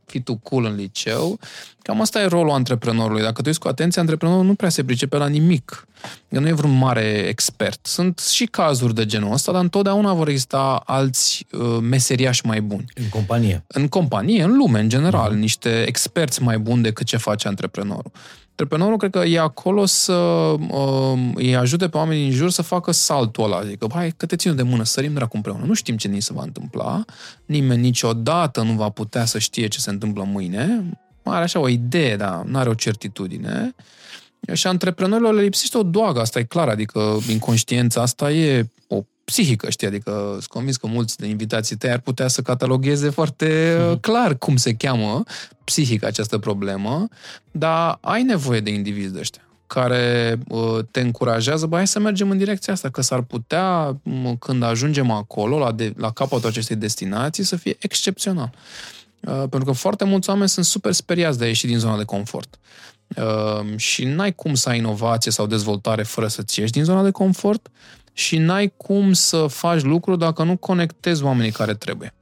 fii 0.06 0.20
tu 0.20 0.34
cool 0.34 0.64
în 0.64 0.74
liceu. 0.74 1.38
Cam 1.82 2.00
asta 2.00 2.20
e 2.20 2.26
rolul 2.26 2.50
antreprenorului. 2.50 3.22
Dacă 3.22 3.42
tu 3.42 3.48
ești 3.48 3.60
cu 3.60 3.68
atenție, 3.68 4.00
antreprenorul 4.00 4.44
nu 4.44 4.54
prea 4.54 4.68
se 4.68 4.84
pricepe 4.84 5.16
la 5.16 5.26
nimic. 5.26 5.86
El 6.28 6.40
nu 6.40 6.48
e 6.48 6.52
vreun 6.52 6.78
mare 6.78 7.04
expert. 7.28 7.86
Sunt 7.86 8.18
și 8.18 8.44
cazuri 8.44 8.94
de 8.94 9.06
genul 9.06 9.32
ăsta, 9.32 9.52
dar 9.52 9.62
întotdeauna 9.62 10.12
vor 10.12 10.28
exista 10.28 10.82
alți 10.86 11.46
uh, 11.52 11.78
meseriași 11.80 12.46
mai 12.46 12.60
buni. 12.60 12.84
În 12.94 13.08
companie. 13.08 13.64
În 13.66 13.88
companie, 13.88 14.42
în 14.42 14.56
lume, 14.56 14.80
în 14.80 14.88
general. 14.88 15.32
Uh-huh. 15.32 15.38
Niște 15.38 15.84
experți 15.86 16.42
mai 16.42 16.58
buni 16.58 16.82
decât 16.82 17.06
ce 17.06 17.16
face 17.16 17.48
antreprenorul. 17.48 18.10
Antreprenorul 18.58 18.98
cred 18.98 19.10
că 19.10 19.18
e 19.18 19.40
acolo 19.40 19.84
să 19.84 20.12
uh, 20.12 21.32
îi 21.34 21.56
ajute 21.56 21.88
pe 21.88 21.96
oamenii 21.96 22.22
din 22.22 22.32
jur 22.32 22.50
să 22.50 22.62
facă 22.62 22.92
saltul 22.92 23.44
ăla. 23.44 23.56
Adică, 23.56 23.86
hai, 23.92 24.12
că 24.16 24.26
te 24.26 24.36
țin 24.36 24.56
de 24.56 24.62
mână, 24.62 24.84
sărim 24.84 25.14
dracu 25.14 25.36
împreună. 25.36 25.64
Nu 25.64 25.74
știm 25.74 25.96
ce 25.96 26.08
ni 26.08 26.20
se 26.20 26.32
va 26.32 26.42
întâmpla. 26.42 27.04
Nimeni 27.46 27.80
niciodată 27.80 28.62
nu 28.62 28.72
va 28.72 28.88
putea 28.88 29.24
să 29.24 29.38
știe 29.38 29.68
ce 29.68 29.78
se 29.78 29.90
întâmplă 29.90 30.24
mâine. 30.24 30.90
Are 31.22 31.42
așa 31.42 31.58
o 31.58 31.68
idee, 31.68 32.16
dar 32.16 32.42
nu 32.44 32.58
are 32.58 32.68
o 32.68 32.74
certitudine. 32.74 33.74
Și 34.52 34.66
antreprenorilor 34.66 35.34
le 35.34 35.42
lipsește 35.42 35.78
o 35.78 35.82
doagă, 35.82 36.20
asta 36.20 36.38
e 36.38 36.42
clar, 36.42 36.68
adică 36.68 37.18
inconștiența 37.28 38.02
asta 38.02 38.32
e 38.32 38.70
o 38.88 39.02
psihică, 39.26 39.70
știi, 39.70 39.86
adică 39.86 40.28
sunt 40.30 40.46
convins 40.46 40.76
că 40.76 40.86
mulți 40.86 41.16
de 41.16 41.26
invitații 41.26 41.76
tăi 41.76 41.90
ar 41.90 41.98
putea 41.98 42.28
să 42.28 42.42
catalogheze 42.42 43.10
foarte 43.10 43.76
mm-hmm. 43.76 44.00
clar 44.00 44.38
cum 44.38 44.56
se 44.56 44.74
cheamă 44.74 45.22
psihic 45.64 46.04
această 46.04 46.38
problemă, 46.38 47.08
dar 47.50 47.98
ai 48.00 48.22
nevoie 48.22 48.60
de 48.60 48.70
indivizi 48.70 49.12
de 49.12 49.18
ăștia 49.18 49.40
care 49.66 50.38
uh, 50.48 50.78
te 50.90 51.00
încurajează, 51.00 51.66
bă, 51.66 51.76
hai 51.76 51.86
să 51.86 51.98
mergem 51.98 52.30
în 52.30 52.38
direcția 52.38 52.72
asta, 52.72 52.88
că 52.88 53.00
s-ar 53.00 53.20
putea, 53.20 53.96
când 54.38 54.62
ajungem 54.62 55.10
acolo, 55.10 55.58
la, 55.58 55.72
de, 55.72 55.92
la 55.96 56.12
capătul 56.12 56.48
acestei 56.48 56.76
destinații, 56.76 57.44
să 57.44 57.56
fie 57.56 57.76
excepțional. 57.78 58.52
Uh, 59.20 59.32
pentru 59.32 59.64
că 59.64 59.72
foarte 59.72 60.04
mulți 60.04 60.28
oameni 60.28 60.48
sunt 60.48 60.64
super 60.64 60.92
speriați 60.92 61.38
de 61.38 61.44
a 61.44 61.46
ieși 61.46 61.66
din 61.66 61.78
zona 61.78 61.96
de 61.96 62.04
confort. 62.04 62.58
Uh, 63.16 63.76
și 63.76 64.04
n-ai 64.04 64.34
cum 64.34 64.54
să 64.54 64.68
ai 64.68 64.78
inovație 64.78 65.30
sau 65.30 65.46
dezvoltare 65.46 66.02
fără 66.02 66.28
să-ți 66.28 66.60
ieși 66.60 66.72
din 66.72 66.84
zona 66.84 67.02
de 67.02 67.10
confort 67.10 67.70
și 68.16 68.38
n-ai 68.38 68.72
cum 68.76 69.12
să 69.12 69.46
faci 69.46 69.82
lucruri 69.82 70.18
dacă 70.18 70.42
nu 70.42 70.56
conectezi 70.56 71.22
oamenii 71.22 71.50
care 71.50 71.74
trebuie. 71.74 72.14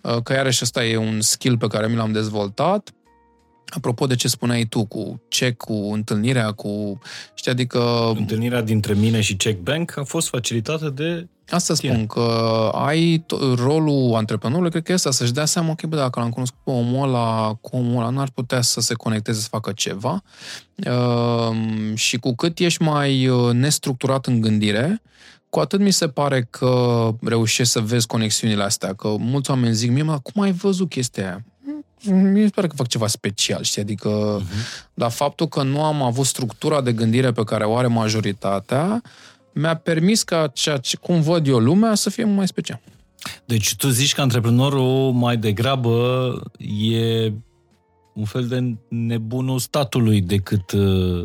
Uh, 0.00 0.22
că 0.22 0.32
iarăși 0.32 0.60
ăsta 0.62 0.84
e 0.84 0.96
un 0.96 1.20
skill 1.20 1.58
pe 1.58 1.66
care 1.66 1.86
mi 1.86 1.96
l-am 1.96 2.12
dezvoltat. 2.12 2.90
Apropo 3.66 4.06
de 4.06 4.14
ce 4.14 4.28
spuneai 4.28 4.64
tu, 4.64 4.84
cu 4.84 5.22
check, 5.28 5.56
cu 5.56 5.72
întâlnirea, 5.92 6.52
cu... 6.52 6.98
Știi, 7.34 7.50
adică... 7.50 8.12
Întâlnirea 8.16 8.62
dintre 8.62 8.94
mine 8.94 9.20
și 9.20 9.36
Check 9.36 9.60
Bank 9.62 9.96
a 9.96 10.02
fost 10.02 10.28
facilitată 10.28 10.88
de 10.88 11.28
Asta 11.48 11.74
tine. 11.74 11.92
spun, 11.92 12.06
că 12.06 12.20
ai 12.74 13.24
t- 13.24 13.56
rolul 13.56 14.14
antreprenorului, 14.14 14.70
cred 14.70 14.82
că 14.82 14.90
e 14.90 14.94
asta, 14.94 15.10
să-și 15.10 15.32
dea 15.32 15.44
seama, 15.44 15.70
ok, 15.70 15.82
bă, 15.82 15.96
dacă 15.96 16.20
l-am 16.20 16.30
cunoscut 16.30 16.58
pe 16.64 16.70
omul 16.70 17.08
ăla, 17.08 17.58
cu 17.60 17.76
omul 17.76 18.00
ăla, 18.00 18.10
n-ar 18.10 18.28
putea 18.34 18.60
să 18.60 18.80
se 18.80 18.94
conecteze, 18.94 19.40
să 19.40 19.48
facă 19.50 19.72
ceva. 19.72 20.22
Uh, 20.86 21.56
și 21.94 22.16
cu 22.18 22.34
cât 22.34 22.58
ești 22.58 22.82
mai 22.82 23.26
uh, 23.28 23.52
nestructurat 23.52 24.26
în 24.26 24.40
gândire, 24.40 25.02
cu 25.54 25.60
atât 25.60 25.80
mi 25.80 25.90
se 25.90 26.08
pare 26.08 26.46
că 26.50 27.10
reușești 27.22 27.72
să 27.72 27.80
vezi 27.80 28.06
conexiunile 28.06 28.62
astea, 28.62 28.94
că 28.94 29.14
mulți 29.18 29.50
oameni 29.50 29.74
zic 29.74 29.90
mie, 29.90 30.02
mă, 30.02 30.18
cum 30.18 30.42
ai 30.42 30.52
văzut 30.52 30.88
chestia 30.88 31.24
aia? 31.24 31.44
mi 32.14 32.42
se 32.42 32.50
pare 32.54 32.66
că 32.66 32.74
fac 32.76 32.86
ceva 32.86 33.06
special, 33.06 33.62
știi? 33.62 33.82
Adică, 33.82 34.40
uh-huh. 34.40 34.94
dar 34.94 35.10
faptul 35.10 35.48
că 35.48 35.62
nu 35.62 35.82
am 35.82 36.02
avut 36.02 36.26
structura 36.26 36.80
de 36.80 36.92
gândire 36.92 37.32
pe 37.32 37.44
care 37.44 37.64
o 37.64 37.76
are 37.76 37.86
majoritatea, 37.86 39.02
mi-a 39.52 39.76
permis 39.76 40.22
ca 40.22 40.46
ceea 40.46 40.76
ce, 40.76 40.96
cum 40.96 41.20
văd 41.20 41.46
eu 41.46 41.58
lumea 41.58 41.94
să 41.94 42.10
fie 42.10 42.24
mai 42.24 42.46
special. 42.46 42.80
Deci 43.44 43.76
tu 43.76 43.88
zici 43.88 44.14
că 44.14 44.20
antreprenorul 44.20 45.12
mai 45.12 45.36
degrabă 45.36 46.32
e 46.90 47.32
un 48.14 48.24
fel 48.24 48.46
de 48.46 48.74
nebunul 48.88 49.58
statului 49.58 50.20
decât... 50.20 50.72
Uh... 50.72 51.22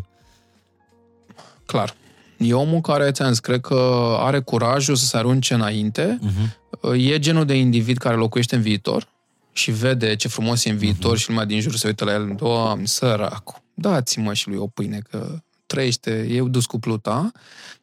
Clar. 1.65 1.95
E 2.39 2.53
omul 2.53 2.81
care, 2.81 3.11
ți-am 3.11 3.29
zis, 3.29 3.39
cred 3.39 3.61
că 3.61 4.15
are 4.19 4.39
curajul 4.39 4.95
să 4.95 5.05
se 5.05 5.17
arunce 5.17 5.53
înainte. 5.53 6.19
Uh-huh. 6.21 6.97
E 6.97 7.19
genul 7.19 7.45
de 7.45 7.53
individ 7.53 7.97
care 7.97 8.15
locuiește 8.15 8.55
în 8.55 8.61
viitor 8.61 9.07
și 9.51 9.71
vede 9.71 10.15
ce 10.15 10.27
frumos 10.27 10.65
e 10.65 10.69
în 10.69 10.77
viitor 10.77 11.15
uh-huh. 11.15 11.19
și 11.19 11.29
lumea 11.29 11.45
din 11.45 11.59
jur 11.59 11.75
se 11.75 11.87
uită 11.87 12.05
la 12.05 12.13
el, 12.13 12.33
Doamne, 12.37 12.85
săracu, 12.85 13.63
dați-mă 13.73 14.33
și 14.33 14.47
lui 14.47 14.57
o 14.57 14.67
pâine, 14.67 15.01
că 15.09 15.39
trăiește, 15.65 16.11
e 16.11 16.41
dus 16.41 16.65
cu 16.65 16.79
pluta. 16.79 17.31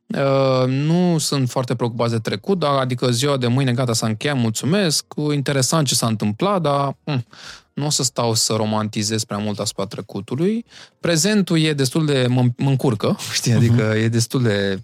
Uh, 0.07 0.65
nu 0.67 1.19
sunt 1.19 1.51
foarte 1.51 1.75
preocupați 1.75 2.13
de 2.13 2.19
trecut, 2.19 2.59
dar 2.59 2.75
adică 2.75 3.11
ziua 3.11 3.37
de 3.37 3.47
mâine 3.47 3.73
gata 3.73 3.93
s-a 3.93 4.07
încheiat, 4.07 4.37
mulțumesc, 4.37 5.05
interesant 5.33 5.87
ce 5.87 5.95
s-a 5.95 6.07
întâmplat, 6.07 6.63
dar 6.63 6.97
hm, 7.05 7.27
nu 7.73 7.87
o 7.87 7.91
să 7.91 8.03
stau 8.03 8.35
să 8.35 8.53
romantizez 8.53 9.25
prea 9.25 9.39
mult 9.39 9.59
asupra 9.59 9.85
trecutului. 9.85 10.65
Prezentul 11.01 11.59
e 11.59 11.73
destul 11.73 12.07
de 12.07 12.27
mă, 12.29 12.45
mă 12.57 12.69
încurcă, 12.69 13.17
știi, 13.35 13.53
adică 13.53 13.93
uh-huh. 13.93 14.03
e 14.03 14.09
destul 14.09 14.43
de 14.43 14.81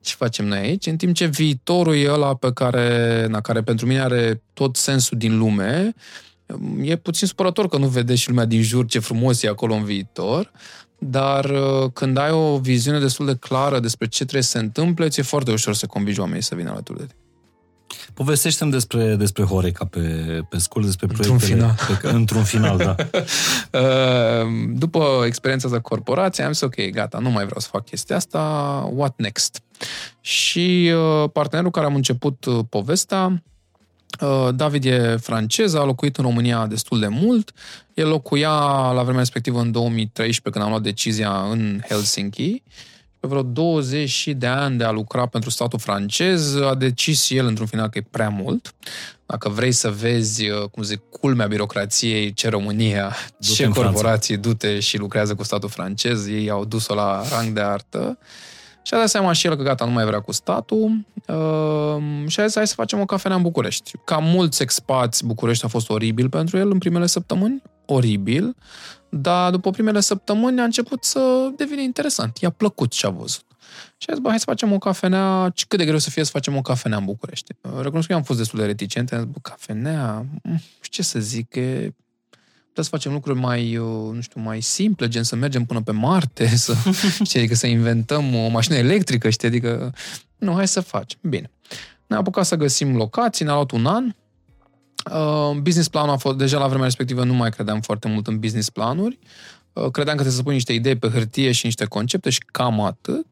ce 0.00 0.14
facem 0.14 0.46
noi 0.46 0.58
aici, 0.58 0.86
în 0.86 0.96
timp 0.96 1.14
ce 1.14 1.26
viitorul 1.26 1.96
e 1.96 2.10
ăla 2.10 2.34
pe 2.34 2.52
care, 2.52 3.26
na, 3.26 3.40
care 3.40 3.62
pentru 3.62 3.86
mine 3.86 4.00
are 4.00 4.42
tot 4.52 4.76
sensul 4.76 5.18
din 5.18 5.38
lume, 5.38 5.94
e 6.82 6.96
puțin 6.96 7.26
supărător 7.26 7.68
că 7.68 7.76
nu 7.76 7.86
vede 7.86 8.14
și 8.14 8.28
lumea 8.28 8.44
din 8.44 8.62
jur 8.62 8.86
ce 8.86 8.98
frumos 8.98 9.42
e 9.42 9.48
acolo 9.48 9.74
în 9.74 9.84
viitor, 9.84 10.50
dar 11.04 11.44
uh, 11.44 11.90
când 11.92 12.16
ai 12.16 12.30
o 12.30 12.58
viziune 12.58 12.98
destul 12.98 13.26
de 13.26 13.36
clară 13.40 13.80
despre 13.80 14.06
ce 14.06 14.22
trebuie 14.22 14.42
să 14.42 14.50
se 14.50 14.58
întâmple, 14.58 15.08
ți-e 15.08 15.22
foarte 15.22 15.52
ușor 15.52 15.74
să 15.74 15.86
convingi 15.86 16.20
oamenii 16.20 16.42
să 16.42 16.54
vină 16.54 16.70
alături 16.70 16.98
de 16.98 17.04
tine. 17.04 17.16
Povestește-mi 18.14 18.70
despre, 18.70 19.14
despre 19.14 19.42
Horeca 19.42 19.84
pe, 19.84 20.00
pe 20.48 20.58
scurt, 20.58 20.84
despre 20.84 21.06
Într-un 21.10 21.36
proiectele... 21.36 21.74
final. 21.74 21.98
Pe, 22.02 22.16
într-un 22.16 22.44
final, 22.44 22.76
da. 22.76 22.94
Uh, 23.80 24.48
După 24.74 25.22
experiența 25.26 25.68
de 25.68 25.78
corporație, 25.78 26.44
am 26.44 26.52
zis, 26.52 26.60
ok, 26.60 26.90
gata, 26.90 27.18
nu 27.18 27.30
mai 27.30 27.44
vreau 27.44 27.60
să 27.60 27.68
fac 27.70 27.84
chestia 27.84 28.16
asta, 28.16 28.40
what 28.94 29.14
next? 29.16 29.62
Și 30.20 30.92
uh, 30.94 31.30
partenerul 31.32 31.70
care 31.70 31.86
am 31.86 31.94
început 31.94 32.44
uh, 32.44 32.58
povestea, 32.68 33.24
uh, 33.24 33.51
David 34.54 34.84
e 34.84 35.16
francez, 35.20 35.74
a 35.74 35.84
locuit 35.84 36.16
în 36.16 36.24
România 36.24 36.66
destul 36.66 37.00
de 37.00 37.06
mult. 37.08 37.52
El 37.94 38.08
locuia 38.08 38.50
la 38.92 39.02
vremea 39.02 39.18
respectivă 39.20 39.60
în 39.60 39.70
2013, 39.72 40.50
când 40.50 40.64
am 40.64 40.70
luat 40.70 40.82
decizia 40.82 41.30
în 41.50 41.80
Helsinki. 41.88 42.62
Pe 43.20 43.28
vreo 43.28 43.42
20 43.42 44.28
de 44.36 44.46
ani 44.46 44.78
de 44.78 44.84
a 44.84 44.90
lucra 44.90 45.26
pentru 45.26 45.50
statul 45.50 45.78
francez, 45.78 46.54
a 46.56 46.74
decis 46.74 47.30
el 47.30 47.46
într-un 47.46 47.66
final 47.66 47.88
că 47.88 47.98
e 47.98 48.06
prea 48.10 48.28
mult. 48.28 48.74
Dacă 49.26 49.48
vrei 49.48 49.72
să 49.72 49.90
vezi, 49.90 50.48
uh, 50.48 50.62
cum 50.70 50.82
zic, 50.82 51.00
culmea 51.10 51.46
birocrației, 51.46 52.32
ce 52.32 52.48
România, 52.48 53.16
Du-te 53.38 53.52
ce 53.52 53.64
în 53.64 53.72
Franța. 53.72 53.90
corporații 53.90 54.36
du-te 54.36 54.80
și 54.80 54.98
lucrează 54.98 55.34
cu 55.34 55.42
statul 55.44 55.68
francez, 55.68 56.26
ei 56.26 56.50
au 56.50 56.64
dus-o 56.64 56.94
la 56.94 57.22
rang 57.30 57.48
de 57.48 57.60
artă. 57.60 58.18
Și 58.82 58.94
a 58.94 58.96
dat 58.96 59.08
seama 59.08 59.32
și 59.32 59.46
el 59.46 59.56
că 59.56 59.62
gata, 59.62 59.84
nu 59.84 59.90
mai 59.90 60.04
vrea 60.04 60.20
cu 60.20 60.32
statul 60.32 61.06
uh, 61.26 62.26
și 62.26 62.40
a 62.40 62.46
zis 62.46 62.54
hai 62.54 62.66
să 62.66 62.74
facem 62.74 63.00
o 63.00 63.04
cafenea 63.04 63.36
în 63.36 63.42
București. 63.42 63.92
Ca 64.04 64.18
mulți 64.18 64.62
expați, 64.62 65.26
București 65.26 65.64
a 65.64 65.68
fost 65.68 65.90
oribil 65.90 66.28
pentru 66.28 66.58
el 66.58 66.70
în 66.70 66.78
primele 66.78 67.06
săptămâni, 67.06 67.62
oribil, 67.86 68.56
dar 69.08 69.50
după 69.50 69.70
primele 69.70 70.00
săptămâni 70.00 70.60
a 70.60 70.64
început 70.64 71.04
să 71.04 71.50
devină 71.56 71.80
interesant. 71.80 72.36
I-a 72.36 72.50
plăcut 72.50 72.90
ce 72.90 73.06
a 73.06 73.10
văzut. 73.10 73.44
Și 73.96 74.06
a 74.10 74.12
zis, 74.12 74.22
bă, 74.22 74.28
hai 74.28 74.38
să 74.38 74.44
facem 74.48 74.72
o 74.72 74.78
cafenea, 74.78 75.52
cât 75.68 75.78
de 75.78 75.84
greu 75.84 75.98
să 75.98 76.10
fie 76.10 76.24
să 76.24 76.30
facem 76.30 76.56
o 76.56 76.60
cafenea 76.60 76.98
în 76.98 77.04
București. 77.04 77.52
Recunosc 77.80 78.06
că 78.06 78.12
eu 78.12 78.18
am 78.18 78.24
fost 78.24 78.38
destul 78.38 78.58
de 78.58 78.64
reticent, 78.64 79.12
am 79.12 79.18
zis, 79.18 79.28
bă, 79.28 79.38
cafenea, 79.42 80.14
mm, 80.18 80.50
nu 80.52 80.58
știu 80.80 81.02
ce 81.02 81.02
să 81.02 81.18
zic, 81.18 81.54
e 81.54 81.94
putem 82.72 82.84
să 82.84 82.90
facem 82.96 83.12
lucruri 83.12 83.38
mai, 83.38 83.76
uh, 83.76 84.14
nu 84.14 84.20
știu, 84.20 84.40
mai 84.40 84.60
simple, 84.60 85.08
gen 85.08 85.22
să 85.22 85.36
mergem 85.36 85.64
până 85.64 85.82
pe 85.82 85.92
Marte, 85.92 86.46
să, 86.56 86.74
știi, 87.24 87.38
adică 87.38 87.54
să 87.54 87.66
inventăm 87.66 88.34
o 88.34 88.48
mașină 88.48 88.76
electrică, 88.76 89.30
știi, 89.30 89.48
adică, 89.48 89.94
nu, 90.36 90.54
hai 90.54 90.68
să 90.68 90.80
facem. 90.80 91.18
Bine. 91.22 91.50
Ne-am 92.06 92.20
apucat 92.20 92.46
să 92.46 92.56
găsim 92.56 92.96
locații, 92.96 93.44
ne-a 93.44 93.54
luat 93.54 93.70
un 93.70 93.86
an. 93.86 94.04
Uh, 95.12 95.60
business 95.60 95.88
planul 95.88 96.14
a 96.14 96.16
fost, 96.16 96.36
deja 96.36 96.58
la 96.58 96.66
vremea 96.66 96.84
respectivă 96.84 97.24
nu 97.24 97.34
mai 97.34 97.50
credeam 97.50 97.80
foarte 97.80 98.08
mult 98.08 98.26
în 98.26 98.38
business 98.38 98.70
planuri. 98.70 99.18
Uh, 99.72 99.90
credeam 99.90 100.16
că 100.16 100.22
trebuie 100.22 100.32
să 100.32 100.42
pun 100.42 100.52
niște 100.52 100.72
idei 100.72 100.96
pe 100.96 101.08
hârtie 101.08 101.52
și 101.52 101.64
niște 101.64 101.84
concepte 101.84 102.30
și 102.30 102.40
cam 102.50 102.80
atât. 102.80 103.26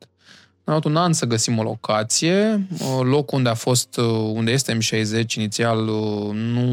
Ne-a 0.71 0.79
luat 0.79 0.97
un 0.97 1.03
an 1.03 1.13
să 1.13 1.27
găsim 1.27 1.59
o 1.59 1.63
locație. 1.63 2.67
Uh, 2.73 3.01
Locul 3.03 3.39
unde 3.39 3.49
a 3.49 3.55
fost, 3.55 3.97
uh, 3.97 4.05
unde 4.33 4.51
este 4.51 4.79
M60 4.79 5.35
inițial, 5.37 5.89
uh, 5.89 6.31
nu, 6.33 6.67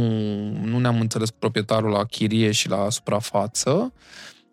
nu 0.64 0.80
ne-am 0.80 1.00
înțeles 1.00 1.30
cu 1.30 1.36
proprietarul 1.40 1.90
la 1.90 2.04
chirie 2.04 2.52
și 2.52 2.70
la 2.70 2.90
suprafață. 2.90 3.94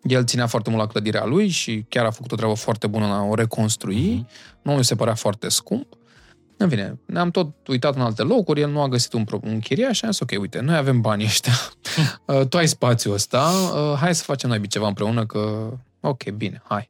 El 0.03 0.25
ținea 0.25 0.47
foarte 0.47 0.71
mult 0.71 0.83
la 0.83 0.89
clădirea 0.89 1.25
lui 1.25 1.49
și 1.49 1.85
chiar 1.89 2.05
a 2.05 2.11
făcut 2.11 2.33
o 2.33 2.37
treabă 2.37 2.55
foarte 2.55 2.87
bună 2.87 3.05
în 3.05 3.11
a 3.11 3.23
o 3.23 3.35
reconstrui. 3.35 4.27
Mm-hmm. 4.27 4.63
Nu 4.63 4.73
mi 4.73 4.85
se 4.85 4.95
părea 4.95 5.15
foarte 5.15 5.49
scump. 5.49 5.87
În 6.57 6.69
fine, 6.69 6.99
ne-am 7.07 7.31
tot 7.31 7.67
uitat 7.67 7.95
în 7.95 8.01
alte 8.01 8.23
locuri, 8.23 8.61
el 8.61 8.71
nu 8.71 8.81
a 8.81 8.89
găsit 8.89 9.13
un, 9.13 9.25
pro- 9.25 9.41
un 9.43 9.59
chiriaș 9.61 9.97
și 9.97 10.05
am 10.05 10.11
zis, 10.11 10.21
ok, 10.21 10.41
uite, 10.41 10.61
noi 10.61 10.77
avem 10.77 11.01
banii 11.01 11.27
ăștia, 11.27 11.53
Uh, 12.27 12.47
tu 12.47 12.57
ai 12.57 12.69
spațiul 12.69 13.15
ăsta, 13.15 13.51
uh, 13.75 13.99
hai 13.99 14.15
să 14.15 14.23
facem 14.23 14.49
noi 14.49 14.67
ceva 14.67 14.87
împreună, 14.87 15.27
că 15.27 15.73
ok, 16.01 16.31
bine, 16.31 16.63
hai. 16.65 16.89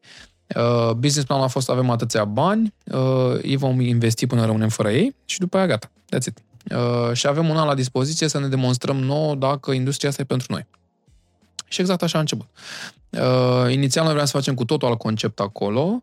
Uh, 0.57 0.91
business 0.91 1.27
planul 1.27 1.45
a 1.45 1.49
fost, 1.49 1.69
avem 1.71 1.91
atâția 1.91 2.25
bani, 2.25 2.75
uh, 2.85 3.35
îi 3.43 3.57
vom 3.57 3.81
investi 3.81 4.27
până 4.27 4.45
rămânem 4.45 4.69
fără 4.69 4.91
ei 4.91 5.15
și 5.25 5.39
după 5.39 5.57
aia 5.57 5.67
gata, 5.67 5.91
that's 6.15 6.27
it. 6.27 6.39
Uh, 6.77 7.13
și 7.13 7.27
avem 7.27 7.49
un 7.49 7.57
an 7.57 7.67
la 7.67 7.75
dispoziție 7.75 8.29
să 8.29 8.39
ne 8.39 8.47
demonstrăm 8.49 8.97
nouă 8.97 9.35
dacă 9.35 9.71
industria 9.73 10.09
asta 10.09 10.23
e 10.23 10.25
pentru 10.25 10.47
noi. 10.51 10.67
Și 11.69 11.81
exact 11.81 12.03
așa 12.03 12.19
a 12.19 12.21
început. 12.21 12.47
Uh, 13.11 13.73
inițial 13.73 14.03
noi 14.05 14.13
vreau 14.13 14.27
să 14.27 14.37
facem 14.37 14.55
cu 14.55 14.65
totul 14.65 14.89
alt 14.89 14.99
concept 14.99 15.41
acolo. 15.41 16.03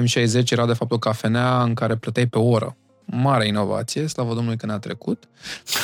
M60 0.00 0.50
era 0.50 0.66
de 0.66 0.72
fapt 0.72 0.92
o 0.92 0.98
cafenea 0.98 1.62
în 1.62 1.74
care 1.74 1.96
plăteai 1.96 2.26
pe 2.26 2.38
oră. 2.38 2.76
Mare 3.04 3.46
inovație, 3.46 4.06
slavă 4.06 4.34
Domnului 4.34 4.58
că 4.58 4.66
ne-a 4.66 4.78
trecut. 4.78 5.24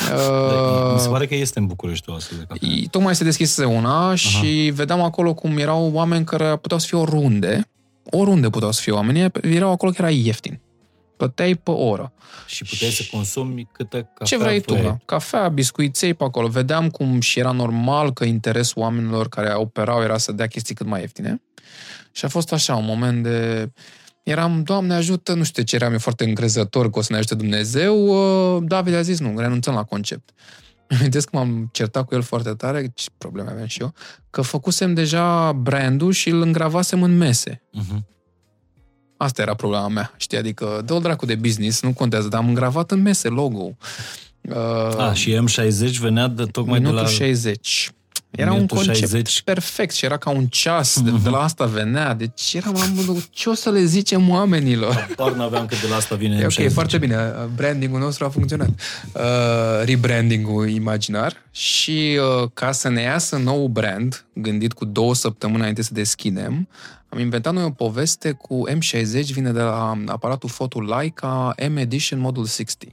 Da, 0.08 0.92
mi 0.92 0.98
se 0.98 1.06
Uh, 1.06 1.12
pare 1.12 1.26
că 1.26 1.34
este 1.34 1.58
în 1.58 1.66
București 1.66 2.10
o 2.10 2.14
astfel 2.14 2.38
de 2.38 2.44
cafea. 2.48 2.68
I- 2.68 2.88
Tocmai 2.90 3.14
se 3.14 3.24
deschise 3.24 3.64
una 3.64 4.14
și 4.14 4.70
vedeam 4.74 5.00
acolo 5.00 5.34
cum 5.34 5.58
erau 5.58 5.90
oameni 5.92 6.24
care 6.24 6.56
puteau 6.56 6.80
să 6.80 6.86
fie 6.86 6.98
oriunde. 6.98 7.68
Oriunde 8.10 8.50
puteau 8.50 8.72
să 8.72 8.80
fie 8.80 8.92
oamenii, 8.92 9.30
erau 9.42 9.70
acolo 9.70 9.92
că 9.92 9.96
era 10.00 10.10
ieftin. 10.10 10.60
Plăteai 11.16 11.54
pe 11.54 11.70
oră. 11.70 12.12
Și 12.46 12.64
puteai 12.64 12.90
să 12.90 13.02
consumi 13.10 13.68
câtă 13.72 13.96
cafea 13.96 14.38
Ce 14.38 14.44
vrei 14.44 14.60
tu, 14.60 14.72
vrei. 14.72 14.84
da? 14.84 14.98
Cafea, 15.04 15.48
biscuiței 15.48 16.14
pe 16.14 16.24
acolo. 16.24 16.48
Vedeam 16.48 16.90
cum 16.90 17.20
și 17.20 17.38
era 17.38 17.50
normal 17.50 18.12
că 18.12 18.24
interesul 18.24 18.82
oamenilor 18.82 19.28
care 19.28 19.54
operau 19.54 20.02
era 20.02 20.18
să 20.18 20.32
dea 20.32 20.46
chestii 20.46 20.74
cât 20.74 20.86
mai 20.86 21.00
ieftine. 21.00 21.42
Și 22.12 22.24
a 22.24 22.28
fost 22.28 22.52
așa, 22.52 22.74
un 22.74 22.84
moment 22.84 23.22
de... 23.22 23.70
Eram, 24.22 24.62
Doamne 24.62 24.94
ajută, 24.94 25.34
nu 25.34 25.42
știu 25.42 25.62
ce 25.62 25.74
eram 25.74 25.92
eu 25.92 25.98
foarte 25.98 26.24
încrezător 26.24 26.90
că 26.90 26.98
o 26.98 27.02
să 27.02 27.08
ne 27.10 27.18
ajute 27.18 27.34
Dumnezeu. 27.34 28.06
Uh, 28.56 28.62
David 28.66 28.94
a 28.94 29.02
zis, 29.02 29.18
nu, 29.20 29.38
renunțăm 29.38 29.74
la 29.74 29.84
concept. 29.84 30.30
Îmi 30.92 31.00
amintesc 31.00 31.28
că 31.28 31.36
m-am 31.36 31.68
certat 31.72 32.06
cu 32.06 32.14
el 32.14 32.22
foarte 32.22 32.50
tare, 32.50 32.90
ce 32.94 33.08
probleme 33.18 33.50
aveam 33.50 33.66
și 33.66 33.80
eu, 33.80 33.94
că 34.30 34.42
făcusem 34.42 34.94
deja 34.94 35.52
brandul 35.52 36.12
și 36.12 36.28
îl 36.28 36.40
îngravasem 36.40 37.02
în 37.02 37.16
mese. 37.16 37.62
Mhm. 37.72 38.06
Asta 39.16 39.42
era 39.42 39.54
problema 39.54 39.88
mea, 39.88 40.12
știi? 40.16 40.38
Adică, 40.38 40.82
dă-o 40.84 40.98
dracu 40.98 41.26
de 41.26 41.34
business, 41.34 41.82
nu 41.82 41.92
contează, 41.92 42.28
dar 42.28 42.40
am 42.40 42.48
îngravat 42.48 42.90
în 42.90 43.02
mese 43.02 43.28
logo. 43.28 43.76
Uh, 44.40 44.96
A, 44.98 45.12
și 45.12 45.38
M60 45.44 45.98
venea 46.00 46.28
de 46.28 46.44
tocmai 46.44 46.80
de 46.80 46.84
minutul 46.84 47.04
la... 47.04 47.10
60. 47.10 47.92
Era 48.36 48.50
un 48.50 48.54
Minutul 48.54 48.76
concept 48.76 48.98
60. 48.98 49.42
perfect 49.42 49.94
și 49.94 50.04
era 50.04 50.16
ca 50.16 50.30
un 50.30 50.46
ceas, 50.46 51.00
de, 51.02 51.10
de 51.22 51.28
la 51.28 51.42
asta 51.42 51.64
venea. 51.64 52.14
Deci 52.14 52.54
eram, 52.54 52.76
am, 52.76 53.24
ce 53.30 53.48
o 53.48 53.54
să 53.54 53.70
le 53.70 53.84
zicem 53.84 54.30
oamenilor? 54.30 55.08
Par 55.16 55.32
n-aveam 55.32 55.66
că 55.66 55.74
de 55.82 55.88
la 55.88 55.96
asta 55.96 56.14
vine 56.14 56.36
E 56.36 56.46
M60. 56.46 56.64
ok, 56.64 56.72
foarte 56.72 56.98
bine. 56.98 57.16
Brandingul 57.54 58.00
nostru 58.00 58.24
a 58.24 58.28
funcționat. 58.28 58.68
Uh, 58.68 59.22
rebrandingul 59.84 60.68
imaginar 60.68 61.42
și 61.50 62.18
uh, 62.42 62.48
ca 62.54 62.72
să 62.72 62.88
ne 62.88 63.00
iasă 63.00 63.36
nou 63.36 63.66
brand, 63.66 64.24
gândit 64.32 64.72
cu 64.72 64.84
două 64.84 65.14
săptămâni 65.14 65.58
înainte 65.58 65.82
să 65.82 65.90
deschidem, 65.92 66.68
am 67.08 67.18
inventat 67.18 67.52
noi 67.52 67.64
o 67.64 67.70
poveste 67.70 68.30
cu 68.30 68.64
M60, 68.68 69.26
vine 69.32 69.50
de 69.50 69.60
la 69.60 70.02
aparatul 70.06 70.48
foto 70.48 70.80
Leica 70.80 71.54
M 71.70 71.76
Edition 71.76 72.18
Model 72.18 72.46
60. 72.46 72.88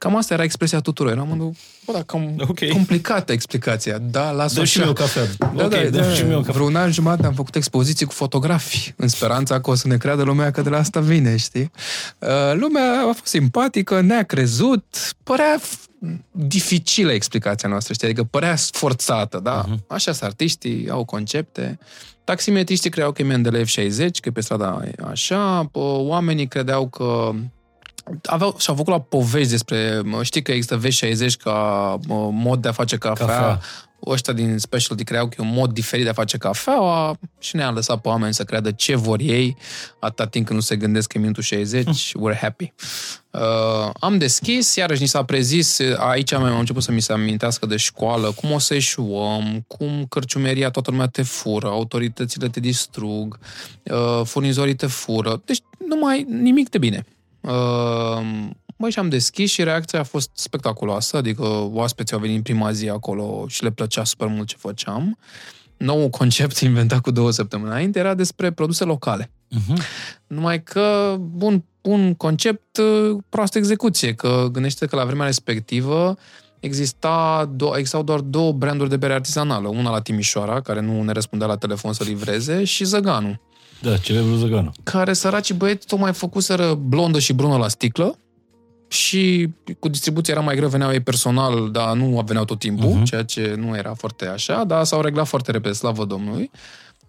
Cam 0.00 0.16
asta 0.16 0.34
era 0.34 0.42
expresia 0.42 0.80
tuturor. 0.80 1.12
Eram 1.12 1.30
în 1.30 1.38
bă, 1.84 1.92
dar 1.92 2.02
cam 2.02 2.34
Ok. 2.48 2.68
complicată 2.68 3.32
explicația. 3.32 3.98
Da, 3.98 4.30
las 4.30 4.54
Dă 4.54 4.64
și 4.64 4.78
așa. 4.78 4.80
mie 4.80 4.90
o 4.90 4.92
cafea. 4.92 5.22
Da, 5.38 5.64
ok, 5.64 5.70
da, 5.70 5.76
dă 5.82 5.88
da. 6.00 6.14
și 6.14 6.22
mie 6.22 6.34
o 6.34 6.38
cafea. 6.38 6.52
Vreo 6.52 6.64
un 6.66 6.76
an 6.76 6.92
jumătate 6.92 7.26
am 7.26 7.34
făcut 7.34 7.54
expoziții 7.54 8.06
cu 8.06 8.12
fotografii, 8.12 8.94
în 8.96 9.08
speranța 9.08 9.60
că 9.60 9.70
o 9.70 9.74
să 9.74 9.88
ne 9.88 9.96
creadă 9.96 10.22
lumea 10.22 10.50
că 10.50 10.62
de 10.62 10.68
la 10.68 10.78
asta 10.78 11.00
vine, 11.00 11.36
știi? 11.36 11.70
Uh, 12.18 12.28
Lumea 12.54 13.00
a 13.00 13.04
fost 13.12 13.26
simpatică, 13.26 14.00
ne-a 14.00 14.22
crezut, 14.22 14.84
părea 15.22 15.60
f- 15.60 15.88
dificilă 16.30 17.12
explicația 17.12 17.68
noastră, 17.68 17.92
știi? 17.94 18.06
Adică 18.06 18.22
părea 18.24 18.56
forțată, 18.72 19.38
da? 19.42 19.64
Uh-huh. 19.64 19.86
Așa 19.86 20.12
sunt 20.12 20.22
artiștii, 20.30 20.88
au 20.90 21.04
concepte. 21.04 21.78
Taximetriștii 22.24 22.90
credeau 22.90 23.12
că 23.12 23.22
e 23.22 23.24
Mendeleev 23.24 23.66
60, 23.66 24.20
că 24.20 24.28
e 24.28 24.32
pe 24.32 24.40
strada 24.40 24.80
așa, 25.10 25.68
pă, 25.72 25.78
oamenii 25.98 26.46
credeau 26.48 26.88
că 26.88 27.30
aveau, 28.22 28.54
și-au 28.58 28.76
făcut 28.76 28.92
la 28.92 29.00
povești 29.00 29.50
despre, 29.50 30.00
mă, 30.04 30.22
știi 30.22 30.42
că 30.42 30.52
există 30.52 30.80
V60 30.80 31.36
ca 31.42 31.96
mă, 32.06 32.30
mod 32.32 32.62
de 32.62 32.68
a 32.68 32.72
face 32.72 32.96
cafea, 32.96 33.26
Cafea. 33.26 33.40
cafea. 33.40 33.60
ăștia 34.06 34.32
din 34.32 34.58
specialty 34.58 35.04
creau 35.04 35.28
că 35.28 35.36
e 35.38 35.42
un 35.42 35.52
mod 35.54 35.72
diferit 35.72 36.04
de 36.04 36.10
a 36.10 36.12
face 36.12 36.36
cafeaua 36.38 37.18
și 37.38 37.56
ne-a 37.56 37.70
lăsat 37.70 38.00
pe 38.00 38.08
oameni 38.08 38.34
să 38.34 38.44
creadă 38.44 38.70
ce 38.70 38.96
vor 38.96 39.20
ei, 39.20 39.56
atâta 39.98 40.26
timp 40.26 40.46
când 40.46 40.58
nu 40.58 40.64
se 40.64 40.76
gândesc 40.76 41.08
că 41.08 41.18
e 41.18 41.20
minutul 41.20 41.42
60, 41.42 42.12
we're 42.12 42.38
happy. 42.40 42.72
Uh, 43.30 43.90
am 44.00 44.18
deschis, 44.18 44.74
iarăși 44.74 45.00
ni 45.00 45.06
s-a 45.06 45.24
prezis, 45.24 45.78
aici 45.96 46.32
am 46.32 46.42
am 46.42 46.58
început 46.58 46.82
să 46.82 46.92
mi 46.92 47.00
se 47.00 47.12
amintească 47.12 47.66
de 47.66 47.76
școală, 47.76 48.32
cum 48.32 48.50
o 48.52 48.58
să 48.58 48.74
eșuăm, 48.74 49.64
cum 49.66 50.06
cărciumeria 50.08 50.70
toată 50.70 50.90
lumea 50.90 51.06
te 51.06 51.22
fură, 51.22 51.66
autoritățile 51.66 52.48
te 52.48 52.60
distrug, 52.60 53.38
uh, 53.82 54.20
furnizorii 54.24 54.74
te 54.74 54.86
fură, 54.86 55.42
deci 55.44 55.60
nu 55.88 55.96
mai 55.96 56.26
nimic 56.28 56.68
de 56.68 56.78
bine. 56.78 57.04
Uh, 57.40 58.50
Băi, 58.80 58.90
și 58.90 58.98
am 58.98 59.08
deschis 59.08 59.50
și 59.50 59.62
reacția 59.62 59.98
a 59.98 60.02
fost 60.02 60.30
spectaculoasă, 60.32 61.16
adică 61.16 61.42
oaspeții 61.72 62.14
au 62.14 62.20
venit 62.20 62.36
în 62.36 62.42
prima 62.42 62.72
zi 62.72 62.88
acolo 62.88 63.44
și 63.48 63.62
le 63.62 63.70
plăcea 63.70 64.04
super 64.04 64.28
mult 64.28 64.48
ce 64.48 64.56
făceam. 64.58 65.18
Nou 65.76 66.08
concept 66.10 66.58
inventat 66.70 67.00
cu 67.00 67.10
două 67.10 67.30
săptămâni 67.30 67.70
înainte 67.70 67.98
era 67.98 68.14
despre 68.14 68.52
produse 68.52 68.84
locale. 68.84 69.30
Mhm. 69.48 69.80
Numai 70.26 70.62
că, 70.62 71.16
bun, 71.20 71.64
un 71.80 72.14
concept, 72.14 72.76
uh, 72.76 73.16
proastă 73.28 73.58
execuție, 73.58 74.14
că 74.14 74.48
gândește 74.52 74.86
că 74.86 74.96
la 74.96 75.04
vremea 75.04 75.26
respectivă 75.26 76.16
exista 76.60 77.50
do- 77.56 77.76
existau 77.76 78.02
doar 78.02 78.20
două 78.20 78.52
branduri 78.52 78.88
de 78.88 78.96
bere 78.96 79.12
artizanală. 79.12 79.68
Una 79.68 79.90
la 79.90 80.00
Timișoara, 80.00 80.60
care 80.60 80.80
nu 80.80 81.02
ne 81.02 81.12
răspundea 81.12 81.46
la 81.46 81.56
telefon 81.56 81.92
să 81.92 82.04
livreze, 82.04 82.64
și 82.64 82.84
Zăganu, 82.84 83.40
Da, 83.82 83.96
celebrul 83.96 84.36
Zăganu. 84.36 84.72
care 84.82 85.12
săracii 85.12 85.54
băieți 85.54 85.86
tocmai 85.86 86.12
făcuseră 86.12 86.74
blondă 86.74 87.18
și 87.18 87.32
brună 87.32 87.56
la 87.56 87.68
sticlă 87.68 88.18
și 88.88 89.48
cu 89.78 89.88
distribuția 89.88 90.34
era 90.34 90.42
mai 90.42 90.56
greu, 90.56 90.68
veneau 90.68 90.92
ei 90.92 91.00
personal, 91.00 91.70
dar 91.70 91.96
nu 91.96 92.22
veneau 92.26 92.44
tot 92.44 92.58
timpul, 92.58 93.00
uh-huh. 93.00 93.04
ceea 93.04 93.22
ce 93.22 93.54
nu 93.58 93.76
era 93.76 93.94
foarte 93.94 94.26
așa, 94.26 94.64
dar 94.64 94.84
s-au 94.84 95.00
reglat 95.00 95.26
foarte 95.26 95.50
repede, 95.50 95.74
slavă 95.74 96.04
Domnului. 96.04 96.50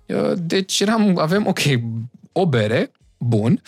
Uh, 0.06 0.32
deci 0.38 0.80
eram, 0.80 1.18
avem, 1.18 1.48
ok, 1.48 1.60
o 2.32 2.46
bere, 2.46 2.92
bun, 3.18 3.62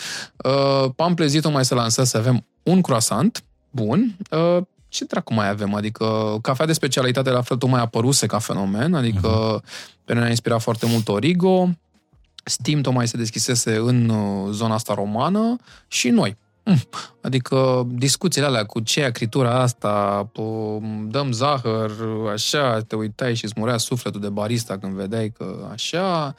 uh, 0.43 0.89
Pamplezito 0.95 1.49
mai 1.49 1.65
se 1.65 1.73
lansase, 1.73 2.17
avem 2.17 2.45
un 2.63 2.81
croissant, 2.81 3.43
bun, 3.71 4.17
uh, 4.31 4.63
ce 4.87 5.05
dracu 5.05 5.33
mai 5.33 5.49
avem? 5.49 5.73
Adică 5.73 6.37
cafea 6.41 6.65
de 6.65 6.73
specialitate 6.73 7.29
la 7.29 7.41
fel 7.41 7.57
tocmai 7.57 7.81
apăruse 7.81 8.25
ca 8.25 8.39
fenomen, 8.39 8.93
adică 8.93 9.59
uh-huh. 9.59 10.03
pe 10.05 10.13
noi 10.13 10.21
ne-a 10.21 10.29
inspirat 10.29 10.61
foarte 10.61 10.85
mult 10.85 11.07
Origo, 11.07 11.69
Steam 12.43 12.81
tocmai 12.81 13.07
se 13.07 13.17
deschisese 13.17 13.75
în 13.75 14.11
zona 14.51 14.73
asta 14.73 14.93
romană 14.93 15.55
și 15.87 16.09
noi. 16.09 16.37
Mm. 16.63 16.81
Adică 17.23 17.87
discuțiile 17.89 18.47
alea 18.47 18.65
cu 18.65 18.79
ce 18.79 19.03
acritura 19.03 19.61
asta, 19.61 20.29
dăm 21.07 21.31
zahăr, 21.31 21.91
așa, 22.33 22.79
te 22.87 22.95
uitai 22.95 23.35
și 23.35 23.45
îți 23.45 23.53
murea 23.57 23.77
sufletul 23.77 24.21
de 24.21 24.29
barista 24.29 24.77
când 24.77 24.93
vedeai 24.93 25.29
că 25.29 25.69
așa, 25.71 26.35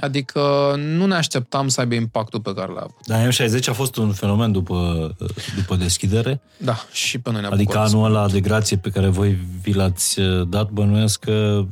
Adică 0.00 0.74
nu 0.76 1.06
ne 1.06 1.14
așteptam 1.14 1.68
să 1.68 1.80
aibă 1.80 1.94
impactul 1.94 2.40
pe 2.40 2.54
care 2.54 2.72
l-a 2.72 2.80
avut. 2.80 3.06
Dar 3.06 3.28
M60 3.28 3.68
a 3.68 3.72
fost 3.72 3.96
un 3.96 4.12
fenomen 4.12 4.52
după, 4.52 5.10
după 5.56 5.76
deschidere. 5.76 6.40
Da, 6.56 6.76
și 6.92 7.18
pe 7.18 7.30
noi 7.30 7.40
ne-a 7.40 7.50
Adică 7.50 7.78
anul 7.78 8.04
ăla 8.04 8.28
de 8.28 8.40
grație 8.40 8.76
pe 8.76 8.90
care 8.90 9.08
voi 9.08 9.38
vi 9.62 9.72
l-ați 9.72 10.20
uh, 10.20 10.48
dat, 10.48 10.70
bănuiesc 10.70 11.20
că 11.20 11.64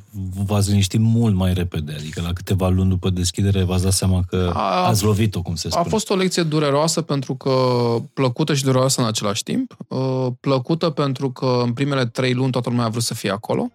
v-ați 0.46 0.68
liniștit 0.68 1.00
mult 1.00 1.34
mai 1.34 1.52
repede. 1.52 1.94
Adică 1.98 2.20
la 2.20 2.32
câteva 2.32 2.68
luni 2.68 2.88
după 2.88 3.10
deschidere 3.10 3.62
v-ați 3.62 3.82
dat 3.82 3.92
seama 3.92 4.22
că 4.28 4.52
a, 4.54 4.86
ați 4.86 5.04
lovit-o, 5.04 5.42
cum 5.42 5.54
se 5.54 5.68
spune. 5.68 5.84
A 5.86 5.88
fost 5.88 6.10
o 6.10 6.14
lecție 6.14 6.42
dureroasă 6.42 7.00
pentru 7.02 7.34
că 7.34 7.50
plăcută 8.48 8.54
și 8.54 8.64
dureroasă 8.64 9.00
în 9.00 9.06
același 9.06 9.42
timp. 9.42 9.76
Uh, 9.88 10.26
plăcută 10.40 10.90
pentru 10.90 11.30
că 11.30 11.60
în 11.64 11.72
primele 11.72 12.06
trei 12.06 12.34
luni 12.34 12.50
toată 12.50 12.68
lumea 12.68 12.84
a 12.84 12.88
vrut 12.88 13.02
să 13.02 13.14
fie 13.14 13.30
acolo. 13.30 13.70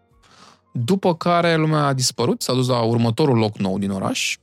După 0.72 1.16
care 1.16 1.56
lumea 1.56 1.86
a 1.86 1.94
dispărut, 1.94 2.42
s-a 2.42 2.54
dus 2.54 2.68
la 2.68 2.82
următorul 2.82 3.38
loc 3.38 3.58
nou 3.58 3.78
din 3.78 3.90
oraș, 3.90 4.38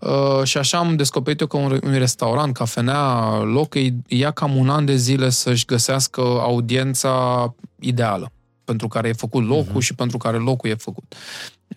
Uh, 0.00 0.42
și 0.44 0.58
așa 0.58 0.78
am 0.78 0.96
descoperit 0.96 1.40
eu 1.40 1.46
că 1.46 1.56
un, 1.56 1.78
un 1.82 1.98
restaurant, 1.98 2.54
cafenea, 2.54 3.38
loc, 3.38 3.74
îi 3.74 3.96
ia 4.06 4.30
cam 4.30 4.56
un 4.56 4.68
an 4.68 4.84
de 4.84 4.96
zile 4.96 5.30
să-și 5.30 5.64
găsească 5.64 6.20
audiența 6.20 7.54
ideală 7.80 8.32
pentru 8.64 8.88
care 8.88 9.08
e 9.08 9.12
făcut 9.12 9.46
locul 9.46 9.80
uh-huh. 9.80 9.84
și 9.84 9.94
pentru 9.94 10.18
care 10.18 10.36
locul 10.36 10.70
e 10.70 10.74
făcut. 10.74 11.14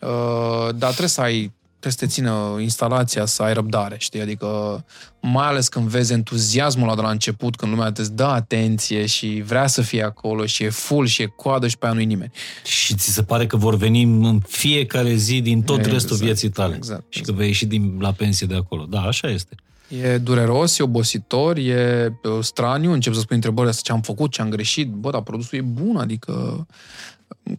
Uh, 0.02 0.76
dar 0.76 0.90
trebuie 0.90 1.08
să 1.08 1.22
ai 1.22 1.52
trebuie 1.84 1.92
să 1.92 2.06
te 2.06 2.08
țină 2.08 2.62
instalația, 2.62 3.26
să 3.26 3.44
ai 3.44 3.54
răbdare, 3.54 3.96
știi? 4.00 4.22
Adică, 4.22 4.84
mai 5.22 5.48
ales 5.48 5.68
când 5.68 5.88
vezi 5.88 6.14
entuziasmul 6.14 6.88
ăla 6.88 6.96
de 6.96 7.02
la 7.02 7.10
început, 7.10 7.56
când 7.56 7.72
lumea 7.72 7.92
te 7.92 8.04
dă 8.04 8.24
atenție 8.24 9.06
și 9.06 9.44
vrea 9.46 9.68
să 9.68 9.82
fie 9.82 10.04
acolo 10.04 10.46
și 10.46 10.64
e 10.64 10.70
full 10.70 11.08
și 11.08 11.22
e 11.22 11.34
coadă 11.36 11.68
și 11.68 11.78
pe 11.78 11.86
aia 11.86 11.96
nu 11.96 12.02
nimeni. 12.02 12.32
Și 12.64 12.96
ți 12.96 13.14
se 13.14 13.24
pare 13.24 13.48
că 13.48 13.58
vor 13.58 13.76
veni 13.76 14.04
în 14.04 14.40
fiecare 14.48 15.16
zi 15.16 15.42
din 15.42 15.62
tot 15.62 15.78
exact, 15.78 15.94
restul 15.94 16.18
vieții 16.18 16.50
tale. 16.50 16.76
Exact, 16.76 17.04
și 17.10 17.20
exact. 17.20 17.26
că 17.26 17.42
vei 17.42 17.48
ieși 17.48 17.66
din, 17.66 17.98
la 18.00 18.12
pensie 18.12 18.48
de 18.48 18.56
acolo. 18.56 18.86
Da, 18.90 19.02
așa 19.02 19.28
este. 19.28 19.56
E 19.88 20.18
dureros, 20.18 20.80
e 20.80 20.84
obositor, 20.84 21.58
e 21.58 22.12
straniu, 22.42 22.92
încep 22.92 23.14
să 23.14 23.20
spui 23.20 23.36
întrebări 23.36 23.68
astea 23.70 23.84
ce 23.86 23.92
am 23.92 24.02
făcut, 24.02 24.32
ce 24.32 24.42
am 24.42 24.50
greșit, 24.50 24.90
bă, 24.90 25.10
dar 25.12 25.22
produsul 25.22 25.58
e 25.58 25.62
bun, 25.62 25.98
adică 25.98 26.66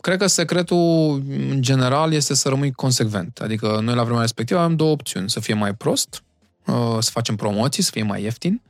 Cred 0.00 0.18
că 0.18 0.26
secretul, 0.26 1.22
în 1.50 1.62
general, 1.62 2.12
este 2.12 2.34
să 2.34 2.48
rămâi 2.48 2.72
consecvent. 2.72 3.38
Adică 3.42 3.80
noi, 3.82 3.94
la 3.94 4.02
vremea 4.02 4.20
respectivă, 4.20 4.60
avem 4.60 4.76
două 4.76 4.90
opțiuni. 4.90 5.30
Să 5.30 5.40
fie 5.40 5.54
mai 5.54 5.74
prost, 5.74 6.22
uh, 6.66 6.96
să 6.98 7.10
facem 7.10 7.36
promoții, 7.36 7.82
să 7.82 7.90
fie 7.90 8.02
mai 8.02 8.22
ieftin, 8.22 8.62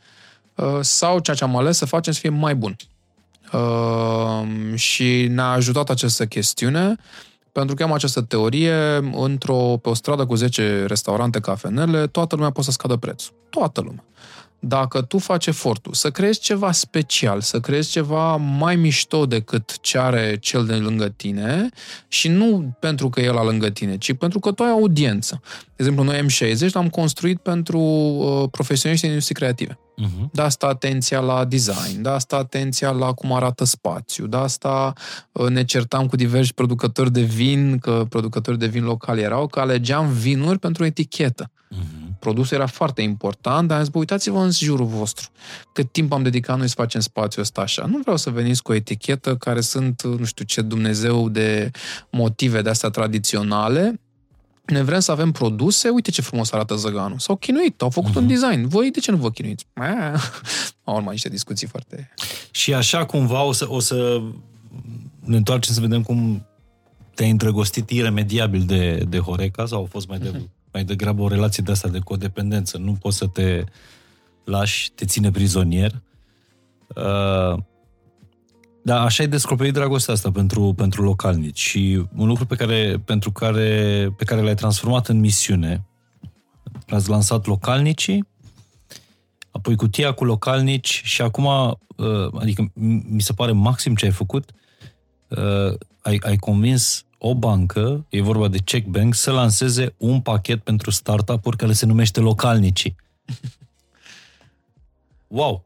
uh, 0.55 0.79
sau 0.81 1.19
ceea 1.19 1.37
ce 1.37 1.45
am 1.45 1.57
ales 1.57 1.77
să 1.77 1.85
facem 1.87 2.13
să 2.13 2.21
fie 2.21 2.31
mai 2.31 2.55
bun. 2.55 2.77
Uh, 3.53 4.75
și 4.75 5.27
ne-a 5.31 5.51
ajutat 5.51 5.91
această 5.91 6.27
chestiune 6.27 6.97
pentru 7.53 7.75
că 7.75 7.83
am 7.83 7.93
această 7.93 8.21
teorie, 8.21 8.75
într-o, 9.13 9.79
pe 9.83 9.89
o 9.89 9.95
stradă 9.95 10.27
cu 10.27 10.35
10 10.35 10.85
restaurante, 10.87 11.41
cafenele, 11.41 12.07
toată 12.07 12.35
lumea 12.35 12.51
poate 12.51 12.71
să 12.71 12.75
scadă 12.75 12.97
prețul. 12.97 13.35
Toată 13.51 13.81
lumea 13.81 14.05
dacă 14.67 15.03
tu 15.03 15.19
faci 15.19 15.47
efortul 15.47 15.93
să 15.93 16.11
creezi 16.11 16.41
ceva 16.41 16.73
special, 16.73 17.41
să 17.41 17.61
creezi 17.61 17.91
ceva 17.91 18.37
mai 18.37 18.77
mișto 18.77 19.27
decât 19.27 19.81
ce 19.81 19.99
are 19.99 20.37
cel 20.41 20.67
de 20.67 20.75
lângă 20.75 21.09
tine 21.09 21.69
și 22.09 22.29
nu 22.29 22.77
pentru 22.81 23.09
că 23.09 23.21
el 23.21 23.37
a 23.37 23.45
lângă 23.45 23.71
tine, 23.71 23.97
ci 23.97 24.13
pentru 24.13 24.39
că 24.39 24.53
tu 24.53 24.63
ai 24.63 24.71
audiență. 24.71 25.41
De 25.65 25.73
exemplu, 25.77 26.05
noi 26.05 26.27
M60 26.27 26.73
l-am 26.73 26.89
construit 26.89 27.39
pentru 27.39 27.79
uh, 27.79 28.49
profesioniști 28.51 29.05
din 29.05 29.15
industrie 29.15 29.39
creative. 29.39 29.79
Uh-huh. 29.79 30.31
De 30.33 30.43
asta 30.43 30.67
atenția 30.67 31.21
la 31.21 31.45
design, 31.45 32.03
de 32.03 32.09
asta 32.09 32.37
atenția 32.37 32.91
la 32.91 33.13
cum 33.13 33.33
arată 33.33 33.65
spațiu, 33.65 34.27
de 34.27 34.37
asta 34.37 34.93
uh, 35.33 35.49
ne 35.49 35.65
certam 35.65 36.07
cu 36.07 36.17
diversi 36.17 36.55
producători 36.55 37.13
de 37.13 37.23
vin, 37.23 37.79
că 37.79 38.07
producători 38.09 38.59
de 38.59 38.67
vin 38.67 38.85
locali 38.85 39.23
erau, 39.23 39.47
că 39.47 39.61
alegeam 39.61 40.09
vinuri 40.09 40.59
pentru 40.59 40.85
etichetă. 40.85 41.51
Uh-huh 41.51 42.04
produsul 42.25 42.57
era 42.57 42.67
foarte 42.67 43.03
important, 43.03 43.69
dar 43.69 43.77
am 43.77 43.83
zis, 43.83 43.93
bă, 43.93 43.99
uitați-vă 43.99 44.39
în 44.39 44.51
jurul 44.51 44.87
vostru. 44.87 45.29
Cât 45.73 45.93
timp 45.93 46.13
am 46.13 46.23
dedicat 46.23 46.59
noi 46.59 46.69
să 46.69 46.75
facem 46.77 47.01
spațiul 47.01 47.43
ăsta 47.43 47.61
așa. 47.61 47.87
Nu 47.87 47.99
vreau 47.99 48.17
să 48.17 48.31
veniți 48.31 48.63
cu 48.63 48.73
o 48.73 48.75
etichetă 48.75 49.37
care 49.37 49.61
sunt, 49.61 50.03
nu 50.03 50.25
știu 50.25 50.45
ce, 50.45 50.61
Dumnezeu 50.63 51.29
de 51.29 51.71
motive 52.11 52.63
de 52.63 52.69
astea 52.69 52.89
tradiționale, 52.89 54.01
ne 54.65 54.83
vrem 54.83 55.01
să 55.01 55.11
avem 55.11 55.33
produse, 55.33 55.89
uite 55.89 56.11
ce 56.11 56.23
frumos 56.23 56.53
arată 56.53 56.75
zăganul. 56.75 57.19
S-au 57.19 57.37
chinuit, 57.37 57.83
au 57.83 57.91
făcut 57.91 58.11
uh-huh. 58.11 58.17
un 58.17 58.25
mhm. 58.25 58.33
design. 58.33 58.69
Voi 58.69 58.91
de 58.91 59.01
ce 59.01 59.11
nu 59.11 59.17
vă 59.17 59.31
chinuiți? 59.31 59.67
Au 60.85 60.95
urmat 60.97 61.13
niște 61.13 61.29
discuții 61.29 61.67
foarte... 61.67 62.11
Și 62.51 62.75
așa 62.75 63.07
cumva 63.07 63.43
o 63.43 63.53
să, 63.53 63.67
o 63.69 63.81
să 63.81 64.23
ne 65.21 65.37
întoarcem 65.37 65.75
să 65.75 65.81
vedem 65.81 66.03
cum 66.03 66.47
te-ai 67.15 67.31
îndrăgostit 67.31 67.91
iremediabil 67.91 68.65
de, 68.67 69.05
de 69.09 69.19
Horeca 69.19 69.67
sau 69.67 69.79
au 69.79 69.89
fost 69.91 70.09
mai 70.09 70.19
de, 70.19 70.31
uh-huh 70.31 70.54
mai 70.75 70.85
degrabă 70.85 71.23
o 71.23 71.29
relație 71.29 71.63
de 71.63 71.73
asta 71.73 71.89
de 71.89 71.99
codependență. 71.99 72.79
Nu 72.79 72.93
poți 72.93 73.17
să 73.17 73.27
te 73.27 73.65
lași, 74.45 74.91
te 74.91 75.05
ține 75.05 75.31
prizonier. 75.31 76.03
Uh, 76.89 77.59
da, 78.83 79.01
așa 79.01 79.23
ai 79.23 79.29
descoperit 79.29 79.73
dragostea 79.73 80.15
asta 80.15 80.31
pentru, 80.31 80.73
pentru 80.77 81.03
localnici 81.03 81.61
și 81.61 82.07
un 82.17 82.27
lucru 82.27 82.47
pe 82.47 82.57
care, 82.57 83.03
pentru 83.05 83.33
care, 83.33 84.09
pe 84.17 84.25
care 84.25 84.41
l-ai 84.41 84.55
transformat 84.55 85.09
în 85.09 85.21
misiune. 85.21 85.85
Ați 86.89 87.09
lansat 87.09 87.47
localnicii, 87.47 88.27
apoi 89.51 89.77
cutia 89.77 90.13
cu 90.13 90.25
localnici 90.25 91.03
și 91.05 91.23
acum, 91.23 91.45
uh, 91.45 92.41
adică 92.41 92.73
mi 93.09 93.23
se 93.23 93.33
pare 93.33 93.53
maxim 93.53 93.95
ce 93.95 94.05
ai 94.05 94.11
făcut, 94.11 94.51
uh, 95.29 95.75
ai, 96.03 96.21
ai 96.23 96.37
convins 96.37 97.05
o 97.27 97.35
bancă, 97.35 98.07
e 98.09 98.23
vorba 98.23 98.49
de 98.49 98.59
Check 98.59 98.87
Bank, 98.87 99.15
să 99.15 99.31
lanseze 99.31 99.95
un 99.97 100.21
pachet 100.21 100.63
pentru 100.63 100.91
startup-uri 100.91 101.57
care 101.57 101.73
se 101.73 101.87
numește 101.87 102.21
localnicii. 102.21 102.97
Wow! 105.27 105.65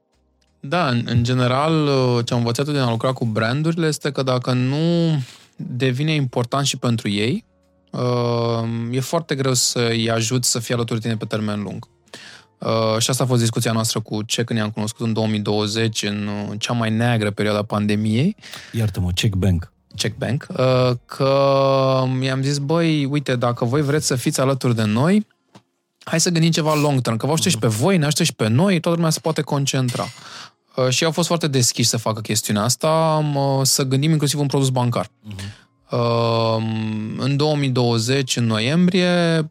Da, 0.61 0.89
în, 0.89 1.03
în 1.07 1.25
general, 1.25 1.89
ce 2.25 2.33
am 2.33 2.39
învățat 2.39 2.67
din 2.67 2.77
a 2.77 2.91
lucra 2.91 3.13
cu 3.13 3.25
brandurile 3.25 3.87
este 3.87 4.11
că 4.11 4.23
dacă 4.23 4.53
nu 4.53 4.77
devine 5.57 6.15
important 6.15 6.67
și 6.67 6.77
pentru 6.77 7.09
ei, 7.09 7.45
uh, 7.91 8.69
e 8.91 9.01
foarte 9.01 9.35
greu 9.35 9.55
să-i 9.55 10.11
ajut 10.11 10.45
să 10.45 10.59
fie 10.59 10.75
alături 10.75 11.01
de 11.01 11.07
tine 11.07 11.19
pe 11.19 11.25
termen 11.25 11.63
lung. 11.63 11.89
Uh, 12.59 12.99
și 12.99 13.11
asta 13.11 13.23
a 13.23 13.27
fost 13.27 13.41
discuția 13.41 13.73
noastră 13.73 14.01
cu 14.01 14.23
ce 14.23 14.45
când 14.45 14.59
i-am 14.59 14.71
cunoscut 14.71 15.07
în 15.07 15.13
2020, 15.13 16.03
în 16.03 16.29
cea 16.59 16.73
mai 16.73 16.91
neagră 16.91 17.31
perioadă 17.31 17.59
a 17.59 17.65
pandemiei. 17.65 18.37
Iartă-mă, 18.73 19.11
Check 19.15 19.35
Bank. 19.35 19.73
Checkbank, 19.99 20.46
uh, 20.51 20.90
că 21.07 22.05
mi-am 22.18 22.42
zis, 22.42 22.59
băi, 22.59 23.05
uite, 23.05 23.36
dacă 23.36 23.64
voi 23.64 23.82
vreți 23.82 24.07
să 24.07 24.14
fiți 24.14 24.40
alături 24.40 24.74
de 24.74 24.84
noi, 24.84 25.26
hai 26.05 26.20
să 26.20 26.30
gândim 26.30 26.51
ceva 26.51 26.74
long 26.74 27.01
term, 27.01 27.16
că 27.16 27.26
vă 27.26 27.32
aștept 27.32 27.55
și 27.55 27.61
pe 27.61 27.66
voi, 27.66 27.99
ne 27.99 28.07
aștept 28.07 28.28
și 28.28 28.34
pe 28.34 28.49
noi, 28.49 28.80
toată 28.80 28.96
lumea 28.96 29.11
se 29.11 29.20
poate 29.20 29.42
concentra. 29.42 30.07
Uh, 30.76 30.88
și 30.88 31.05
au 31.05 31.11
fost 31.11 31.26
foarte 31.26 31.49
deschiși 31.49 31.88
să 31.88 31.96
facă 31.96 32.20
chestiunea 32.20 32.62
asta, 32.62 33.22
să 33.62 33.82
gândim 33.82 34.11
inclusiv 34.11 34.40
un 34.40 34.46
produs 34.46 34.68
bancar. 34.68 35.07
Uh-huh. 35.07 35.68
În 37.18 37.36
2020, 37.36 38.36
în 38.36 38.47
noiembrie, 38.47 39.49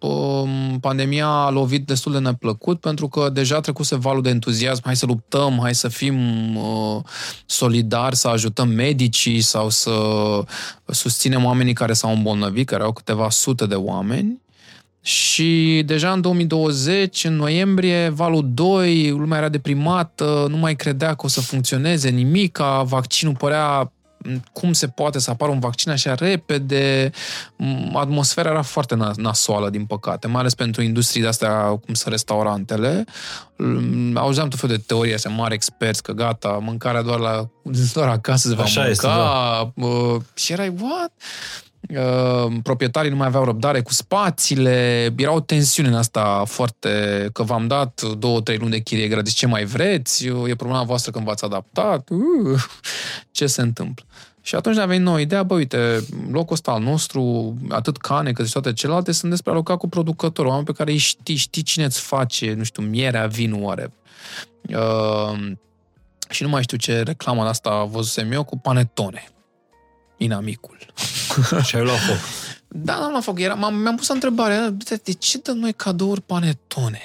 pandemia 0.81 1.27
a 1.27 1.49
lovit 1.49 1.85
destul 1.85 2.11
de 2.11 2.19
neplăcut 2.19 2.79
pentru 2.79 3.07
că 3.07 3.29
deja 3.29 3.59
trecuse 3.59 3.95
valul 3.95 4.21
de 4.21 4.29
entuziasm, 4.29 4.81
hai 4.85 4.95
să 4.95 5.05
luptăm, 5.05 5.59
hai 5.61 5.75
să 5.75 5.88
fim 5.88 6.15
uh, 6.55 7.01
solidari, 7.45 8.15
să 8.15 8.27
ajutăm 8.27 8.67
medicii 8.67 9.41
sau 9.41 9.69
să 9.69 9.91
susținem 10.85 11.45
oamenii 11.45 11.73
care 11.73 11.93
s-au 11.93 12.11
îmbolnăvit, 12.11 12.67
care 12.67 12.83
au 12.83 12.93
câteva 12.93 13.29
sute 13.29 13.65
de 13.65 13.75
oameni. 13.75 14.41
Și 15.01 15.83
deja 15.85 16.11
în 16.11 16.21
2020, 16.21 17.23
în 17.23 17.35
noiembrie, 17.35 18.09
valul 18.09 18.49
2, 18.53 19.09
lumea 19.09 19.38
era 19.38 19.49
deprimată, 19.49 20.45
nu 20.49 20.57
mai 20.57 20.75
credea 20.75 21.13
că 21.13 21.25
o 21.25 21.27
să 21.27 21.41
funcționeze 21.41 22.09
nimic, 22.09 22.59
vaccinul 22.83 23.35
părea 23.35 23.91
cum 24.53 24.73
se 24.73 24.88
poate 24.88 25.19
să 25.19 25.30
apară 25.30 25.51
un 25.51 25.59
vaccin 25.59 25.91
așa 25.91 26.15
repede. 26.15 27.11
M, 27.55 27.95
Atmosfera 27.95 28.49
era 28.49 28.61
foarte 28.61 28.95
na- 28.95 29.15
nasoală, 29.15 29.69
din 29.69 29.86
păcate, 29.86 30.28
mai 30.28 30.39
ales 30.39 30.53
pentru 30.55 30.82
industrii 30.82 31.21
de 31.21 31.28
astea, 31.28 31.51
cum 31.65 31.93
sunt 31.93 32.11
restaurantele. 32.13 33.05
L- 33.55 34.15
Auzeam 34.15 34.47
tot 34.49 34.59
felul 34.59 34.75
de 34.75 34.84
teorii 34.88 35.13
astea, 35.13 35.32
mari 35.32 35.53
experți, 35.53 36.03
că 36.03 36.11
gata, 36.11 36.49
mâncarea 36.61 37.01
doar, 37.01 37.19
la, 37.19 37.47
doar 37.93 38.07
acasă 38.07 38.47
se 38.47 38.55
va 38.55 38.63
Așa 38.63 38.80
mânca. 38.80 38.91
este, 38.91 39.07
da. 39.07 39.71
Uh, 39.88 40.21
și 40.34 40.51
erai, 40.51 40.67
what? 40.82 41.11
Uh, 41.89 42.53
proprietarii 42.63 43.09
nu 43.09 43.15
mai 43.15 43.27
aveau 43.27 43.43
răbdare 43.43 43.81
cu 43.81 43.93
spațiile, 43.93 45.09
era 45.17 45.31
o 45.33 45.39
tensiune 45.39 45.89
în 45.89 45.95
asta 45.95 46.43
foarte, 46.45 46.89
că 47.33 47.43
v-am 47.43 47.67
dat 47.67 48.01
două, 48.01 48.41
trei 48.41 48.57
luni 48.57 48.71
de 48.71 48.79
chirie 48.79 49.07
gratis, 49.07 49.33
ce 49.33 49.47
mai 49.47 49.65
vreți, 49.65 50.27
e 50.27 50.55
problema 50.55 50.83
voastră 50.83 51.11
când 51.11 51.25
v-ați 51.25 51.43
adaptat, 51.43 52.09
uh, 52.09 52.61
ce 53.31 53.47
se 53.47 53.61
întâmplă. 53.61 54.05
Și 54.41 54.55
atunci 54.55 54.75
ne-a 54.75 54.85
venit 54.85 55.03
nouă 55.03 55.19
ideea, 55.19 55.43
bă, 55.43 55.53
uite, 55.53 56.05
locul 56.31 56.53
ăsta 56.53 56.71
al 56.71 56.81
nostru, 56.81 57.53
atât 57.69 57.97
cane 57.97 58.31
cât 58.31 58.45
și 58.45 58.51
toate 58.51 58.73
celelalte, 58.73 59.11
sunt 59.11 59.31
despre 59.31 59.51
alocat 59.51 59.77
cu 59.77 59.89
producători, 59.89 60.47
oameni 60.47 60.65
pe 60.65 60.71
care 60.71 60.91
îi 60.91 60.97
știi, 60.97 61.35
știi 61.35 61.61
cine 61.61 61.85
îți 61.85 61.99
face, 61.99 62.53
nu 62.53 62.63
știu, 62.63 62.83
mierea, 62.83 63.25
vinul, 63.25 63.61
whatever. 63.61 63.91
Uh, 64.61 65.51
și 66.29 66.43
nu 66.43 66.49
mai 66.49 66.63
știu 66.63 66.77
ce 66.77 67.01
reclamă 67.01 67.43
de 67.43 67.49
asta 67.49 67.83
văzusem 67.83 68.31
eu 68.31 68.43
cu 68.43 68.57
panetone. 68.57 69.31
Inamicul. 70.18 70.78
Și 71.68 71.76
ai 71.76 71.84
luat 71.84 71.99
foc. 71.99 72.18
Da, 72.68 72.93
n-am 72.99 73.11
luat 73.11 73.24
foc. 73.24 73.39
Era, 73.39 73.53
m-am, 73.53 73.76
mi-am 73.76 73.95
pus 73.95 74.07
întrebarea, 74.09 74.70
de, 74.70 75.01
de 75.03 75.11
ce 75.11 75.38
dăm 75.38 75.57
noi 75.57 75.74
cadouri 75.74 76.22
panetone? 76.22 77.01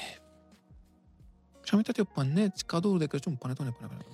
Și 1.63 1.69
am 1.71 1.77
uitat 1.77 1.97
eu, 1.97 2.09
paneți, 2.13 2.65
cadouri 2.65 2.99
de 2.99 3.05
Crăciun, 3.05 3.33
panetone, 3.33 3.69
panetone. 3.79 4.07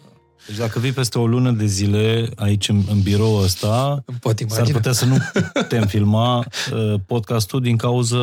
Deci 0.47 0.57
dacă 0.57 0.79
vii 0.79 0.91
peste 0.91 1.19
o 1.19 1.27
lună 1.27 1.51
de 1.51 1.65
zile 1.65 2.29
aici 2.35 2.69
în, 2.69 2.81
în 2.89 3.01
birou 3.01 3.35
ăsta, 3.35 4.03
Îmi 4.05 4.17
pot 4.17 4.37
s-ar 4.39 4.47
imagina. 4.49 4.77
putea 4.77 4.91
să 4.91 5.05
nu 5.05 5.17
putem 5.53 5.85
filma 5.87 6.37
uh, 6.37 6.93
podcastul 7.05 7.61
din 7.61 7.77
cauza 7.77 8.17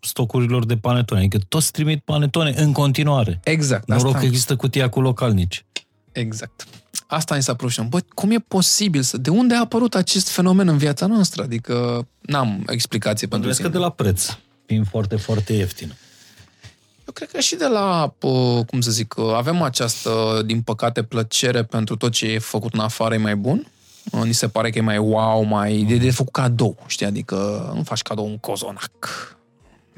stocurilor 0.00 0.64
de 0.66 0.76
panetone. 0.76 1.20
Adică 1.20 1.38
toți 1.48 1.72
trimit 1.72 2.00
panetone 2.04 2.54
în 2.56 2.72
continuare. 2.72 3.40
Exact. 3.44 3.88
Noroc 3.88 4.06
asta, 4.06 4.18
că 4.18 4.24
există 4.24 4.56
cutia 4.56 4.88
cu 4.88 5.00
localnici. 5.00 5.64
Exact. 6.12 6.64
Asta 7.06 7.34
mi 7.36 7.42
s-a 7.42 7.54
părut 7.54 7.72
și 7.72 7.80
am, 7.80 7.88
bă, 7.88 8.00
cum 8.14 8.30
e 8.30 8.38
posibil 8.48 9.02
să... 9.02 9.16
De 9.16 9.30
unde 9.30 9.54
a 9.54 9.60
apărut 9.60 9.94
acest 9.94 10.28
fenomen 10.28 10.68
în 10.68 10.76
viața 10.78 11.06
noastră? 11.06 11.42
Adică 11.42 12.06
n-am 12.20 12.64
explicație 12.66 13.26
pentru 13.26 13.48
Pentru 13.48 13.62
că 13.62 13.68
sine. 13.68 13.68
de 13.68 13.78
la 13.78 13.90
preț, 13.90 14.36
fiind 14.66 14.86
foarte, 14.88 15.16
foarte 15.16 15.52
ieftin. 15.52 15.94
Eu 17.06 17.12
cred 17.12 17.30
că 17.30 17.40
și 17.40 17.56
de 17.56 17.66
la, 17.66 18.14
uh, 18.20 18.64
cum 18.66 18.80
să 18.80 18.90
zic, 18.90 19.14
uh, 19.16 19.32
avem 19.34 19.62
această, 19.62 20.42
din 20.46 20.60
păcate, 20.62 21.02
plăcere 21.02 21.62
pentru 21.64 21.96
tot 21.96 22.12
ce 22.12 22.26
e 22.26 22.38
făcut 22.38 22.72
în 22.74 22.80
afară 22.80 23.14
e 23.14 23.18
mai 23.18 23.36
bun. 23.36 23.66
Uh, 24.12 24.22
Ni 24.22 24.32
se 24.32 24.48
pare 24.48 24.70
că 24.70 24.78
e 24.78 24.82
mai 24.82 24.98
wow, 24.98 25.42
mai 25.42 25.84
de, 25.88 25.96
de 25.96 26.10
făcut 26.10 26.32
cadou, 26.32 26.84
știi? 26.86 27.06
Adică 27.06 27.70
nu 27.74 27.82
faci 27.82 28.02
cadou 28.02 28.26
un 28.26 28.38
cozonac. 28.38 29.36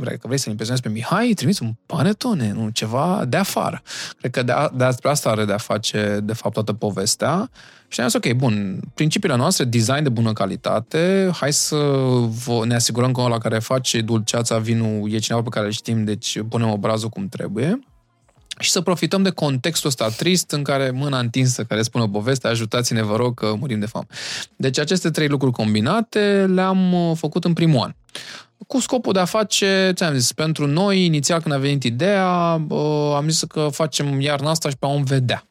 Vrei 0.01 0.19
că 0.19 0.27
vrei 0.27 0.39
să-l 0.39 0.51
impresionezi 0.51 0.87
pe 0.87 0.93
Mihai, 0.93 1.33
trimiți 1.35 1.63
un 1.63 1.75
panetone, 1.87 2.53
nu, 2.53 2.69
ceva 2.69 3.25
de 3.29 3.37
afară. 3.37 3.83
Cred 4.19 4.31
că 4.31 4.43
de, 4.43 4.53
a, 4.53 4.69
de 4.69 4.85
despre 4.85 5.11
asta 5.11 5.31
are 5.31 5.45
de 5.45 5.53
a 5.53 5.59
face, 5.59 6.21
de 6.23 6.33
fapt, 6.33 6.55
toată 6.55 6.73
povestea. 6.73 7.51
Și 7.89 8.01
am 8.01 8.09
zis, 8.09 8.17
ok, 8.17 8.33
bun, 8.33 8.81
principiile 8.95 9.37
noastre, 9.37 9.65
design 9.65 10.03
de 10.03 10.09
bună 10.09 10.33
calitate, 10.33 11.31
hai 11.35 11.53
să 11.53 11.77
vă, 12.45 12.65
ne 12.65 12.75
asigurăm 12.75 13.13
că 13.13 13.21
ăla 13.21 13.39
care 13.39 13.59
face 13.59 14.01
dulceața, 14.01 14.59
vinul, 14.59 15.13
e 15.13 15.19
cineva 15.19 15.43
pe 15.43 15.49
care 15.49 15.67
îl 15.67 15.73
știm, 15.73 16.05
deci 16.05 16.39
punem 16.49 16.71
obrazul 16.71 17.09
cum 17.09 17.29
trebuie 17.29 17.81
și 18.61 18.71
să 18.71 18.81
profităm 18.81 19.23
de 19.23 19.31
contextul 19.31 19.89
ăsta 19.89 20.09
trist 20.09 20.51
în 20.51 20.63
care 20.63 20.91
mâna 20.91 21.19
întinsă 21.19 21.65
care 21.65 21.83
spune 21.83 22.09
povestea, 22.09 22.51
ajutați-ne, 22.51 23.03
vă 23.03 23.17
rog, 23.17 23.35
că 23.35 23.55
murim 23.59 23.81
de 23.81 23.87
foame. 23.87 24.07
Deci 24.57 24.79
aceste 24.79 25.11
trei 25.11 25.29
lucruri 25.29 25.53
combinate 25.53 26.47
le-am 26.49 26.93
uh, 26.93 27.17
făcut 27.17 27.45
în 27.45 27.53
primul 27.53 27.81
an. 27.81 27.95
Cu 28.67 28.81
scopul 28.81 29.13
de 29.13 29.19
a 29.19 29.25
face, 29.25 29.93
ți-am 29.95 30.15
zis, 30.15 30.33
pentru 30.33 30.67
noi, 30.67 31.05
inițial 31.05 31.41
când 31.41 31.55
a 31.55 31.59
venit 31.59 31.83
ideea, 31.83 32.63
uh, 32.69 33.13
am 33.17 33.29
zis 33.29 33.43
că 33.43 33.69
facem 33.73 34.21
iarna 34.21 34.51
asta 34.51 34.69
și 34.69 34.77
pe 34.77 34.87
om 34.87 35.03
vedea. 35.03 35.45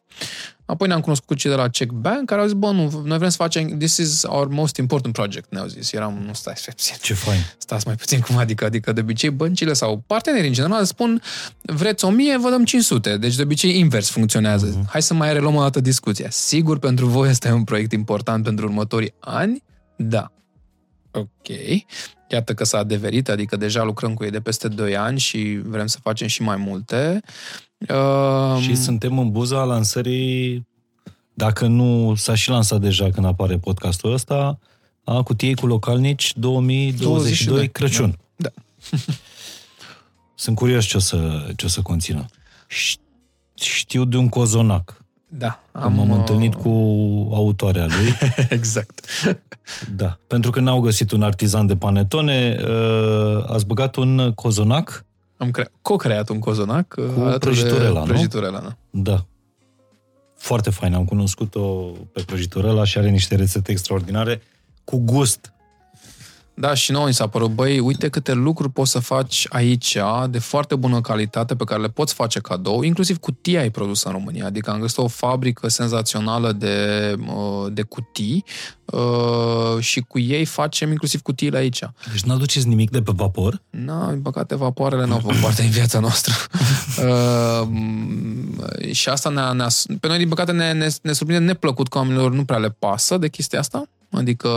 Apoi 0.70 0.88
ne-am 0.88 1.00
cunoscut 1.00 1.36
cei 1.36 1.50
de 1.50 1.56
la 1.56 1.68
Check 1.68 1.92
Bank, 1.92 2.26
care 2.26 2.40
au 2.40 2.46
zis, 2.46 2.56
bă, 2.56 2.70
nu, 2.70 3.02
noi 3.04 3.18
vrem 3.18 3.30
să 3.30 3.36
facem, 3.36 3.78
this 3.78 3.96
is 3.96 4.22
our 4.22 4.48
most 4.48 4.76
important 4.76 5.14
project, 5.14 5.52
ne-au 5.52 5.66
zis. 5.66 5.92
Eram, 5.92 6.22
nu 6.26 6.32
stai, 6.32 6.54
stai 6.56 6.74
puțin 6.76 6.96
Ce 7.02 7.14
fain. 7.14 7.40
stați 7.58 7.86
mai 7.86 7.94
puțin 7.94 8.20
cum 8.20 8.36
adică, 8.36 8.64
adică 8.64 8.92
de 8.92 9.00
obicei 9.00 9.30
băncile 9.30 9.72
sau 9.72 10.02
partenerii 10.06 10.48
în 10.48 10.52
general 10.52 10.84
spun 10.84 11.22
vreți 11.62 12.04
1000, 12.04 12.38
vă 12.38 12.50
dăm 12.50 12.64
500. 12.64 13.16
Deci 13.16 13.34
de 13.34 13.42
obicei 13.42 13.78
invers 13.78 14.10
funcționează. 14.10 14.78
Uh-huh. 14.78 14.90
Hai 14.90 15.02
să 15.02 15.14
mai 15.14 15.32
reluăm 15.32 15.54
o 15.54 15.60
dată 15.60 15.80
discuția. 15.80 16.30
Sigur 16.30 16.78
pentru 16.78 17.06
voi 17.06 17.30
este 17.30 17.52
un 17.52 17.64
proiect 17.64 17.92
important 17.92 18.44
pentru 18.44 18.66
următorii 18.66 19.14
ani? 19.20 19.62
Da. 19.96 20.32
Ok. 21.10 21.48
Iată 22.30 22.54
că 22.54 22.64
s-a 22.64 22.78
adeverit, 22.78 23.28
adică 23.28 23.56
deja 23.56 23.82
lucrăm 23.82 24.14
cu 24.14 24.24
ei 24.24 24.30
de 24.30 24.40
peste 24.40 24.68
2 24.68 24.96
ani 24.96 25.18
și 25.18 25.60
vrem 25.64 25.86
să 25.86 25.98
facem 26.02 26.26
și 26.26 26.42
mai 26.42 26.56
multe. 26.56 27.20
Uh, 27.88 28.58
Și 28.62 28.74
suntem 28.74 29.18
în 29.18 29.30
buza 29.30 29.64
lansării, 29.64 30.66
dacă 31.34 31.66
nu 31.66 32.14
s-a 32.14 32.34
și 32.34 32.50
lansat 32.50 32.80
deja 32.80 33.10
când 33.10 33.26
apare 33.26 33.58
podcastul 33.58 34.12
ăsta, 34.12 34.58
a 35.04 35.22
cutiei 35.22 35.54
cu 35.54 35.66
localnici 35.66 36.32
2022 36.36 37.06
22. 37.06 37.68
Crăciun. 37.68 38.18
Da. 38.36 38.48
Sunt 40.34 40.56
curios 40.56 40.84
ce 40.84 40.96
o 40.96 41.00
să, 41.00 41.48
ce 41.56 41.64
o 41.64 41.68
să 41.68 41.82
conțină. 41.82 42.26
Ș- 42.68 43.00
Știu 43.54 44.04
de 44.04 44.16
un 44.16 44.28
cozonac. 44.28 45.04
Da. 45.38 45.60
Am, 45.72 45.92
m-am 45.92 46.10
uh, 46.10 46.16
întâlnit 46.16 46.54
cu 46.54 46.68
autoarea 47.32 47.86
lui. 47.86 48.14
exact. 48.58 49.06
Da. 49.96 50.18
Pentru 50.26 50.50
că 50.50 50.60
n-au 50.60 50.80
găsit 50.80 51.10
un 51.10 51.22
artizan 51.22 51.66
de 51.66 51.76
panetone, 51.76 52.56
uh, 52.62 53.44
ați 53.46 53.66
băgat 53.66 53.96
un 53.96 54.32
cozonac 54.34 55.04
Am 55.36 55.50
cre- 55.50 55.70
co-creat 55.82 56.28
un 56.28 56.38
cozonac 56.38 56.94
uh, 56.98 57.04
Cu 57.14 57.20
alături 57.20 57.54
de 57.54 57.60
prăjiturela, 57.62 58.00
nu? 58.00 58.06
prăjiturela, 58.06 58.60
da. 58.60 58.76
Da. 58.90 59.24
Foarte 60.36 60.70
fain. 60.70 60.94
Am 60.94 61.04
cunoscut-o 61.04 61.60
pe 62.12 62.22
prăjiturela 62.26 62.84
și 62.84 62.98
are 62.98 63.08
niște 63.10 63.34
rețete 63.34 63.70
extraordinare 63.70 64.42
cu 64.84 64.96
gust. 64.98 65.52
Da, 66.60 66.74
și 66.74 66.92
nouă 66.92 67.06
ni 67.06 67.14
s-a 67.14 67.26
părut, 67.26 67.50
băi, 67.50 67.78
uite 67.78 68.08
câte 68.08 68.32
lucruri 68.32 68.72
poți 68.72 68.90
să 68.90 68.98
faci 68.98 69.46
aici 69.48 69.96
de 70.30 70.38
foarte 70.38 70.74
bună 70.74 71.00
calitate 71.00 71.54
pe 71.56 71.64
care 71.64 71.80
le 71.80 71.88
poți 71.88 72.14
face 72.14 72.40
cadou, 72.40 72.82
inclusiv 72.82 73.18
cutia 73.18 73.60
ai 73.60 73.70
produsă 73.70 74.08
în 74.08 74.14
România. 74.14 74.46
Adică 74.46 74.70
am 74.70 74.80
găsit 74.80 74.98
o 74.98 75.08
fabrică 75.08 75.68
senzațională 75.68 76.52
de, 76.52 77.14
uh, 77.26 77.72
de 77.72 77.82
cutii 77.82 78.44
uh, 78.84 79.78
și 79.78 80.00
cu 80.00 80.18
ei 80.18 80.44
facem 80.44 80.90
inclusiv 80.90 81.20
cutiile 81.22 81.58
aici. 81.58 81.80
Deci 82.12 82.22
nu 82.22 82.32
aduceți 82.32 82.68
nimic 82.68 82.90
de 82.90 83.02
pe 83.02 83.12
vapor? 83.14 83.62
Na, 83.70 84.10
din 84.10 84.22
păcate, 84.22 84.56
vapoarele 84.56 85.06
nu 85.06 85.12
au 85.12 85.18
făcut 85.18 85.36
parte 85.36 85.62
din 85.62 85.70
viața 85.70 86.00
noastră. 86.00 86.34
uh, 87.06 87.68
și 88.92 89.08
asta 89.08 89.28
ne-a, 89.28 89.52
ne-a, 89.52 89.68
pe 90.00 90.08
noi, 90.08 90.18
din 90.18 90.28
păcate, 90.28 90.52
ne, 90.52 90.72
ne, 90.72 90.88
ne 91.02 91.12
surprinde 91.12 91.44
neplăcut 91.44 91.88
că 91.88 91.98
oamenilor 91.98 92.32
nu 92.32 92.44
prea 92.44 92.58
le 92.58 92.70
pasă 92.70 93.18
de 93.18 93.28
chestia 93.28 93.58
asta. 93.58 93.88
Adică 94.12 94.50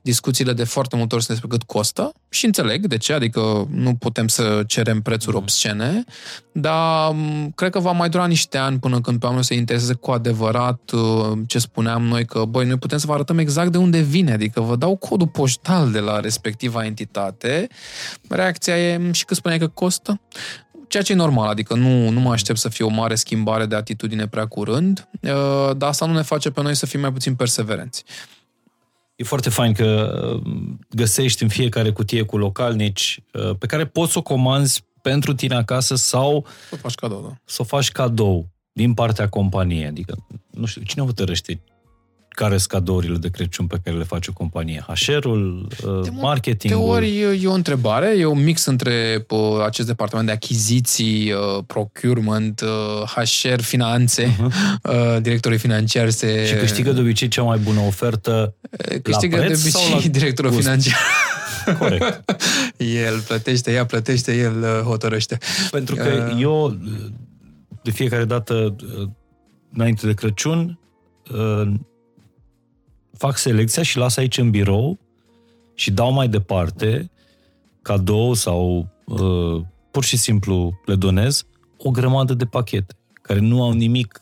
discuțiile 0.00 0.52
de 0.52 0.64
foarte 0.64 0.96
multe 0.96 1.14
ori 1.14 1.24
sunt 1.24 1.38
despre 1.38 1.56
cât 1.56 1.66
costă 1.68 2.12
și 2.28 2.44
înțeleg 2.44 2.86
de 2.86 2.96
ce, 2.96 3.12
adică 3.12 3.68
nu 3.70 3.94
putem 3.94 4.28
să 4.28 4.62
cerem 4.66 5.02
prețuri 5.02 5.36
obscene, 5.36 6.04
dar 6.52 7.12
m, 7.12 7.52
cred 7.54 7.70
că 7.70 7.78
va 7.78 7.90
mai 7.90 8.08
dura 8.08 8.26
niște 8.26 8.58
ani 8.58 8.78
până 8.78 9.00
când 9.00 9.20
pe 9.20 9.26
oameni 9.26 9.44
se 9.44 9.54
intereseze 9.54 9.94
cu 9.94 10.10
adevărat 10.10 10.90
uh, 10.90 11.38
ce 11.46 11.58
spuneam 11.58 12.02
noi, 12.02 12.24
că 12.24 12.44
băi, 12.44 12.66
noi 12.66 12.78
putem 12.78 12.98
să 12.98 13.06
vă 13.06 13.12
arătăm 13.12 13.38
exact 13.38 13.72
de 13.72 13.78
unde 13.78 14.00
vine, 14.00 14.32
adică 14.32 14.60
vă 14.60 14.76
dau 14.76 14.96
codul 14.96 15.28
poștal 15.28 15.90
de 15.90 16.00
la 16.00 16.20
respectiva 16.20 16.84
entitate, 16.84 17.68
reacția 18.28 18.78
e 18.78 18.96
"M, 18.96 19.12
și 19.12 19.24
cât 19.24 19.36
spuneai 19.36 19.60
că 19.60 19.68
costă? 19.68 20.20
Ceea 20.88 21.02
ce 21.02 21.12
e 21.12 21.16
normal, 21.16 21.48
adică 21.48 21.74
nu, 21.74 22.08
nu 22.08 22.20
mă 22.20 22.32
aștept 22.32 22.58
să 22.58 22.68
fie 22.68 22.84
o 22.84 22.88
mare 22.88 23.14
schimbare 23.14 23.66
de 23.66 23.74
atitudine 23.74 24.26
prea 24.26 24.46
curând, 24.46 25.08
uh, 25.20 25.30
dar 25.76 25.88
asta 25.88 26.06
nu 26.06 26.12
ne 26.12 26.22
face 26.22 26.50
pe 26.50 26.62
noi 26.62 26.74
să 26.74 26.86
fim 26.86 27.00
mai 27.00 27.12
puțin 27.12 27.34
perseverenți. 27.34 28.04
E 29.16 29.24
foarte 29.24 29.50
fain 29.50 29.72
că 29.72 30.20
uh, 30.34 30.52
găsești 30.90 31.42
în 31.42 31.48
fiecare 31.48 31.90
cutie 31.90 32.22
cu 32.22 32.36
localnici 32.38 33.20
uh, 33.32 33.56
pe 33.58 33.66
care 33.66 33.86
poți 33.86 34.12
să 34.12 34.18
o 34.18 34.22
comanzi 34.22 34.84
pentru 35.02 35.34
tine 35.34 35.54
acasă 35.54 35.94
sau 35.94 36.46
Tot 36.70 36.78
faci 36.78 36.94
cadou, 36.94 37.22
da. 37.22 37.36
să 37.44 37.62
o 37.62 37.64
faci 37.64 37.90
cadou 37.90 38.48
din 38.72 38.94
partea 38.94 39.28
companiei. 39.28 39.86
Adică, 39.86 40.26
nu 40.50 40.66
știu, 40.66 40.82
cine 40.82 41.04
hotărăște 41.04 41.60
care 42.34 42.56
sunt 42.56 42.68
cadourile 42.68 43.16
de 43.16 43.28
Crăciun 43.28 43.66
pe 43.66 43.80
care 43.84 43.96
le 43.96 44.04
face 44.04 44.30
o 44.30 44.32
companie? 44.32 44.84
HR-ul, 44.88 45.68
uh, 45.86 46.00
De 46.02 46.10
marketingul? 46.10 46.88
ori 46.88 47.18
e, 47.18 47.38
e 47.42 47.46
o 47.46 47.52
întrebare, 47.52 48.18
e 48.18 48.24
un 48.24 48.42
mix 48.44 48.64
între 48.64 49.24
uh, 49.28 49.38
acest 49.64 49.86
departament 49.86 50.26
de 50.26 50.32
achiziții, 50.32 51.32
uh, 51.32 51.64
procurement, 51.66 52.60
uh, 52.60 53.24
HR, 53.24 53.60
finanțe, 53.60 54.36
uh-huh. 54.36 54.82
uh, 54.82 55.22
directorii 55.22 55.58
financiari 55.58 56.12
se... 56.12 56.46
Și 56.46 56.54
câștigă 56.54 56.92
de 56.92 57.00
obicei 57.00 57.28
cea 57.28 57.42
mai 57.42 57.58
bună 57.58 57.80
ofertă 57.80 58.54
câștigă 59.02 59.36
la 59.36 59.42
de 59.42 59.48
preț 59.48 59.60
obicei 59.60 59.80
sau 59.80 59.98
la 59.98 60.06
directorul 60.18 60.50
gust? 60.50 60.62
financiar. 60.62 60.98
Corect. 61.78 62.34
el 62.76 63.20
plătește, 63.26 63.72
ea 63.72 63.86
plătește, 63.86 64.36
el 64.36 64.62
uh, 64.62 64.80
hotărăște. 64.84 65.38
Pentru 65.70 65.94
că 65.94 66.28
Uh. 66.32 66.40
eu, 66.40 66.76
de 67.82 67.90
fiecare 67.90 68.24
dată, 68.24 68.74
uh, 68.98 69.08
înainte 69.72 70.06
de 70.06 70.14
Crăciun, 70.14 70.78
uh, 71.32 71.72
fac 73.16 73.36
selecția 73.36 73.82
și 73.82 73.96
las 73.96 74.16
aici 74.16 74.38
în 74.38 74.50
birou 74.50 74.98
și 75.74 75.90
dau 75.90 76.12
mai 76.12 76.28
departe 76.28 77.10
cadou 77.82 78.34
sau 78.34 78.88
uh, 79.04 79.62
pur 79.90 80.04
și 80.04 80.16
simplu 80.16 80.80
le 80.84 80.94
donez 80.94 81.46
o 81.78 81.90
grămadă 81.90 82.34
de 82.34 82.44
pachete 82.44 82.94
care 83.12 83.38
nu 83.38 83.62
au 83.62 83.72
nimic 83.72 84.20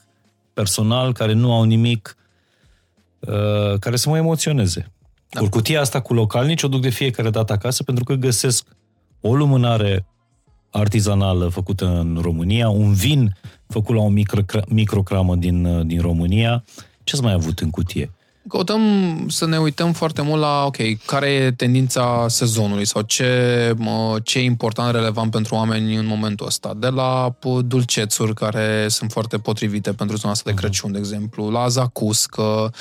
personal, 0.52 1.12
care 1.12 1.32
nu 1.32 1.52
au 1.52 1.64
nimic 1.64 2.16
uh, 3.18 3.78
care 3.78 3.96
să 3.96 4.08
mă 4.08 4.16
emoționeze. 4.16 4.92
Da. 5.28 5.40
Cu 5.40 5.48
cutia 5.48 5.80
asta 5.80 6.00
cu 6.00 6.14
localnici 6.14 6.62
o 6.62 6.68
duc 6.68 6.80
de 6.80 6.88
fiecare 6.88 7.30
dată 7.30 7.52
acasă 7.52 7.82
pentru 7.82 8.04
că 8.04 8.14
găsesc 8.14 8.66
o 9.20 9.34
lumânare 9.34 10.06
artizanală 10.70 11.48
făcută 11.48 11.86
în 11.86 12.18
România, 12.20 12.68
un 12.68 12.92
vin 12.92 13.36
făcut 13.68 13.94
la 13.94 14.02
o 14.02 14.08
micro, 14.08 14.40
microcramă 14.68 15.36
din, 15.36 15.64
uh, 15.64 15.86
din 15.86 16.00
România. 16.00 16.64
Ce 17.04 17.14
ați 17.14 17.22
mai 17.22 17.32
avut 17.32 17.58
în 17.58 17.70
cutie? 17.70 18.10
Căutăm 18.48 18.80
să 19.28 19.46
ne 19.46 19.58
uităm 19.58 19.92
foarte 19.92 20.22
mult 20.22 20.40
la, 20.40 20.64
ok, 20.64 20.76
care 21.06 21.30
e 21.30 21.50
tendința 21.50 22.26
sezonului 22.28 22.84
sau 22.84 23.02
ce, 23.02 23.74
ce 24.22 24.38
e 24.38 24.42
important, 24.42 24.94
relevant 24.94 25.30
pentru 25.30 25.54
oameni 25.54 25.96
în 25.96 26.06
momentul 26.06 26.46
ăsta. 26.46 26.74
De 26.76 26.88
la 26.88 27.34
dulcețuri 27.64 28.34
care 28.34 28.86
sunt 28.88 29.12
foarte 29.12 29.38
potrivite 29.38 29.92
pentru 29.92 30.16
zona 30.16 30.32
asta 30.32 30.50
de 30.50 30.52
mhm. 30.52 30.60
Crăciun, 30.60 30.92
de 30.92 30.98
exemplu, 30.98 31.50
la 31.50 31.68
zacuscă, 31.68 32.72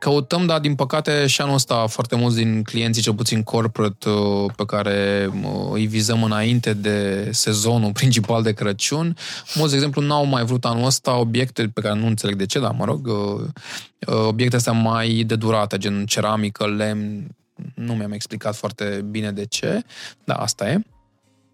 Căutăm, 0.00 0.46
dar 0.46 0.60
din 0.60 0.74
păcate 0.74 1.26
și 1.26 1.40
anul 1.40 1.54
ăsta 1.54 1.86
foarte 1.86 2.16
mulți 2.16 2.36
din 2.36 2.62
clienții, 2.62 3.02
cel 3.02 3.14
puțin 3.14 3.42
corporate, 3.42 4.08
uh, 4.08 4.50
pe 4.56 4.64
care 4.64 5.28
uh, 5.42 5.70
îi 5.72 5.86
vizăm 5.86 6.22
înainte 6.22 6.72
de 6.72 7.28
sezonul 7.32 7.92
principal 7.92 8.42
de 8.42 8.52
Crăciun, 8.52 9.16
mulți, 9.54 9.70
de 9.70 9.76
exemplu, 9.76 10.02
n-au 10.02 10.24
mai 10.24 10.44
vrut 10.44 10.64
anul 10.64 10.84
ăsta 10.84 11.16
obiecte 11.16 11.68
pe 11.74 11.80
care 11.80 11.98
nu 11.98 12.06
înțeleg 12.06 12.36
de 12.36 12.46
ce, 12.46 12.60
dar 12.60 12.74
mă 12.78 12.84
rog, 12.84 13.06
uh, 13.06 13.46
obiecte 14.26 14.56
astea 14.56 14.72
mai 14.72 15.24
de 15.26 15.36
durată, 15.36 15.76
gen 15.76 16.06
ceramică, 16.06 16.66
lemn, 16.66 17.26
nu 17.74 17.94
mi-am 17.94 18.12
explicat 18.12 18.56
foarte 18.56 19.04
bine 19.10 19.32
de 19.32 19.46
ce, 19.46 19.82
dar 20.24 20.36
asta 20.38 20.70
e. 20.70 20.80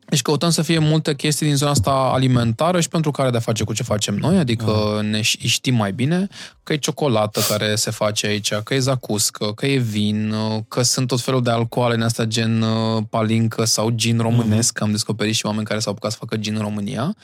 Deci 0.09 0.22
căutăm 0.22 0.50
să 0.50 0.62
fie 0.62 0.78
multe 0.78 1.14
chestii 1.14 1.46
din 1.46 1.57
zona 1.57 1.70
asta 1.70 1.90
alimentară 1.90 2.80
și 2.80 2.88
pentru 2.88 3.11
care 3.11 3.30
de-a 3.30 3.40
face 3.40 3.64
cu 3.64 3.72
ce 3.72 3.82
facem 3.82 4.14
noi, 4.14 4.38
adică 4.38 4.70
uh. 4.70 5.02
ne 5.02 5.20
știm 5.20 5.74
mai 5.74 5.92
bine 5.92 6.28
că 6.62 6.72
e 6.72 6.76
ciocolată 6.76 7.40
care 7.48 7.74
se 7.74 7.90
face 7.90 8.26
aici, 8.26 8.54
că 8.54 8.74
e 8.74 8.78
zacuscă, 8.78 9.52
că 9.52 9.66
e 9.66 9.76
vin, 9.76 10.34
că 10.68 10.82
sunt 10.82 11.07
tot 11.07 11.20
felul 11.20 11.42
de 11.42 11.50
alcoole 11.50 11.94
în 11.94 12.02
asta 12.02 12.24
gen 12.24 12.62
uh, 12.62 13.02
palincă 13.11 13.64
sau 13.64 13.90
gin 13.90 14.18
românesc, 14.18 14.76
uh. 14.76 14.86
am 14.86 14.90
descoperit 14.90 15.34
și 15.34 15.46
oameni 15.46 15.66
care 15.66 15.78
s-au 15.78 15.92
apucat 15.92 16.11
să 16.11 16.16
facă 16.20 16.36
gin 16.36 16.54
în 16.54 16.62
România. 16.62 17.16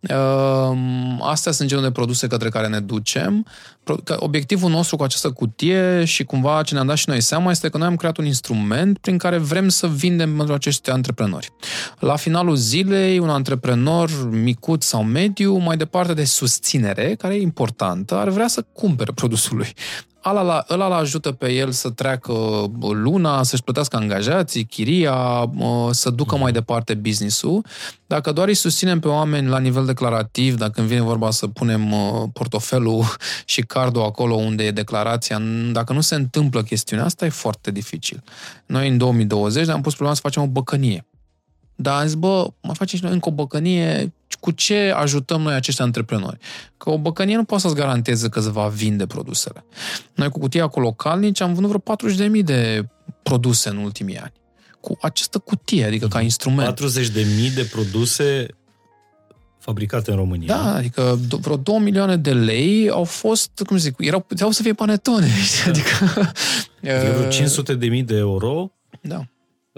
Uh, 0.00 0.78
astea 1.20 1.52
sunt 1.52 1.68
genul 1.68 1.84
de 1.84 1.90
produse 1.90 2.26
către 2.26 2.48
care 2.48 2.68
ne 2.68 2.80
ducem. 2.80 3.46
Obiectivul 4.16 4.70
nostru 4.70 4.96
cu 4.96 5.02
această 5.02 5.30
cutie 5.30 6.04
și 6.04 6.24
cumva 6.24 6.62
ce 6.62 6.74
ne-am 6.74 6.86
dat 6.86 6.96
și 6.96 7.08
noi 7.08 7.20
seama 7.20 7.50
este 7.50 7.68
că 7.68 7.78
noi 7.78 7.86
am 7.86 7.96
creat 7.96 8.16
un 8.16 8.24
instrument 8.24 8.98
prin 8.98 9.18
care 9.18 9.38
vrem 9.38 9.68
să 9.68 9.86
vindem 9.86 10.36
pentru 10.36 10.54
acești 10.54 10.90
antreprenori. 10.90 11.52
La 11.98 12.16
finalul 12.16 12.56
zilei, 12.56 13.18
un 13.18 13.28
antreprenor 13.28 14.28
micut 14.30 14.82
sau 14.82 15.02
mediu, 15.02 15.56
mai 15.56 15.76
departe 15.76 16.14
de 16.14 16.24
susținere, 16.24 17.14
care 17.14 17.34
e 17.34 17.40
importantă, 17.40 18.14
ar 18.14 18.28
vrea 18.28 18.48
să 18.48 18.64
cumpere 18.72 19.12
produsul 19.12 19.56
lui. 19.56 19.74
Ala, 20.26 20.64
ăla 20.70 20.86
îl 20.86 20.92
ajută 20.92 21.32
pe 21.32 21.52
el 21.52 21.70
să 21.70 21.90
treacă 21.90 22.32
luna, 22.80 23.42
să-și 23.42 23.62
plătească 23.62 23.96
angajații, 23.96 24.64
chiria, 24.64 25.50
să 25.90 26.10
ducă 26.10 26.36
mai 26.36 26.52
departe 26.52 26.94
business-ul. 26.94 27.64
Dacă 28.06 28.32
doar 28.32 28.48
îi 28.48 28.54
susținem 28.54 29.00
pe 29.00 29.08
oameni 29.08 29.48
la 29.48 29.58
nivel 29.58 29.84
declarativ, 29.84 30.56
dacă 30.56 30.80
îmi 30.80 30.88
vine 30.88 31.00
vorba 31.00 31.30
să 31.30 31.46
punem 31.46 31.94
portofelul 32.32 33.04
și 33.44 33.60
cardul 33.60 34.02
acolo 34.02 34.34
unde 34.34 34.64
e 34.64 34.70
declarația, 34.70 35.42
dacă 35.72 35.92
nu 35.92 36.00
se 36.00 36.14
întâmplă 36.14 36.62
chestiunea 36.62 37.04
asta, 37.04 37.26
e 37.26 37.28
foarte 37.28 37.70
dificil. 37.70 38.22
Noi 38.66 38.88
în 38.88 38.98
2020 38.98 39.68
am 39.68 39.80
pus 39.80 39.92
problema 39.92 40.14
să 40.14 40.20
facem 40.24 40.42
o 40.42 40.46
băcănie 40.46 41.04
dar 41.76 42.00
am 42.00 42.06
zis, 42.06 42.14
bă, 42.14 42.50
mai 42.60 42.74
facem 42.74 42.98
și 42.98 43.04
noi 43.04 43.12
încă 43.12 43.28
o 43.28 43.32
băcănie, 43.32 44.12
cu 44.40 44.50
ce 44.50 44.92
ajutăm 44.96 45.40
noi 45.40 45.54
acești 45.54 45.82
antreprenori? 45.82 46.38
Că 46.76 46.90
o 46.90 46.98
băcănie 46.98 47.36
nu 47.36 47.44
poate 47.44 47.62
să-ți 47.62 47.74
garanteze 47.74 48.28
că 48.28 48.40
se 48.40 48.50
va 48.50 48.66
vinde 48.66 49.06
produsele. 49.06 49.64
Noi 50.14 50.28
cu 50.28 50.38
cutia 50.38 50.66
cu 50.66 50.80
localnici 50.80 51.40
am 51.40 51.54
vândut 51.54 51.82
vreo 51.82 52.12
40.000 52.28 52.44
de 52.44 52.88
produse 53.22 53.68
în 53.68 53.76
ultimii 53.76 54.18
ani. 54.18 54.32
Cu 54.80 54.98
această 55.00 55.38
cutie, 55.38 55.84
adică 55.84 56.08
ca 56.08 56.20
instrument. 56.20 56.80
40.000 56.80 57.54
de 57.54 57.68
produse 57.72 58.46
fabricate 59.58 60.10
în 60.10 60.16
România. 60.16 60.46
Da, 60.46 60.74
adică 60.74 61.18
vreo 61.40 61.56
2 61.56 61.78
milioane 61.78 62.16
de 62.16 62.32
lei 62.32 62.88
au 62.90 63.04
fost, 63.04 63.62
cum 63.66 63.76
zic, 63.76 63.94
erau, 63.98 64.20
puteau 64.20 64.50
să 64.50 64.62
fie 64.62 64.72
panetone. 64.72 65.26
Da. 65.64 65.70
Adică... 65.70 66.32
Vreo 67.16 67.28
500 67.28 67.74
de 67.74 67.86
mii 67.86 68.02
de 68.02 68.16
euro 68.16 68.72
da. 69.00 69.24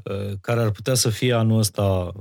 Uh, 0.05 0.33
care 0.41 0.61
ar 0.61 0.71
putea 0.71 0.95
să 0.95 1.09
fie 1.09 1.33
anul 1.33 1.59
ăsta 1.59 2.13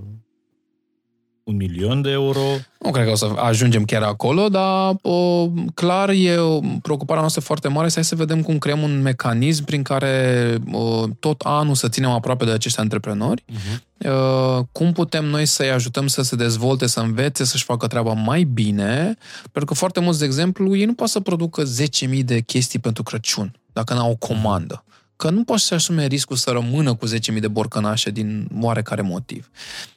un 1.45 1.55
milion 1.55 2.01
de 2.01 2.09
euro. 2.09 2.39
Nu 2.79 2.91
cred 2.91 3.05
că 3.05 3.11
o 3.11 3.15
să 3.15 3.31
ajungem 3.35 3.83
chiar 3.83 4.01
acolo, 4.01 4.49
dar 4.49 4.95
o, 5.01 5.47
clar 5.73 6.09
e 6.09 6.37
o 6.37 6.59
preocuparea 6.81 7.21
noastră 7.21 7.41
foarte 7.41 7.67
mare 7.67 7.89
să 7.89 8.01
să 8.01 8.15
vedem 8.15 8.41
cum 8.41 8.57
creăm 8.57 8.81
un 8.81 9.01
mecanism 9.01 9.63
prin 9.63 9.83
care 9.83 10.57
o, 10.71 11.07
tot 11.19 11.41
anul 11.41 11.75
să 11.75 11.89
ținem 11.89 12.09
aproape 12.09 12.45
de 12.45 12.51
acești 12.51 12.79
antreprenori, 12.79 13.43
uh-huh. 13.51 14.07
uh, 14.09 14.65
cum 14.71 14.91
putem 14.91 15.25
noi 15.25 15.45
să-i 15.45 15.71
ajutăm 15.71 16.07
să 16.07 16.21
se 16.21 16.35
dezvolte, 16.35 16.87
să 16.87 16.99
învețe, 16.99 17.43
să-și 17.43 17.63
facă 17.63 17.87
treaba 17.87 18.13
mai 18.13 18.43
bine, 18.43 19.17
pentru 19.41 19.65
că 19.65 19.73
foarte 19.73 19.99
mulți, 19.99 20.19
de 20.19 20.25
exemplu, 20.25 20.75
ei 20.75 20.85
nu 20.85 20.93
pot 20.93 21.09
să 21.09 21.19
producă 21.19 21.63
10.000 22.09 22.19
de 22.19 22.39
chestii 22.39 22.79
pentru 22.79 23.03
Crăciun, 23.03 23.59
dacă 23.73 23.93
n-au 23.93 24.11
o 24.11 24.27
comandă 24.27 24.83
că 25.15 25.29
nu 25.29 25.43
poți 25.43 25.63
să 25.63 25.73
asume 25.73 26.05
riscul 26.05 26.35
să 26.35 26.51
rămână 26.51 26.95
cu 26.95 27.07
10.000 27.07 27.39
de 27.39 27.47
borcănașe 27.47 28.09
din 28.09 28.47
oarecare 28.61 29.01
motiv. 29.01 29.49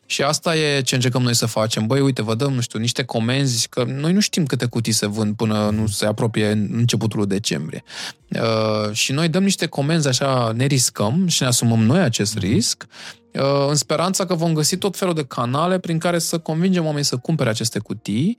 Și 0.06 0.22
asta 0.22 0.56
e 0.56 0.80
ce 0.80 0.94
încercăm 0.94 1.22
noi 1.22 1.34
să 1.34 1.46
facem. 1.46 1.86
Băi, 1.86 2.00
uite, 2.00 2.22
vă 2.22 2.34
dăm, 2.34 2.52
nu 2.52 2.60
știu, 2.60 2.78
niște 2.78 3.04
comenzi, 3.04 3.68
că 3.68 3.84
noi 3.84 4.12
nu 4.12 4.20
știm 4.20 4.44
câte 4.44 4.66
cutii 4.66 4.92
se 4.92 5.06
vând 5.06 5.36
până 5.36 5.70
nu 5.70 5.86
se 5.86 6.06
apropie 6.06 6.50
începutul 6.50 7.26
decembrie. 7.26 7.82
Uh, 8.28 8.92
și 8.92 9.12
noi 9.12 9.28
dăm 9.28 9.42
niște 9.42 9.66
comenzi 9.66 10.08
așa, 10.08 10.52
ne 10.56 10.64
riscăm 10.64 11.26
și 11.26 11.42
ne 11.42 11.48
asumăm 11.48 11.82
noi 11.82 12.00
acest 12.00 12.34
mhm. 12.34 12.44
risc, 12.44 12.86
uh, 13.32 13.66
în 13.68 13.74
speranța 13.74 14.26
că 14.26 14.34
vom 14.34 14.52
găsi 14.52 14.76
tot 14.76 14.96
felul 14.96 15.14
de 15.14 15.24
canale 15.24 15.78
prin 15.78 15.98
care 15.98 16.18
să 16.18 16.38
convingem 16.38 16.84
oamenii 16.84 17.04
să 17.04 17.16
cumpere 17.16 17.48
aceste 17.48 17.78
cutii 17.78 18.38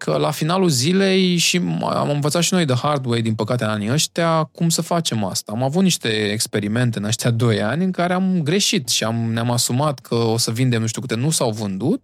că 0.00 0.16
la 0.16 0.30
finalul 0.30 0.68
zilei 0.68 1.36
și 1.36 1.60
am 1.80 2.10
învățat 2.10 2.42
și 2.42 2.54
noi 2.54 2.64
de 2.64 2.74
hard 2.74 3.06
way, 3.06 3.22
din 3.22 3.34
păcate, 3.34 3.64
în 3.64 3.70
anii 3.70 3.90
ăștia, 3.90 4.44
cum 4.44 4.68
să 4.68 4.82
facem 4.82 5.24
asta. 5.24 5.52
Am 5.52 5.62
avut 5.62 5.82
niște 5.82 6.08
experimente 6.08 6.98
în 6.98 7.04
ăștia 7.04 7.30
doi 7.30 7.62
ani 7.62 7.84
în 7.84 7.90
care 7.90 8.12
am 8.12 8.40
greșit 8.42 8.88
și 8.88 9.04
am, 9.04 9.14
ne-am 9.32 9.50
asumat 9.50 9.98
că 9.98 10.14
o 10.14 10.36
să 10.36 10.50
vindem 10.50 10.80
nu 10.80 10.86
știu 10.86 11.00
câte, 11.00 11.14
nu 11.14 11.30
s-au 11.30 11.50
vândut, 11.50 12.02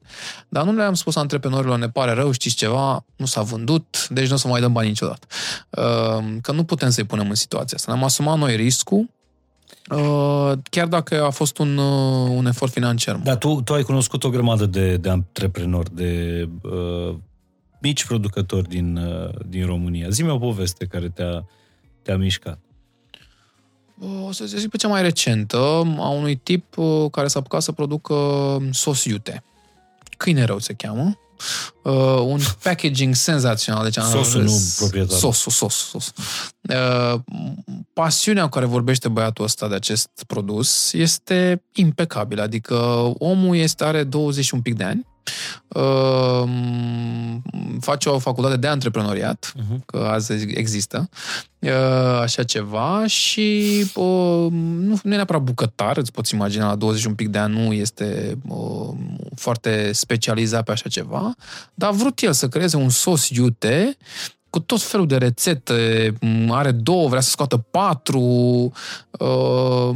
dar 0.49 0.65
nu 0.65 0.73
le-am 0.73 0.95
spus 0.95 1.17
antreprenorilor, 1.17 1.79
ne 1.79 1.89
pare 1.89 2.13
rău, 2.13 2.31
știți 2.31 2.57
ceva, 2.57 3.05
nu 3.17 3.27
s-a 3.27 3.43
vândut, 3.43 4.09
deci 4.11 4.29
nu 4.29 4.35
o 4.35 4.39
să 4.39 4.49
mai 4.49 4.61
dăm 4.61 4.73
bani 4.73 4.89
niciodată. 4.89 5.27
Uh, 5.71 6.25
că 6.43 6.53
nu 6.53 6.65
putem 6.65 6.91
să-i 6.91 7.05
punem 7.05 7.29
în 7.29 7.35
situația 7.35 7.77
asta. 7.77 7.93
Ne-am 7.93 8.05
asumat 8.05 8.39
noi 8.39 8.57
riscul, 8.57 9.15
Uh, 9.91 10.53
chiar 10.71 10.87
dacă 10.87 11.25
a 11.25 11.31
fost 11.31 11.59
un, 11.59 11.77
uh, 11.77 12.31
un 12.37 12.47
efort 12.47 12.73
financiar. 12.73 13.17
Dar 13.17 13.37
tu, 13.37 13.61
tu 13.65 13.73
ai 13.73 13.83
cunoscut 13.83 14.25
o 14.25 14.31
grămadă 14.31 14.67
de, 14.67 14.97
de 14.97 15.09
antreprenori, 15.09 15.95
de 15.95 16.49
uh, 16.63 17.15
mici 17.81 18.05
producători 18.05 18.69
din, 18.69 18.97
uh, 18.97 19.31
din 19.47 19.67
România. 19.67 20.09
Zi-mi 20.09 20.31
o 20.31 20.39
poveste 20.39 20.87
care 20.87 21.09
te-a, 21.09 21.45
te-a 22.03 22.17
mișcat. 22.17 22.59
O 24.27 24.33
să 24.33 24.45
zic 24.45 24.71
pe 24.71 24.77
cea 24.77 24.89
mai 24.89 25.03
recentă, 25.03 25.59
a 25.99 26.09
unui 26.09 26.37
tip 26.37 26.77
uh, 26.77 27.11
care 27.11 27.29
s-a 27.29 27.39
apucat 27.39 27.63
să 27.63 27.73
producă 27.73 28.15
sos 28.71 29.05
iute. 29.05 29.45
Câine 30.17 30.45
rău 30.45 30.59
se 30.59 30.73
cheamă. 30.73 31.19
Uh, 31.83 31.93
un 32.21 32.41
packaging 32.63 33.15
senzațional. 33.15 33.85
Deci 33.85 33.99
sosul, 33.99 34.43
nu 34.43 34.75
proprietar. 34.79 35.19
Sosul, 35.19 35.53
sos, 35.53 35.75
sos. 35.75 36.13
Uh, 36.61 37.21
pasiunea 37.93 38.43
cu 38.43 38.49
care 38.49 38.65
vorbește 38.65 39.09
băiatul 39.09 39.45
ăsta 39.45 39.69
de 39.69 39.75
acest 39.75 40.11
produs 40.27 40.93
este 40.93 41.63
impecabilă. 41.73 42.43
Adică 42.43 42.75
omul 43.19 43.57
este, 43.57 43.85
are 43.85 44.05
20 44.05 44.51
un 44.51 44.61
pic 44.61 44.75
de 44.75 44.85
ani, 44.85 45.07
uh, 45.07 45.16
face 47.81 48.09
o 48.09 48.19
facultate 48.19 48.57
de 48.57 48.67
antreprenoriat, 48.67 49.53
uh-huh. 49.57 49.85
că 49.87 49.97
azi 49.97 50.33
există, 50.33 51.09
uh, 51.59 51.71
așa 52.21 52.43
ceva 52.43 53.07
și 53.07 53.71
uh, 53.95 54.47
nu, 54.51 54.99
nu 55.03 55.13
e 55.13 55.15
neapărat 55.15 55.43
bucătar, 55.43 55.97
îți 55.97 56.13
poți 56.13 56.35
imagina, 56.35 56.67
la 56.69 56.75
20 56.75 57.05
un 57.05 57.15
pic 57.15 57.29
de 57.29 57.39
ani 57.39 57.65
nu 57.65 57.73
este 57.73 58.39
uh, 58.49 58.95
foarte 59.35 59.93
specializat 59.93 60.65
pe 60.65 60.73
așa 60.73 60.89
ceva, 60.89 61.35
dar 61.75 61.89
a 61.89 61.93
vrut 61.93 62.21
el 62.21 62.33
să 62.33 62.49
creeze 62.49 62.77
un 62.77 62.89
sos 62.89 63.29
iute 63.29 63.97
cu 64.57 64.63
tot 64.63 64.83
felul 64.83 65.07
de 65.07 65.17
rețete, 65.17 66.13
are 66.49 66.71
două, 66.71 67.09
vrea 67.09 67.21
să 67.21 67.31
scoată 67.31 67.57
patru, 67.57 68.21
uh, 69.11 69.91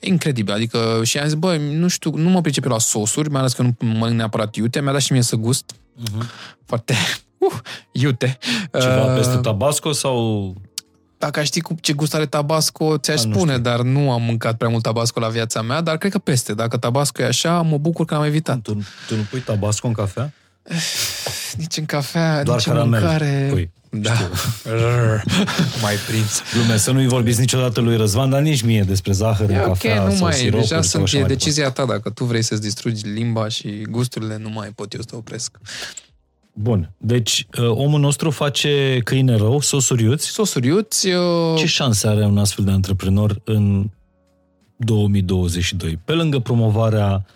incredibil, 0.00 0.54
adică 0.54 1.00
și 1.02 1.18
am 1.18 1.24
zis, 1.24 1.34
bă, 1.34 1.56
nu 1.56 1.88
știu, 1.88 2.16
nu 2.16 2.28
mă 2.28 2.40
pricep 2.40 2.64
la 2.64 2.78
sosuri, 2.78 3.30
mai 3.30 3.40
ales 3.40 3.52
că 3.52 3.62
nu 3.62 3.76
mănânc 3.78 4.16
neapărat 4.16 4.56
iute, 4.56 4.80
mi-a 4.80 4.92
dat 4.92 5.00
și 5.00 5.12
mie 5.12 5.22
să 5.22 5.36
gust, 5.36 5.72
uh-huh. 5.72 6.26
foarte, 6.64 6.94
uh, 7.38 7.58
iute. 7.92 8.38
Ceva 8.80 9.04
uh, 9.04 9.16
peste 9.16 9.36
tabasco 9.36 9.92
sau 9.92 10.54
dacă 11.18 11.40
aș 11.40 11.46
ști 11.46 11.60
cu 11.60 11.74
ce 11.80 11.92
gust 11.92 12.14
are 12.14 12.26
tabasco, 12.26 12.98
ți-aș 12.98 13.22
A, 13.22 13.26
nu 13.26 13.34
spune, 13.34 13.50
știu. 13.50 13.62
dar 13.62 13.80
nu 13.80 14.12
am 14.12 14.22
mâncat 14.22 14.56
prea 14.56 14.70
mult 14.70 14.82
tabasco 14.82 15.20
la 15.20 15.28
viața 15.28 15.62
mea, 15.62 15.80
dar 15.80 15.98
cred 15.98 16.12
că 16.12 16.18
peste. 16.18 16.54
Dacă 16.54 16.76
tabasco 16.76 17.22
e 17.22 17.26
așa, 17.26 17.60
mă 17.60 17.78
bucur 17.78 18.04
că 18.04 18.14
am 18.14 18.22
evitat. 18.24 18.58
Tu, 18.60 18.72
tu 19.08 19.16
nu 19.16 19.22
pui 19.30 19.40
tabasco 19.40 19.86
în 19.86 19.92
cafea? 19.92 20.32
Nici 21.58 21.76
în 21.76 21.84
cafea, 21.84 22.42
Doar 22.42 22.56
nici 22.56 22.66
în 22.66 22.72
caramel 22.72 23.00
mâncare. 23.00 23.48
pui. 23.50 23.70
Da. 24.00 24.12
Rrr, 24.64 25.22
Mai 25.82 25.94
prins. 26.08 26.42
Lume, 26.54 26.76
să 26.76 26.90
nu-i 26.92 27.06
vorbiți 27.06 27.40
niciodată 27.40 27.80
lui 27.80 27.96
Răzvan, 27.96 28.30
dar 28.30 28.40
nici 28.40 28.62
mie 28.62 28.82
despre 28.82 29.12
zahăr 29.12 29.48
în 29.48 29.54
E 29.54 29.58
ok, 29.58 29.66
cafea 29.66 30.04
nu 30.04 30.10
sau 30.10 30.24
mai, 30.24 30.32
siropuri 30.32 30.62
deja 30.62 30.74
sau 30.74 30.82
sunt, 30.82 31.02
așa 31.02 31.16
e 31.16 31.20
mai 31.20 31.28
decizia 31.28 31.70
ta. 31.70 31.84
Dacă 31.84 32.10
tu 32.10 32.24
vrei 32.24 32.42
să-ți 32.42 32.60
distrugi 32.60 33.06
limba 33.06 33.48
și 33.48 33.86
gusturile, 33.90 34.36
nu 34.36 34.50
mai 34.50 34.68
pot 34.68 34.92
eu 34.92 35.00
să 35.00 35.06
te 35.10 35.16
opresc. 35.16 35.58
Bun, 36.52 36.90
deci 36.98 37.46
uh, 37.58 37.68
omul 37.68 38.00
nostru 38.00 38.30
face 38.30 39.00
câine 39.04 39.36
rău, 39.36 39.60
sosuri 39.60 40.02
iuți. 40.02 40.26
Sosuri 40.26 40.66
iuți, 40.66 41.08
uh, 41.08 41.56
Ce 41.56 41.66
șanse 41.66 42.08
are 42.08 42.24
un 42.24 42.38
astfel 42.38 42.64
de 42.64 42.70
antreprenor 42.70 43.40
în 43.44 43.90
2022? 44.76 45.98
Pe 46.04 46.12
lângă 46.12 46.38
promovarea 46.38 47.26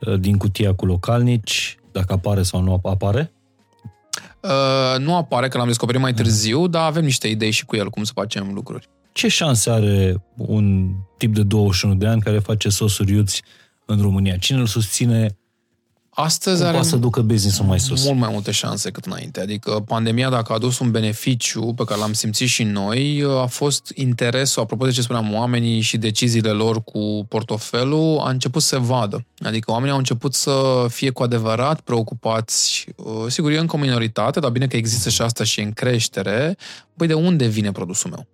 uh, 0.00 0.20
din 0.20 0.36
cutia 0.36 0.74
cu 0.74 0.86
localnici, 0.86 1.78
dacă 1.92 2.12
apare 2.12 2.42
sau 2.42 2.62
nu 2.62 2.80
apare? 2.82 3.32
Uh, 4.42 4.98
nu 4.98 5.16
apare, 5.16 5.48
că 5.48 5.58
l-am 5.58 5.66
descoperit 5.66 6.00
Mhm. 6.00 6.10
mai 6.10 6.22
târziu, 6.22 6.66
dar 6.66 6.86
avem 6.86 7.04
niște 7.04 7.28
idei 7.28 7.50
și 7.50 7.64
cu 7.64 7.76
el 7.76 7.90
cum 7.90 8.04
să 8.04 8.12
facem 8.14 8.50
lucruri. 8.54 8.88
Ce 9.12 9.28
șanse 9.28 9.70
are 9.70 10.22
un 10.36 10.88
tip 11.16 11.34
de 11.34 11.42
21 11.42 11.94
de 11.94 12.06
ani 12.06 12.20
care 12.20 12.38
face 12.38 12.68
sosuri 12.68 13.12
iuți 13.12 13.42
în 13.86 14.00
România? 14.00 14.36
Cine 14.36 14.58
îl 14.58 14.66
susține? 14.66 15.36
Astăzi 16.20 16.56
Cum 16.56 16.66
are 16.66 16.72
poate 16.74 16.88
să 16.88 16.96
ducă 16.96 17.20
business-ul 17.20 17.64
mai 17.64 17.80
sus? 17.80 18.04
mult 18.04 18.18
mai 18.18 18.28
multe 18.32 18.50
șanse 18.50 18.90
cât 18.90 19.04
înainte. 19.04 19.40
Adică 19.40 19.70
pandemia, 19.86 20.30
dacă 20.30 20.52
a 20.52 20.54
adus 20.54 20.78
un 20.78 20.90
beneficiu 20.90 21.72
pe 21.76 21.84
care 21.84 22.00
l-am 22.00 22.12
simțit 22.12 22.48
și 22.48 22.62
noi, 22.62 23.24
a 23.42 23.46
fost 23.46 23.92
interesul, 23.94 24.62
apropo 24.62 24.84
de 24.84 24.90
ce 24.90 25.02
spuneam, 25.02 25.34
oamenii 25.34 25.80
și 25.80 25.96
deciziile 25.96 26.50
lor 26.50 26.82
cu 26.82 27.26
portofelul, 27.28 28.18
a 28.18 28.30
început 28.30 28.62
să 28.62 28.68
se 28.68 28.78
vadă. 28.78 29.24
Adică 29.38 29.70
oamenii 29.70 29.92
au 29.92 29.98
început 29.98 30.34
să 30.34 30.86
fie 30.88 31.10
cu 31.10 31.22
adevărat 31.22 31.80
preocupați. 31.80 32.86
Uh, 32.96 33.24
Sigur, 33.28 33.50
e 33.50 33.58
încă 33.58 33.76
o 33.76 33.78
minoritate, 33.78 34.40
dar 34.40 34.50
bine 34.50 34.66
că 34.66 34.76
există 34.76 35.08
și 35.08 35.22
asta 35.22 35.44
și 35.44 35.60
e 35.60 35.62
în 35.62 35.72
creștere. 35.72 36.56
Păi 36.96 37.06
de 37.06 37.14
unde 37.14 37.46
vine 37.46 37.72
produsul 37.72 38.10
meu? 38.10 38.26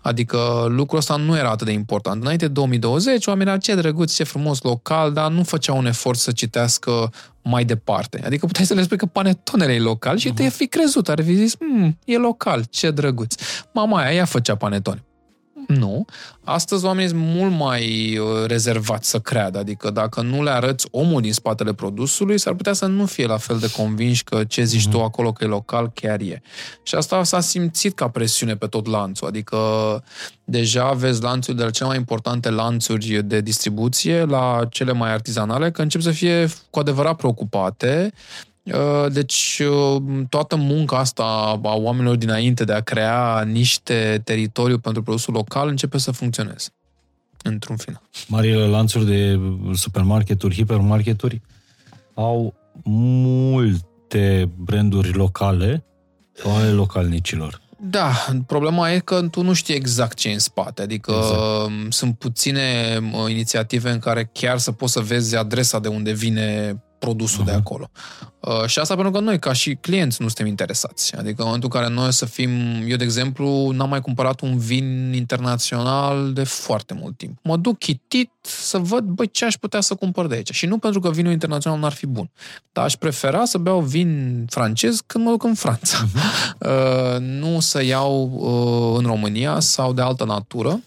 Adică 0.00 0.66
lucrul 0.68 0.98
ăsta 0.98 1.16
nu 1.16 1.36
era 1.36 1.50
atât 1.50 1.66
de 1.66 1.72
important. 1.72 2.22
Înainte 2.22 2.46
de 2.46 2.52
2020, 2.52 3.26
oamenii 3.26 3.48
erau 3.48 3.60
ce 3.60 3.74
drăguț, 3.74 4.14
ce 4.14 4.24
frumos 4.24 4.62
local, 4.62 5.12
dar 5.12 5.30
nu 5.30 5.42
făceau 5.42 5.76
un 5.76 5.86
efort 5.86 6.18
să 6.18 6.32
citească 6.32 7.12
mai 7.42 7.64
departe. 7.64 8.22
Adică 8.24 8.46
puteai 8.46 8.66
să 8.66 8.74
le 8.74 8.82
spui 8.82 8.96
că 8.96 9.06
panetonele 9.06 9.72
e 9.72 9.78
local 9.78 10.16
și 10.16 10.32
te 10.32 10.48
fi 10.48 10.66
crezut, 10.66 11.08
ar 11.08 11.22
fi 11.22 11.34
zis, 11.34 11.54
mm, 11.60 11.98
e 12.04 12.16
local, 12.16 12.64
ce 12.70 12.90
drăguț. 12.90 13.34
Mama 13.72 13.98
aia, 13.98 14.14
ea 14.14 14.24
făcea 14.24 14.54
panetone. 14.54 15.04
Nu. 15.78 16.04
Astăzi 16.44 16.84
oamenii 16.84 17.08
sunt 17.08 17.22
mult 17.22 17.52
mai 17.52 18.16
uh, 18.18 18.46
rezervați 18.46 19.10
să 19.10 19.18
creadă. 19.18 19.58
Adică 19.58 19.90
dacă 19.90 20.20
nu 20.22 20.42
le 20.42 20.50
arăți 20.50 20.88
omul 20.90 21.20
din 21.20 21.32
spatele 21.32 21.72
produsului, 21.72 22.38
s-ar 22.38 22.54
putea 22.54 22.72
să 22.72 22.86
nu 22.86 23.06
fie 23.06 23.26
la 23.26 23.36
fel 23.36 23.58
de 23.58 23.70
convinși 23.70 24.24
că 24.24 24.44
ce 24.44 24.64
zici 24.64 24.88
tu 24.88 25.02
acolo 25.02 25.32
că 25.32 25.44
e 25.44 25.46
local 25.46 25.90
chiar 25.94 26.20
e. 26.20 26.42
Și 26.82 26.94
asta 26.94 27.24
s-a 27.24 27.40
simțit 27.40 27.94
ca 27.94 28.08
presiune 28.08 28.56
pe 28.56 28.66
tot 28.66 28.86
lanțul. 28.86 29.26
Adică 29.26 29.58
deja 30.44 30.92
vezi 30.92 31.22
lanțuri 31.22 31.56
de 31.56 31.62
la 31.62 31.70
cele 31.70 31.88
mai 31.88 31.96
importante 31.96 32.50
lanțuri 32.50 33.22
de 33.24 33.40
distribuție 33.40 34.24
la 34.24 34.60
cele 34.70 34.92
mai 34.92 35.12
artizanale, 35.12 35.70
că 35.70 35.82
încep 35.82 36.00
să 36.00 36.10
fie 36.10 36.48
cu 36.70 36.78
adevărat 36.78 37.16
preocupate 37.16 38.12
Uh, 38.14 38.51
Deci 39.08 39.62
uh, 39.70 40.02
toată 40.28 40.56
munca 40.56 40.98
asta 40.98 41.22
a 41.62 41.74
oamenilor 41.74 42.16
dinainte 42.16 42.64
de 42.64 42.72
a 42.72 42.80
crea 42.80 43.42
niște 43.42 44.20
teritoriu 44.24 44.78
pentru 44.78 45.02
produsul 45.02 45.34
local 45.34 45.68
începe 45.68 45.98
să 45.98 46.10
funcționeze. 46.10 46.68
Într-un 47.42 47.76
final. 47.76 48.02
Marile 48.28 48.66
lanțuri 48.66 49.06
de 49.06 49.40
supermarketuri, 49.74 50.54
hipermarketuri 50.54 51.40
au 52.14 52.54
multe 52.82 54.50
branduri 54.56 55.12
locale 55.12 55.84
sau 56.32 56.56
ale 56.56 56.70
localnicilor. 56.70 57.60
Da, 57.84 58.12
problema 58.46 58.92
e 58.92 58.98
că 58.98 59.22
tu 59.30 59.42
nu 59.42 59.52
știi 59.52 59.74
exact 59.74 60.16
ce 60.16 60.28
e 60.28 60.32
în 60.32 60.38
spate. 60.38 60.82
Adică 60.82 61.12
exact. 61.18 61.92
sunt 61.92 62.18
puține 62.18 62.98
uh, 63.12 63.30
inițiative 63.30 63.90
în 63.90 63.98
care 63.98 64.30
chiar 64.32 64.58
să 64.58 64.72
poți 64.72 64.92
să 64.92 65.00
vezi 65.00 65.36
adresa 65.36 65.78
de 65.78 65.88
unde 65.88 66.12
vine 66.12 66.76
produsul 67.04 67.42
uh-huh. 67.42 67.46
de 67.46 67.52
acolo. 67.52 67.90
Uh, 68.40 68.66
și 68.66 68.78
asta 68.78 68.94
pentru 68.94 69.12
că 69.12 69.20
noi, 69.20 69.38
ca 69.38 69.52
și 69.52 69.74
clienți, 69.80 70.22
nu 70.22 70.26
suntem 70.26 70.46
interesați. 70.46 71.16
Adică 71.16 71.34
în 71.38 71.44
momentul 71.44 71.70
în 71.72 71.80
care 71.80 71.92
noi 71.92 72.12
să 72.12 72.24
fim... 72.24 72.50
Eu, 72.86 72.96
de 72.96 73.04
exemplu, 73.04 73.70
n-am 73.70 73.88
mai 73.88 74.00
cumpărat 74.00 74.40
un 74.40 74.58
vin 74.58 75.12
internațional 75.12 76.32
de 76.32 76.44
foarte 76.44 76.94
mult 76.94 77.16
timp. 77.16 77.38
Mă 77.42 77.56
duc 77.56 77.78
chitit 77.78 78.30
să 78.40 78.78
văd, 78.78 79.04
băi, 79.04 79.30
ce 79.30 79.44
aș 79.44 79.54
putea 79.54 79.80
să 79.80 79.94
cumpăr 79.94 80.26
de 80.26 80.34
aici. 80.34 80.52
Și 80.52 80.66
nu 80.66 80.78
pentru 80.78 81.00
că 81.00 81.10
vinul 81.10 81.32
internațional 81.32 81.78
n-ar 81.78 81.92
fi 81.92 82.06
bun, 82.06 82.30
dar 82.72 82.84
aș 82.84 82.94
prefera 82.94 83.44
să 83.44 83.58
beau 83.58 83.80
vin 83.80 84.44
francez 84.50 85.00
când 85.06 85.24
mă 85.24 85.30
duc 85.30 85.44
în 85.44 85.54
Franța. 85.54 85.98
Uh-huh. 86.04 86.20
Uh, 86.62 87.18
nu 87.18 87.60
să 87.60 87.84
iau 87.84 88.30
uh, 88.32 88.98
în 88.98 89.06
România 89.06 89.60
sau 89.60 89.92
de 89.92 90.02
altă 90.02 90.24
natură. 90.24 90.80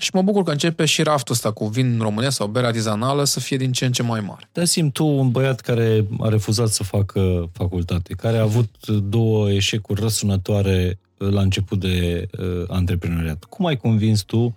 Și 0.00 0.10
mă 0.12 0.22
bucur 0.22 0.42
că 0.42 0.50
începe 0.50 0.84
și 0.84 1.02
raftul 1.02 1.34
ăsta 1.34 1.52
cu 1.52 1.66
vin 1.66 1.92
în 1.92 1.98
România 2.00 2.30
sau 2.30 2.46
bere 2.46 2.66
artizanală 2.66 3.24
să 3.24 3.40
fie 3.40 3.56
din 3.56 3.72
ce 3.72 3.84
în 3.84 3.92
ce 3.92 4.02
mai 4.02 4.20
mare. 4.20 4.48
Dați-mi 4.52 4.90
tu 4.90 5.06
un 5.06 5.30
băiat 5.30 5.60
care 5.60 6.06
a 6.20 6.28
refuzat 6.28 6.68
să 6.68 6.82
facă 6.82 7.50
facultate, 7.52 8.14
care 8.14 8.36
a 8.36 8.42
avut 8.42 8.86
două 8.86 9.50
eșecuri 9.50 10.00
răsunătoare 10.00 10.98
la 11.16 11.40
început 11.40 11.80
de 11.80 12.28
uh, 12.38 12.64
antreprenoriat. 12.68 13.44
Cum 13.44 13.66
ai 13.66 13.76
convins 13.76 14.22
tu 14.22 14.56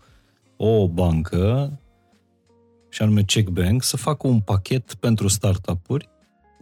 o 0.58 0.88
bancă, 0.88 1.72
și 2.90 3.02
anume 3.02 3.24
Check 3.24 3.50
Bank, 3.50 3.84
să 3.84 3.98
facă 3.98 4.28
un 4.28 4.40
pachet 4.40 4.94
pentru 4.94 5.28
startup-uri 5.28 6.10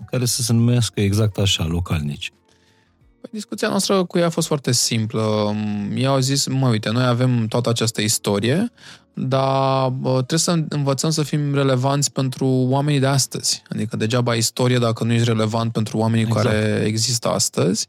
care 0.05 0.25
să 0.25 0.41
se 0.41 0.53
numească 0.53 1.01
exact 1.01 1.37
așa, 1.37 1.65
localnici? 1.65 2.31
Păi, 3.21 3.29
discuția 3.33 3.67
noastră 3.67 4.03
cu 4.03 4.17
ea 4.17 4.25
a 4.25 4.29
fost 4.29 4.47
foarte 4.47 4.71
simplă. 4.71 5.55
Ei 5.95 6.05
au 6.05 6.19
zis, 6.19 6.47
mă, 6.47 6.67
uite, 6.67 6.89
noi 6.89 7.05
avem 7.05 7.47
toată 7.47 7.69
această 7.69 8.01
istorie, 8.01 8.71
dar 9.13 9.89
bă, 9.89 10.11
trebuie 10.11 10.39
să 10.39 10.63
învățăm 10.69 11.09
să 11.09 11.23
fim 11.23 11.53
relevanți 11.53 12.11
pentru 12.11 12.45
oamenii 12.47 12.99
de 12.99 13.07
astăzi. 13.07 13.63
Adică 13.69 13.95
degeaba 13.95 14.35
istorie 14.35 14.77
dacă 14.77 15.03
nu 15.03 15.13
ești 15.13 15.25
relevant 15.25 15.71
pentru 15.71 15.97
oamenii 15.97 16.25
exact. 16.25 16.45
care 16.45 16.83
există 16.85 17.29
astăzi. 17.29 17.87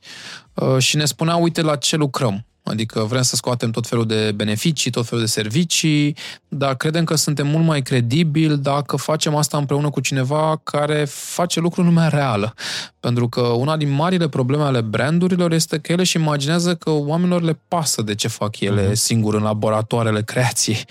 Și 0.78 0.96
ne 0.96 1.04
spunea, 1.04 1.36
uite 1.36 1.62
la 1.62 1.76
ce 1.76 1.96
lucrăm. 1.96 2.46
Adică 2.62 3.00
vrem 3.00 3.22
să 3.22 3.36
scoatem 3.36 3.70
tot 3.70 3.86
felul 3.86 4.06
de 4.06 4.32
beneficii, 4.32 4.90
tot 4.90 5.06
felul 5.06 5.24
de 5.24 5.30
servicii, 5.30 6.16
dar 6.55 6.74
credem 6.74 7.05
că 7.05 7.14
suntem 7.14 7.46
mult 7.46 7.64
mai 7.64 7.82
credibili 7.82 8.57
dacă 8.57 8.96
facem 8.96 9.34
asta 9.36 9.57
împreună 9.59 9.90
cu 9.90 10.00
cineva 10.00 10.61
care 10.62 11.05
face 11.09 11.61
lucruri 11.61 11.86
în 11.86 11.94
lumea 11.94 12.09
reală. 12.09 12.55
Pentru 13.00 13.28
că 13.28 13.40
una 13.40 13.76
din 13.76 13.90
marile 13.90 14.28
probleme 14.28 14.62
ale 14.62 14.80
brandurilor 14.80 15.53
este 15.53 15.78
că 15.78 15.92
ele 15.92 16.00
își 16.00 16.16
imaginează 16.16 16.74
că 16.74 16.90
oamenilor 16.90 17.42
le 17.42 17.59
pasă 17.68 18.03
de 18.03 18.14
ce 18.14 18.28
fac 18.28 18.61
ele 18.61 18.90
uh-huh. 18.90 18.92
singur 18.92 19.34
în 19.34 19.42
laboratoarele 19.42 20.22
creației. 20.22 20.84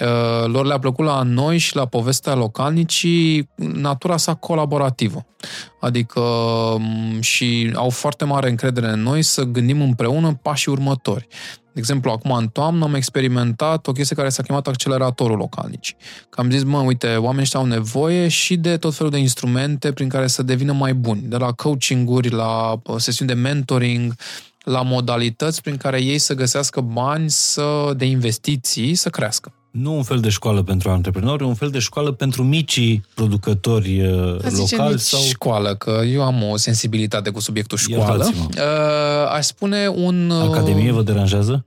Uh, 0.00 0.46
lor 0.46 0.66
le-a 0.66 0.78
plăcut 0.78 1.04
la 1.04 1.22
noi 1.22 1.58
și 1.58 1.76
la 1.76 1.86
povestea 1.86 2.34
localnicii 2.34 3.48
natura 3.54 4.16
sa 4.16 4.34
colaborativă. 4.34 5.26
Adică 5.80 6.22
și 7.20 7.72
au 7.74 7.90
foarte 7.90 8.24
mare 8.24 8.48
încredere 8.48 8.88
în 8.88 9.02
noi 9.02 9.22
să 9.22 9.42
gândim 9.42 9.80
împreună 9.80 10.38
pașii 10.42 10.72
următori. 10.72 11.28
De 11.80 11.86
exemplu, 11.86 12.10
acum 12.10 12.32
în 12.32 12.48
toamnă 12.48 12.84
am 12.84 12.94
experimentat 12.94 13.86
o 13.86 13.92
chestie 13.92 14.16
care 14.16 14.28
s-a 14.28 14.42
chemat 14.42 14.66
acceleratorul 14.66 15.36
localnici. 15.36 15.96
Că 16.28 16.40
am 16.40 16.50
zis, 16.50 16.62
mă, 16.62 16.78
uite, 16.78 17.14
oamenii 17.14 17.42
ăștia 17.42 17.60
au 17.60 17.66
nevoie 17.66 18.28
și 18.28 18.56
de 18.56 18.76
tot 18.76 18.94
felul 18.94 19.12
de 19.12 19.18
instrumente 19.18 19.92
prin 19.92 20.08
care 20.08 20.26
să 20.26 20.42
devină 20.42 20.72
mai 20.72 20.94
buni. 20.94 21.22
De 21.24 21.36
la 21.36 21.52
coaching-uri, 21.52 22.30
la 22.30 22.80
sesiuni 22.96 23.30
de 23.30 23.36
mentoring, 23.36 24.14
la 24.64 24.82
modalități 24.82 25.62
prin 25.62 25.76
care 25.76 26.02
ei 26.02 26.18
să 26.18 26.34
găsească 26.34 26.80
bani 26.80 27.30
să, 27.30 27.92
de 27.96 28.04
investiții 28.04 28.94
să 28.94 29.08
crească. 29.08 29.52
Nu 29.70 29.96
un 29.96 30.02
fel 30.02 30.20
de 30.20 30.28
școală 30.28 30.62
pentru 30.62 30.90
antreprenori, 30.90 31.44
un 31.44 31.54
fel 31.54 31.70
de 31.70 31.78
școală 31.78 32.12
pentru 32.12 32.42
micii 32.42 33.04
producători 33.14 34.02
locali 34.56 34.98
sau... 34.98 35.20
școală, 35.20 35.74
că 35.74 36.02
eu 36.06 36.22
am 36.22 36.42
o 36.42 36.56
sensibilitate 36.56 37.30
cu 37.30 37.40
subiectul 37.40 37.78
școală. 37.78 38.30
Uh, 38.34 39.32
aș 39.32 39.44
spune 39.44 39.88
un... 39.88 40.30
Academie 40.30 40.92
vă 40.92 41.02
deranjează? 41.02 41.64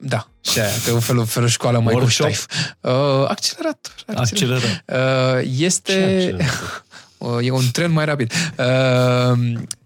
Da, 0.00 0.28
și 0.40 0.60
aia, 0.60 0.70
că 0.84 0.90
un 0.92 1.00
fel, 1.00 1.16
un 1.16 1.24
fel 1.24 1.42
de 1.42 1.48
școală 1.48 1.80
mai 1.80 1.94
cu 1.94 2.06
ștaif. 2.06 2.46
Uh, 2.80 2.92
accelerator. 3.28 3.92
Accelerator. 4.14 4.84
Uh, 4.86 5.50
este... 5.58 6.36
E 7.40 7.50
un 7.50 7.70
tren 7.72 7.90
mai 7.90 8.04
rapid. 8.04 8.32
Uh, 8.58 9.38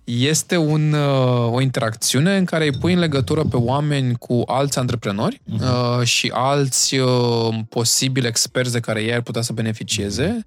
este 0.04 0.56
un, 0.56 0.92
uh, 0.92 1.52
o 1.52 1.60
interacțiune 1.60 2.36
în 2.36 2.44
care 2.44 2.64
îi 2.64 2.78
pui 2.78 2.92
în 2.92 2.98
legătură 2.98 3.42
pe 3.42 3.56
oameni 3.56 4.14
cu 4.14 4.42
alți 4.46 4.78
antreprenori 4.78 5.40
uh-huh. 5.40 5.98
uh, 5.98 6.06
și 6.06 6.30
alți 6.34 6.96
uh, 6.96 7.54
posibili 7.68 8.26
experți 8.26 8.72
de 8.72 8.80
care 8.80 9.02
ei 9.02 9.14
ar 9.14 9.20
putea 9.20 9.42
să 9.42 9.52
beneficieze, 9.52 10.44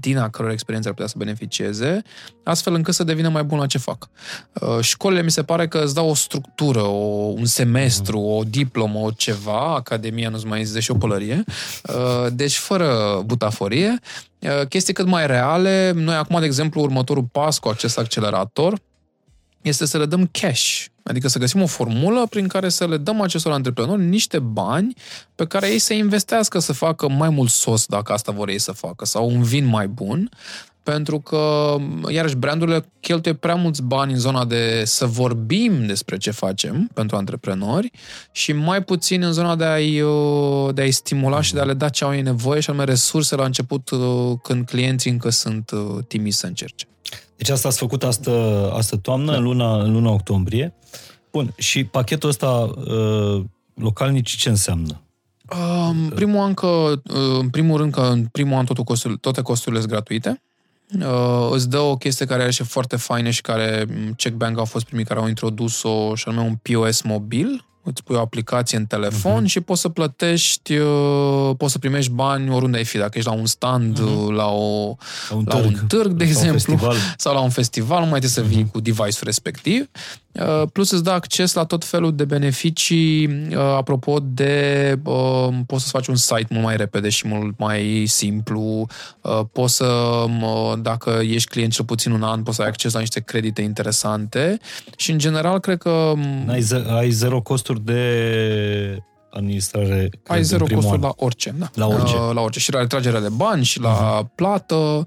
din 0.00 0.18
a 0.18 0.28
căror 0.28 0.50
experiență 0.50 0.88
ar 0.88 0.94
putea 0.94 1.10
să 1.10 1.18
beneficieze, 1.18 2.02
astfel 2.44 2.74
încât 2.74 2.94
să 2.94 3.04
devină 3.04 3.28
mai 3.28 3.42
bun 3.42 3.58
la 3.58 3.66
ce 3.66 3.78
fac. 3.78 4.08
Uh, 4.52 4.80
școlile 4.80 5.22
mi 5.22 5.30
se 5.30 5.42
pare 5.42 5.68
că 5.68 5.78
îți 5.78 5.94
dau 5.94 6.08
o 6.08 6.14
structură, 6.14 6.82
o, 6.82 7.32
un 7.36 7.44
semestru, 7.44 8.18
uh-huh. 8.18 8.38
o 8.38 8.42
diplomă, 8.42 8.98
o 8.98 9.10
ceva, 9.10 9.74
Academia 9.74 10.28
nu-ți 10.28 10.46
mai 10.46 10.64
zice 10.64 10.80
și 10.80 10.90
o 10.90 10.94
pălărie, 10.94 11.44
uh, 11.88 12.26
deci 12.32 12.56
fără 12.56 13.22
butaforie, 13.26 13.98
uh, 14.38 14.66
chestii 14.66 14.94
cât 14.94 15.06
mai 15.06 15.26
reale. 15.26 15.92
Noi 15.94 16.14
acum, 16.14 16.40
de 16.40 16.46
exemplu, 16.46 16.80
următorul 16.80 17.28
pas 17.32 17.58
cu 17.58 17.68
acest 17.68 17.98
accelerator 17.98 18.78
este 19.62 19.86
să 19.86 19.98
le 19.98 20.06
dăm 20.06 20.28
cash, 20.32 20.84
adică 21.10 21.28
să 21.28 21.38
găsim 21.38 21.62
o 21.62 21.66
formulă 21.66 22.26
prin 22.30 22.48
care 22.48 22.68
să 22.68 22.86
le 22.86 22.96
dăm 22.96 23.20
acestor 23.20 23.52
antreprenori 23.52 24.02
niște 24.02 24.38
bani 24.38 24.94
pe 25.34 25.46
care 25.46 25.70
ei 25.70 25.78
să 25.78 25.92
investească 25.92 26.58
să 26.58 26.72
facă 26.72 27.08
mai 27.08 27.28
mult 27.28 27.50
sos 27.50 27.86
dacă 27.86 28.12
asta 28.12 28.32
vor 28.32 28.48
ei 28.48 28.58
să 28.58 28.72
facă 28.72 29.04
sau 29.04 29.28
un 29.28 29.42
vin 29.42 29.66
mai 29.66 29.88
bun, 29.88 30.30
pentru 30.82 31.20
că, 31.20 31.76
iarăși, 32.08 32.36
brandurile 32.36 32.84
cheltuie 33.00 33.34
prea 33.34 33.54
mulți 33.54 33.82
bani 33.82 34.12
în 34.12 34.18
zona 34.18 34.44
de 34.44 34.82
să 34.84 35.06
vorbim 35.06 35.86
despre 35.86 36.16
ce 36.16 36.30
facem 36.30 36.90
pentru 36.94 37.16
antreprenori 37.16 37.90
și 38.32 38.52
mai 38.52 38.82
puțin 38.82 39.22
în 39.22 39.32
zona 39.32 39.56
de 39.56 39.64
a-i, 39.64 40.00
uh, 40.00 40.74
de 40.74 40.82
a-i 40.82 40.90
stimula 40.90 41.40
și 41.40 41.54
de 41.54 41.60
a 41.60 41.64
le 41.64 41.74
da 41.74 41.88
ce 41.88 42.04
au 42.04 42.14
ei 42.14 42.22
nevoie 42.22 42.60
și 42.60 42.70
anume 42.70 42.84
resurse 42.84 43.36
la 43.36 43.44
început 43.44 43.90
uh, 43.90 44.32
când 44.42 44.66
clienții 44.66 45.10
încă 45.10 45.30
sunt 45.30 45.70
uh, 45.70 46.04
timizi 46.08 46.38
să 46.38 46.46
încerce. 46.46 46.86
Deci 47.40 47.48
asta 47.48 47.68
ați 47.68 47.78
făcut 47.78 48.02
astă, 48.02 48.30
astă 48.74 48.96
toamnă, 48.96 49.30
da. 49.30 49.36
în, 49.36 49.42
luna, 49.42 49.82
în 49.82 49.92
luna 49.92 50.10
octombrie. 50.10 50.74
Bun, 51.32 51.54
și 51.56 51.84
pachetul 51.84 52.28
ăsta 52.28 52.48
uh, 52.48 53.44
localnici 53.74 54.36
ce 54.36 54.48
înseamnă? 54.48 55.00
Uh, 55.50 55.88
în 55.90 56.08
primul 56.14 56.40
an 56.40 56.54
că, 56.54 56.66
uh, 56.66 57.38
în 57.38 57.48
primul 57.48 57.76
rând 57.76 57.92
că 57.92 58.00
în 58.00 58.26
primul 58.26 58.58
an 58.58 58.64
totul 58.64 58.84
costul, 58.84 59.16
toate 59.16 59.42
costurile 59.42 59.80
sunt 59.80 59.92
gratuite. 59.92 60.42
Uh, 60.98 61.48
îți 61.50 61.68
dă 61.68 61.78
o 61.78 61.96
chestie 61.96 62.26
care 62.26 62.42
are 62.42 62.50
și 62.50 62.62
foarte 62.62 62.96
faină 62.96 63.30
și 63.30 63.40
care 63.40 63.86
mm, 63.88 64.12
Checkbank 64.16 64.58
au 64.58 64.64
fost 64.64 64.84
primii 64.84 65.04
care 65.04 65.20
au 65.20 65.28
introdus-o 65.28 66.14
și 66.14 66.28
anume 66.28 66.46
un 66.46 66.54
POS 66.54 67.02
mobil, 67.02 67.66
îți 67.82 68.02
pui 68.02 68.16
o 68.16 68.20
aplicație 68.20 68.78
în 68.78 68.86
telefon 68.86 69.42
uh-huh. 69.42 69.46
și 69.46 69.60
poți 69.60 69.80
să 69.80 69.88
plătești, 69.88 70.76
uh, 70.76 71.50
poți 71.56 71.72
să 71.72 71.78
primești 71.78 72.10
bani 72.10 72.50
oriunde 72.50 72.76
ai 72.76 72.84
fi, 72.84 72.98
dacă 72.98 73.18
ești 73.18 73.28
la 73.28 73.34
un 73.34 73.46
stand, 73.46 73.98
uh-huh. 73.98 74.34
la, 74.34 74.46
o, 74.46 74.96
la, 75.28 75.36
un, 75.36 75.44
la 75.46 75.54
târg, 75.54 75.64
un 75.64 75.86
târg, 75.86 76.12
de 76.12 76.24
exemplu, 76.24 76.78
un 76.82 76.94
sau 77.16 77.34
la 77.34 77.40
un 77.40 77.50
festival, 77.50 78.02
nu 78.02 78.08
mai 78.08 78.20
trebuie 78.20 78.46
să 78.46 78.54
vii 78.54 78.64
uh-huh. 78.64 78.72
cu 78.72 78.80
device-ul 78.80 79.24
respectiv. 79.24 79.88
Uh, 80.32 80.62
plus 80.72 80.90
îți 80.90 81.04
dă 81.04 81.10
acces 81.10 81.52
la 81.52 81.64
tot 81.64 81.84
felul 81.84 82.14
de 82.14 82.24
beneficii, 82.24 83.26
uh, 83.26 83.56
apropo 83.56 84.18
de 84.22 84.98
uh, 85.04 85.48
poți 85.66 85.82
să 85.84 85.88
faci 85.90 86.06
un 86.06 86.16
site 86.16 86.46
mult 86.48 86.64
mai 86.64 86.76
repede 86.76 87.08
și 87.08 87.28
mult 87.28 87.58
mai 87.58 88.04
simplu, 88.06 88.86
poți 89.52 89.74
să, 89.74 90.24
dacă 90.82 91.20
ești 91.22 91.48
client 91.48 91.72
cel 91.72 91.84
puțin 91.84 92.12
un 92.12 92.22
an, 92.22 92.42
poți 92.42 92.56
să 92.56 92.62
ai 92.62 92.68
acces 92.68 92.92
la 92.92 93.00
niște 93.00 93.20
credite 93.20 93.62
interesante 93.62 94.58
și 94.96 95.10
în 95.10 95.18
general 95.18 95.58
cred 95.58 95.78
că... 95.78 95.90
Um, 95.90 96.48
ai, 96.48 96.62
z- 96.62 96.86
ai 96.88 97.10
zero 97.10 97.40
costuri 97.40 97.69
de 97.78 99.02
administrare. 99.30 100.10
Ai 100.26 100.42
zero 100.42 100.64
costuri 100.64 100.94
an. 100.94 101.00
la 101.00 101.12
orice, 101.16 101.54
da. 101.58 101.70
La 101.74 101.86
orice. 101.86 102.16
La 102.16 102.40
orice. 102.40 102.58
Și 102.58 102.72
la 102.72 102.80
retragerea 102.80 103.20
de 103.20 103.28
bani 103.28 103.64
și 103.64 103.80
la 103.80 104.22
uh-huh. 104.22 104.34
plată. 104.34 105.06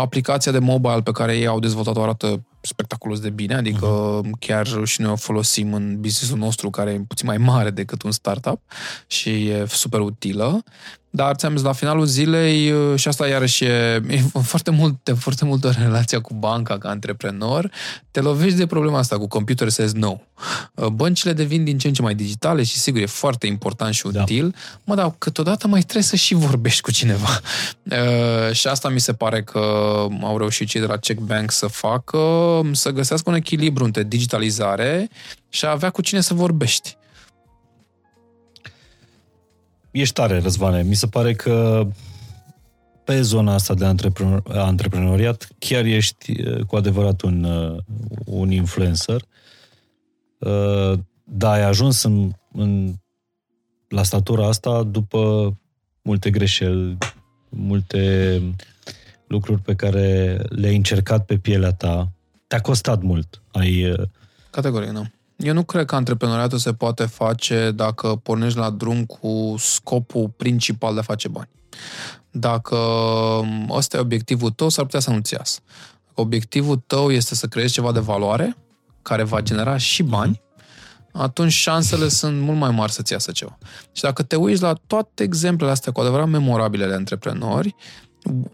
Aplicația 0.00 0.52
de 0.52 0.58
mobile 0.58 1.02
pe 1.02 1.10
care 1.10 1.36
ei 1.36 1.46
au 1.46 1.58
dezvoltat-o 1.58 2.02
arată 2.02 2.42
spectaculos 2.60 3.20
de 3.20 3.30
bine, 3.30 3.54
adică 3.54 4.20
uh-huh. 4.20 4.30
chiar 4.38 4.68
și 4.84 5.00
noi 5.00 5.10
o 5.10 5.16
folosim 5.16 5.74
în 5.74 5.96
businessul 6.00 6.38
nostru 6.38 6.70
care 6.70 6.90
e 6.90 7.04
puțin 7.08 7.26
mai 7.26 7.36
mare 7.36 7.70
decât 7.70 8.02
un 8.02 8.10
startup 8.10 8.60
și 9.06 9.30
e 9.30 9.64
super 9.68 10.00
utilă. 10.00 10.62
Dar 11.18 11.34
ți-am 11.34 11.56
zis, 11.56 11.64
la 11.64 11.72
finalul 11.72 12.04
zilei, 12.04 12.70
uh, 12.70 12.98
și 12.98 13.08
asta 13.08 13.28
iarăși 13.28 13.64
e, 13.64 13.68
e 14.08 14.20
foarte, 14.42 14.70
mult, 14.70 15.14
foarte 15.18 15.44
multă 15.44 15.74
relația 15.78 16.20
cu 16.20 16.34
banca 16.34 16.78
ca 16.78 16.88
antreprenor, 16.88 17.70
te 18.10 18.20
lovești 18.20 18.56
de 18.56 18.66
problema 18.66 18.98
asta 18.98 19.18
cu 19.18 19.28
computer 19.28 19.68
says 19.68 19.92
no. 19.92 20.16
Uh, 20.74 20.86
băncile 20.86 21.32
devin 21.32 21.64
din 21.64 21.78
ce 21.78 21.86
în 21.86 21.92
ce 21.92 22.02
mai 22.02 22.14
digitale 22.14 22.62
și 22.62 22.76
sigur 22.76 23.00
e 23.00 23.06
foarte 23.06 23.46
important 23.46 23.94
și 23.94 24.02
da. 24.12 24.22
util, 24.22 24.48
da. 24.50 24.58
mă, 24.84 24.94
dar 24.94 25.14
câteodată 25.18 25.68
mai 25.68 25.80
trebuie 25.80 26.02
să 26.02 26.16
și 26.16 26.34
vorbești 26.34 26.80
cu 26.80 26.90
cineva. 26.90 27.40
Uh, 27.88 28.52
și 28.52 28.66
asta 28.66 28.88
mi 28.88 29.00
se 29.00 29.12
pare 29.12 29.42
că 29.42 29.58
au 30.22 30.38
reușit 30.38 30.68
cei 30.68 30.80
de 30.80 30.86
la 30.86 30.96
Checkbank 30.96 31.50
să 31.50 31.66
facă, 31.66 32.20
să 32.72 32.90
găsească 32.90 33.30
un 33.30 33.36
echilibru 33.36 33.84
între 33.84 34.02
digitalizare 34.02 35.08
și 35.48 35.64
a 35.64 35.70
avea 35.70 35.90
cu 35.90 36.02
cine 36.02 36.20
să 36.20 36.34
vorbești. 36.34 36.97
Ești 40.00 40.14
tare, 40.14 40.38
Răzvane. 40.38 40.82
Mi 40.82 40.94
se 40.94 41.06
pare 41.06 41.34
că 41.34 41.86
pe 43.04 43.20
zona 43.20 43.54
asta 43.54 43.74
de 43.74 43.84
antreprenor, 43.84 44.42
antreprenoriat 44.48 45.48
chiar 45.58 45.84
ești 45.84 46.40
uh, 46.40 46.64
cu 46.64 46.76
adevărat 46.76 47.20
un, 47.22 47.44
uh, 47.44 47.76
un 48.24 48.50
influencer. 48.50 49.22
Uh, 50.38 50.98
dar 51.24 51.52
ai 51.52 51.64
ajuns 51.64 52.02
în, 52.02 52.30
în, 52.52 52.94
la 53.88 54.02
statura 54.02 54.46
asta 54.46 54.82
după 54.82 55.52
multe 56.02 56.30
greșeli, 56.30 56.98
multe 57.48 58.42
lucruri 59.26 59.60
pe 59.60 59.74
care 59.74 60.38
le-ai 60.48 60.76
încercat 60.76 61.24
pe 61.24 61.36
pielea 61.36 61.72
ta. 61.72 62.10
Te-a 62.46 62.60
costat 62.60 63.02
mult. 63.02 63.42
Ai... 63.52 63.94
Categoric, 64.50 64.88
nu. 64.88 65.06
Eu 65.38 65.52
nu 65.52 65.62
cred 65.62 65.84
că 65.84 65.94
antreprenoriatul 65.94 66.58
se 66.58 66.72
poate 66.72 67.04
face 67.04 67.70
dacă 67.74 68.20
pornești 68.22 68.58
la 68.58 68.70
drum 68.70 69.04
cu 69.04 69.54
scopul 69.58 70.32
principal 70.36 70.94
de 70.94 71.00
a 71.00 71.02
face 71.02 71.28
bani. 71.28 71.48
Dacă 72.30 72.76
ăsta 73.68 73.96
e 73.96 74.00
obiectivul 74.00 74.50
tău, 74.50 74.68
s-ar 74.68 74.84
putea 74.84 75.00
să 75.00 75.10
nu-ți 75.10 75.34
iasă. 75.34 75.60
Obiectivul 76.14 76.82
tău 76.86 77.10
este 77.10 77.34
să 77.34 77.46
creezi 77.46 77.72
ceva 77.72 77.92
de 77.92 77.98
valoare, 77.98 78.56
care 79.02 79.22
va 79.22 79.40
genera 79.40 79.76
și 79.76 80.02
bani, 80.02 80.40
atunci 81.12 81.52
șansele 81.52 82.08
sunt 82.08 82.40
mult 82.40 82.58
mai 82.58 82.70
mari 82.70 82.92
să-ți 82.92 83.12
iasă 83.12 83.30
ceva. 83.30 83.58
Și 83.92 84.02
dacă 84.02 84.22
te 84.22 84.36
uiți 84.36 84.62
la 84.62 84.72
toate 84.86 85.22
exemplele 85.22 85.72
astea 85.72 85.92
cu 85.92 86.00
adevărat 86.00 86.28
memorabile 86.28 86.86
de 86.86 86.94
antreprenori, 86.94 87.74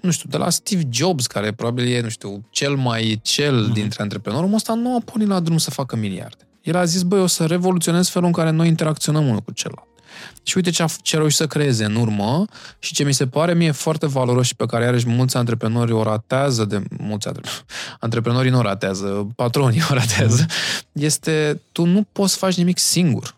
nu 0.01 0.11
știu, 0.11 0.28
de 0.28 0.36
la 0.36 0.51
Steve 0.51 0.82
Jobs, 0.90 1.27
care 1.27 1.52
probabil 1.52 1.93
e, 1.93 2.01
nu 2.01 2.09
știu, 2.09 2.47
cel 2.51 2.74
mai 2.74 3.20
cel 3.23 3.69
mm-hmm. 3.69 3.73
dintre 3.73 4.02
antreprenori, 4.02 4.44
omul 4.44 4.56
ăsta 4.56 4.74
nu 4.74 4.97
a 4.97 5.01
pornit 5.05 5.28
la 5.28 5.40
drum 5.40 5.59
să 5.59 5.70
facă 5.70 5.97
miliarde. 5.97 6.48
El 6.65 6.77
a 6.77 6.85
zis, 6.85 7.03
băi, 7.03 7.20
o 7.20 7.27
să 7.27 7.47
revoluționez 7.47 8.09
felul 8.09 8.27
în 8.27 8.32
care 8.32 8.51
noi 8.51 8.69
interacționăm 8.69 9.27
unul 9.27 9.41
cu 9.41 9.53
celălalt. 9.53 9.89
Și 10.43 10.57
uite 10.57 10.70
ce 10.70 10.82
a, 10.82 10.86
ce 11.03 11.16
a 11.16 11.19
reușit 11.19 11.39
să 11.39 11.47
creeze 11.47 11.85
în 11.85 11.95
urmă 11.95 12.45
și 12.78 12.95
ce 12.95 13.05
mi 13.05 13.15
se 13.15 13.27
pare 13.27 13.55
mie 13.55 13.70
foarte 13.70 14.07
valoros 14.07 14.47
și 14.47 14.55
pe 14.55 14.66
care 14.66 14.85
iarăși 14.85 15.09
mulți 15.09 15.36
antreprenori 15.36 15.93
o 15.93 16.03
ratează, 16.03 16.65
de 16.65 16.82
mulți 16.99 17.27
antreprenori, 17.27 17.65
antreprenorii 18.01 18.51
nu 18.51 18.59
o 18.59 18.62
ratează, 18.62 19.28
patronii 19.36 19.82
o 19.91 19.95
ratează, 19.95 20.47
este 20.93 21.61
tu 21.73 21.85
nu 21.85 22.07
poți 22.12 22.32
să 22.32 22.39
faci 22.39 22.57
nimic 22.57 22.78
singur. 22.78 23.35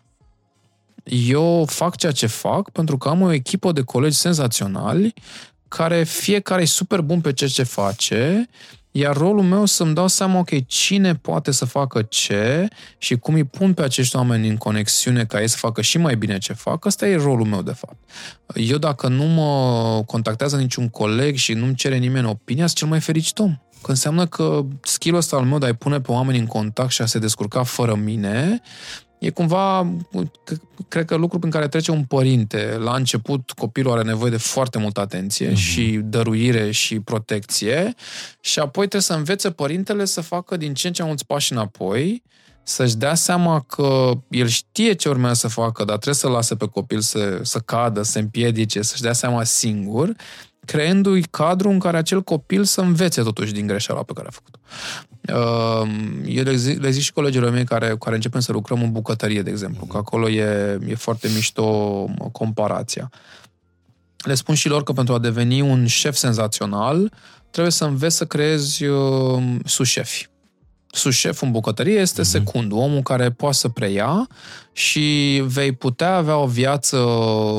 Eu 1.03 1.65
fac 1.69 1.95
ceea 1.95 2.11
ce 2.11 2.27
fac 2.27 2.69
pentru 2.69 2.97
că 2.97 3.09
am 3.09 3.21
o 3.21 3.31
echipă 3.31 3.71
de 3.71 3.81
colegi 3.81 4.17
senzaționali 4.17 5.13
care 5.67 6.03
fiecare 6.03 6.61
e 6.61 6.65
super 6.65 7.01
bun 7.01 7.21
pe 7.21 7.33
ceea 7.33 7.49
ce 7.49 7.63
face 7.63 8.49
iar 8.97 9.17
rolul 9.17 9.43
meu 9.43 9.65
să-mi 9.65 9.93
dau 9.93 10.07
seama, 10.07 10.39
ok, 10.39 10.67
cine 10.67 11.15
poate 11.15 11.51
să 11.51 11.65
facă 11.65 12.01
ce 12.01 12.67
și 12.97 13.15
cum 13.15 13.33
îi 13.33 13.43
pun 13.43 13.73
pe 13.73 13.81
acești 13.81 14.15
oameni 14.15 14.47
în 14.47 14.57
conexiune 14.57 15.25
ca 15.25 15.41
ei 15.41 15.47
să 15.47 15.57
facă 15.57 15.81
și 15.81 15.97
mai 15.97 16.15
bine 16.15 16.37
ce 16.37 16.53
fac, 16.53 16.85
ăsta 16.85 17.07
e 17.07 17.15
rolul 17.15 17.45
meu, 17.45 17.61
de 17.61 17.71
fapt. 17.71 17.97
Eu, 18.55 18.77
dacă 18.77 19.07
nu 19.07 19.23
mă 19.23 20.03
contactează 20.05 20.57
niciun 20.57 20.89
coleg 20.89 21.35
și 21.35 21.53
nu-mi 21.53 21.75
cere 21.75 21.97
nimeni 21.97 22.27
opinia, 22.27 22.65
sunt 22.65 22.77
cel 22.77 22.87
mai 22.87 22.99
fericit 22.99 23.39
om. 23.39 23.57
Că 23.81 23.91
înseamnă 23.91 24.25
că 24.25 24.65
skill-ul 24.81 25.19
ăsta 25.19 25.35
al 25.35 25.45
meu 25.45 25.57
de 25.57 25.65
a-i 25.65 25.73
pune 25.73 26.01
pe 26.01 26.11
oameni 26.11 26.39
în 26.39 26.45
contact 26.45 26.91
și 26.91 27.01
a 27.01 27.05
se 27.05 27.19
descurca 27.19 27.63
fără 27.63 27.95
mine 27.95 28.61
e 29.19 29.29
cumva, 29.29 29.93
cred 30.87 31.05
că 31.05 31.15
lucru 31.15 31.39
prin 31.39 31.51
care 31.51 31.67
trece 31.67 31.91
un 31.91 32.03
părinte. 32.03 32.77
La 32.79 32.95
început 32.95 33.51
copilul 33.51 33.91
are 33.91 34.03
nevoie 34.03 34.31
de 34.31 34.37
foarte 34.37 34.77
multă 34.77 34.99
atenție 34.99 35.51
mm-hmm. 35.51 35.55
și 35.55 35.99
dăruire 36.03 36.71
și 36.71 36.99
protecție 36.99 37.93
și 38.39 38.59
apoi 38.59 38.87
trebuie 38.87 39.01
să 39.01 39.13
învețe 39.13 39.51
părintele 39.51 40.05
să 40.05 40.21
facă 40.21 40.57
din 40.57 40.73
ce 40.73 40.87
în 40.87 40.93
ce 40.93 41.01
mai 41.01 41.09
mulți 41.09 41.25
pași 41.25 41.51
înapoi, 41.51 42.23
să-și 42.63 42.95
dea 42.95 43.15
seama 43.15 43.59
că 43.59 44.11
el 44.29 44.47
știe 44.47 44.93
ce 44.93 45.09
urmează 45.09 45.35
să 45.35 45.47
facă, 45.47 45.83
dar 45.83 45.95
trebuie 45.95 46.15
să 46.15 46.27
lase 46.27 46.55
pe 46.55 46.65
copil 46.65 46.99
să, 46.99 47.39
să 47.41 47.59
cadă, 47.59 48.01
să 48.01 48.19
împiedice, 48.19 48.81
să-și 48.81 49.01
dea 49.01 49.13
seama 49.13 49.43
singur 49.43 50.15
creându-i 50.67 51.21
cadru 51.21 51.69
în 51.69 51.79
care 51.79 51.97
acel 51.97 52.21
copil 52.21 52.63
să 52.63 52.81
învețe 52.81 53.21
totuși 53.21 53.53
din 53.53 53.67
greșeala 53.67 54.03
pe 54.03 54.13
care 54.13 54.27
a 54.27 54.31
făcut-o. 54.31 54.59
Ehm, 55.21 56.23
eu 56.25 56.43
le 56.43 56.55
zic, 56.55 56.81
le 56.81 56.89
zic 56.89 57.03
și 57.03 57.13
colegilor 57.13 57.51
mei 57.51 57.65
care, 57.65 57.95
care 57.99 58.15
începem 58.15 58.39
să 58.39 58.51
lucrăm 58.51 58.81
în 58.81 58.91
bucătărie, 58.91 59.41
de 59.41 59.49
exemplu, 59.49 59.85
că 59.85 59.97
acolo 59.97 60.29
e, 60.29 60.79
e 60.87 60.95
foarte 60.95 61.29
mișto 61.33 61.65
comparația. 62.31 63.09
Le 64.17 64.33
spun 64.33 64.55
și 64.55 64.67
lor 64.67 64.83
că 64.83 64.91
pentru 64.91 65.13
a 65.13 65.19
deveni 65.19 65.61
un 65.61 65.85
șef 65.85 66.15
senzațional, 66.15 67.13
trebuie 67.49 67.71
să 67.71 67.85
înveți 67.85 68.15
să 68.15 68.25
creezi 68.25 68.85
uh, 68.85 69.43
sușefi. 69.65 70.29
Sus-șeful 70.91 71.47
în 71.47 71.53
bucătărie 71.53 71.99
este 71.99 72.21
mm-hmm. 72.21 72.25
secundul, 72.25 72.77
omul 72.77 73.01
care 73.01 73.31
poate 73.31 73.55
să 73.55 73.69
preia 73.69 74.27
și 74.71 75.41
vei 75.45 75.71
putea 75.71 76.15
avea 76.15 76.37
o 76.37 76.45
viață 76.45 76.97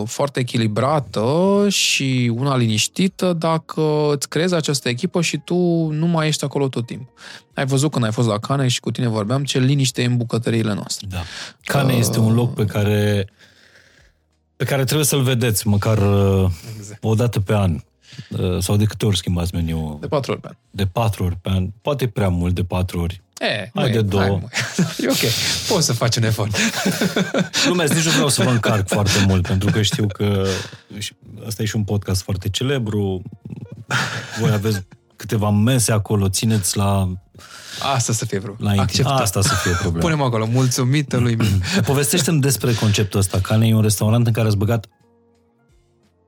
foarte 0.06 0.40
echilibrată 0.40 1.66
și 1.68 2.32
una 2.36 2.56
liniștită 2.56 3.32
dacă 3.32 4.12
îți 4.14 4.28
creezi 4.28 4.54
această 4.54 4.88
echipă 4.88 5.20
și 5.20 5.38
tu 5.38 5.54
nu 5.90 6.06
mai 6.06 6.26
ești 6.26 6.44
acolo 6.44 6.68
tot 6.68 6.86
timpul. 6.86 7.12
Ai 7.54 7.66
văzut 7.66 7.90
când 7.90 8.04
ai 8.04 8.12
fost 8.12 8.28
la 8.28 8.38
Cane 8.38 8.68
și 8.68 8.80
cu 8.80 8.90
tine 8.90 9.08
vorbeam 9.08 9.44
ce 9.44 9.58
liniște 9.58 10.02
e 10.02 10.06
în 10.06 10.16
bucătăriile 10.16 10.74
noastre. 10.74 11.06
Da. 11.10 11.22
Cane 11.64 11.92
uh... 11.92 11.98
este 11.98 12.18
un 12.18 12.34
loc 12.34 12.54
pe 12.54 12.64
care 12.64 13.28
pe 14.56 14.64
care 14.64 14.84
trebuie 14.84 15.06
să-l 15.06 15.22
vedeți 15.22 15.68
măcar 15.68 15.98
uh, 15.98 16.50
exact. 16.76 17.04
o 17.04 17.14
dată 17.14 17.40
pe 17.40 17.54
an. 17.54 17.80
Uh, 18.28 18.62
sau 18.62 18.76
de 18.76 18.84
câte 18.84 19.06
ori 19.06 19.16
schimbați 19.16 19.54
meniul? 19.54 19.96
De 20.00 20.06
patru 20.06 20.32
ori 20.32 20.40
pe 20.40 20.48
an. 20.48 20.54
De 20.70 20.86
patru 20.86 21.24
ori 21.24 21.36
pe 21.36 21.48
an. 21.48 21.68
Poate 21.82 22.08
prea 22.08 22.28
mult 22.28 22.54
de 22.54 22.64
patru 22.64 23.00
ori. 23.00 23.22
E, 23.38 23.70
hai 23.74 23.90
de 23.90 24.00
două. 24.00 24.22
Hai, 24.22 24.40
e 25.02 25.08
ok, 25.08 25.30
poți 25.68 25.86
să 25.86 25.92
faci 25.92 26.16
un 26.16 26.22
efort. 26.22 26.56
Lumea, 27.68 27.86
nici 27.86 28.04
nu 28.04 28.10
vreau 28.10 28.28
să 28.28 28.42
vă 28.42 28.50
încarc 28.50 28.88
foarte 28.88 29.24
mult, 29.26 29.46
pentru 29.46 29.70
că 29.70 29.82
știu 29.82 30.06
că 30.06 30.46
asta 31.46 31.62
e 31.62 31.66
și 31.66 31.76
un 31.76 31.84
podcast 31.84 32.22
foarte 32.22 32.48
celebru. 32.48 33.22
Voi 34.40 34.50
aveți 34.50 34.82
câteva 35.16 35.50
mese 35.50 35.92
acolo, 35.92 36.28
țineți 36.28 36.76
la 36.76 37.12
Asta 37.94 38.12
să 38.12 38.24
fie 38.24 38.38
problema. 38.38 38.74
La 38.74 38.82
Acceptat. 38.82 39.20
Asta 39.20 39.42
să 39.42 39.54
fie 39.54 39.72
problema. 39.72 39.98
Punem 39.98 40.20
acolo, 40.22 40.46
mulțumită 40.46 41.16
lui 41.16 41.36
Povestește-mi 41.84 42.40
despre 42.40 42.72
conceptul 42.72 43.18
ăsta. 43.18 43.40
Cane 43.40 43.66
e 43.66 43.74
un 43.74 43.82
restaurant 43.82 44.26
în 44.26 44.32
care 44.32 44.46
ați 44.46 44.56
băgat 44.56 44.86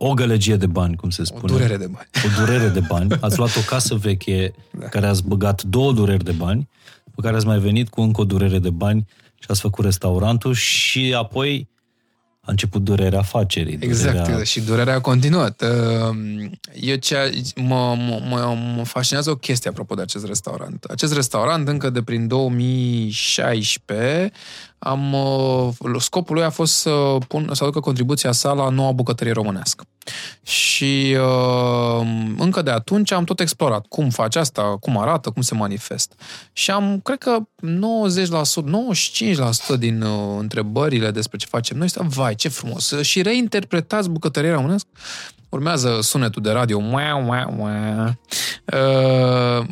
o 0.03 0.15
gălăgie 0.15 0.57
de 0.57 0.67
bani, 0.67 0.97
cum 0.97 1.11
se 1.11 1.25
spune. 1.25 1.53
O 1.53 1.57
durere 1.57 1.77
de 1.77 1.87
bani. 1.87 2.09
O 2.25 2.45
durere 2.45 2.69
de 2.69 2.81
bani. 2.81 3.17
Ați 3.21 3.39
luat 3.39 3.57
o 3.57 3.61
casă 3.61 3.95
veche 3.95 4.55
da. 4.71 4.87
care 4.87 5.07
ați 5.07 5.25
băgat 5.25 5.63
două 5.63 5.93
dureri 5.93 6.25
de 6.25 6.33
bani, 6.33 6.69
pe 7.15 7.21
care 7.23 7.37
ați 7.37 7.47
mai 7.47 7.59
venit 7.59 7.89
cu 7.89 8.01
încă 8.01 8.21
o 8.21 8.25
durere 8.25 8.59
de 8.59 8.71
bani 8.71 9.07
și 9.35 9.47
ați 9.49 9.61
făcut 9.61 9.85
restaurantul 9.85 10.55
și 10.55 11.15
apoi 11.17 11.69
a 12.41 12.51
început 12.51 12.83
durerea 12.83 13.19
afacerii. 13.19 13.79
Exact, 13.81 14.17
durerea... 14.17 14.45
și 14.45 14.61
durerea 14.61 14.95
a 14.95 15.01
continuat. 15.01 15.65
Eu 16.81 16.97
ce 16.97 17.43
mă, 17.57 17.97
mă, 18.29 18.57
mă 18.77 18.85
fascinează 18.85 19.31
o 19.31 19.35
chestie 19.35 19.71
apropo 19.71 19.95
de 19.95 20.03
acest 20.03 20.27
restaurant. 20.27 20.85
Acest 20.85 21.13
restaurant, 21.13 21.69
încă 21.69 21.91
de 21.91 22.03
prin 22.03 22.27
2016, 22.27 24.31
am, 24.83 25.17
scopul 25.99 26.35
lui 26.35 26.45
a 26.45 26.51
fost 26.51 26.73
să, 26.73 27.17
pun, 27.29 27.51
să 27.53 27.63
aducă 27.63 27.81
contribuția 27.81 28.33
sa 28.33 28.53
la 28.53 28.69
noua 28.69 28.93
bucătărie 28.93 29.33
românească. 29.33 29.85
Și 30.43 31.17
uh, 31.19 32.07
încă 32.39 32.63
de 32.63 32.71
atunci 32.71 33.13
am 33.13 33.25
tot 33.25 33.41
explorat 33.41 33.87
cum 33.89 34.11
face 34.11 34.39
asta, 34.39 34.77
cum 34.81 34.99
arată, 34.99 35.31
cum 35.31 35.43
se 35.43 35.55
manifestă. 35.55 36.15
Și 36.53 36.71
am, 36.71 37.01
cred 37.01 37.19
că 37.19 37.37
90%, 37.37 37.41
95% 39.77 39.79
din 39.79 40.03
uh, 40.03 40.37
întrebările 40.39 41.11
despre 41.11 41.39
ce 41.39 41.47
facem 41.47 41.77
noi 41.77 41.87
este, 41.87 42.07
vai, 42.09 42.35
ce 42.35 42.49
frumos, 42.49 43.01
și 43.01 43.23
reinterpretați 43.23 44.11
bucătăria 44.11 44.53
românească. 44.53 44.89
Urmează 45.51 45.99
sunetul 46.03 46.43
de 46.43 46.51
radio. 46.51 46.81
Mua, 46.81 47.19
mua, 47.19 47.45
mua. 47.57 48.19
Uh, 48.73 49.67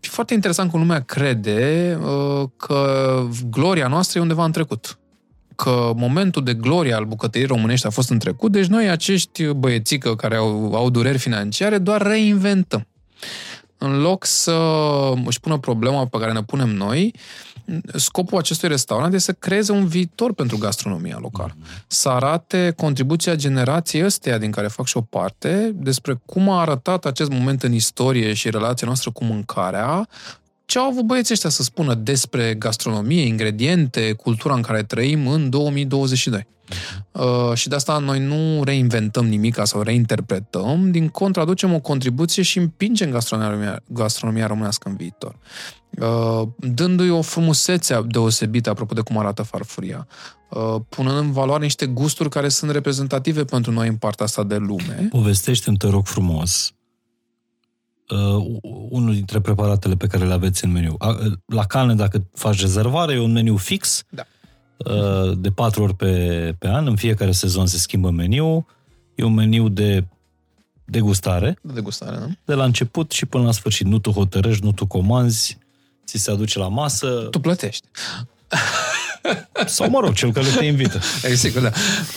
foarte 0.00 0.34
interesant 0.34 0.70
cum 0.70 0.80
lumea 0.80 1.00
crede 1.00 1.98
uh, 2.00 2.48
că 2.56 3.22
gloria 3.50 3.88
noastră 3.88 4.18
e 4.18 4.22
undeva 4.22 4.44
în 4.44 4.52
trecut 4.52 4.98
că 5.56 5.92
momentul 5.96 6.44
de 6.44 6.54
glorie 6.54 6.92
al 6.92 7.04
bucătăriei 7.04 7.48
românești 7.48 7.86
a 7.86 7.90
fost 7.90 8.10
în 8.10 8.18
trecut, 8.18 8.52
deci 8.52 8.66
noi 8.66 8.88
acești 8.88 9.46
băiețică 9.46 10.16
care 10.16 10.36
au, 10.36 10.74
au 10.74 10.90
dureri 10.90 11.18
financiare 11.18 11.78
doar 11.78 12.02
reinventăm. 12.02 12.86
În 13.78 14.00
loc 14.00 14.24
să 14.24 14.58
își 15.24 15.40
pună 15.40 15.58
problema 15.58 16.06
pe 16.06 16.18
care 16.18 16.32
ne 16.32 16.42
punem 16.42 16.68
noi, 16.68 17.14
scopul 17.94 18.38
acestui 18.38 18.68
restaurant 18.68 19.14
este 19.14 19.32
să 19.32 19.38
creeze 19.38 19.72
un 19.72 19.86
viitor 19.86 20.32
pentru 20.32 20.58
gastronomia 20.58 21.18
locală. 21.20 21.56
Să 21.86 22.08
arate 22.08 22.72
contribuția 22.76 23.34
generației 23.34 24.04
ăsteia 24.04 24.38
din 24.38 24.50
care 24.50 24.66
fac 24.68 24.86
și 24.86 24.96
o 24.96 25.00
parte 25.00 25.70
despre 25.74 26.20
cum 26.26 26.48
a 26.48 26.60
arătat 26.60 27.04
acest 27.04 27.30
moment 27.30 27.62
în 27.62 27.72
istorie 27.72 28.32
și 28.34 28.50
relația 28.50 28.86
noastră 28.86 29.10
cu 29.10 29.24
mâncarea, 29.24 30.08
ce 30.66 30.78
au 30.78 30.84
avut 30.84 31.04
băieții 31.04 31.34
ăștia 31.34 31.50
să 31.50 31.62
spună 31.62 31.94
despre 31.94 32.54
gastronomie, 32.54 33.26
ingrediente, 33.26 34.12
cultura 34.12 34.54
în 34.54 34.62
care 34.62 34.82
trăim 34.82 35.26
în 35.26 35.50
2022. 35.50 36.46
Uh, 37.12 37.54
și 37.54 37.68
de 37.68 37.74
asta 37.74 37.98
noi 37.98 38.20
nu 38.20 38.64
reinventăm 38.64 39.26
nimic 39.26 39.58
sau 39.62 39.82
reinterpretăm, 39.82 40.90
din 40.90 41.08
contră 41.08 41.40
aducem 41.40 41.74
o 41.74 41.80
contribuție 41.80 42.42
și 42.42 42.58
împingem 42.58 43.10
gastronomia, 43.10 43.82
gastronomia 43.86 44.46
românească 44.46 44.88
în 44.88 44.96
viitor. 44.96 45.36
Uh, 46.00 46.48
dându-i 46.58 47.10
o 47.10 47.22
frumusețe 47.22 48.00
deosebită 48.06 48.70
apropo 48.70 48.94
de 48.94 49.00
cum 49.00 49.18
arată 49.18 49.42
farfuria, 49.42 50.06
uh, 50.50 50.74
punând 50.88 51.18
în 51.18 51.32
valoare 51.32 51.62
niște 51.62 51.86
gusturi 51.86 52.28
care 52.28 52.48
sunt 52.48 52.70
reprezentative 52.70 53.44
pentru 53.44 53.72
noi 53.72 53.88
în 53.88 53.96
partea 53.96 54.24
asta 54.24 54.44
de 54.44 54.56
lume. 54.56 55.08
Povestește-mi, 55.10 55.76
te 55.76 55.88
rog 55.88 56.06
frumos, 56.06 56.72
uh, 58.08 58.58
unul 58.88 59.14
dintre 59.14 59.40
preparatele 59.40 59.94
pe 59.94 60.06
care 60.06 60.26
le 60.26 60.32
aveți 60.32 60.64
în 60.64 60.72
meniu. 60.72 60.96
La 61.46 61.64
cană, 61.66 61.94
dacă 61.94 62.26
faci 62.34 62.60
rezervare, 62.60 63.14
e 63.14 63.20
un 63.20 63.32
meniu 63.32 63.56
fix, 63.56 64.04
da. 64.08 64.22
uh, 64.76 65.38
de 65.38 65.50
patru 65.50 65.82
ori 65.82 65.94
pe, 65.94 66.54
pe 66.58 66.68
an, 66.68 66.86
în 66.86 66.96
fiecare 66.96 67.32
sezon 67.32 67.66
se 67.66 67.78
schimbă 67.78 68.10
meniu. 68.10 68.66
E 69.14 69.24
un 69.24 69.34
meniu 69.34 69.68
de 69.68 70.04
degustare. 70.84 71.58
De 71.62 71.72
degustare, 71.72 72.16
da? 72.16 72.26
De 72.44 72.54
la 72.54 72.64
început 72.64 73.10
și 73.10 73.26
până 73.26 73.44
la 73.44 73.52
sfârșit. 73.52 73.86
Nu 73.86 73.98
tu 73.98 74.10
hotărăști, 74.10 74.64
nu 74.64 74.72
tu 74.72 74.86
comanzi, 74.86 75.58
ți 76.06 76.18
se 76.18 76.30
aduce 76.30 76.58
la 76.58 76.68
masă. 76.68 77.28
Tu 77.30 77.40
plătești. 77.40 77.88
Sau, 79.66 79.90
mă 79.90 80.00
rog, 80.00 80.12
cel 80.12 80.32
care 80.32 80.46
te 80.58 80.64
invită. 80.64 81.00
E 81.30 81.34
sigur, 81.34 81.62
da. 81.62 81.70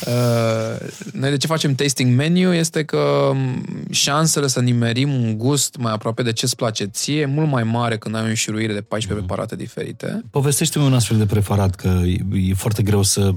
Uh, 0.07 0.87
noi 1.13 1.29
de 1.29 1.37
ce 1.37 1.47
facem 1.47 1.75
tasting 1.75 2.15
menu 2.15 2.53
este 2.53 2.83
că 2.83 2.97
um, 3.31 3.63
șansele 3.91 4.47
să 4.47 4.61
nimerim 4.61 5.13
un 5.13 5.37
gust 5.37 5.75
mai 5.77 5.93
aproape 5.93 6.23
de 6.23 6.31
ce-ți 6.33 6.55
place 6.55 6.85
ție 6.85 7.19
e 7.19 7.25
mult 7.25 7.49
mai 7.49 7.63
mare 7.63 7.97
când 7.97 8.15
ai 8.15 8.21
o 8.21 8.25
înșiruire 8.25 8.73
de 8.73 8.81
14 8.81 9.21
mm. 9.21 9.27
preparate 9.27 9.55
diferite. 9.55 10.23
Povestește-mi 10.31 10.85
un 10.85 10.93
astfel 10.93 11.17
de 11.17 11.25
preparat, 11.25 11.75
că 11.75 12.01
e 12.33 12.53
foarte 12.53 12.83
greu 12.83 13.01
să, 13.01 13.31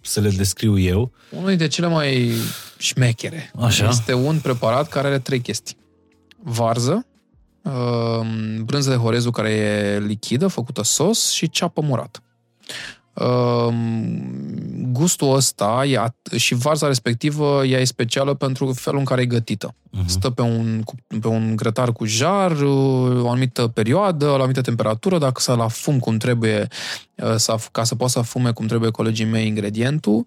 să 0.00 0.20
le 0.20 0.30
descriu 0.30 0.78
eu. 0.78 1.12
Unul 1.30 1.48
dintre 1.48 1.66
cele 1.66 1.86
mai 1.86 2.32
șmechere. 2.78 3.50
Așa? 3.60 3.88
Este 3.88 4.14
un 4.14 4.38
preparat 4.38 4.88
care 4.88 5.06
are 5.06 5.18
trei 5.18 5.40
chestii. 5.40 5.76
Varză, 6.42 7.06
um, 7.62 8.64
brânză 8.64 8.90
de 8.90 8.96
horezu 8.96 9.30
care 9.30 9.50
e 9.50 9.98
lichidă, 9.98 10.46
făcută 10.46 10.82
sos 10.82 11.30
și 11.30 11.50
ceapă 11.50 11.80
murată. 11.80 12.22
Ehm, 13.14 14.92
gustul 14.92 15.34
ăsta 15.34 15.84
e 15.86 15.98
at- 15.98 16.36
și 16.36 16.54
varza 16.54 16.86
respectivă 16.86 17.64
ea 17.64 17.80
e 17.80 17.84
specială 17.84 18.34
pentru 18.34 18.72
felul 18.72 18.98
în 18.98 19.04
care 19.04 19.20
e 19.20 19.26
gătită. 19.26 19.68
Uh-huh. 19.68 20.06
Stă 20.06 20.30
pe 20.30 20.42
un, 20.42 20.82
pe 21.20 21.28
un 21.28 21.56
grătar 21.56 21.92
cu 21.92 22.04
jar 22.04 22.52
o 23.20 23.28
anumită 23.28 23.66
perioadă, 23.66 24.24
la 24.24 24.30
o 24.30 24.34
anumită 24.34 24.60
temperatură, 24.60 25.18
dacă 25.18 25.40
să 25.40 25.54
la 25.54 25.68
fum 25.68 25.98
cum 25.98 26.16
trebuie, 26.16 26.68
uh, 27.14 27.34
să, 27.36 27.56
ca 27.72 27.84
să 27.84 27.94
poată 27.94 28.12
să 28.12 28.20
fume 28.20 28.50
cum 28.50 28.66
trebuie 28.66 28.90
colegii 28.90 29.24
mei 29.24 29.46
ingredientul. 29.46 30.24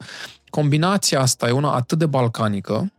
Combinația 0.50 1.22
asta 1.22 1.48
e 1.48 1.52
una 1.52 1.74
atât 1.74 1.98
de 1.98 2.06
balcanică, 2.06 2.92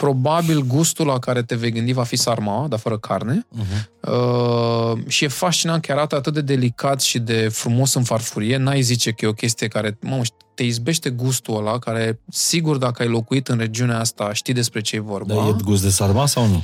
probabil 0.00 0.60
gustul 0.66 1.06
la 1.06 1.18
care 1.18 1.42
te 1.42 1.54
vei 1.54 1.70
gândi 1.70 1.92
va 1.92 2.02
fi 2.02 2.16
sarma, 2.16 2.66
dar 2.68 2.78
fără 2.78 2.98
carne. 2.98 3.46
Uh-huh. 3.58 3.88
Uh, 4.00 4.98
și 5.06 5.24
e 5.24 5.28
fascinant 5.28 5.84
că 5.84 5.92
arată 5.92 6.16
atât 6.16 6.32
de 6.32 6.40
delicat 6.40 7.00
și 7.00 7.18
de 7.18 7.48
frumos 7.48 7.94
în 7.94 8.02
farfurie. 8.02 8.56
N-ai 8.56 8.80
zice 8.80 9.10
că 9.10 9.24
e 9.24 9.28
o 9.28 9.32
chestie 9.32 9.68
care, 9.68 9.98
mamă, 10.00 10.22
te 10.54 10.62
izbește 10.62 11.10
gustul 11.10 11.56
ăla, 11.56 11.78
care 11.78 12.20
sigur 12.28 12.76
dacă 12.76 13.02
ai 13.02 13.08
locuit 13.08 13.48
în 13.48 13.58
regiunea 13.58 13.98
asta 13.98 14.32
știi 14.32 14.54
despre 14.54 14.80
ce 14.80 14.96
e 14.96 15.00
vorba. 15.00 15.34
Dar 15.34 15.48
e 15.48 15.56
gust 15.64 15.82
de 15.82 15.90
sarma 15.90 16.26
sau 16.26 16.46
nu? 16.46 16.62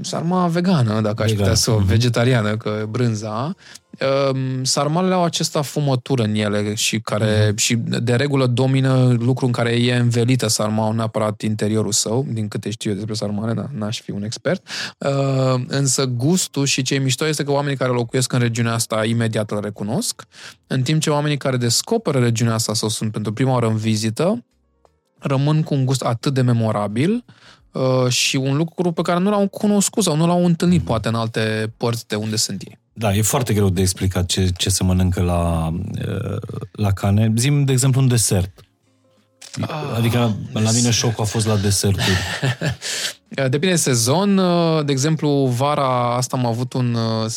Sarma 0.00 0.46
vegană, 0.46 1.00
dacă 1.00 1.22
Vegan. 1.22 1.24
aș 1.24 1.32
putea 1.32 1.54
să 1.54 1.70
o, 1.70 1.80
uh-huh. 1.80 1.86
vegetariană, 1.86 2.56
că 2.56 2.86
brânza. 2.90 3.54
Ehm, 3.98 4.64
sarmalele 4.64 5.14
au 5.14 5.24
această 5.24 5.60
fumătură 5.60 6.22
în 6.22 6.34
ele 6.34 6.74
și 6.74 7.00
care 7.00 7.46
mm. 7.48 7.56
și 7.56 7.74
de 7.76 8.14
regulă 8.14 8.46
domină 8.46 9.16
lucru 9.18 9.46
în 9.46 9.52
care 9.52 9.70
e 9.70 9.96
învelită 9.96 10.46
sarmaul, 10.46 10.94
neapărat 10.94 11.40
interiorul 11.40 11.92
său, 11.92 12.26
din 12.28 12.48
câte 12.48 12.70
știu 12.70 12.90
eu 12.90 12.96
despre 12.96 13.14
sarmale, 13.14 13.52
da, 13.52 13.66
n-aș 13.72 14.00
fi 14.00 14.10
un 14.10 14.22
expert. 14.22 14.68
Uh, 14.98 15.62
însă 15.66 16.04
gustul 16.04 16.66
și 16.66 16.82
ce 16.82 16.94
e 16.94 16.98
mișto 16.98 17.26
este 17.26 17.44
că 17.44 17.50
oamenii 17.50 17.76
care 17.76 17.92
locuiesc 17.92 18.32
în 18.32 18.38
regiunea 18.38 18.72
asta 18.72 19.04
imediat 19.04 19.50
îl 19.50 19.60
recunosc, 19.60 20.22
în 20.66 20.82
timp 20.82 21.00
ce 21.00 21.10
oamenii 21.10 21.36
care 21.36 21.56
descoperă 21.56 22.18
regiunea 22.18 22.54
asta 22.54 22.74
sau 22.74 22.88
sunt 22.88 23.12
pentru 23.12 23.32
prima 23.32 23.52
oară 23.52 23.66
în 23.66 23.76
vizită, 23.76 24.44
rămân 25.18 25.62
cu 25.62 25.74
un 25.74 25.84
gust 25.84 26.02
atât 26.02 26.34
de 26.34 26.42
memorabil 26.42 27.24
uh, 27.72 28.08
și 28.08 28.36
un 28.36 28.56
lucru 28.56 28.92
pe 28.92 29.02
care 29.02 29.18
nu 29.18 29.30
l-au 29.30 29.48
cunoscut 29.48 30.02
sau 30.02 30.16
nu 30.16 30.26
l-au 30.26 30.44
întâlnit 30.44 30.82
poate 30.82 31.08
în 31.08 31.14
alte 31.14 31.72
părți 31.76 32.06
de 32.06 32.14
unde 32.14 32.36
sunt 32.36 32.62
ei. 32.62 32.82
Da, 32.96 33.14
e 33.14 33.22
foarte 33.22 33.54
greu 33.54 33.68
de 33.68 33.80
explicat 33.80 34.26
ce, 34.26 34.50
ce 34.56 34.70
se 34.70 34.84
mănâncă 34.84 35.20
la, 35.22 35.72
la 36.72 36.92
cane. 36.92 37.32
Zim, 37.36 37.64
de 37.64 37.72
exemplu, 37.72 38.00
un 38.00 38.08
desert. 38.08 38.60
Ah, 39.60 39.96
adică 39.96 40.36
la 40.52 40.70
mine 40.70 40.90
șocul 40.90 41.24
a 41.24 41.26
fost 41.26 41.46
la 41.46 41.56
deserturi. 41.56 42.16
Depinde 43.28 43.70
de 43.74 43.76
sezon. 43.76 44.40
De 44.86 44.92
exemplu, 44.92 45.28
vara 45.56 46.16
asta 46.16 46.36
am 46.36 46.46
avut 46.46 46.72
un, 46.72 46.96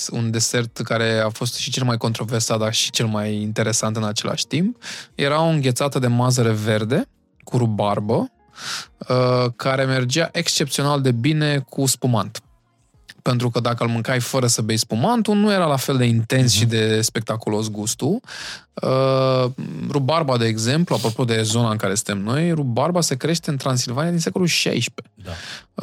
un 0.09 0.31
desert 0.31 0.77
care 0.77 1.19
a 1.19 1.29
fost 1.29 1.55
și 1.55 1.71
cel 1.71 1.83
mai 1.83 1.97
controversat, 1.97 2.59
dar 2.59 2.73
și 2.73 2.91
cel 2.91 3.05
mai 3.05 3.41
interesant 3.41 3.95
în 3.95 4.03
același 4.03 4.47
timp. 4.47 4.77
Era 5.15 5.41
o 5.41 5.47
înghețată 5.47 5.99
de 5.99 6.07
mazăre 6.07 6.51
verde 6.51 7.09
cu 7.43 7.57
rubarbă, 7.57 8.31
care 9.55 9.83
mergea 9.83 10.29
excepțional 10.31 11.01
de 11.01 11.11
bine 11.11 11.59
cu 11.69 11.85
spumant 11.85 12.41
pentru 13.27 13.49
că 13.49 13.59
dacă 13.59 13.83
îl 13.83 13.89
mâncai 13.89 14.19
fără 14.19 14.47
să 14.47 14.61
bei 14.61 14.77
spumantul, 14.77 15.35
nu 15.35 15.51
era 15.51 15.65
la 15.65 15.75
fel 15.75 15.97
de 15.97 16.05
intens 16.05 16.53
uh-huh. 16.53 16.57
și 16.57 16.65
de 16.65 17.01
spectaculos 17.01 17.69
gustul. 17.69 18.19
Uh, 18.73 19.51
rubarba, 19.89 20.37
de 20.37 20.45
exemplu, 20.45 20.95
apropo 20.95 21.25
de 21.25 21.41
zona 21.41 21.71
în 21.71 21.77
care 21.77 21.95
suntem 21.95 22.23
noi, 22.23 22.51
rubarba 22.51 23.01
se 23.01 23.15
crește 23.15 23.49
în 23.49 23.57
Transilvania 23.57 24.11
din 24.11 24.19
secolul 24.19 24.47
XVI. 24.47 24.85
Da. 25.15 25.31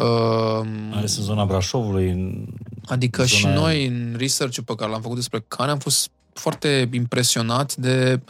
Uh, 0.05 0.67
Ales 0.93 1.17
în 1.17 1.23
zona 1.23 1.45
Brașovului. 1.45 2.11
În 2.11 2.47
adică 2.87 3.25
zona 3.25 3.53
și 3.53 3.59
noi, 3.59 3.87
în 3.87 4.15
research 4.19 4.59
pe 4.65 4.75
care 4.75 4.91
l-am 4.91 5.01
făcut 5.01 5.17
despre 5.17 5.45
cane, 5.49 5.71
am 5.71 5.79
fost 5.79 6.11
foarte 6.33 6.89
impresionați 6.93 7.81
de 7.81 8.21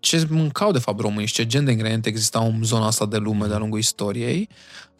ce 0.00 0.26
mâncau 0.30 0.72
de 0.72 0.78
fapt 0.78 1.00
românii 1.00 1.26
și 1.26 1.34
ce 1.34 1.46
gen 1.46 1.64
de 1.64 1.70
ingrediente 1.70 2.08
existau 2.08 2.46
în 2.46 2.62
zona 2.62 2.86
asta 2.86 3.06
de 3.06 3.16
lume 3.16 3.46
de-a 3.46 3.58
lungul 3.58 3.78
istoriei. 3.78 4.48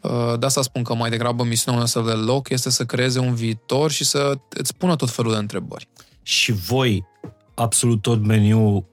Uh, 0.02 0.38
de 0.38 0.46
asta 0.46 0.62
spun 0.62 0.82
că 0.82 0.94
mai 0.94 1.10
degrabă 1.10 1.44
misiunea 1.44 1.78
noastră 1.78 2.02
de 2.02 2.12
loc 2.12 2.48
este 2.48 2.70
să 2.70 2.84
creeze 2.84 3.18
un 3.18 3.34
viitor 3.34 3.90
și 3.90 4.04
să 4.04 4.38
îți 4.48 4.74
pună 4.76 4.96
tot 4.96 5.10
felul 5.10 5.32
de 5.32 5.38
întrebări. 5.38 5.88
Și 6.22 6.52
voi, 6.52 7.04
absolut 7.54 8.02
tot 8.02 8.26
meniul 8.26 8.84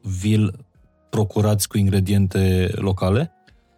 vi-l 0.00 0.66
procurați 1.10 1.68
cu 1.68 1.78
ingrediente 1.78 2.70
locale? 2.74 3.30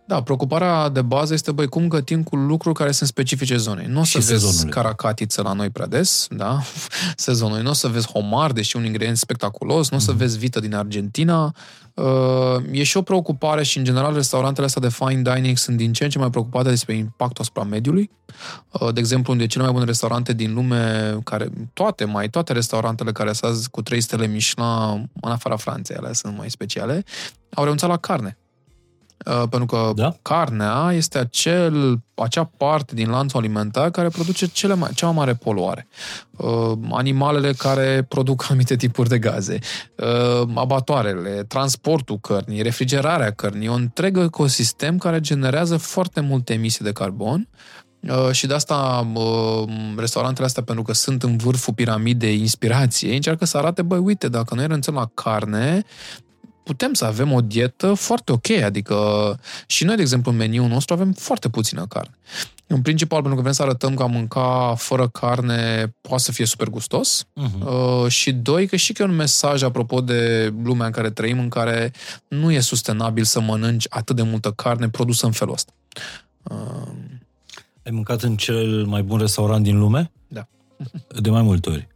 Da, 0.06 0.22
preocuparea 0.22 0.88
de 0.88 1.02
bază 1.02 1.34
este, 1.34 1.52
băi, 1.52 1.66
cum 1.66 1.88
gătim 1.88 2.22
cu 2.22 2.36
lucruri 2.36 2.74
care 2.74 2.90
sunt 2.90 3.09
specifice 3.09 3.56
zonei. 3.56 3.86
Nu 3.86 4.00
o 4.00 4.05
să 4.05 4.18
vezi 4.18 4.28
sezonului. 4.28 4.70
caracatiță 4.70 5.42
la 5.42 5.52
noi 5.52 5.70
prea 5.70 5.86
des, 5.86 6.26
da, 6.30 6.59
sezonului. 7.16 7.62
Nu 7.62 7.70
o 7.70 7.72
să 7.72 7.88
vezi 7.88 8.06
homar, 8.06 8.52
deși 8.52 8.76
un 8.76 8.84
ingredient 8.84 9.16
spectaculos, 9.16 9.90
nu 9.90 9.96
o 9.96 10.00
să 10.00 10.10
mhm. 10.10 10.18
vezi 10.18 10.38
vită 10.38 10.60
din 10.60 10.74
Argentina. 10.74 11.55
Uh, 11.98 12.62
e 12.70 12.82
și 12.82 12.96
o 12.96 13.02
preocupare 13.02 13.62
și, 13.62 13.78
în 13.78 13.84
general, 13.84 14.14
restaurantele 14.14 14.66
astea 14.66 14.82
de 14.82 14.88
fine 14.88 15.34
dining 15.34 15.56
sunt 15.56 15.76
din 15.76 15.92
ce 15.92 16.04
în 16.04 16.10
ce 16.10 16.18
mai 16.18 16.30
preocupate 16.30 16.68
despre 16.68 16.94
impactul 16.94 17.42
asupra 17.42 17.62
mediului. 17.62 18.10
Uh, 18.70 18.92
de 18.92 19.00
exemplu, 19.00 19.32
unde 19.32 19.46
cele 19.46 19.64
mai 19.64 19.72
bune 19.72 19.84
restaurante 19.84 20.32
din 20.32 20.54
lume, 20.54 21.14
care 21.24 21.48
toate, 21.72 22.04
mai 22.04 22.28
toate 22.28 22.52
restaurantele 22.52 23.12
care 23.12 23.32
sunt 23.32 23.66
cu 23.66 23.82
trei 23.82 24.00
stele 24.00 24.26
Michelin, 24.26 25.10
în 25.20 25.30
afara 25.30 25.56
Franței, 25.56 25.96
alea 25.96 26.12
sunt 26.12 26.36
mai 26.36 26.50
speciale, 26.50 27.04
au 27.54 27.62
renunțat 27.62 27.88
la 27.88 27.96
carne 27.96 28.38
Uh, 28.38 28.47
pentru 29.24 29.66
că 29.66 29.93
da? 29.95 30.16
carnea 30.23 30.93
este 30.93 31.19
acel, 31.19 32.01
acea 32.15 32.51
parte 32.57 32.95
din 32.95 33.11
lanțul 33.11 33.39
alimentar 33.39 33.90
care 33.90 34.09
produce 34.09 34.47
cele 34.47 34.74
mai, 34.74 34.90
cea 34.95 35.07
mai 35.07 35.15
mare 35.15 35.35
poluare. 35.35 35.89
Uh, 36.36 36.73
animalele 36.90 37.53
care 37.53 38.07
produc 38.09 38.45
anumite 38.49 38.77
tipuri 38.77 39.09
de 39.09 39.19
gaze, 39.19 39.59
uh, 39.97 40.49
abatoarele, 40.55 41.45
transportul 41.49 42.19
cărnii, 42.19 42.62
refrigerarea 42.62 43.31
cărnii, 43.31 43.69
un 43.69 43.81
întreg 43.81 44.19
ecosistem 44.19 44.99
care 44.99 45.20
generează 45.20 45.77
foarte 45.77 46.20
multe 46.20 46.53
emisii 46.53 46.85
de 46.85 46.93
carbon 46.93 47.49
Uh, 48.01 48.31
și 48.32 48.47
de 48.47 48.55
asta 48.55 49.09
uh, 49.15 49.69
restaurantele 49.97 50.47
astea, 50.47 50.62
pentru 50.62 50.85
că 50.85 50.93
sunt 50.93 51.23
în 51.23 51.36
vârful 51.36 51.74
piramidei 51.74 52.39
inspirației, 52.39 53.15
încearcă 53.15 53.45
să 53.45 53.57
arate, 53.57 53.82
băi, 53.82 53.99
uite, 53.99 54.28
dacă 54.28 54.55
noi 54.55 54.66
renunțăm 54.66 54.95
la 54.95 55.11
carne, 55.15 55.85
putem 56.69 56.93
să 56.93 57.05
avem 57.05 57.32
o 57.32 57.40
dietă 57.40 57.95
foarte 57.95 58.32
ok, 58.32 58.51
adică 58.51 58.97
și 59.66 59.85
noi, 59.85 59.97
de 59.97 60.03
exemplu, 60.03 60.31
în 60.31 60.36
meniul 60.36 60.69
nostru 60.69 60.95
avem 60.95 61.12
foarte 61.12 61.49
puțină 61.49 61.86
carne. 61.86 62.19
În 62.66 62.82
principal, 62.82 63.19
pentru 63.19 63.35
că 63.36 63.40
vrem 63.40 63.55
să 63.55 63.62
arătăm 63.62 63.95
că 63.95 64.03
a 64.03 64.07
mânca 64.07 64.74
fără 64.77 65.09
carne 65.09 65.93
poate 66.01 66.23
să 66.23 66.32
fie 66.32 66.45
super 66.45 66.69
gustos 66.69 67.24
uh-huh. 67.24 67.65
uh, 67.65 68.11
și 68.11 68.32
doi, 68.32 68.66
că 68.66 68.77
și 68.77 68.93
că 68.93 69.03
e 69.03 69.07
un 69.07 69.15
mesaj 69.15 69.62
apropo 69.62 70.01
de 70.01 70.53
lumea 70.62 70.86
în 70.86 70.93
care 70.93 71.11
trăim, 71.11 71.39
în 71.39 71.49
care 71.49 71.93
nu 72.28 72.53
e 72.53 72.61
sustenabil 72.61 73.24
să 73.24 73.40
mănânci 73.40 73.86
atât 73.89 74.16
de 74.16 74.23
multă 74.23 74.51
carne 74.51 74.89
produsă 74.89 75.27
în 75.27 75.32
felul 75.32 75.55
ăsta. 75.55 75.73
Uh... 76.43 76.89
Ai 77.85 77.93
mâncat 77.93 78.23
în 78.23 78.36
cel 78.36 78.85
mai 78.85 79.03
bun 79.03 79.19
restaurant 79.19 79.65
din 79.65 79.78
lume? 79.78 80.11
Da. 80.27 80.47
De 81.20 81.31
mai 81.31 81.43
multe 81.43 81.70
ori? 81.70 81.89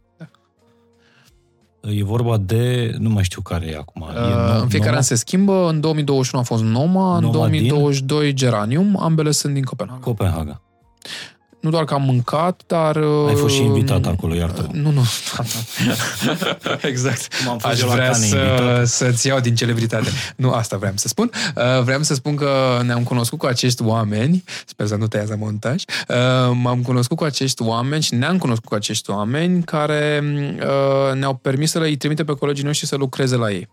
E 1.89 2.03
vorba 2.03 2.37
de, 2.37 2.95
nu 2.99 3.09
mai 3.09 3.23
știu 3.23 3.41
care 3.41 3.65
e 3.65 3.75
acum. 3.77 4.01
E 4.01 4.19
uh, 4.19 4.61
în 4.61 4.67
fiecare 4.67 4.89
Noma? 4.89 4.95
an 4.95 5.01
se 5.01 5.15
schimbă. 5.15 5.67
În 5.69 5.79
2021 5.79 6.43
a 6.43 6.45
fost 6.45 6.63
Noma, 6.63 6.83
Noma 6.83 7.15
în 7.15 7.31
2022 7.31 8.25
din... 8.25 8.35
Geranium. 8.35 8.97
Ambele 9.01 9.31
sunt 9.31 9.53
din 9.53 9.63
Copenhaga. 9.63 9.99
Copenhaga 9.99 10.61
nu 11.63 11.69
doar 11.69 11.83
că 11.83 11.93
am 11.93 12.01
mâncat, 12.01 12.61
dar... 12.67 12.97
Ai 13.27 13.35
fost 13.35 13.53
și 13.53 13.61
uh, 13.61 13.67
invitat 13.67 14.05
acolo, 14.05 14.33
iartă 14.33 14.69
Nu, 14.71 14.91
nu. 14.91 15.03
exact. 16.91 17.27
am 17.47 17.59
Aș 17.61 17.79
vrea 17.79 18.13
să, 18.13 18.81
să-ți 18.85 19.27
iau 19.27 19.39
din 19.39 19.55
celebritate. 19.55 20.09
Nu, 20.35 20.51
asta 20.51 20.77
vreau 20.77 20.93
să 20.95 21.07
spun. 21.07 21.31
Uh, 21.55 21.83
vreau 21.83 22.01
să 22.01 22.13
spun 22.13 22.35
că 22.35 22.81
ne-am 22.85 23.03
cunoscut 23.03 23.39
cu 23.39 23.45
acești 23.45 23.83
oameni, 23.83 24.43
sper 24.65 24.87
să 24.87 24.95
nu 24.95 25.07
tăiază 25.07 25.35
montaj, 25.39 25.83
uh, 26.07 26.15
m-am 26.53 26.81
cunoscut 26.81 27.17
cu 27.17 27.23
acești 27.23 27.61
oameni 27.61 28.03
și 28.03 28.15
ne-am 28.15 28.37
cunoscut 28.37 28.69
cu 28.69 28.75
acești 28.75 29.09
oameni 29.09 29.63
care 29.63 30.23
ne-au 31.13 31.33
permis 31.33 31.71
să 31.71 31.79
le 31.79 31.95
trimite 31.95 32.23
pe 32.23 32.33
colegii 32.33 32.65
noștri 32.65 32.87
să 32.87 32.95
lucreze 32.95 33.35
la 33.35 33.51
ei 33.51 33.67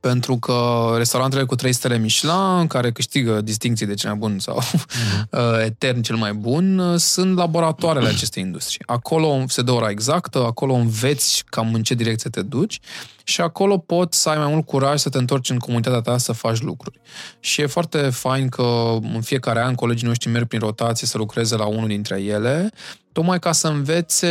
pentru 0.00 0.36
că 0.36 0.94
restaurantele 0.96 1.44
cu 1.44 1.54
3 1.54 1.72
stele 1.72 1.98
Michelin, 1.98 2.66
care 2.66 2.92
câștigă 2.92 3.40
distinții 3.40 3.86
de 3.86 3.94
cel 3.94 4.10
mai 4.10 4.18
bun 4.18 4.38
sau 4.38 4.60
mm-hmm. 4.62 5.64
etern 5.66 6.02
cel 6.02 6.16
mai 6.16 6.32
bun, 6.32 6.94
sunt 6.98 7.36
laboratoarele 7.36 8.08
acestei 8.14 8.42
industrii. 8.42 8.84
Acolo 8.86 9.44
se 9.46 9.62
dă 9.62 9.70
ora 9.70 9.90
exactă, 9.90 10.44
acolo 10.44 10.72
înveți 10.72 11.44
cam 11.46 11.74
în 11.74 11.82
ce 11.82 11.94
direcție 11.94 12.30
te 12.30 12.42
duci 12.42 12.80
și 13.24 13.40
acolo 13.40 13.78
poți 13.78 14.20
să 14.20 14.28
ai 14.28 14.38
mai 14.38 14.52
mult 14.52 14.66
curaj 14.66 15.00
să 15.00 15.08
te 15.08 15.18
întorci 15.18 15.50
în 15.50 15.58
comunitatea 15.58 16.00
ta 16.00 16.18
să 16.18 16.32
faci 16.32 16.60
lucruri. 16.60 17.00
Și 17.40 17.60
e 17.60 17.66
foarte 17.66 17.98
fain 17.98 18.48
că 18.48 18.96
în 19.14 19.20
fiecare 19.20 19.60
an 19.60 19.74
colegii 19.74 20.06
noștri 20.06 20.30
merg 20.30 20.46
prin 20.46 20.60
rotație 20.60 21.06
să 21.06 21.18
lucreze 21.18 21.56
la 21.56 21.66
unul 21.66 21.88
dintre 21.88 22.22
ele, 22.22 22.70
tocmai 23.12 23.38
ca 23.38 23.52
să 23.52 23.68
învețe 23.68 24.28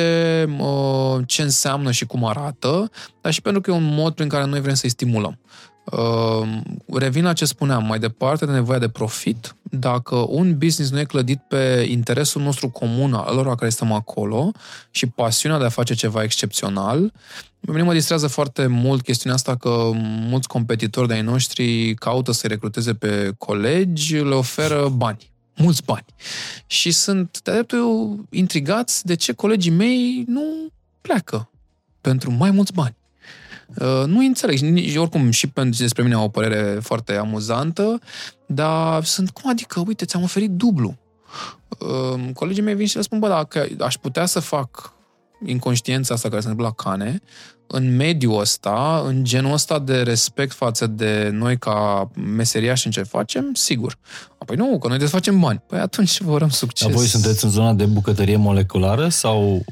uh, 0.59 1.19
ce 1.25 1.41
înseamnă 1.41 1.91
și 1.91 2.05
cum 2.05 2.25
arată, 2.25 2.89
dar 3.21 3.33
și 3.33 3.41
pentru 3.41 3.61
că 3.61 3.71
e 3.71 3.73
un 3.73 3.93
mod 3.93 4.13
prin 4.13 4.27
care 4.27 4.45
noi 4.45 4.61
vrem 4.61 4.73
să-i 4.73 4.89
stimulăm. 4.89 5.39
Uh, 5.83 6.47
revin 6.93 7.23
la 7.23 7.33
ce 7.33 7.45
spuneam 7.45 7.85
mai 7.85 7.99
departe 7.99 8.45
de 8.45 8.51
nevoia 8.51 8.79
de 8.79 8.89
profit. 8.89 9.55
Dacă 9.61 10.15
un 10.15 10.57
business 10.57 10.91
nu 10.91 10.99
e 10.99 11.03
clădit 11.03 11.39
pe 11.47 11.87
interesul 11.89 12.41
nostru 12.41 12.69
comun 12.69 13.13
al 13.13 13.35
lor 13.35 13.55
care 13.55 13.69
stăm 13.69 13.91
acolo 13.91 14.51
și 14.91 15.05
pasiunea 15.05 15.59
de 15.59 15.65
a 15.65 15.69
face 15.69 15.93
ceva 15.93 16.23
excepțional, 16.23 17.13
pe 17.59 17.71
mine 17.71 17.83
mă 17.83 17.93
distrează 17.93 18.27
foarte 18.27 18.67
mult 18.67 19.01
chestiunea 19.01 19.37
asta 19.37 19.55
că 19.55 19.91
mulți 20.29 20.47
competitori 20.47 21.07
de-ai 21.07 21.21
noștri 21.21 21.93
caută 21.93 22.31
să 22.31 22.47
recruteze 22.47 22.93
pe 22.93 23.33
colegi, 23.37 24.15
le 24.15 24.35
oferă 24.35 24.89
bani 24.89 25.31
mulți 25.55 25.83
bani. 25.83 26.05
Și 26.67 26.91
sunt 26.91 27.41
de 27.43 27.51
dreptul 27.51 28.19
intrigați 28.29 29.05
de 29.05 29.15
ce 29.15 29.33
colegii 29.33 29.71
mei 29.71 30.23
nu 30.27 30.43
pleacă 31.01 31.49
pentru 32.01 32.31
mai 32.31 32.51
mulți 32.51 32.73
bani. 32.73 32.95
Uh, 33.79 34.03
nu 34.05 34.19
înțeleg. 34.19 34.57
Nici, 34.59 34.95
oricum, 34.95 35.29
și 35.29 35.47
pentru 35.47 35.81
despre 35.81 36.03
mine 36.03 36.15
au 36.15 36.23
o 36.23 36.29
părere 36.29 36.79
foarte 36.81 37.15
amuzantă, 37.15 37.99
dar 38.45 39.03
sunt 39.03 39.29
cum 39.29 39.49
adică, 39.49 39.83
uite, 39.87 40.05
ți-am 40.05 40.23
oferit 40.23 40.49
dublu. 40.49 40.97
Uh, 41.79 42.33
colegii 42.33 42.63
mei 42.63 42.75
vin 42.75 42.87
și 42.87 42.95
le 42.95 43.01
spun, 43.01 43.19
bă, 43.19 43.27
dacă 43.27 43.67
aș 43.79 43.95
putea 43.95 44.25
să 44.25 44.39
fac 44.39 44.93
inconștiența 45.45 46.13
asta 46.13 46.29
care 46.29 46.41
se 46.41 46.47
întâmplă 46.47 46.73
la 46.77 46.83
cane, 46.91 47.21
în 47.67 47.95
mediul 47.95 48.39
ăsta, 48.39 49.03
în 49.05 49.23
genul 49.23 49.53
ăsta 49.53 49.79
de 49.79 50.01
respect 50.01 50.53
față 50.53 50.87
de 50.87 51.29
noi 51.31 51.57
ca 51.57 52.09
meseriași 52.35 52.85
în 52.85 52.91
ce 52.91 53.03
facem, 53.03 53.53
sigur. 53.53 53.97
Apoi 54.37 54.55
nu, 54.55 54.79
că 54.79 54.87
noi 54.87 54.97
desfacem 54.97 55.39
bani. 55.39 55.63
Păi 55.67 55.79
atunci 55.79 56.21
vă 56.21 56.31
urăm 56.31 56.49
succes. 56.49 56.87
Dar 56.87 56.95
voi 56.95 57.05
sunteți 57.05 57.43
în 57.43 57.49
zona 57.49 57.73
de 57.73 57.85
bucătărie 57.85 58.35
moleculară 58.35 59.09
sau... 59.09 59.65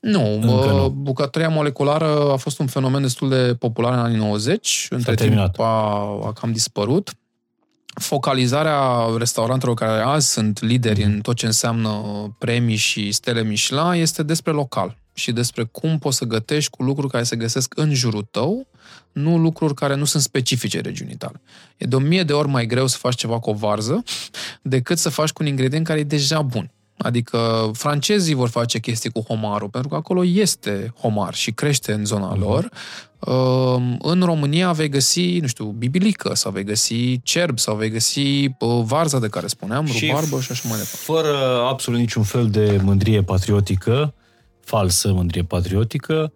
Nu, 0.00 0.38
nu, 0.38 0.88
bucătăria 0.88 1.48
moleculară 1.48 2.32
a 2.32 2.36
fost 2.36 2.58
un 2.58 2.66
fenomen 2.66 3.02
destul 3.02 3.28
de 3.28 3.54
popular 3.58 3.92
în 3.92 3.98
anii 3.98 4.16
90. 4.16 4.86
Între 4.90 5.14
timp 5.14 5.60
a, 5.60 5.64
a 6.24 6.32
cam 6.32 6.52
dispărut 6.52 7.16
focalizarea 7.98 8.80
restaurantelor 9.16 9.74
care 9.74 10.00
azi 10.00 10.32
sunt 10.32 10.62
lideri 10.62 11.02
în 11.02 11.20
tot 11.20 11.36
ce 11.36 11.46
înseamnă 11.46 12.02
premii 12.38 12.76
și 12.76 13.12
stele 13.12 13.42
Michelin 13.42 14.00
este 14.00 14.22
despre 14.22 14.52
local 14.52 14.96
și 15.14 15.32
despre 15.32 15.64
cum 15.64 15.98
poți 15.98 16.16
să 16.16 16.24
gătești 16.24 16.70
cu 16.70 16.82
lucruri 16.82 17.12
care 17.12 17.24
se 17.24 17.36
găsesc 17.36 17.72
în 17.76 17.94
jurul 17.94 18.22
tău, 18.30 18.66
nu 19.12 19.38
lucruri 19.38 19.74
care 19.74 19.94
nu 19.94 20.04
sunt 20.04 20.22
specifice 20.22 20.80
regiunii 20.80 21.16
tale. 21.16 21.40
E 21.76 21.86
de 21.86 21.96
o 21.96 21.98
mie 21.98 22.22
de 22.22 22.32
ori 22.32 22.48
mai 22.48 22.66
greu 22.66 22.86
să 22.86 22.96
faci 22.96 23.14
ceva 23.14 23.38
cu 23.38 23.50
o 23.50 23.52
varză 23.52 24.02
decât 24.62 24.98
să 24.98 25.08
faci 25.08 25.30
cu 25.30 25.42
un 25.42 25.48
ingredient 25.48 25.86
care 25.86 25.98
e 25.98 26.04
deja 26.04 26.42
bun. 26.42 26.70
Adică 26.98 27.70
francezii 27.72 28.34
vor 28.34 28.48
face 28.48 28.78
chestii 28.78 29.10
cu 29.10 29.20
homarul, 29.20 29.68
pentru 29.68 29.88
că 29.88 29.96
acolo 29.96 30.24
este 30.24 30.92
homar 31.00 31.34
și 31.34 31.52
crește 31.52 31.92
în 31.92 32.04
zona 32.04 32.34
uh-huh. 32.34 32.40
lor. 32.40 32.70
Uh, 33.18 33.96
în 33.98 34.22
România 34.22 34.72
vei 34.72 34.88
găsi, 34.88 35.38
nu 35.38 35.46
știu, 35.46 35.64
bibilică 35.64 36.34
sau 36.34 36.52
vei 36.52 36.64
găsi 36.64 37.22
cerb 37.22 37.58
sau 37.58 37.76
vei 37.76 37.90
găsi 37.90 38.44
uh, 38.44 38.82
varza 38.84 39.18
de 39.18 39.28
care 39.28 39.46
spuneam, 39.46 39.86
și 39.86 40.06
rubarbă 40.06 40.40
și 40.40 40.52
așa 40.52 40.68
mai 40.68 40.78
departe. 40.78 40.96
Fără 40.96 41.62
absolut 41.68 42.00
niciun 42.00 42.22
fel 42.22 42.50
de 42.50 42.80
mândrie 42.82 43.22
patriotică, 43.22 44.14
falsă 44.64 45.12
mândrie 45.12 45.44
patriotică, 45.44 46.32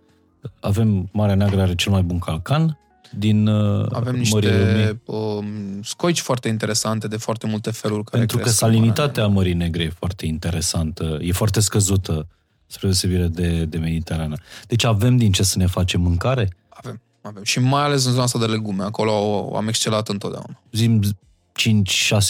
avem 0.61 1.09
Marea 1.13 1.35
Neagră 1.35 1.61
are 1.61 1.75
cel 1.75 1.93
mai 1.93 2.03
bun 2.03 2.19
calcan, 2.19 2.79
din 3.19 3.47
uh, 3.47 3.87
Avem 3.93 4.15
niște 4.15 5.01
uh, 5.05 5.45
scoici 5.83 6.21
foarte 6.21 6.49
interesante 6.49 7.09
de 7.09 7.17
foarte 7.17 7.47
multe 7.47 7.71
feluri. 7.71 8.05
Care 8.05 8.19
Pentru 8.19 8.39
că 8.39 8.49
salinitatea 8.49 9.27
Mării 9.27 9.55
Negre 9.55 9.83
e 9.83 9.93
foarte 9.99 10.27
interesantă, 10.27 11.19
e 11.21 11.33
foarte 11.33 11.61
scăzută 11.61 12.27
spre 12.67 12.87
deosebire 12.87 13.27
de, 13.27 13.65
de 13.65 13.79
Mediterană. 13.79 14.37
Deci 14.67 14.85
avem 14.85 15.17
din 15.17 15.33
ce 15.33 15.43
să 15.43 15.59
ne 15.59 15.67
facem 15.67 16.01
mâncare? 16.01 16.49
Avem, 16.69 17.01
avem. 17.21 17.43
Și 17.43 17.59
mai 17.59 17.83
ales 17.83 18.05
în 18.05 18.13
zona 18.13 18.23
asta 18.23 18.39
de 18.39 18.47
legume. 18.47 18.83
Acolo 18.83 19.51
am 19.57 19.69
excelat 19.69 20.09
întotdeauna. 20.09 20.61
Zim 20.73 21.01
5-6 21.03 21.05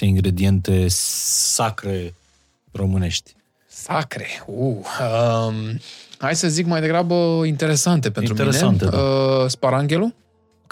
ingrediente 0.01 0.87
sacre 0.89 2.15
românești. 2.73 3.35
Sacre? 3.67 4.27
Uh, 4.47 4.57
um, 4.57 5.81
hai 6.19 6.37
să 6.37 6.49
zic 6.49 6.67
mai 6.67 6.81
degrabă 6.81 7.43
interesante 7.47 8.11
pentru 8.11 8.33
interesante, 8.33 8.85
mine. 8.85 8.97
Da. 8.97 9.03
Uh, 9.03 9.49
sparanghelul 9.49 10.15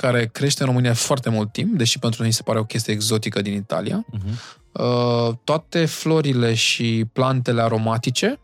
care 0.01 0.27
crește 0.27 0.63
în 0.63 0.69
România 0.69 0.95
foarte 0.95 1.31
mult 1.31 1.53
timp, 1.53 1.77
deși 1.77 1.99
pentru 1.99 2.23
noi 2.23 2.33
se 2.33 2.43
pare 2.43 2.59
o 2.59 2.65
chestie 2.65 2.93
exotică 2.93 3.43
din 3.43 3.53
Italia. 3.53 4.05
Uh-huh. 4.05 4.59
Uh, 4.73 5.35
toate 5.45 5.85
florile 5.85 6.55
și 6.55 7.05
plantele 7.13 7.63
aromatice, 7.63 8.41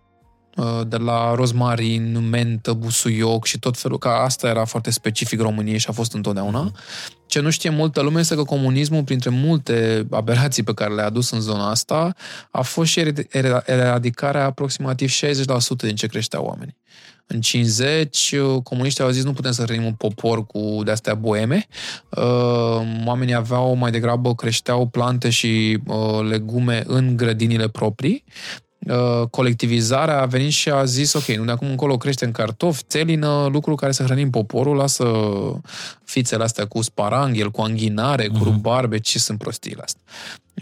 uh, 0.56 0.80
de 0.86 0.96
la 0.96 1.34
rozmarin, 1.34 2.28
mentă, 2.28 2.72
busuioc 2.72 3.44
și 3.44 3.58
tot 3.58 3.78
felul, 3.78 3.98
că 3.98 4.08
asta 4.08 4.48
era 4.48 4.64
foarte 4.64 4.90
specific 4.90 5.40
României 5.40 5.78
și 5.78 5.86
a 5.88 5.92
fost 5.92 6.12
întotdeauna. 6.12 6.70
Uh-huh. 6.70 7.26
Ce 7.26 7.40
nu 7.40 7.50
știe 7.50 7.70
multă 7.70 8.00
lume 8.00 8.20
este 8.20 8.34
că 8.34 8.42
comunismul, 8.42 9.04
printre 9.04 9.30
multe 9.30 10.06
aberații 10.10 10.62
pe 10.62 10.74
care 10.74 10.94
le-a 10.94 11.06
adus 11.06 11.30
în 11.30 11.40
zona 11.40 11.70
asta, 11.70 12.14
a 12.50 12.62
fost 12.62 12.90
și 12.90 13.12
eradicarea 13.64 14.44
aproximativ 14.44 15.10
60% 15.10 15.12
din 15.76 15.94
ce 15.94 16.06
creșteau 16.06 16.44
oamenii. 16.44 16.76
În 17.26 17.40
50, 17.40 18.34
uh, 18.40 18.62
comuniștii 18.62 19.04
au 19.04 19.10
zis 19.10 19.24
nu 19.24 19.32
putem 19.32 19.52
să 19.52 19.62
hrănim 19.62 19.84
un 19.84 19.92
popor 19.92 20.46
cu 20.46 20.80
de-astea 20.84 21.14
boeme. 21.14 21.66
Uh, 22.10 22.80
oamenii 23.06 23.34
aveau 23.34 23.74
mai 23.74 23.90
degrabă, 23.90 24.34
creșteau 24.34 24.86
plante 24.86 25.30
și 25.30 25.78
uh, 25.86 26.20
legume 26.28 26.82
în 26.86 27.16
grădinile 27.16 27.68
proprii 27.68 28.24
colectivizarea 29.30 30.20
a 30.20 30.26
venit 30.26 30.50
și 30.50 30.70
a 30.70 30.84
zis, 30.84 31.12
ok, 31.12 31.24
nu 31.24 31.44
de 31.44 31.50
acum 31.50 31.68
încolo 31.68 31.96
creștem 31.96 32.30
cartofi, 32.30 32.82
țelină, 32.88 33.48
lucruri 33.52 33.76
care 33.76 33.92
să 33.92 34.02
hrănim 34.02 34.30
poporul, 34.30 34.76
lasă 34.76 35.12
fițele 36.04 36.42
astea 36.42 36.66
cu 36.66 36.82
sparanghel, 36.82 37.50
cu 37.50 37.60
anghinare, 37.60 38.24
uh-huh. 38.24 38.32
cu 38.32 38.36
mhm. 38.36 38.44
rubarbe, 38.44 38.98
ce 38.98 39.18
sunt 39.18 39.38
prostiile 39.38 39.82
astea. 39.82 40.02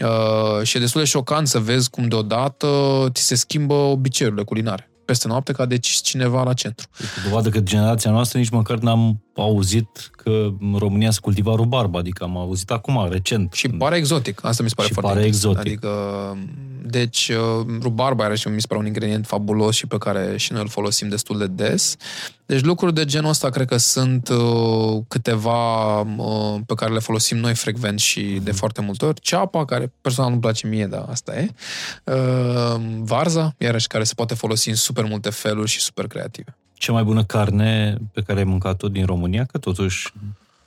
Uh, 0.09 0.63
și 0.63 0.77
e 0.77 0.79
destul 0.79 1.01
de 1.01 1.07
șocant 1.07 1.47
să 1.47 1.59
vezi 1.59 1.89
cum 1.89 2.07
deodată 2.07 2.67
ți 3.09 3.21
se 3.21 3.35
schimbă 3.35 3.73
obiceiurile 3.73 4.43
culinare 4.43 4.89
peste 5.05 5.27
noapte 5.27 5.51
că 5.51 5.61
a 5.61 5.65
decis 5.65 6.01
cineva 6.01 6.43
la 6.43 6.53
centru. 6.53 6.87
Este 6.99 7.19
dovadă 7.23 7.49
că 7.49 7.59
generația 7.59 8.11
noastră 8.11 8.37
nici 8.37 8.49
măcar 8.49 8.77
n-am 8.77 9.24
auzit 9.41 10.11
că 10.11 10.47
în 10.59 10.75
România 10.77 11.11
se 11.11 11.19
cultiva 11.21 11.55
rubarba, 11.55 11.99
adică 11.99 12.23
am 12.23 12.37
auzit 12.37 12.71
acum, 12.71 13.07
recent. 13.09 13.53
Și 13.53 13.69
pare 13.69 13.95
exotic, 13.95 14.45
asta 14.45 14.63
mi 14.63 14.69
se 14.69 14.75
pare 14.75 14.87
și 14.87 14.93
foarte 14.93 15.13
pare 15.13 15.25
exotic. 15.25 15.59
Adică, 15.59 15.89
deci, 16.81 17.29
uh, 17.29 17.65
rubarba 17.81 18.23
are 18.23 18.35
și 18.35 18.47
mi 18.47 18.61
se 18.61 18.67
pare 18.67 18.79
un 18.81 18.87
ingredient 18.87 19.25
fabulos 19.25 19.75
și 19.75 19.87
pe 19.87 19.97
care 19.97 20.37
și 20.37 20.51
noi 20.51 20.61
îl 20.61 20.67
folosim 20.67 21.09
destul 21.09 21.37
de 21.37 21.47
des. 21.47 21.95
Deci 22.45 22.61
lucruri 22.61 22.93
de 22.93 23.05
genul 23.05 23.29
ăsta 23.29 23.49
cred 23.49 23.67
că 23.67 23.77
sunt 23.77 24.29
uh, 24.29 25.01
câteva 25.07 25.99
uh, 25.99 26.59
pe 26.65 26.73
care 26.73 26.93
le 26.93 26.99
folosim 26.99 27.37
noi 27.37 27.55
frecvent 27.55 27.99
și 27.99 28.21
mm-hmm. 28.21 28.43
de 28.43 28.51
foarte 28.51 28.81
multe 28.81 29.05
ori. 29.05 29.21
Ceapa, 29.21 29.65
care 29.65 29.93
personal 30.01 30.29
nu-mi 30.29 30.41
place 30.41 30.67
mie, 30.67 30.85
dar 30.85 31.05
asta 31.09 31.35
e. 31.35 31.49
Uh, 32.03 32.81
varza, 32.99 33.55
iarăși, 33.57 33.87
care 33.87 34.03
se 34.03 34.13
poate 34.15 34.33
folosi 34.33 34.69
în 34.69 34.75
super 34.75 35.03
multe 35.03 35.29
feluri 35.29 35.69
și 35.69 35.79
super 35.79 36.07
creative. 36.07 36.57
Cea 36.77 36.91
mai 36.91 37.03
bună 37.03 37.23
carne 37.23 37.97
pe 38.13 38.21
care 38.21 38.39
ai 38.39 38.45
mâncat-o 38.45 38.87
din 38.87 39.05
România, 39.05 39.45
că 39.45 39.57
totuși 39.57 40.13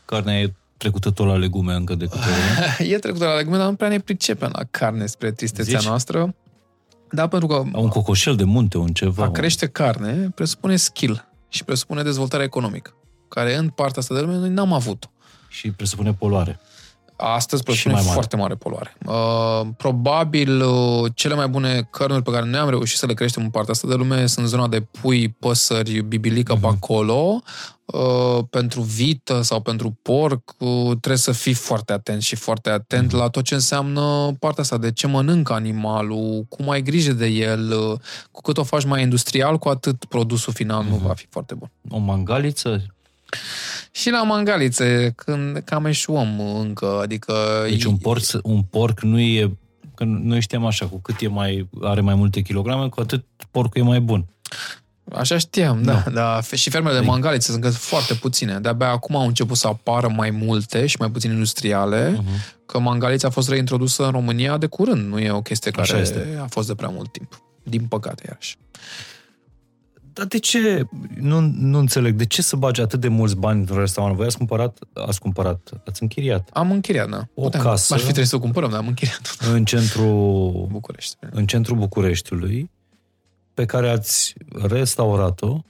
carnea 0.04 0.40
e 0.40 0.52
trecută 0.76 1.10
tot 1.10 1.26
la 1.26 1.36
legume 1.36 1.74
încă 1.74 1.94
de 1.94 2.06
câte 2.06 2.24
ori. 2.78 2.90
e 2.92 2.98
trecută 2.98 3.24
la 3.24 3.34
legume, 3.34 3.56
dar 3.56 3.68
nu 3.68 3.74
prea 3.74 3.88
ne 3.88 3.98
pricepem 3.98 4.50
la 4.52 4.62
carne 4.70 5.06
spre 5.06 5.32
tristețea 5.32 5.78
Zici? 5.78 5.88
noastră. 5.88 6.34
Da, 7.10 7.26
pentru 7.26 7.48
că... 7.48 7.62
Un 7.72 7.88
cocoșel 7.88 8.36
de 8.36 8.44
munte, 8.44 8.78
un 8.78 8.92
ceva. 8.92 9.24
A 9.24 9.30
crește 9.30 9.66
carne 9.66 10.30
presupune 10.34 10.76
skill 10.76 11.28
și 11.48 11.64
presupune 11.64 12.02
dezvoltare 12.02 12.42
economică, 12.42 12.94
care 13.28 13.56
în 13.56 13.68
partea 13.68 14.02
asta 14.02 14.14
de 14.14 14.20
lume 14.20 14.36
noi 14.36 14.50
n-am 14.50 14.72
avut. 14.72 15.10
Și 15.48 15.70
presupune 15.70 16.12
poluare. 16.12 16.60
Astăzi 17.20 17.62
presupune 17.62 17.94
mai 17.94 18.02
mare. 18.02 18.14
foarte 18.14 18.36
mare 18.36 18.54
poluare. 18.54 18.96
Uh, 19.06 19.66
probabil 19.76 20.62
uh, 20.62 21.10
cele 21.14 21.34
mai 21.34 21.48
bune 21.48 21.88
cărnuri 21.90 22.22
pe 22.22 22.30
care 22.30 22.46
noi 22.46 22.58
am 22.58 22.68
reușit 22.68 22.98
să 22.98 23.06
le 23.06 23.14
creștem 23.14 23.42
în 23.42 23.50
partea 23.50 23.72
asta 23.72 23.88
de 23.88 23.94
lume 23.94 24.26
sunt 24.26 24.46
zona 24.46 24.68
de 24.68 24.80
pui, 24.80 25.28
păsări, 25.28 26.00
bibilică 26.00 26.56
uh-huh. 26.56 26.60
pe 26.60 26.66
acolo. 26.66 27.42
Uh, 27.84 28.44
pentru 28.50 28.80
vită 28.80 29.42
sau 29.42 29.60
pentru 29.60 29.98
porc 30.02 30.54
uh, 30.58 30.86
trebuie 30.86 31.16
să 31.16 31.32
fii 31.32 31.54
foarte 31.54 31.92
atent 31.92 32.22
și 32.22 32.36
foarte 32.36 32.70
atent 32.70 33.08
uh-huh. 33.08 33.18
la 33.18 33.28
tot 33.28 33.44
ce 33.44 33.54
înseamnă 33.54 34.36
partea 34.38 34.62
asta 34.62 34.78
de 34.78 34.92
ce 34.92 35.06
mănâncă 35.06 35.52
animalul, 35.52 36.46
cum 36.48 36.70
ai 36.70 36.82
grijă 36.82 37.12
de 37.12 37.26
el, 37.26 37.72
uh, 37.72 37.98
cu 38.30 38.40
cât 38.40 38.58
o 38.58 38.62
faci 38.62 38.84
mai 38.84 39.02
industrial, 39.02 39.58
cu 39.58 39.68
atât 39.68 40.04
produsul 40.04 40.52
final 40.52 40.84
uh-huh. 40.84 40.88
nu 40.88 40.96
va 40.96 41.14
fi 41.14 41.26
foarte 41.30 41.54
bun. 41.54 41.70
O 41.90 41.98
mangaliță 41.98 42.82
și 43.98 44.10
la 44.10 44.22
mangalițe, 44.22 45.12
când 45.16 45.62
cam 45.64 45.84
eșuăm 45.84 46.40
încă, 46.40 46.98
adică... 47.02 47.34
Deci 47.68 47.84
un 47.84 47.96
porc, 47.96 48.22
un 48.42 48.62
porc 48.62 49.00
nu 49.00 49.20
e... 49.20 49.56
Că 49.94 50.04
noi 50.04 50.40
știam 50.40 50.66
așa, 50.66 50.86
cu 50.86 51.00
cât 51.00 51.20
e 51.20 51.28
mai, 51.28 51.68
are 51.82 52.00
mai 52.00 52.14
multe 52.14 52.40
kilograme, 52.40 52.88
cu 52.88 53.00
atât 53.00 53.24
porcul 53.50 53.80
e 53.80 53.84
mai 53.84 54.00
bun. 54.00 54.24
Așa 55.12 55.38
știam, 55.38 55.82
da. 55.82 55.92
da. 55.92 56.10
da. 56.10 56.56
Și 56.56 56.70
fermele 56.70 56.98
de 56.98 57.04
păi- 57.04 57.06
mangalițe 57.06 57.52
sunt 57.52 57.74
foarte 57.74 58.14
puține. 58.14 58.58
De-abia 58.58 58.90
acum 58.90 59.16
au 59.16 59.26
început 59.26 59.56
să 59.56 59.66
apară 59.66 60.12
mai 60.16 60.30
multe 60.30 60.86
și 60.86 60.96
mai 60.98 61.10
puțin 61.10 61.30
industriale, 61.30 62.12
uh-huh. 62.12 62.66
că 62.66 62.78
mangalița 62.78 63.28
a 63.28 63.30
fost 63.30 63.48
reintrodusă 63.48 64.04
în 64.04 64.10
România 64.10 64.56
de 64.58 64.66
curând. 64.66 65.08
Nu 65.08 65.18
e 65.18 65.30
o 65.30 65.42
chestie 65.42 65.70
care 65.70 65.98
este. 65.98 66.38
a 66.42 66.46
fost 66.46 66.66
de 66.66 66.74
prea 66.74 66.88
mult 66.88 67.12
timp. 67.12 67.42
Din 67.62 67.86
păcate, 67.86 68.22
iarăși. 68.26 68.58
Dar 70.18 70.26
de 70.26 70.38
ce, 70.38 70.88
nu, 71.20 71.40
nu 71.40 71.78
înțeleg, 71.78 72.14
de 72.14 72.26
ce 72.26 72.42
să 72.42 72.56
bagi 72.56 72.80
atât 72.80 73.00
de 73.00 73.08
mulți 73.08 73.36
bani 73.36 73.58
într-un 73.58 73.78
restaurant? 73.78 74.16
Voi 74.16 74.26
ați 74.26 74.36
cumpărat, 74.36 74.78
ați 74.94 75.20
cumpărat, 75.20 75.70
ați 75.86 76.02
închiriat. 76.02 76.48
Am 76.52 76.70
închiriat, 76.70 77.08
da. 77.08 77.28
O 77.34 77.42
Putem, 77.42 77.60
casă. 77.60 77.94
Ar 77.94 77.98
fi 77.98 78.04
trebuit 78.04 78.28
să 78.28 78.36
o 78.36 78.40
cumpărăm, 78.40 78.70
dar 78.70 78.78
am 78.78 78.86
închiriat. 78.86 79.36
În 79.52 79.64
centrul 79.64 80.66
București. 80.72 81.16
În 81.30 81.46
centrul 81.46 81.76
Bucureștiului, 81.76 82.70
pe 83.54 83.64
care 83.64 83.90
ați 83.90 84.34
restaurat-o 84.62 85.60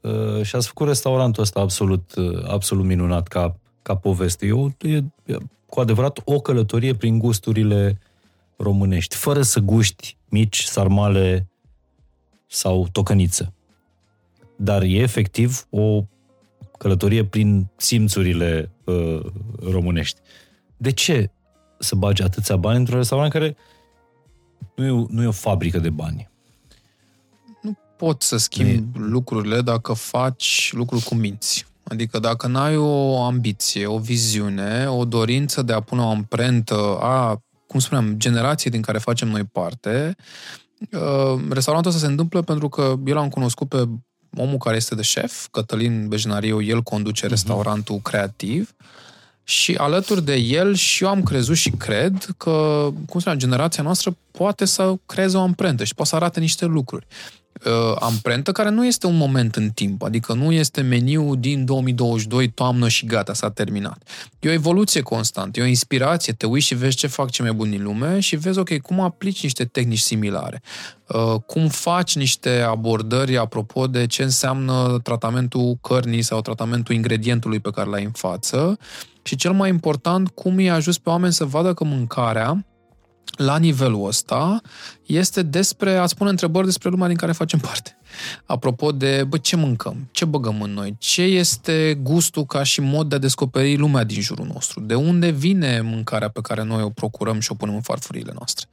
uh, 0.00 0.42
și 0.42 0.56
ați 0.56 0.66
făcut 0.66 0.86
restaurantul 0.86 1.42
ăsta 1.42 1.60
absolut, 1.60 2.14
uh, 2.14 2.44
absolut 2.48 2.84
minunat 2.84 3.28
ca, 3.28 3.56
ca 3.82 3.96
poveste. 3.96 4.46
Eu, 4.46 4.74
e, 4.80 4.96
e 5.24 5.36
cu 5.66 5.80
adevărat 5.80 6.20
o 6.24 6.40
călătorie 6.40 6.94
prin 6.94 7.18
gusturile 7.18 7.98
românești, 8.56 9.16
fără 9.16 9.42
să 9.42 9.60
guști 9.60 10.16
mici 10.28 10.62
sarmale 10.62 11.51
sau 12.52 12.88
tocăniță. 12.92 13.54
Dar 14.56 14.82
e 14.82 14.96
efectiv 14.96 15.66
o 15.70 16.04
călătorie 16.78 17.24
prin 17.24 17.70
simțurile 17.76 18.70
uh, 18.84 19.20
românești. 19.70 20.20
De 20.76 20.90
ce 20.90 21.30
să 21.78 21.94
bagi 21.94 22.22
atâția 22.22 22.56
bani 22.56 22.78
într-un 22.78 22.96
restaurant 22.96 23.32
care 23.32 23.56
nu 24.76 24.84
e, 24.84 25.06
nu 25.08 25.22
e 25.22 25.26
o 25.26 25.32
fabrică 25.32 25.78
de 25.78 25.90
bani? 25.90 26.30
Nu 27.62 27.78
poți 27.96 28.26
să 28.26 28.36
schimbi 28.36 28.98
e... 28.98 29.00
lucrurile 29.00 29.60
dacă 29.60 29.92
faci 29.92 30.70
lucruri 30.72 31.04
cu 31.04 31.14
minți. 31.14 31.66
Adică 31.84 32.18
dacă 32.18 32.46
n-ai 32.46 32.76
o 32.76 33.22
ambiție, 33.22 33.86
o 33.86 33.98
viziune, 33.98 34.88
o 34.88 35.04
dorință 35.04 35.62
de 35.62 35.72
a 35.72 35.80
pune 35.80 36.00
o 36.00 36.08
amprentă 36.08 36.98
a, 37.00 37.42
cum 37.66 37.80
spuneam, 37.80 38.14
generației 38.16 38.72
din 38.72 38.82
care 38.82 38.98
facem 38.98 39.28
noi 39.28 39.44
parte, 39.44 40.16
Uh, 40.16 40.61
restaurantul 41.50 41.90
ăsta 41.90 42.04
se 42.06 42.10
întâmplă 42.10 42.42
pentru 42.42 42.68
că 42.68 42.94
eu 43.04 43.14
l-am 43.14 43.28
cunoscut 43.28 43.68
pe 43.68 43.88
omul 44.36 44.56
care 44.58 44.76
este 44.76 44.94
de 44.94 45.02
șef, 45.02 45.46
Cătălin 45.50 46.08
Bejnariu, 46.08 46.62
el 46.62 46.82
conduce 46.82 47.26
uh-huh. 47.26 47.30
restaurantul 47.30 47.98
creativ 47.98 48.74
și 49.44 49.74
alături 49.74 50.24
de 50.24 50.34
el 50.34 50.74
și 50.74 51.04
eu 51.04 51.10
am 51.10 51.22
crezut 51.22 51.56
și 51.56 51.70
cred 51.70 52.34
că, 52.36 52.50
cum 53.06 53.20
spuneam, 53.20 53.38
generația 53.38 53.82
noastră 53.82 54.16
poate 54.30 54.64
să 54.64 54.94
creeze 55.06 55.36
o 55.36 55.40
amprentă 55.40 55.84
și 55.84 55.94
poate 55.94 56.10
să 56.10 56.16
arate 56.16 56.40
niște 56.40 56.64
lucruri. 56.64 57.06
Uh, 57.64 57.96
amprentă 57.98 58.52
care 58.52 58.70
nu 58.70 58.86
este 58.86 59.06
un 59.06 59.16
moment 59.16 59.56
în 59.56 59.70
timp, 59.70 60.02
adică 60.02 60.32
nu 60.32 60.52
este 60.52 60.80
meniu 60.80 61.34
din 61.34 61.64
2022, 61.64 62.48
toamnă 62.48 62.88
și 62.88 63.06
gata, 63.06 63.34
s-a 63.34 63.50
terminat. 63.50 64.08
E 64.40 64.48
o 64.48 64.52
evoluție 64.52 65.00
constantă, 65.00 65.60
e 65.60 65.62
o 65.62 65.66
inspirație, 65.66 66.32
te 66.32 66.46
uiți 66.46 66.66
și 66.66 66.74
vezi 66.74 66.96
ce 66.96 67.06
fac 67.06 67.30
cei 67.30 67.44
mai 67.44 67.54
buni 67.54 67.70
din 67.70 67.82
lume 67.82 68.20
și 68.20 68.36
vezi, 68.36 68.58
ok, 68.58 68.78
cum 68.78 69.00
aplici 69.00 69.42
niște 69.42 69.64
tehnici 69.64 69.98
similare, 69.98 70.62
uh, 71.06 71.34
cum 71.46 71.68
faci 71.68 72.16
niște 72.16 72.60
abordări 72.60 73.36
apropo 73.36 73.86
de 73.86 74.06
ce 74.06 74.22
înseamnă 74.22 74.98
tratamentul 75.02 75.78
cărnii 75.80 76.22
sau 76.22 76.40
tratamentul 76.40 76.94
ingredientului 76.94 77.60
pe 77.60 77.70
care 77.70 77.90
l-ai 77.90 78.04
în 78.04 78.10
față 78.10 78.78
și 79.22 79.36
cel 79.36 79.52
mai 79.52 79.68
important, 79.68 80.28
cum 80.28 80.56
îi 80.56 80.70
ajuns 80.70 80.98
pe 80.98 81.10
oameni 81.10 81.32
să 81.32 81.44
vadă 81.44 81.74
că 81.74 81.84
mâncarea 81.84 82.64
la 83.36 83.58
nivelul 83.58 84.06
ăsta 84.06 84.60
este 85.06 85.42
despre 85.42 85.96
a 85.96 86.06
spune 86.06 86.30
întrebări 86.30 86.66
despre 86.66 86.88
lumea 86.88 87.08
din 87.08 87.16
care 87.16 87.32
facem 87.32 87.58
parte. 87.58 87.96
Apropo 88.44 88.92
de, 88.92 89.24
bă, 89.28 89.36
ce 89.36 89.56
mâncăm? 89.56 90.08
Ce 90.10 90.24
băgăm 90.24 90.62
în 90.62 90.72
noi? 90.72 90.96
Ce 90.98 91.22
este 91.22 91.98
gustul 92.02 92.44
ca 92.44 92.62
și 92.62 92.80
mod 92.80 93.08
de 93.08 93.14
a 93.14 93.18
descoperi 93.18 93.76
lumea 93.76 94.04
din 94.04 94.20
jurul 94.20 94.46
nostru? 94.52 94.80
De 94.80 94.94
unde 94.94 95.30
vine 95.30 95.80
mâncarea 95.80 96.28
pe 96.28 96.40
care 96.40 96.62
noi 96.62 96.82
o 96.82 96.90
procurăm 96.90 97.40
și 97.40 97.52
o 97.52 97.54
punem 97.54 97.74
în 97.74 97.80
farfurile 97.80 98.32
noastre? 98.34 98.66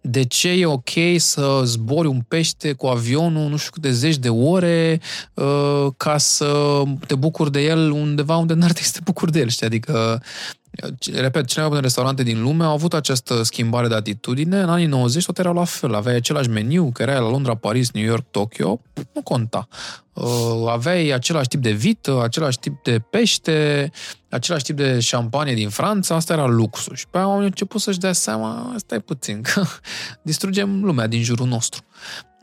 De 0.00 0.24
ce 0.24 0.48
e 0.48 0.66
ok 0.66 0.90
să 1.16 1.60
zbori 1.64 2.08
un 2.08 2.20
pește 2.28 2.72
cu 2.72 2.86
avionul 2.86 3.48
nu 3.48 3.56
știu 3.56 3.70
câte 3.72 3.92
zeci 3.92 4.16
de 4.16 4.28
ore 4.28 5.00
uh, 5.34 5.86
ca 5.96 6.18
să 6.18 6.82
te 7.06 7.14
bucuri 7.14 7.52
de 7.52 7.60
el 7.64 7.90
undeva 7.90 8.36
unde 8.36 8.54
n-ar 8.54 8.70
trebui 8.70 8.88
să 8.88 8.92
te 8.92 9.00
bucuri 9.04 9.32
de 9.32 9.38
el, 9.40 9.48
știi? 9.48 9.66
Adică 9.66 10.22
repet, 11.12 11.46
cele 11.46 11.60
mai 11.60 11.68
bune 11.68 11.80
restaurante 11.80 12.22
din 12.22 12.42
lume 12.42 12.64
au 12.64 12.72
avut 12.72 12.94
această 12.94 13.42
schimbare 13.42 13.88
de 13.88 13.94
atitudine. 13.94 14.60
În 14.60 14.68
anii 14.68 14.86
90 14.86 15.24
tot 15.24 15.38
erau 15.38 15.54
la 15.54 15.64
fel. 15.64 15.94
Aveai 15.94 16.14
același 16.14 16.48
meniu, 16.48 16.90
că 16.92 17.02
era 17.02 17.18
la 17.18 17.30
Londra, 17.30 17.54
Paris, 17.54 17.90
New 17.90 18.04
York, 18.04 18.24
Tokyo, 18.30 18.80
nu 19.12 19.22
conta. 19.22 19.68
Uh, 20.16 20.68
aveai 20.68 21.08
același 21.08 21.48
tip 21.48 21.62
de 21.62 21.70
vită, 21.70 22.22
același 22.22 22.58
tip 22.58 22.82
de 22.82 22.98
pește, 22.98 23.90
același 24.28 24.64
tip 24.64 24.76
de 24.76 25.00
șampanie 25.00 25.54
din 25.54 25.68
Franța, 25.68 26.14
asta 26.14 26.32
era 26.32 26.46
luxul. 26.46 26.94
Și 26.94 27.08
pe 27.08 27.18
aia 27.18 27.26
au 27.26 27.38
început 27.38 27.80
să-și 27.80 27.98
dea 27.98 28.12
seama, 28.12 28.74
stai 28.76 29.00
puțin, 29.00 29.42
că 29.42 29.64
distrugem 30.22 30.84
lumea 30.84 31.06
din 31.06 31.22
jurul 31.22 31.46
nostru. 31.46 31.84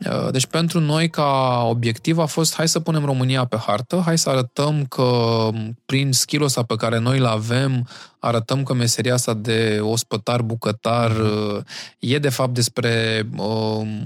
Uh, 0.06 0.30
deci 0.30 0.46
pentru 0.46 0.80
noi 0.80 1.10
ca 1.10 1.62
obiectiv 1.68 2.18
a 2.18 2.26
fost 2.26 2.54
hai 2.54 2.68
să 2.68 2.80
punem 2.80 3.04
România 3.04 3.44
pe 3.44 3.56
hartă, 3.66 4.02
hai 4.04 4.18
să 4.18 4.30
arătăm 4.30 4.84
că 4.84 5.48
prin 5.86 6.12
skill 6.12 6.42
ăsta 6.42 6.62
pe 6.62 6.76
care 6.76 6.98
noi 6.98 7.18
îl 7.18 7.26
avem, 7.26 7.88
arătăm 8.18 8.62
că 8.62 8.74
meseria 8.74 9.14
asta 9.14 9.34
de 9.34 9.78
ospătar, 9.82 10.42
bucătar 10.42 11.10
uh, 11.10 11.62
e 11.98 12.18
de 12.18 12.28
fapt 12.28 12.54
despre 12.54 13.22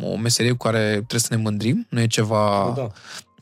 o 0.03 0.17
meserie 0.17 0.51
cu 0.51 0.57
care 0.57 0.91
trebuie 0.91 1.21
să 1.21 1.35
ne 1.35 1.43
mândrim, 1.43 1.87
nu 1.91 2.01
e 2.01 2.07
ceva... 2.07 2.73
Da 2.77 2.89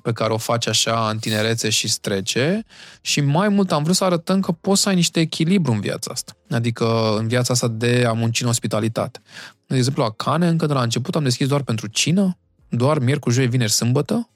pe 0.07 0.13
care 0.13 0.33
o 0.33 0.37
faci 0.37 0.67
așa 0.67 1.09
în 1.11 1.19
tinerețe 1.19 1.69
și 1.71 1.89
strece 1.89 2.65
și 3.01 3.21
mai 3.21 3.49
mult 3.49 3.73
am 3.73 3.83
vrut 3.83 3.97
să 3.97 4.05
arătăm 4.05 4.41
că 4.41 4.53
poți 4.53 4.83
să 4.83 4.89
ai 4.89 4.95
niște 4.95 5.21
echilibru 5.21 5.73
în 5.73 5.81
viața 5.81 6.11
asta. 6.13 6.37
Adică 6.51 7.17
în 7.19 7.29
viața 7.29 7.53
asta 7.53 7.69
de 7.69 8.05
a 8.09 8.13
munci 8.13 8.41
în 8.41 8.49
ospitalitate. 8.49 9.21
De 9.67 9.77
exemplu, 9.77 10.03
la 10.03 10.11
Cane, 10.11 10.49
încă 10.49 10.67
de 10.67 10.73
la 10.73 10.83
început 10.83 11.17
am 11.17 11.23
deschis 11.23 11.47
doar 11.49 11.63
pentru 11.63 11.87
cină, 11.87 12.39
doar 12.69 12.99
miercuri, 12.99 13.35
joi, 13.35 13.47
vineri, 13.47 13.73
sâmbătă, 13.73 14.31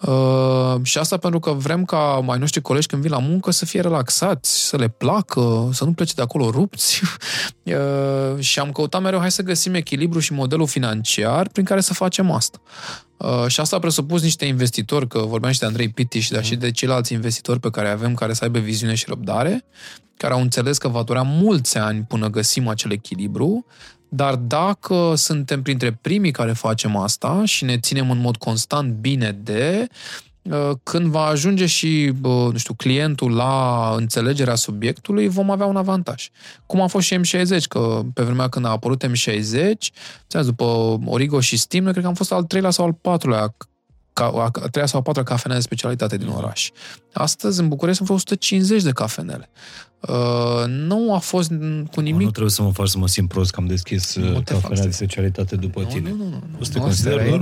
Uh, 0.00 0.74
și 0.82 0.98
asta 0.98 1.16
pentru 1.16 1.40
că 1.40 1.50
vrem 1.50 1.84
ca 1.84 2.20
mai 2.24 2.38
noștri 2.38 2.60
colegi 2.60 2.86
când 2.86 3.02
vin 3.02 3.10
la 3.10 3.18
muncă 3.18 3.50
să 3.50 3.64
fie 3.64 3.80
relaxați, 3.80 4.66
să 4.66 4.76
le 4.76 4.88
placă, 4.88 5.68
să 5.72 5.84
nu 5.84 5.92
plece 5.92 6.14
de 6.14 6.22
acolo 6.22 6.50
rupți. 6.50 7.00
uh, 7.64 8.38
și 8.38 8.58
am 8.58 8.72
căutat 8.72 9.02
mereu, 9.02 9.18
hai 9.18 9.30
să 9.30 9.42
găsim 9.42 9.74
echilibru 9.74 10.18
și 10.18 10.32
modelul 10.32 10.66
financiar 10.66 11.48
prin 11.48 11.64
care 11.64 11.80
să 11.80 11.94
facem 11.94 12.30
asta. 12.30 12.60
Uh, 13.16 13.46
și 13.46 13.60
asta 13.60 13.76
a 13.76 13.78
presupus 13.78 14.22
niște 14.22 14.44
investitori, 14.44 15.08
că 15.08 15.18
vorbeam 15.18 15.52
și 15.52 15.58
de 15.58 15.66
Andrei 15.66 15.88
Pitiș, 15.88 16.28
dar 16.28 16.44
și 16.44 16.56
de 16.56 16.70
ceilalți 16.70 17.12
investitori 17.12 17.60
pe 17.60 17.70
care 17.70 17.88
avem, 17.88 18.14
care 18.14 18.32
să 18.32 18.44
aibă 18.44 18.58
viziune 18.58 18.94
și 18.94 19.04
răbdare, 19.08 19.64
care 20.16 20.32
au 20.32 20.40
înțeles 20.40 20.78
că 20.78 20.88
va 20.88 21.02
dura 21.02 21.22
mulți 21.22 21.78
ani 21.78 22.04
până 22.08 22.28
găsim 22.28 22.68
acel 22.68 22.92
echilibru, 22.92 23.66
dar 24.12 24.34
dacă 24.34 25.14
suntem 25.16 25.62
printre 25.62 25.98
primii 26.00 26.30
care 26.30 26.52
facem 26.52 26.96
asta 26.96 27.42
și 27.44 27.64
ne 27.64 27.78
ținem 27.78 28.10
în 28.10 28.18
mod 28.18 28.36
constant 28.36 28.92
bine 28.92 29.38
de, 29.42 29.86
uh, 30.42 30.70
când 30.82 31.06
va 31.06 31.24
ajunge 31.24 31.66
și, 31.66 32.14
nu 32.22 32.56
știu, 32.56 32.74
clientul 32.74 33.34
la 33.34 33.94
înțelegerea 33.96 34.54
subiectului, 34.54 35.28
vom 35.28 35.50
avea 35.50 35.66
un 35.66 35.76
avantaj. 35.76 36.28
Cum 36.66 36.80
a 36.80 36.86
fost 36.86 37.06
și 37.06 37.18
M60, 37.18 37.62
că 37.68 38.00
pe 38.14 38.22
vremea 38.22 38.48
când 38.48 38.64
a 38.64 38.70
apărut 38.70 39.06
M60, 39.06 39.72
după 40.44 40.98
Origo 41.04 41.40
și 41.40 41.56
Steam, 41.56 41.82
noi 41.82 41.92
cred 41.92 42.04
că 42.04 42.10
am 42.10 42.16
fost 42.16 42.32
al 42.32 42.44
treilea 42.44 42.70
sau 42.70 42.84
al 42.84 42.92
patrulea 42.92 43.54
a 44.22 44.50
treia 44.70 44.86
sau 44.86 44.98
a 44.98 45.02
patra 45.02 45.22
cafenea 45.22 45.56
de 45.56 45.62
specialitate 45.62 46.16
din 46.16 46.28
oraș. 46.28 46.70
Astăzi, 47.12 47.60
în 47.60 47.68
București, 47.68 47.96
sunt 47.96 48.08
vreo 48.08 48.16
150 48.16 48.82
de 48.82 48.90
cafenele. 48.90 49.50
Uh, 50.00 50.64
nu 50.66 51.14
a 51.14 51.18
fost 51.18 51.50
cu 51.90 52.00
nimic... 52.00 52.24
Nu 52.24 52.30
trebuie 52.30 52.50
să 52.50 52.62
mă 52.62 52.72
faci 52.72 52.88
să 52.88 52.98
mă 52.98 53.08
simt 53.08 53.28
prost 53.28 53.50
că 53.50 53.60
am 53.60 53.66
deschis 53.66 54.14
uh, 54.14 54.42
cafenea 54.44 54.84
de 54.84 54.90
specialitate 54.90 55.56
după 55.56 55.80
nu, 55.80 55.86
tine. 55.86 56.10
Nu, 56.10 56.16
nu, 56.16 56.24
nu. 56.24 56.58
O 56.60 56.64
să 56.64 56.72
te 56.72 56.78
consider 56.78 57.28
doar 57.28 57.40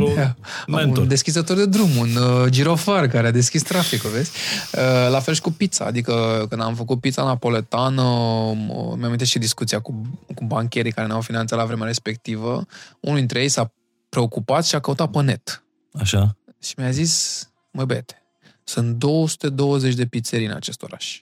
un 0.67 0.97
Un 0.97 1.09
deschizător 1.09 1.57
de 1.57 1.67
drum, 1.67 1.97
un 1.97 2.17
uh, 2.17 2.51
girofar 2.51 3.07
care 3.07 3.27
a 3.27 3.31
deschis 3.31 3.63
traficul, 3.63 4.11
vezi? 4.11 4.31
Uh, 4.73 5.11
la 5.11 5.21
fel 5.21 5.35
și 5.35 5.41
cu 5.41 5.51
pizza. 5.51 5.85
Adică 5.85 6.47
când 6.49 6.63
am 6.63 6.75
făcut 6.75 7.01
pizza 7.01 7.25
napoletană, 7.25 8.03
uh, 8.03 8.95
mi-am 8.97 9.17
și 9.19 9.39
discuția 9.39 9.81
cu, 9.81 10.19
cu 10.35 10.45
bancherii 10.45 10.93
care 10.93 11.07
ne-au 11.07 11.21
finanțat 11.21 11.59
la 11.59 11.65
vremea 11.65 11.87
respectivă. 11.87 12.67
Unul 13.01 13.19
dintre 13.19 13.41
ei 13.41 13.49
s-a 13.49 13.73
preocupat 14.09 14.67
și 14.67 14.75
a 14.75 14.81
căutat 14.81 15.11
pe 15.11 15.23
net. 15.23 15.65
Așa? 15.93 16.37
Și 16.63 16.75
mi-a 16.77 16.91
zis, 16.91 17.43
mă 17.71 17.85
bete, 17.85 18.23
sunt 18.65 18.95
220 18.95 19.95
de 19.95 20.07
pizzerii 20.07 20.47
în 20.47 20.53
acest 20.53 20.83
oraș. 20.83 21.21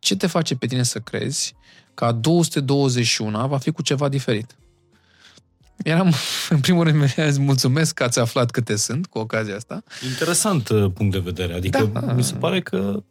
Ce 0.00 0.16
te 0.16 0.26
face 0.26 0.56
pe 0.56 0.66
tine 0.66 0.82
să 0.82 0.98
crezi 0.98 1.54
că 1.94 2.04
a 2.04 2.12
221 2.12 3.48
va 3.48 3.58
fi 3.58 3.70
cu 3.70 3.82
ceva 3.82 4.08
diferit? 4.08 4.56
Eram, 5.76 6.14
în 6.48 6.60
primul 6.60 6.84
rând, 6.84 7.14
îți 7.16 7.40
mulțumesc 7.40 7.94
că 7.94 8.02
ați 8.02 8.18
aflat 8.18 8.50
câte 8.50 8.76
sunt 8.76 9.06
cu 9.06 9.18
ocazia 9.18 9.56
asta. 9.56 9.82
Interesant 10.08 10.68
uh, 10.68 10.90
punct 10.94 11.12
de 11.12 11.18
vedere. 11.18 11.54
Adică 11.54 11.90
da, 11.92 12.00
mi 12.00 12.24
se 12.24 12.34
pare 12.34 12.60
că 12.60 13.02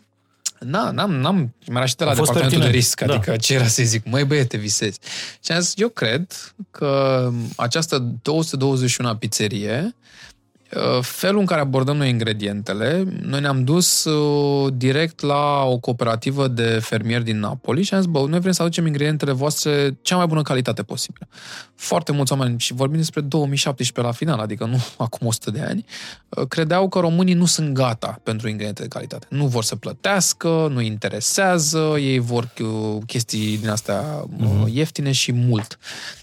Na, 0.59 0.91
n-am, 0.91 1.11
n-am, 1.11 1.53
mi-era 1.67 1.85
și 1.85 1.95
de 1.95 2.03
la 2.03 2.13
departamentul 2.13 2.49
pertinent. 2.49 2.71
de 2.71 2.77
risc, 2.77 3.01
da. 3.01 3.13
adică 3.13 3.35
ce 3.37 3.53
era 3.53 3.67
să 3.67 3.83
zic, 3.83 4.05
măi 4.05 4.23
băiete, 4.23 4.57
visezi. 4.57 4.99
Și 5.43 5.51
am 5.51 5.59
zis, 5.59 5.73
eu 5.75 5.89
cred 5.89 6.53
că 6.71 7.31
această 7.55 8.15
221 8.21 9.15
pizzerie 9.15 9.83
Uh, 9.83 10.38
felul 11.01 11.39
în 11.39 11.45
care 11.45 11.61
abordăm 11.61 11.97
noi 11.97 12.09
ingredientele, 12.09 13.03
noi 13.21 13.39
ne-am 13.39 13.63
dus 13.63 14.03
uh, 14.03 14.73
direct 14.75 15.21
la 15.21 15.63
o 15.63 15.77
cooperativă 15.77 16.47
de 16.47 16.79
fermieri 16.81 17.23
din 17.23 17.39
Napoli 17.39 17.83
și 17.83 17.93
am 17.93 18.01
zis, 18.01 18.09
bă, 18.09 18.25
noi 18.27 18.39
vrem 18.39 18.51
să 18.51 18.61
aducem 18.61 18.85
ingredientele 18.85 19.31
voastre 19.31 19.97
cea 20.01 20.15
mai 20.15 20.25
bună 20.25 20.41
calitate 20.41 20.83
posibilă. 20.83 21.27
Foarte 21.75 22.11
mulți 22.11 22.31
oameni, 22.31 22.59
și 22.59 22.73
vorbim 22.73 22.97
despre 22.97 23.21
2017 23.21 24.13
la 24.13 24.17
final, 24.17 24.39
adică 24.39 24.65
nu 24.65 24.77
acum 25.05 25.27
100 25.27 25.51
de 25.51 25.61
ani, 25.61 25.85
uh, 26.29 26.47
credeau 26.47 26.89
că 26.89 26.99
românii 26.99 27.33
nu 27.33 27.45
sunt 27.45 27.73
gata 27.73 28.19
pentru 28.23 28.47
ingrediente 28.47 28.81
de 28.81 28.87
calitate. 28.87 29.25
Nu 29.29 29.47
vor 29.47 29.63
să 29.63 29.75
plătească, 29.75 30.67
nu 30.71 30.81
interesează, 30.81 31.95
ei 31.99 32.19
vor 32.19 32.49
chestii 33.05 33.57
din 33.57 33.69
astea 33.69 34.25
uh-huh. 34.25 34.73
ieftine 34.73 35.11
și 35.11 35.31
mult. 35.31 35.77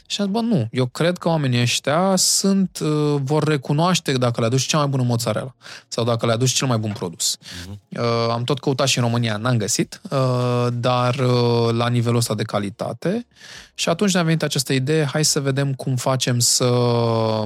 Și 0.06 0.20
am 0.20 0.26
zis, 0.26 0.34
bă, 0.34 0.40
nu, 0.40 0.68
eu 0.70 0.86
cred 0.86 1.18
că 1.18 1.28
oamenii 1.28 1.60
ăștia 1.60 2.16
sunt, 2.16 2.78
uh, 2.82 3.20
vor 3.22 3.44
recunoaște 3.44 4.12
dacă 4.12 4.35
le 4.40 4.46
aduci 4.46 4.66
cea 4.66 4.78
mai 4.78 4.86
bună 4.86 5.02
mozzarella 5.02 5.54
sau 5.88 6.04
dacă 6.04 6.26
le 6.26 6.32
aduci 6.32 6.52
cel 6.52 6.66
mai 6.66 6.78
bun 6.78 6.92
produs. 6.92 7.36
Uh-huh. 7.36 7.98
Uh, 7.98 8.02
am 8.30 8.44
tot 8.44 8.60
căutat 8.60 8.86
și 8.86 8.98
în 8.98 9.04
România, 9.04 9.36
n-am 9.36 9.56
găsit, 9.56 10.00
uh, 10.10 10.66
dar 10.72 11.14
uh, 11.14 11.72
la 11.72 11.88
nivelul 11.88 12.16
ăsta 12.16 12.34
de 12.34 12.42
calitate. 12.42 13.26
Și 13.74 13.88
atunci 13.88 14.12
ne-a 14.12 14.22
venit 14.22 14.42
această 14.42 14.72
idee, 14.72 15.04
hai 15.04 15.24
să 15.24 15.40
vedem 15.40 15.74
cum 15.74 15.96
facem 15.96 16.38
să 16.38 16.64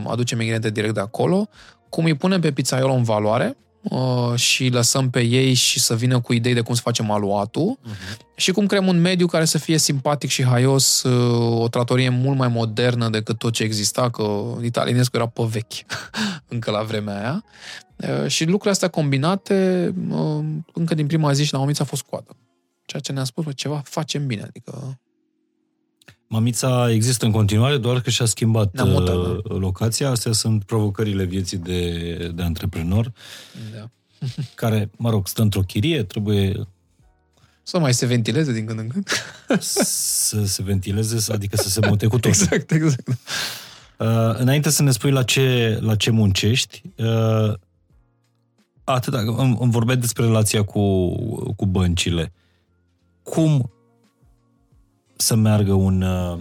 aducem 0.07 0.41
ingrediente 0.41 0.71
direct 0.71 0.95
de 0.95 1.01
acolo, 1.01 1.49
cum 1.89 2.05
îi 2.05 2.15
punem 2.15 2.41
pe 2.41 2.53
pizzaiolo 2.53 2.93
în 2.93 3.03
valoare, 3.03 3.57
uh, 3.83 4.35
și 4.35 4.69
lăsăm 4.69 5.11
pe 5.11 5.21
ei 5.21 5.55
și 5.55 5.81
să 5.81 5.95
vină 5.95 6.21
cu 6.21 6.33
idei 6.33 6.55
de 6.55 6.61
cum 6.61 6.75
să 6.75 6.81
facem 6.81 7.11
aluatul 7.11 7.79
uh-huh. 7.79 8.17
și 8.37 8.53
cum 8.53 8.67
creăm 8.67 8.87
un 8.87 9.01
mediu 9.01 9.27
care 9.27 9.45
să 9.45 9.59
fie 9.59 9.79
simpatic 9.79 10.31
și 10.31 10.45
haios, 10.45 11.03
uh, 11.03 11.61
o 11.61 11.69
tratorie 11.69 12.09
mult 12.09 12.39
mai 12.39 12.49
modernă 12.49 13.09
decât 13.09 13.39
tot 13.39 13.53
ce 13.53 13.63
exista, 13.63 14.11
că 14.11 14.43
italienescu 14.63 15.17
era 15.17 15.27
pe 15.27 15.43
vechi 15.49 15.73
încă 16.55 16.71
la 16.71 16.83
vremea 16.83 17.21
aia. 17.21 17.45
Uh, 17.97 18.27
și 18.27 18.45
lucrurile 18.45 18.71
astea 18.71 18.89
combinate, 18.89 19.95
uh, 20.11 20.45
încă 20.73 20.95
din 20.95 21.07
prima 21.07 21.33
zi 21.33 21.45
și 21.45 21.53
la 21.53 21.61
omiță 21.61 21.83
a 21.83 21.85
fost 21.85 22.03
coadă. 22.03 22.37
Ceea 22.85 23.03
ce 23.03 23.13
ne-a 23.13 23.25
spus, 23.25 23.45
bă, 23.45 23.53
ceva 23.53 23.83
facem 23.85 24.27
bine, 24.27 24.43
adică 24.43 24.99
Mamița 26.33 26.91
există 26.91 27.25
în 27.25 27.31
continuare, 27.31 27.77
doar 27.77 28.01
că 28.01 28.11
și-a 28.11 28.25
schimbat 28.25 28.83
mutat, 28.85 29.15
da. 29.15 29.55
locația. 29.55 30.11
Astea 30.11 30.33
sunt 30.33 30.65
provocările 30.65 31.25
vieții 31.25 31.57
de, 31.57 32.33
de 32.35 32.43
antreprenor, 32.43 33.13
da. 33.75 33.91
care, 34.55 34.91
mă 34.97 35.11
rog, 35.11 35.29
stă 35.29 35.43
într-o 35.43 35.61
chirie, 35.61 36.03
trebuie... 36.03 36.69
Să 37.63 37.79
mai 37.79 37.95
se 37.95 38.07
ventileze 38.07 38.53
din 38.53 38.67
când 38.67 38.79
în 38.79 38.89
când. 38.89 39.09
să 39.63 40.45
se 40.45 40.63
ventileze, 40.63 41.33
adică 41.33 41.57
să 41.57 41.69
se 41.69 41.87
mute 41.89 42.07
cu 42.07 42.19
tot. 42.19 42.31
Exact, 42.31 42.71
exact. 42.71 43.09
Uh, 43.09 44.35
înainte 44.39 44.71
să 44.71 44.83
ne 44.83 44.91
spui 44.91 45.11
la 45.11 45.23
ce, 45.23 45.79
la 45.81 45.97
ce 45.97 46.11
muncești, 46.11 46.83
uh, 46.97 47.55
atât, 48.85 49.15
îmi, 49.15 49.57
îmi 49.61 49.71
vorbeai 49.71 49.97
despre 49.97 50.25
relația 50.25 50.63
cu, 50.63 51.11
cu 51.55 51.67
băncile. 51.67 52.33
Cum 53.23 53.71
să 55.21 55.35
meargă 55.35 55.73
un 55.73 56.03
uh, 56.03 56.39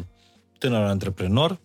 tânăr 0.57 0.84
antreprenor 0.84 1.60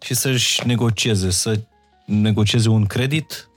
și 0.00 0.14
să-și 0.14 0.66
negocieze, 0.66 1.30
să 1.30 1.60
negocieze 2.04 2.68
un 2.68 2.86
credit 2.86 3.48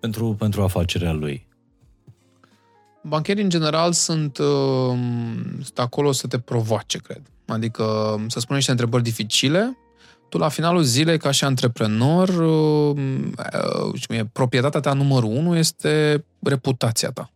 pentru, 0.00 0.34
pentru 0.38 0.62
afacerea 0.62 1.12
lui? 1.12 1.48
Bancherii, 3.02 3.42
în 3.42 3.48
general, 3.48 3.92
sunt, 3.92 4.38
uh, 4.38 4.98
sunt 5.62 5.78
acolo 5.78 6.12
să 6.12 6.26
te 6.26 6.38
provoace, 6.38 6.98
cred. 6.98 7.22
Adică 7.46 7.84
să 8.28 8.40
spunem 8.40 8.56
niște 8.56 8.70
întrebări 8.70 9.02
dificile, 9.02 9.78
tu 10.28 10.38
la 10.38 10.48
finalul 10.48 10.82
zilei, 10.82 11.18
ca 11.18 11.30
și 11.30 11.44
antreprenor, 11.44 12.28
uh, 12.28 12.96
uh, 14.10 14.20
proprietatea 14.32 14.80
ta 14.80 14.92
numărul 14.92 15.30
unu 15.30 15.56
este 15.56 16.24
reputația 16.42 17.10
ta. 17.10 17.30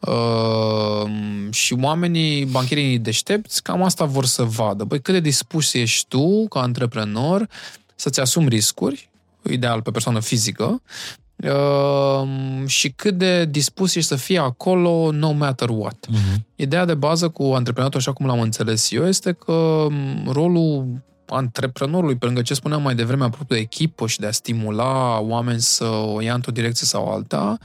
Uh, 0.00 1.10
și 1.50 1.76
oamenii, 1.80 2.44
bancherii 2.44 2.98
deștepți, 2.98 3.62
cam 3.62 3.82
asta 3.82 4.04
vor 4.04 4.24
să 4.24 4.42
vadă. 4.42 4.84
Băi, 4.84 5.00
cât 5.00 5.14
de 5.14 5.20
dispus 5.20 5.74
ești 5.74 6.08
tu, 6.08 6.48
ca 6.48 6.60
antreprenor, 6.60 7.48
să-ți 7.94 8.20
asumi 8.20 8.48
riscuri, 8.48 9.10
ideal 9.50 9.82
pe 9.82 9.90
persoană 9.90 10.20
fizică, 10.20 10.82
uh, 11.36 12.28
și 12.66 12.90
cât 12.90 13.18
de 13.18 13.44
dispus 13.44 13.94
ești 13.94 14.08
să 14.08 14.16
fii 14.16 14.38
acolo 14.38 15.10
no 15.10 15.32
matter 15.32 15.68
what. 15.68 16.06
Uh-huh. 16.10 16.36
Ideea 16.56 16.84
de 16.84 16.94
bază 16.94 17.28
cu 17.28 17.42
antreprenorul, 17.42 17.98
așa 17.98 18.12
cum 18.12 18.26
l-am 18.26 18.40
înțeles 18.40 18.90
eu, 18.90 19.06
este 19.06 19.32
că 19.32 19.52
um, 19.52 20.28
rolul 20.32 20.86
antreprenorului, 21.28 22.16
pe 22.16 22.26
lângă 22.26 22.42
ce 22.42 22.54
spuneam 22.54 22.82
mai 22.82 22.94
devreme 22.94 23.24
apropo 23.24 23.54
de 23.54 23.60
echipă 23.60 24.06
și 24.06 24.20
de 24.20 24.26
a 24.26 24.30
stimula 24.30 25.18
oameni 25.20 25.60
să 25.60 25.84
o 25.84 26.20
ia 26.20 26.34
într-o 26.34 26.52
direcție 26.52 26.86
sau 26.86 27.12
alta, 27.12 27.58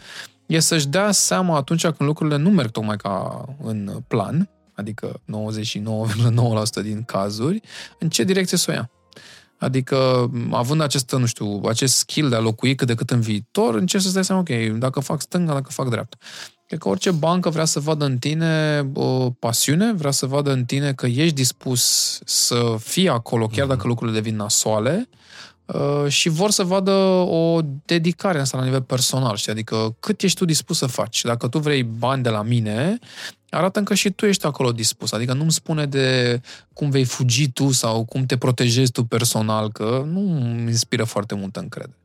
e 0.45 0.59
să-și 0.59 0.87
dea 0.87 1.11
seama 1.11 1.55
atunci 1.55 1.81
când 1.81 1.95
lucrurile 1.99 2.37
nu 2.37 2.49
merg 2.49 2.71
tocmai 2.71 2.97
ca 2.97 3.45
în 3.63 4.03
plan, 4.07 4.49
adică 4.73 5.21
99,9% 6.79 6.81
din 6.81 7.03
cazuri, 7.03 7.61
în 7.99 8.09
ce 8.09 8.23
direcție 8.23 8.57
să 8.57 8.65
o 8.69 8.73
ia. 8.73 8.91
Adică, 9.57 10.31
având 10.51 10.81
acest, 10.81 11.11
nu 11.11 11.25
știu, 11.25 11.61
acest 11.65 11.95
skill 11.95 12.29
de 12.29 12.35
a 12.35 12.39
locui 12.39 12.75
cât 12.75 12.87
de 12.87 12.95
cât 12.95 13.09
în 13.09 13.21
viitor, 13.21 13.75
încerci 13.75 14.03
să-ți 14.03 14.13
dai 14.13 14.23
seama, 14.25 14.41
ok, 14.41 14.77
dacă 14.77 14.99
fac 14.99 15.21
stânga, 15.21 15.53
dacă 15.53 15.69
fac 15.71 15.89
dreapta. 15.89 16.17
Cred 16.65 16.79
că 16.79 16.89
orice 16.89 17.11
bancă 17.11 17.49
vrea 17.49 17.65
să 17.65 17.79
vadă 17.79 18.05
în 18.05 18.17
tine 18.17 18.83
o 18.93 19.29
pasiune, 19.29 19.93
vrea 19.93 20.11
să 20.11 20.25
vadă 20.25 20.51
în 20.51 20.65
tine 20.65 20.93
că 20.93 21.05
ești 21.05 21.33
dispus 21.33 22.19
să 22.25 22.75
fii 22.79 23.09
acolo, 23.09 23.47
chiar 23.47 23.67
dacă 23.67 23.87
lucrurile 23.87 24.19
devin 24.19 24.35
nasoale, 24.35 25.09
uh, 25.09 25.17
și 26.07 26.29
vor 26.29 26.51
să 26.51 26.63
vadă 26.63 26.91
o 27.27 27.61
dedicare 27.85 28.39
asta 28.39 28.57
la 28.57 28.63
nivel 28.63 28.81
personal, 28.81 29.35
știi? 29.35 29.51
Adică 29.51 29.95
cât 29.99 30.21
ești 30.21 30.37
tu 30.37 30.45
dispus 30.45 30.77
să 30.77 30.85
faci. 30.85 31.21
Dacă 31.21 31.47
tu 31.47 31.59
vrei 31.59 31.83
bani 31.83 32.23
de 32.23 32.29
la 32.29 32.41
mine, 32.41 32.99
arată 33.49 33.81
că 33.81 33.93
și 33.93 34.09
tu 34.09 34.25
ești 34.25 34.45
acolo 34.45 34.71
dispus. 34.71 35.11
Adică 35.11 35.33
nu-mi 35.33 35.51
spune 35.51 35.85
de 35.85 36.41
cum 36.73 36.89
vei 36.89 37.03
fugi 37.03 37.49
tu 37.49 37.71
sau 37.71 38.05
cum 38.05 38.25
te 38.25 38.37
protejezi 38.37 38.91
tu 38.91 39.03
personal, 39.03 39.71
că 39.71 40.03
nu 40.11 40.19
îmi 40.19 40.61
inspiră 40.61 41.03
foarte 41.03 41.35
multă 41.35 41.59
încredere. 41.59 41.97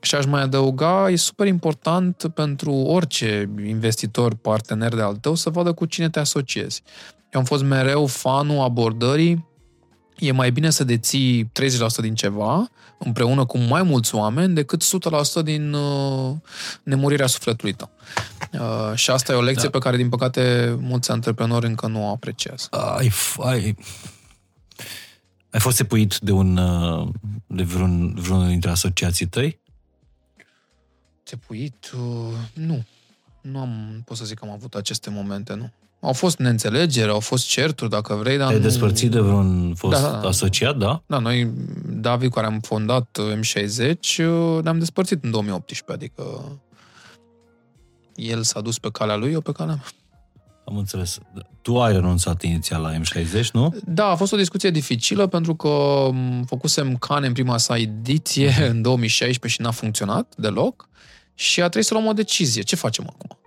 Și 0.00 0.14
aș 0.14 0.24
mai 0.24 0.42
adăuga, 0.42 1.10
e 1.10 1.16
super 1.16 1.46
important 1.46 2.30
pentru 2.34 2.72
orice 2.72 3.50
investitor, 3.66 4.34
partener 4.34 4.94
de 4.94 5.02
al 5.02 5.16
tău, 5.16 5.34
să 5.34 5.50
vadă 5.50 5.72
cu 5.72 5.84
cine 5.84 6.10
te 6.10 6.18
asociezi. 6.18 6.82
Eu 7.30 7.40
am 7.40 7.46
fost 7.46 7.62
mereu 7.62 8.06
fanul 8.06 8.62
abordării 8.62 9.52
e 10.18 10.32
mai 10.32 10.52
bine 10.52 10.70
să 10.70 10.84
deții 10.84 11.44
30% 11.44 11.50
din 12.00 12.14
ceva 12.14 12.68
împreună 12.98 13.44
cu 13.44 13.58
mai 13.58 13.82
mulți 13.82 14.14
oameni 14.14 14.54
decât 14.54 14.84
100% 15.40 15.44
din 15.44 15.72
uh, 15.72 16.36
nemurirea 16.82 17.26
sufletului 17.26 17.72
tău. 17.72 17.90
Uh, 18.52 18.94
și 18.94 19.10
asta 19.10 19.32
e 19.32 19.36
o 19.36 19.42
lecție 19.42 19.68
da. 19.68 19.78
pe 19.78 19.84
care, 19.84 19.96
din 19.96 20.08
păcate, 20.08 20.76
mulți 20.80 21.10
antreprenori 21.10 21.66
încă 21.66 21.86
nu 21.86 22.06
o 22.06 22.10
apreciază. 22.10 22.68
Ai, 22.70 23.12
ai, 23.38 23.76
ai 25.50 25.60
fost 25.60 25.80
epuit 25.80 26.18
de 26.18 26.32
un 26.32 26.56
uh, 26.56 27.08
de 27.46 27.62
vreun, 27.62 28.14
vreunul 28.14 28.46
dintre 28.48 28.70
asociații 28.70 29.26
tăi? 29.26 29.60
Țepuit? 31.26 31.90
Uh, 31.94 32.36
nu. 32.52 32.84
Nu 33.40 33.58
am, 33.58 34.02
pot 34.04 34.16
să 34.16 34.24
zic 34.24 34.38
că 34.38 34.44
am 34.44 34.50
avut 34.50 34.74
aceste 34.74 35.10
momente, 35.10 35.54
nu. 35.54 35.72
Au 36.04 36.12
fost 36.12 36.38
neînțelegeri, 36.38 37.10
au 37.10 37.20
fost 37.20 37.46
certuri, 37.46 37.90
dacă 37.90 38.14
vrei, 38.14 38.38
dar 38.38 38.48
Ai 38.48 38.54
nu... 38.54 38.60
despărțit 38.60 39.10
de 39.10 39.20
vreun 39.20 39.74
fost 39.74 40.02
da, 40.02 40.10
da, 40.10 40.18
da. 40.18 40.28
asociat, 40.28 40.76
da? 40.76 41.02
Da, 41.06 41.18
noi, 41.18 41.50
David, 41.86 42.32
care 42.32 42.46
am 42.46 42.60
fondat 42.60 43.18
M60, 43.34 44.16
ne-am 44.62 44.78
despărțit 44.78 45.24
în 45.24 45.30
2018, 45.30 45.92
adică 45.92 46.22
el 48.14 48.42
s-a 48.42 48.60
dus 48.60 48.78
pe 48.78 48.88
calea 48.92 49.16
lui, 49.16 49.32
eu 49.32 49.40
pe 49.40 49.52
calea 49.52 49.74
mea. 49.74 49.84
Am 50.64 50.76
înțeles. 50.76 51.18
Tu 51.62 51.80
ai 51.80 51.92
renunțat 51.92 52.42
inițial 52.42 52.82
la 52.82 52.92
M60, 52.94 53.46
nu? 53.52 53.74
Da, 53.84 54.06
a 54.06 54.14
fost 54.14 54.32
o 54.32 54.36
discuție 54.36 54.70
dificilă 54.70 55.26
pentru 55.26 55.54
că 55.54 56.08
făcusem 56.46 56.96
Cane 56.96 57.26
în 57.26 57.32
prima 57.32 57.58
sa 57.58 57.76
ediție 57.76 58.54
în 58.70 58.82
2016 58.82 59.60
și 59.60 59.66
n-a 59.66 59.74
funcționat 59.74 60.34
deloc 60.36 60.88
și 61.34 61.60
a 61.60 61.64
trebuit 61.64 61.86
să 61.86 61.94
luăm 61.94 62.06
o 62.06 62.12
decizie. 62.12 62.62
Ce 62.62 62.76
facem 62.76 63.04
acum? 63.08 63.38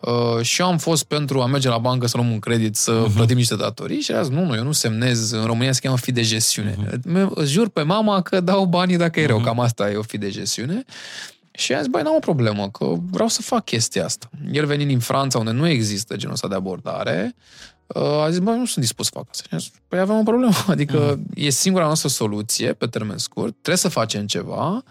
Uh, 0.00 0.42
și 0.44 0.60
eu 0.60 0.66
am 0.66 0.78
fost 0.78 1.04
pentru 1.04 1.40
a 1.40 1.46
merge 1.46 1.68
la 1.68 1.78
bancă 1.78 2.06
să 2.06 2.16
luăm 2.16 2.30
un 2.30 2.38
credit, 2.38 2.76
să 2.76 3.04
uh-huh. 3.04 3.14
plătim 3.14 3.36
niște 3.36 3.56
datorii 3.56 4.00
și 4.00 4.12
a 4.12 4.22
zis, 4.22 4.32
nu, 4.32 4.44
nu, 4.44 4.54
eu 4.54 4.62
nu 4.62 4.72
semnez, 4.72 5.30
în 5.30 5.44
România 5.44 5.72
se 5.72 5.80
cheamă 5.82 5.96
fi 5.96 6.12
de 6.12 6.22
gestiune. 6.22 6.74
Uh-huh. 6.74 7.28
Îți 7.28 7.50
jur 7.50 7.68
pe 7.68 7.82
mama 7.82 8.22
că 8.22 8.40
dau 8.40 8.64
banii 8.64 8.96
dacă 8.96 9.20
e 9.20 9.26
rău, 9.26 9.40
uh-huh. 9.40 9.44
cam 9.44 9.60
asta 9.60 9.90
e 9.90 9.96
o 9.96 10.02
fi 10.02 10.18
de 10.18 10.30
gestiune. 10.30 10.84
Și 11.50 11.74
a 11.74 11.78
zis, 11.78 11.86
băi, 11.86 12.02
n-am 12.02 12.14
o 12.14 12.18
problemă, 12.18 12.70
că 12.70 12.94
vreau 13.10 13.28
să 13.28 13.42
fac 13.42 13.64
chestia 13.64 14.04
asta. 14.04 14.30
El 14.52 14.66
venind 14.66 14.88
din 14.88 14.98
Franța, 14.98 15.38
unde 15.38 15.50
nu 15.50 15.68
există 15.68 16.16
genul 16.16 16.34
ăsta 16.34 16.48
de 16.48 16.54
abordare, 16.54 17.34
uh, 17.86 18.02
a 18.02 18.30
zis, 18.30 18.38
băi, 18.38 18.58
nu 18.58 18.66
sunt 18.66 18.84
dispus 18.84 19.06
să 19.06 19.12
fac 19.14 19.26
asta. 19.30 19.44
Și 19.48 19.54
a 19.54 19.58
zis, 19.58 19.70
păi 19.88 19.98
avem 19.98 20.16
o 20.16 20.22
problemă, 20.22 20.54
adică 20.74 21.16
uh-huh. 21.16 21.34
e 21.34 21.50
singura 21.50 21.84
noastră 21.84 22.08
soluție 22.08 22.72
pe 22.72 22.86
termen 22.86 23.18
scurt, 23.18 23.50
trebuie 23.50 23.76
să 23.76 23.88
facem 23.88 24.26
ceva 24.26 24.72
Uh, 24.74 24.82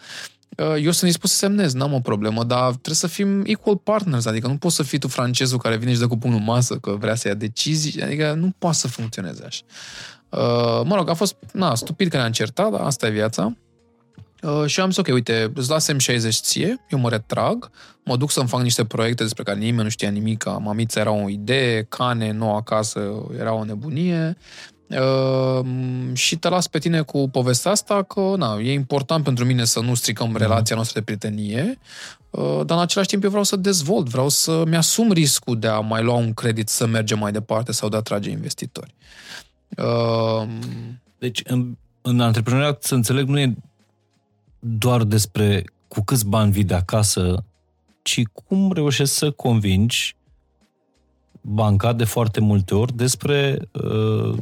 eu 0.60 0.92
sunt 0.92 1.10
dispus 1.10 1.32
să 1.32 1.38
semnez, 1.38 1.74
n-am 1.74 1.94
o 1.94 2.00
problemă, 2.00 2.44
dar 2.44 2.70
trebuie 2.70 2.96
să 2.96 3.08
fim 3.08 3.44
equal 3.46 3.78
partners, 3.78 4.26
adică 4.26 4.48
nu 4.48 4.58
poți 4.58 4.76
să 4.76 4.84
fii 4.84 4.98
tu 4.98 5.08
francezul 5.08 5.58
care 5.58 5.78
vine 5.78 5.94
și 5.94 6.00
dă 6.00 6.08
cu 6.08 6.18
pumnul 6.18 6.40
masă 6.40 6.76
că 6.76 6.96
vrea 7.00 7.16
să 7.16 7.28
ia 7.28 7.34
decizii, 7.34 8.02
adică 8.02 8.34
nu 8.34 8.54
poate 8.58 8.78
să 8.78 8.88
funcționeze 8.88 9.44
așa. 9.46 9.62
Uh, 10.30 10.86
mă 10.86 10.96
rog, 10.96 11.10
a 11.10 11.14
fost, 11.14 11.36
na, 11.54 11.76
stupid 11.76 12.10
că 12.10 12.18
ne-am 12.18 12.32
certat, 12.32 12.72
dar 12.72 12.82
asta 12.82 13.08
e 13.08 13.10
viața. 13.10 13.54
Uh, 14.42 14.66
și 14.66 14.80
am 14.80 14.90
zis, 14.90 14.98
ok, 14.98 15.08
uite, 15.08 15.52
îți 15.56 15.70
lasem 15.70 15.98
60 15.98 16.36
ție, 16.36 16.86
eu 16.90 17.00
mă 17.00 17.10
retrag, 17.10 17.70
mă 18.04 18.18
duc 18.18 18.32
să-mi 18.32 18.48
fac 18.48 18.62
niște 18.62 18.86
proiecte 18.86 19.24
despre 19.24 19.44
care 19.44 19.58
nimeni 19.58 19.84
nu 19.84 19.90
știa 19.90 20.10
nimic, 20.10 20.46
mamița 20.46 21.00
era 21.00 21.12
o 21.12 21.30
idee, 21.30 21.86
cane, 21.90 22.32
nouă 22.32 22.56
acasă, 22.56 23.26
era 23.40 23.54
o 23.54 23.64
nebunie, 23.64 24.38
Uh, 24.90 25.66
și 26.14 26.38
te 26.38 26.50
las 26.50 26.68
pe 26.68 26.80
tine 26.80 27.02
cu 27.02 27.30
povestea 27.30 27.72
asta 27.72 28.04
că 28.04 28.34
na, 28.38 28.58
e 28.60 28.74
important 28.74 29.24
pentru 29.24 29.46
mine 29.46 29.66
să 29.66 29.80
nu 29.80 29.94
stricăm 29.94 30.34
uh-huh. 30.36 30.40
relația 30.40 30.76
noastră 30.76 31.00
de 31.00 31.06
prietenie, 31.06 31.80
uh, 32.30 32.62
dar 32.66 32.78
în 32.78 32.84
același 32.84 33.10
timp 33.10 33.24
eu 33.24 33.30
vreau 33.30 33.44
să 33.44 33.56
dezvolt, 33.56 34.10
vreau 34.10 34.30
să-mi 34.30 34.76
asum 34.76 35.12
riscul 35.12 35.60
de 35.60 35.68
a 35.68 35.80
mai 35.80 36.04
lua 36.04 36.16
un 36.16 36.34
credit 36.34 36.70
să 36.70 36.86
mergem 36.86 37.20
mai 37.20 37.32
departe 37.32 37.72
sau 37.72 37.90
de 37.90 37.96
a 37.96 38.00
atrage 38.00 38.30
investitori. 38.30 38.94
Uh, 39.78 40.48
deci, 41.20 41.42
în, 41.46 41.78
în 42.02 42.20
antreprenoriat, 42.20 42.84
să 42.84 42.96
înțeleg, 42.96 43.28
nu 43.28 43.40
e 43.40 43.56
doar 44.60 45.04
despre 45.04 45.64
cu 45.88 46.04
câți 46.04 46.26
bani 46.26 46.52
vii 46.52 46.64
de 46.64 46.74
acasă, 46.74 47.44
ci 48.02 48.22
cum 48.34 48.72
reușești 48.72 49.14
să 49.14 49.32
convingi 49.32 50.16
banca 51.42 51.94
de 51.94 52.04
foarte 52.04 52.40
multe 52.40 52.76
ori 52.76 52.96
despre 52.96 53.60
uh, 53.72 54.38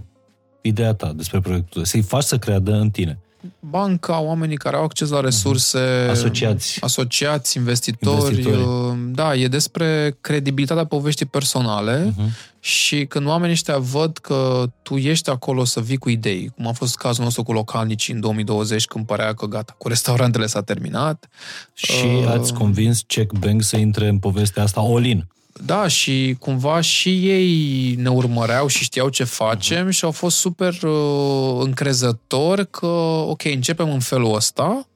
ideea 0.68 0.94
ta 0.94 1.14
despre 1.16 1.40
proiectul 1.40 1.86
să-i 1.86 2.02
faci 2.02 2.24
să 2.24 2.38
creadă 2.38 2.72
în 2.72 2.90
tine. 2.90 3.20
Banca, 3.60 4.20
oamenii 4.20 4.58
care 4.58 4.76
au 4.76 4.84
acces 4.84 5.10
la 5.10 5.20
resurse, 5.20 6.06
uh-huh. 6.06 6.10
asociați, 6.10 6.78
asociați 6.82 7.58
investitori, 7.58 8.18
investitori, 8.18 8.62
uh, 8.62 8.98
da, 9.12 9.36
e 9.36 9.48
despre 9.48 10.18
credibilitatea 10.22 10.86
poveștii 10.86 11.26
personale 11.26 12.14
uh-huh. 12.14 12.60
și 12.60 13.06
când 13.06 13.28
oamenii 13.28 13.54
ăștia 13.54 13.78
văd 13.78 14.18
că 14.18 14.70
tu 14.82 14.96
ești 14.96 15.30
acolo 15.30 15.64
să 15.64 15.80
vii 15.80 15.98
cu 15.98 16.10
idei, 16.10 16.52
cum 16.56 16.68
a 16.68 16.72
fost 16.72 16.96
cazul 16.96 17.24
nostru 17.24 17.44
cu 17.44 17.52
localnicii 17.52 18.14
în 18.14 18.20
2020 18.20 18.86
când 18.86 19.06
părea 19.06 19.34
că 19.34 19.46
gata, 19.46 19.76
cu 19.78 19.88
restaurantele 19.88 20.46
s-a 20.46 20.62
terminat. 20.62 21.30
Și 21.74 22.06
uh, 22.06 22.28
ați 22.28 22.54
convins 22.54 23.02
Check 23.08 23.38
Bank 23.40 23.64
să 23.64 23.78
intre 23.78 24.08
în 24.08 24.20
povestea 24.20 24.64
asta 24.64 24.82
all-in. 24.82 25.28
Da, 25.66 25.88
și 25.88 26.36
cumva 26.40 26.82
și 26.82 27.30
ei 27.30 27.96
ne 27.96 28.10
urmăreau 28.10 28.68
și 28.68 28.84
știau 28.84 29.10
ce 29.10 29.24
facem 29.24 29.88
uh-huh. 29.88 29.92
și 29.92 30.06
au 30.06 30.12
fost 30.12 30.38
super 30.38 30.84
uh, 30.84 31.60
încrezători 31.60 32.70
că, 32.70 32.86
ok, 33.28 33.44
începem 33.46 33.92
în 33.92 34.00
felul 34.00 34.36
ăsta, 34.36 34.88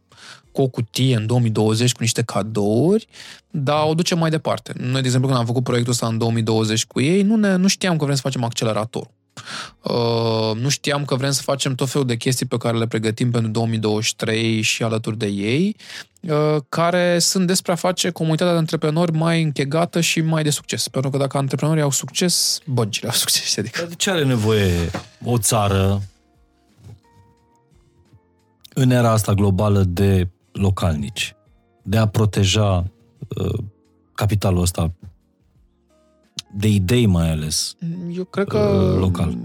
cu 0.52 0.62
o 0.62 0.68
cutie 0.68 1.16
în 1.16 1.26
2020 1.26 1.92
cu 1.92 1.98
niște 2.02 2.22
cadouri, 2.22 3.08
dar 3.50 3.86
o 3.88 3.94
ducem 3.94 4.18
mai 4.18 4.30
departe. 4.30 4.74
Noi, 4.78 5.02
de 5.02 5.06
exemplu, 5.06 5.28
când 5.28 5.40
am 5.40 5.48
făcut 5.48 5.64
proiectul 5.64 5.94
ăsta 5.94 6.08
în 6.08 6.18
2020 6.18 6.86
cu 6.86 7.02
ei, 7.02 7.22
nu, 7.22 7.36
ne, 7.36 7.56
nu 7.56 7.68
știam 7.68 7.98
că 7.98 8.04
vrem 8.04 8.16
să 8.16 8.22
facem 8.22 8.44
accelerator. 8.44 9.08
Uh, 9.82 10.52
nu 10.56 10.70
știam 10.70 11.06
că 11.06 11.16
vrem 11.16 11.32
să 11.32 11.42
facem 11.42 11.76
tot 11.76 11.90
felul 11.90 12.08
de 12.08 12.16
chestii 12.16 12.46
pe 12.46 12.58
care 12.58 12.78
le 12.78 12.88
pregătim 12.88 13.32
pentru 13.32 13.52
2023 13.52 14.62
și 14.62 14.84
alături 14.84 15.18
de 15.18 15.28
ei, 15.28 15.76
uh, 16.22 16.58
care 16.70 17.20
sunt 17.20 17.48
despre 17.48 17.72
a 17.72 17.76
face 17.76 18.10
comunitatea 18.10 18.54
de 18.54 18.60
antreprenori 18.60 19.12
mai 19.12 19.42
închegată 19.42 20.02
și 20.02 20.22
mai 20.22 20.44
de 20.44 20.50
succes. 20.50 20.88
Pentru 20.88 21.10
că 21.10 21.18
dacă 21.18 21.38
antreprenorii 21.38 21.84
au 21.84 21.92
succes, 21.92 22.60
băncile 22.66 23.08
au 23.08 23.16
succes. 23.16 23.58
Adică. 23.58 23.86
De 23.90 23.96
ce 23.96 24.12
are 24.12 24.24
nevoie 24.24 24.92
o 25.24 25.38
țară 25.38 26.02
în 28.74 28.90
era 28.90 29.12
asta 29.12 29.34
globală 29.34 29.84
de 29.84 30.28
localnici? 30.52 31.36
De 31.84 31.98
a 31.98 32.08
proteja 32.08 32.92
uh, 33.38 33.60
capitalul 34.14 34.62
ăsta 34.62 34.92
de 36.54 36.68
idei 36.68 37.06
mai 37.06 37.32
ales. 37.32 37.76
Eu 38.12 38.24
cred 38.24 38.48
că 38.48 38.58
uh, 38.58 39.00
local. 39.00 39.38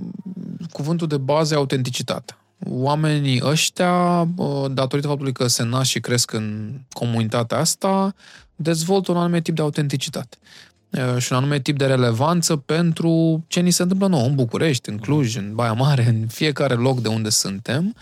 cuvântul 0.72 1.06
de 1.06 1.16
bază 1.16 1.54
e 1.54 1.56
autenticitate. 1.56 2.36
Oamenii 2.68 3.40
ăștia, 3.44 4.28
uh, 4.36 4.64
datorită 4.70 5.08
faptului 5.08 5.32
că 5.32 5.46
se 5.46 5.62
nasc 5.62 5.90
și 5.90 6.00
cresc 6.00 6.32
în 6.32 6.78
comunitatea 6.92 7.58
asta, 7.58 8.14
dezvoltă 8.56 9.12
un 9.12 9.18
anume 9.18 9.40
tip 9.40 9.54
de 9.54 9.62
autenticitate 9.62 10.36
uh, 10.40 10.75
și 11.18 11.32
un 11.32 11.38
anume 11.38 11.60
tip 11.60 11.78
de 11.78 11.86
relevanță 11.86 12.56
pentru 12.56 13.44
ce 13.48 13.60
ni 13.60 13.70
se 13.70 13.82
întâmplă 13.82 14.06
nou 14.06 14.24
în 14.24 14.34
București, 14.34 14.88
în 14.88 14.98
Cluj, 14.98 15.36
în 15.36 15.54
Baia 15.54 15.72
Mare, 15.72 16.04
în 16.08 16.26
fiecare 16.26 16.74
loc 16.74 17.00
de 17.00 17.08
unde 17.08 17.28
suntem. 17.28 17.94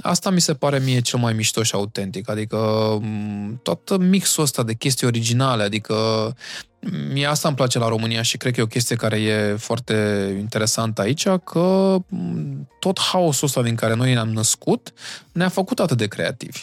Asta 0.00 0.30
mi 0.30 0.40
se 0.40 0.54
pare 0.54 0.78
mie 0.78 1.00
cel 1.00 1.18
mai 1.18 1.32
mișto 1.32 1.62
și 1.62 1.74
autentic, 1.74 2.30
adică 2.30 2.58
tot 3.62 3.96
mixul 3.98 4.42
ăsta 4.42 4.62
de 4.62 4.74
chestii 4.74 5.06
originale, 5.06 5.62
adică 5.62 5.94
Mie 7.12 7.26
asta 7.26 7.48
îmi 7.48 7.56
place 7.56 7.78
la 7.78 7.88
România 7.88 8.22
și 8.22 8.36
cred 8.36 8.52
că 8.52 8.60
e 8.60 8.62
o 8.62 8.66
chestie 8.66 8.96
care 8.96 9.20
e 9.20 9.56
foarte 9.56 9.94
interesantă 10.38 11.00
aici, 11.00 11.28
că 11.28 11.96
tot 12.78 13.00
haosul 13.00 13.46
ăsta 13.46 13.62
din 13.62 13.74
care 13.74 13.94
noi 13.94 14.12
ne-am 14.12 14.28
născut 14.28 14.92
ne-a 15.32 15.48
făcut 15.48 15.80
atât 15.80 15.96
de 15.96 16.06
creativi. 16.06 16.62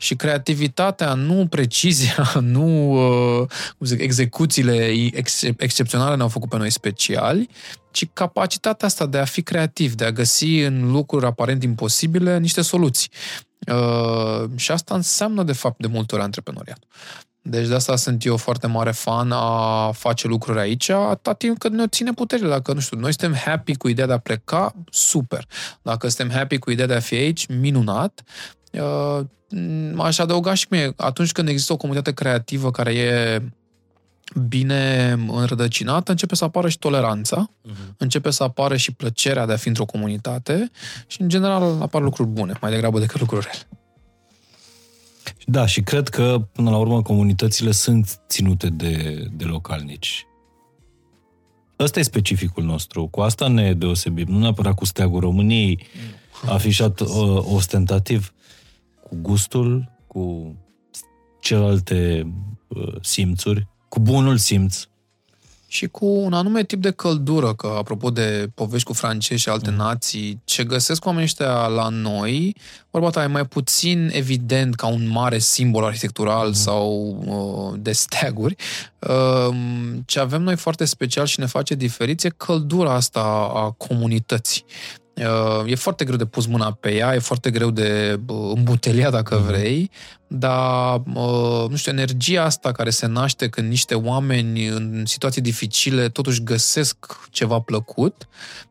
Și 0.00 0.16
creativitatea, 0.16 1.14
nu 1.14 1.46
precizia, 1.46 2.32
nu 2.40 2.92
uh, 3.40 3.46
cum 3.78 3.86
zic, 3.86 4.00
execuțiile 4.00 4.86
ex- 5.12 5.42
excepționale 5.56 6.16
ne-au 6.16 6.28
făcut 6.28 6.48
pe 6.48 6.56
noi 6.56 6.70
speciali, 6.70 7.48
ci 7.90 8.06
capacitatea 8.12 8.86
asta 8.86 9.06
de 9.06 9.18
a 9.18 9.24
fi 9.24 9.42
creativ, 9.42 9.94
de 9.94 10.04
a 10.04 10.12
găsi 10.12 10.58
în 10.58 10.90
lucruri 10.90 11.26
aparent 11.26 11.62
imposibile 11.62 12.38
niște 12.38 12.62
soluții. 12.62 13.10
Uh, 13.72 14.50
și 14.56 14.70
asta 14.70 14.94
înseamnă, 14.94 15.42
de 15.42 15.52
fapt, 15.52 15.80
de 15.80 15.86
multe 15.86 16.14
ori 16.14 16.24
antreprenoriat. 16.24 16.84
Deci 17.42 17.66
de 17.66 17.74
asta 17.74 17.96
sunt 17.96 18.24
eu 18.24 18.36
foarte 18.36 18.66
mare 18.66 18.90
fan 18.90 19.32
a 19.32 19.90
face 19.92 20.26
lucruri 20.26 20.58
aici, 20.58 20.88
atât 20.88 21.38
timp 21.38 21.58
cât 21.58 21.72
ne 21.72 21.86
ține 21.86 22.12
puterile. 22.12 22.48
Dacă, 22.48 22.72
nu 22.72 22.80
știu, 22.80 22.98
noi 22.98 23.12
suntem 23.12 23.40
happy 23.44 23.76
cu 23.76 23.88
ideea 23.88 24.06
de 24.06 24.12
a 24.12 24.18
pleca, 24.18 24.74
super. 24.90 25.46
Dacă 25.82 26.08
suntem 26.08 26.36
happy 26.36 26.58
cu 26.58 26.70
ideea 26.70 26.86
de 26.86 26.94
a 26.94 27.00
fi 27.00 27.14
aici, 27.14 27.46
minunat. 27.46 28.22
Uh, 28.72 29.20
aș 29.98 30.18
adăuga 30.18 30.54
și 30.54 30.66
mie, 30.70 30.92
atunci 30.96 31.32
când 31.32 31.48
există 31.48 31.72
o 31.72 31.76
comunitate 31.76 32.12
creativă 32.12 32.70
care 32.70 32.94
e 32.94 33.42
bine 34.48 35.12
înrădăcinată, 35.28 36.10
începe 36.10 36.34
să 36.34 36.44
apară 36.44 36.68
și 36.68 36.78
toleranța, 36.78 37.50
uh-huh. 37.50 37.96
începe 37.96 38.30
să 38.30 38.42
apară 38.42 38.76
și 38.76 38.92
plăcerea 38.92 39.46
de 39.46 39.52
a 39.52 39.56
fi 39.56 39.68
într-o 39.68 39.84
comunitate 39.84 40.70
și, 41.06 41.20
în 41.20 41.28
general, 41.28 41.78
apar 41.80 42.02
lucruri 42.02 42.28
bune, 42.28 42.52
mai 42.60 42.70
degrabă 42.70 42.98
decât 42.98 43.20
lucruri 43.20 43.46
rele. 43.52 43.79
Da, 45.50 45.66
și 45.66 45.80
cred 45.80 46.08
că, 46.08 46.48
până 46.52 46.70
la 46.70 46.76
urmă, 46.76 47.02
comunitățile 47.02 47.70
sunt 47.70 48.20
ținute 48.28 48.68
de, 48.68 49.24
de 49.32 49.44
localnici. 49.44 50.26
Ăsta 51.78 51.98
e 51.98 52.02
specificul 52.02 52.64
nostru. 52.64 53.06
Cu 53.06 53.20
asta 53.20 53.48
ne 53.48 53.74
deosebim. 53.74 54.26
Nu 54.28 54.38
neapărat 54.38 54.74
cu 54.74 54.84
steagul 54.84 55.20
României, 55.20 55.86
afișat 56.46 57.00
uh, 57.00 57.08
ostentativ, 57.54 58.34
cu 59.02 59.16
gustul, 59.20 59.92
cu 60.06 60.54
celelalte 61.40 62.32
uh, 62.68 62.94
simțuri, 63.00 63.68
cu 63.88 64.00
bunul 64.00 64.36
simț 64.36 64.88
și 65.72 65.86
cu 65.86 66.06
un 66.06 66.32
anume 66.32 66.64
tip 66.64 66.82
de 66.82 66.90
căldură, 66.90 67.54
că 67.54 67.74
apropo 67.78 68.10
de 68.10 68.50
povești 68.54 68.86
cu 68.86 68.92
francezi 68.92 69.40
și 69.40 69.48
alte 69.48 69.70
mm. 69.70 69.76
nații, 69.76 70.40
ce 70.44 70.64
găsesc 70.64 71.04
oamenii 71.04 71.26
ăștia 71.26 71.66
la 71.66 71.88
noi, 71.88 72.56
vorba 72.90 73.10
ta 73.10 73.22
e 73.22 73.26
mai 73.26 73.46
puțin 73.46 74.10
evident 74.12 74.74
ca 74.74 74.86
un 74.86 75.08
mare 75.08 75.38
simbol 75.38 75.84
arhitectural 75.84 76.46
mm. 76.46 76.52
sau 76.52 77.16
uh, 77.26 77.80
de 77.82 77.92
steaguri. 77.92 78.56
Uh, 78.98 79.54
ce 80.06 80.20
avem 80.20 80.42
noi 80.42 80.56
foarte 80.56 80.84
special 80.84 81.26
și 81.26 81.40
ne 81.40 81.46
face 81.46 81.74
diferiți 81.74 82.26
e 82.26 82.34
căldura 82.36 82.92
asta 82.92 83.50
a 83.54 83.70
comunității. 83.70 84.64
Uh, 85.16 85.70
e 85.70 85.74
foarte 85.74 86.04
greu 86.04 86.16
de 86.16 86.24
pus 86.24 86.46
mâna 86.46 86.72
pe 86.72 86.94
ea, 86.94 87.14
e 87.14 87.18
foarte 87.18 87.50
greu 87.50 87.70
de 87.70 88.20
îmbutelia, 88.54 89.10
dacă 89.10 89.34
mhm. 89.34 89.46
vrei, 89.46 89.90
dar, 90.32 91.02
uh, 91.14 91.64
nu 91.68 91.76
știu, 91.76 91.92
energia 91.92 92.44
asta 92.44 92.72
care 92.72 92.90
se 92.90 93.06
naște 93.06 93.48
când 93.48 93.68
niște 93.68 93.94
oameni 93.94 94.66
în 94.66 95.02
situații 95.06 95.42
dificile 95.42 96.08
totuși 96.08 96.42
găsesc 96.42 96.96
ceva 97.30 97.58
plăcut, 97.58 98.28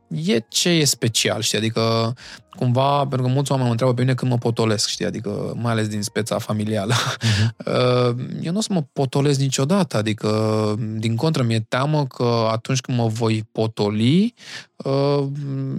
e 0.08 0.38
ce 0.48 0.68
e 0.68 0.84
special, 0.84 1.40
știi? 1.40 1.58
Adică, 1.58 2.14
cumva, 2.56 2.98
pentru 2.98 3.22
că 3.22 3.32
mulți 3.32 3.50
oameni 3.50 3.66
mă 3.66 3.72
întreabă 3.72 3.96
pe 3.96 4.02
mine 4.02 4.14
când 4.14 4.30
mă 4.30 4.38
potolesc, 4.38 4.88
știi? 4.88 5.06
Adică, 5.06 5.52
mai 5.56 5.72
ales 5.72 5.88
din 5.88 6.02
speța 6.02 6.38
familială. 6.38 6.94
Uh-huh. 6.94 8.14
Eu 8.46 8.52
nu 8.52 8.58
o 8.58 8.60
să 8.60 8.72
mă 8.72 8.84
potolesc 8.92 9.38
niciodată, 9.38 9.96
adică, 9.96 10.74
din 10.96 11.16
contră, 11.16 11.42
mi-e 11.42 11.60
teamă 11.68 12.06
că 12.06 12.48
atunci 12.50 12.80
când 12.80 12.98
mă 12.98 13.06
voi 13.06 13.48
potoli, 13.52 14.34
uh, 14.76 15.26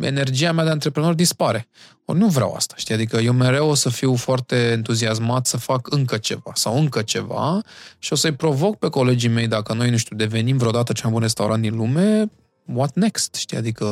energia 0.02 0.52
mea 0.52 0.64
de 0.64 0.70
antreprenor 0.70 1.14
dispare. 1.14 1.68
Ori 2.12 2.20
nu 2.20 2.28
vreau 2.28 2.54
asta, 2.54 2.74
știi? 2.78 2.94
Adică 2.94 3.18
eu 3.18 3.34
mereu 3.34 3.70
o 3.70 3.74
să 3.74 3.90
fiu 3.90 4.16
foarte 4.16 4.56
entuziasmat 4.56 5.46
să 5.46 5.58
fac 5.58 5.92
încă 5.92 6.18
ceva 6.18 6.52
sau 6.54 6.78
încă 6.78 7.02
ceva 7.02 7.62
și 8.00 8.14
o 8.14 8.16
să-i 8.16 8.32
provoc 8.34 8.78
pe 8.78 8.90
colegii 8.90 9.30
mei, 9.30 9.48
dacă 9.48 9.74
noi, 9.74 9.90
nu 9.90 9.98
știu, 9.98 10.16
devenim 10.16 10.58
vreodată 10.58 10.94
cel 10.94 11.04
mai 11.04 11.14
bun 11.14 11.22
restaurant 11.22 11.62
din 11.62 11.76
lume, 11.76 12.32
what 12.66 12.96
next, 12.96 13.36
știi? 13.36 13.58
Adică 13.58 13.86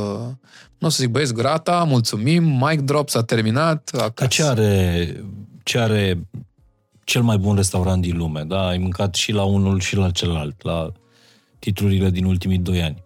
nu 0.77 0.87
o 0.87 0.89
să 0.89 0.97
zic, 1.01 1.11
băieți, 1.11 1.33
grata, 1.33 1.83
mulțumim, 1.83 2.43
mic 2.43 2.79
drop, 2.79 3.09
s-a 3.09 3.23
terminat, 3.23 3.89
acasă. 3.93 4.13
Dar 4.15 4.27
ce 4.27 4.43
are, 4.43 5.23
ce 5.63 5.77
are 5.77 6.27
cel 7.03 7.21
mai 7.21 7.37
bun 7.37 7.55
restaurant 7.55 8.01
din 8.01 8.17
lume, 8.17 8.43
da? 8.43 8.67
Ai 8.67 8.77
mâncat 8.77 9.15
și 9.15 9.31
la 9.31 9.43
unul 9.43 9.79
și 9.79 9.95
la 9.95 10.11
celălalt, 10.11 10.63
la 10.63 10.91
titlurile 11.59 12.09
din 12.09 12.25
ultimii 12.25 12.57
doi 12.57 12.81
ani. 12.81 13.03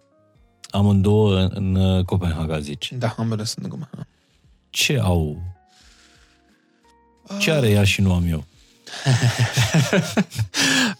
Amândouă 0.70 1.40
în 1.40 2.02
Copenhaga, 2.04 2.58
zici. 2.58 2.92
Da, 2.98 3.14
ambele 3.18 3.44
sunt 3.44 3.64
în 3.64 3.70
Copenhaga. 3.70 4.08
Ce 4.74 4.98
au? 5.02 5.42
Ce 7.38 7.50
are 7.50 7.70
ea 7.70 7.84
și 7.84 8.00
nu 8.00 8.14
am 8.14 8.26
eu? 8.28 8.44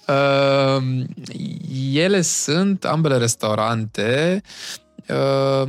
uh, 0.08 1.06
ele 2.04 2.20
sunt, 2.20 2.84
ambele 2.84 3.16
restaurante, 3.16 4.42
uh, 5.08 5.68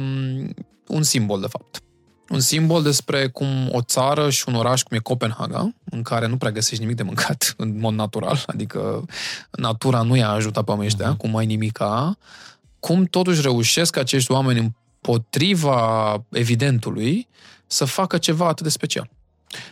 un 0.88 1.03
simbol, 1.03 1.41
de 1.41 1.48
fapt. 1.48 1.82
Un 2.30 2.40
simbol 2.40 2.84
despre 2.84 3.27
cum 3.27 3.69
o 3.72 3.82
țară 3.82 4.30
și 4.30 4.44
un 4.48 4.56
oraș 4.56 4.82
cum 4.82 4.98
e 4.98 4.99
Copenhaga, 4.99 5.73
în 5.84 6.02
care 6.02 6.27
nu 6.27 6.38
prea 6.38 6.52
găsești 6.52 6.82
nimic 6.82 6.95
de 6.95 7.03
mâncat 7.03 7.53
în 7.57 7.80
mod 7.80 7.94
natural, 7.94 8.44
adică 8.48 9.06
natura 9.52 10.02
nu 10.02 10.15
i-a 10.15 10.30
ajutat 10.30 10.64
pe 10.64 10.69
oamenii 10.72 10.91
ăștia, 10.94 11.14
uh-huh. 11.14 11.18
cum 11.18 11.30
mai 11.30 11.45
nimica, 11.45 12.18
cum 12.80 13.06
totuși 13.06 13.41
reușesc 13.41 13.98
acești 13.98 14.32
oameni 14.32 14.60
împotriva 14.60 16.23
evidentului 16.30 17.27
să 17.67 17.85
facă 17.85 18.17
ceva 18.17 18.47
atât 18.47 18.63
de 18.63 18.69
special 18.69 19.09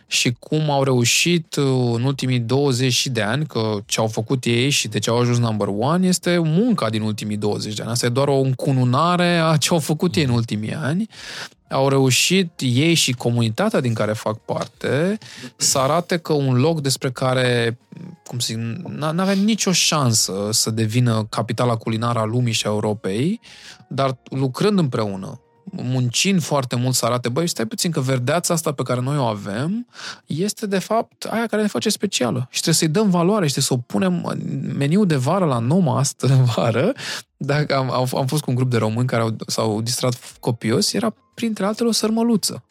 și 0.07 0.35
cum 0.39 0.69
au 0.69 0.83
reușit 0.83 1.55
uh, 1.55 1.65
în 1.93 2.03
ultimii 2.03 2.39
20 2.39 3.07
de 3.07 3.21
ani, 3.21 3.45
că 3.45 3.77
ce 3.85 3.99
au 3.99 4.07
făcut 4.07 4.45
ei 4.45 4.69
și 4.69 4.87
de 4.87 4.99
ce 4.99 5.09
au 5.09 5.19
ajuns 5.19 5.37
number 5.37 5.67
one 5.67 6.07
este 6.07 6.37
munca 6.37 6.89
din 6.89 7.01
ultimii 7.01 7.37
20 7.37 7.73
de 7.73 7.81
ani. 7.81 7.91
Asta 7.91 8.05
e 8.05 8.09
doar 8.09 8.27
o 8.27 8.39
încununare 8.39 9.37
a 9.37 9.57
ce 9.57 9.69
au 9.71 9.79
făcut 9.79 10.15
ei 10.15 10.23
în 10.23 10.29
ultimii 10.29 10.73
ani. 10.73 11.07
Au 11.69 11.89
reușit 11.89 12.51
ei 12.57 12.93
și 12.93 13.11
comunitatea 13.11 13.79
din 13.79 13.93
care 13.93 14.13
fac 14.13 14.37
parte 14.37 15.17
să 15.55 15.77
arate 15.77 16.17
că 16.17 16.33
un 16.33 16.59
loc 16.59 16.81
despre 16.81 17.11
care, 17.11 17.77
cum 18.25 18.39
să 18.39 18.45
zic, 18.53 18.57
n-avea 18.87 19.33
nicio 19.33 19.71
șansă 19.71 20.33
să 20.51 20.69
devină 20.69 21.25
capitala 21.29 21.75
culinară 21.75 22.19
a 22.19 22.25
lumii 22.25 22.53
și 22.53 22.67
a 22.67 22.69
Europei, 22.69 23.39
dar 23.87 24.17
lucrând 24.23 24.79
împreună, 24.79 25.41
muncind 25.63 26.41
foarte 26.41 26.75
mult 26.75 26.95
să 26.95 27.05
arate, 27.05 27.29
băi, 27.29 27.47
stai 27.47 27.65
puțin 27.65 27.91
că 27.91 27.99
verdeața 27.99 28.53
asta 28.53 28.71
pe 28.71 28.83
care 28.83 29.01
noi 29.01 29.17
o 29.17 29.23
avem 29.23 29.87
este 30.25 30.67
de 30.67 30.79
fapt 30.79 31.23
aia 31.23 31.47
care 31.47 31.61
ne 31.61 31.67
face 31.67 31.89
specială 31.89 32.47
și 32.49 32.61
trebuie 32.61 32.73
să-i 32.73 32.87
dăm 32.87 33.09
valoare 33.09 33.47
și 33.47 33.53
trebuie 33.53 33.63
să 33.63 33.73
o 33.73 33.97
punem 33.97 34.37
meniul 34.77 35.07
de 35.07 35.15
vară 35.15 35.45
la 35.45 35.59
Noma 35.59 35.99
asta 35.99 36.27
vară. 36.55 36.93
Dacă 37.37 37.75
am, 37.75 37.91
am, 37.91 38.07
am 38.15 38.25
fost 38.25 38.43
cu 38.43 38.49
un 38.49 38.55
grup 38.55 38.69
de 38.69 38.77
români 38.77 39.07
care 39.07 39.21
au, 39.21 39.35
s-au 39.47 39.81
distrat 39.81 40.19
copios, 40.39 40.93
era 40.93 41.13
printre 41.33 41.65
altele 41.65 41.89
o 41.89 41.91
sărmăluță. 41.91 42.63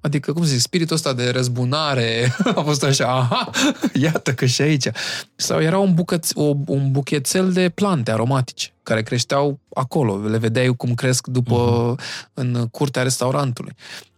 Adică, 0.00 0.32
cum 0.32 0.42
să 0.42 0.50
zic, 0.50 0.60
spiritul 0.60 0.96
ăsta 0.96 1.12
de 1.12 1.30
răzbunare 1.30 2.34
a 2.56 2.60
fost 2.60 2.84
așa, 2.84 3.06
aha, 3.06 3.50
iată 3.94 4.34
că 4.34 4.46
și 4.46 4.62
aici. 4.62 4.88
Sau 5.36 5.60
era 5.60 5.78
un, 5.78 5.94
bucăț, 5.94 6.30
o, 6.34 6.54
un 6.66 6.90
buchețel 6.90 7.52
de 7.52 7.68
plante 7.68 8.10
aromatice 8.10 8.72
care 8.82 9.02
creșteau 9.02 9.58
acolo. 9.74 10.28
Le 10.28 10.38
vedeai 10.38 10.74
cum 10.76 10.94
cresc 10.94 11.26
după 11.26 11.94
uh-huh. 11.94 12.34
în 12.34 12.66
curtea 12.70 13.02
restaurantului. 13.02 13.72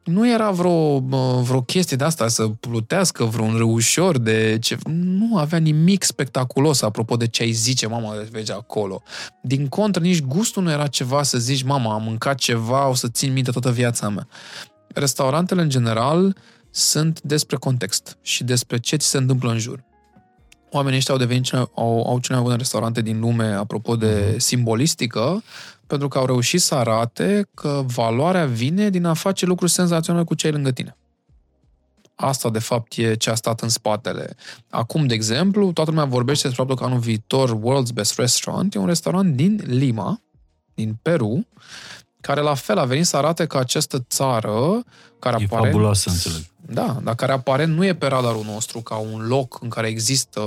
Nu 0.05 0.31
era 0.31 0.51
vreo, 0.51 0.99
vreo 1.41 1.61
chestie 1.61 1.97
de 1.97 2.05
asta 2.05 2.29
să 2.29 2.49
plutească 2.49 3.25
vreun 3.25 3.57
râușor 3.57 4.19
de 4.19 4.59
ce... 4.61 4.77
Nu 4.85 5.37
avea 5.37 5.59
nimic 5.59 6.03
spectaculos 6.03 6.83
apropo 6.83 7.17
de 7.17 7.27
ce 7.27 7.43
ai 7.43 7.51
zice, 7.51 7.87
mama, 7.87 8.15
vezi 8.31 8.53
acolo. 8.53 9.03
Din 9.43 9.69
contră, 9.69 10.03
nici 10.03 10.23
gustul 10.23 10.63
nu 10.63 10.71
era 10.71 10.87
ceva 10.87 11.23
să 11.23 11.39
zici, 11.39 11.63
mama, 11.63 11.95
am 11.95 12.03
mâncat 12.03 12.39
ceva, 12.39 12.89
o 12.89 12.95
să 12.95 13.09
țin 13.09 13.33
minte 13.33 13.51
toată 13.51 13.71
viața 13.71 14.09
mea. 14.09 14.27
Restaurantele, 14.95 15.63
în 15.63 15.69
general, 15.69 16.37
sunt 16.71 17.21
despre 17.21 17.57
context 17.57 18.19
și 18.23 18.45
despre 18.45 18.79
ce 18.79 18.97
ți 18.97 19.07
se 19.07 19.17
întâmplă 19.17 19.51
în 19.51 19.59
jur. 19.59 19.85
Oamenii 20.71 20.99
ăștia 20.99 21.15
au 21.15 21.21
devenit 21.21 21.43
cele, 21.43 21.65
au, 21.75 22.07
au 22.07 22.19
cele 22.19 22.35
mai 22.35 22.45
bune 22.45 22.57
restaurante 22.57 23.01
din 23.03 23.21
lume, 23.21 23.45
apropo 23.45 23.97
de 23.97 24.27
mhm. 24.29 24.39
simbolistică, 24.39 25.43
pentru 25.87 26.09
că 26.09 26.19
au 26.19 26.27
reușit 26.27 26.61
să 26.61 26.75
arate 26.75 27.49
că 27.55 27.85
valoarea 27.87 28.47
vine 28.47 28.91
din 28.91 29.05
a 29.05 29.15
face 29.15 29.47
lucruri 29.47 29.71
senzaționale 29.71 30.25
cu 30.25 30.35
cei 30.35 30.51
lângă 30.51 30.71
tine. 30.71 30.97
Asta, 32.15 32.51
de 32.51 32.59
fapt, 32.59 32.97
e 32.97 33.15
ce 33.15 33.31
a 33.31 33.35
stat 33.35 33.61
în 33.61 33.69
spatele. 33.69 34.35
Acum, 34.71 35.07
de 35.07 35.15
exemplu, 35.15 35.73
toată 35.73 35.91
lumea 35.91 36.05
vorbește 36.05 36.47
despre 36.47 36.65
faptul 36.65 36.85
că 36.85 36.93
anul 36.93 37.03
viitor 37.03 37.59
World's 37.59 37.95
Best 37.95 38.19
Restaurant 38.19 38.75
e 38.75 38.79
un 38.79 38.87
restaurant 38.87 39.35
din 39.35 39.63
Lima, 39.67 40.21
din 40.75 40.99
Peru, 41.03 41.47
care 42.23 42.41
la 42.41 42.55
fel 42.55 42.79
a 42.79 42.85
venit 42.85 43.07
să 43.07 43.17
arate 43.17 43.47
că 43.47 43.59
această 43.59 44.05
țară, 44.11 44.83
care 45.19 45.37
e 45.41 45.45
apare... 45.45 45.71
fabuloasă, 45.71 46.11
înțeleg. 46.11 46.41
Da, 46.67 47.01
dar 47.03 47.15
care 47.15 47.33
apare 47.33 47.65
nu 47.65 47.85
e 47.85 47.95
pe 47.95 48.07
radarul 48.07 48.45
nostru 48.45 48.81
ca 48.81 48.97
un 48.97 49.27
loc 49.27 49.59
în 49.63 49.69
care 49.69 49.89
există 49.89 50.41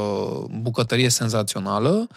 bucătărie 0.62 1.10
senzațională, 1.10 2.08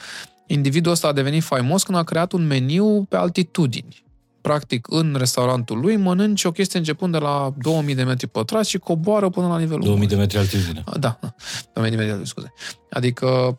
individul 0.47 0.93
ăsta 0.93 1.09
a 1.09 1.13
devenit 1.13 1.43
faimos 1.43 1.83
când 1.83 1.99
a 1.99 2.03
creat 2.03 2.33
un 2.33 2.47
meniu 2.47 3.07
pe 3.09 3.17
altitudini. 3.17 4.05
Practic, 4.41 4.87
în 4.91 5.15
restaurantul 5.19 5.81
lui 5.81 5.97
mănânci 5.97 6.45
o 6.45 6.51
chestie 6.51 6.79
începând 6.79 7.13
de 7.13 7.19
la 7.19 7.55
2000 7.59 7.95
de 7.95 8.03
metri 8.03 8.27
pătrați 8.27 8.71
și 8.71 8.79
coboară 8.79 9.29
până 9.29 9.47
la 9.47 9.59
nivelul 9.59 9.83
2000 9.85 10.07
de 10.07 10.17
metri 10.17 10.39
altitudine. 10.39 10.85
Da, 10.99 11.19
2000 11.73 11.97
de 11.97 12.05
metri, 12.05 12.29
scuze. 12.29 12.53
Adică 12.91 13.59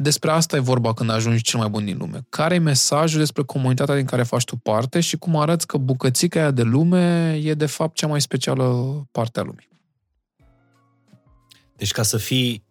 despre 0.00 0.30
asta 0.30 0.56
e 0.56 0.60
vorba 0.60 0.94
când 0.94 1.10
ajungi 1.10 1.42
cel 1.42 1.58
mai 1.58 1.68
bun 1.68 1.84
din 1.84 1.96
lume. 1.98 2.26
Care 2.28 2.54
e 2.54 2.58
mesajul 2.58 3.18
despre 3.18 3.42
comunitatea 3.42 3.94
din 3.94 4.04
care 4.04 4.22
faci 4.22 4.44
tu 4.44 4.56
parte 4.56 5.00
și 5.00 5.16
cum 5.16 5.36
arăți 5.36 5.66
că 5.66 5.76
bucățica 5.76 6.40
aia 6.40 6.50
de 6.50 6.62
lume 6.62 7.34
e 7.42 7.54
de 7.54 7.66
fapt 7.66 7.94
cea 7.94 8.06
mai 8.06 8.20
specială 8.20 8.64
parte 9.10 9.40
a 9.40 9.42
lumii. 9.42 9.68
Deci 11.76 11.92
ca 11.92 12.02
să 12.02 12.16
fii 12.16 12.64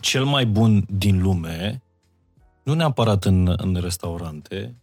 cel 0.00 0.24
mai 0.24 0.46
bun 0.46 0.86
din 0.90 1.22
lume, 1.22 1.82
nu 2.62 2.74
neapărat 2.74 3.24
în, 3.24 3.54
în 3.56 3.78
restaurante, 3.80 4.74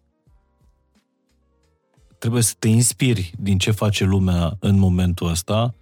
trebuie 2.18 2.42
să 2.42 2.54
te 2.60 2.68
inspiri 2.68 3.34
din 3.40 3.58
ce 3.58 3.72
face 3.72 4.04
lumea 4.04 4.58
în 4.60 4.80
momentul 4.80 5.30
ăsta, 5.30 5.76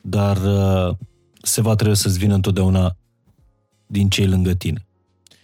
dar 0.00 0.36
uh, 0.36 0.96
se 1.42 1.60
va 1.60 1.74
trebui 1.74 1.96
să-ți 1.96 2.18
vină 2.18 2.34
întotdeauna 2.34 2.96
din 3.86 4.08
cei 4.08 4.26
lângă 4.26 4.54
tine. 4.54 4.86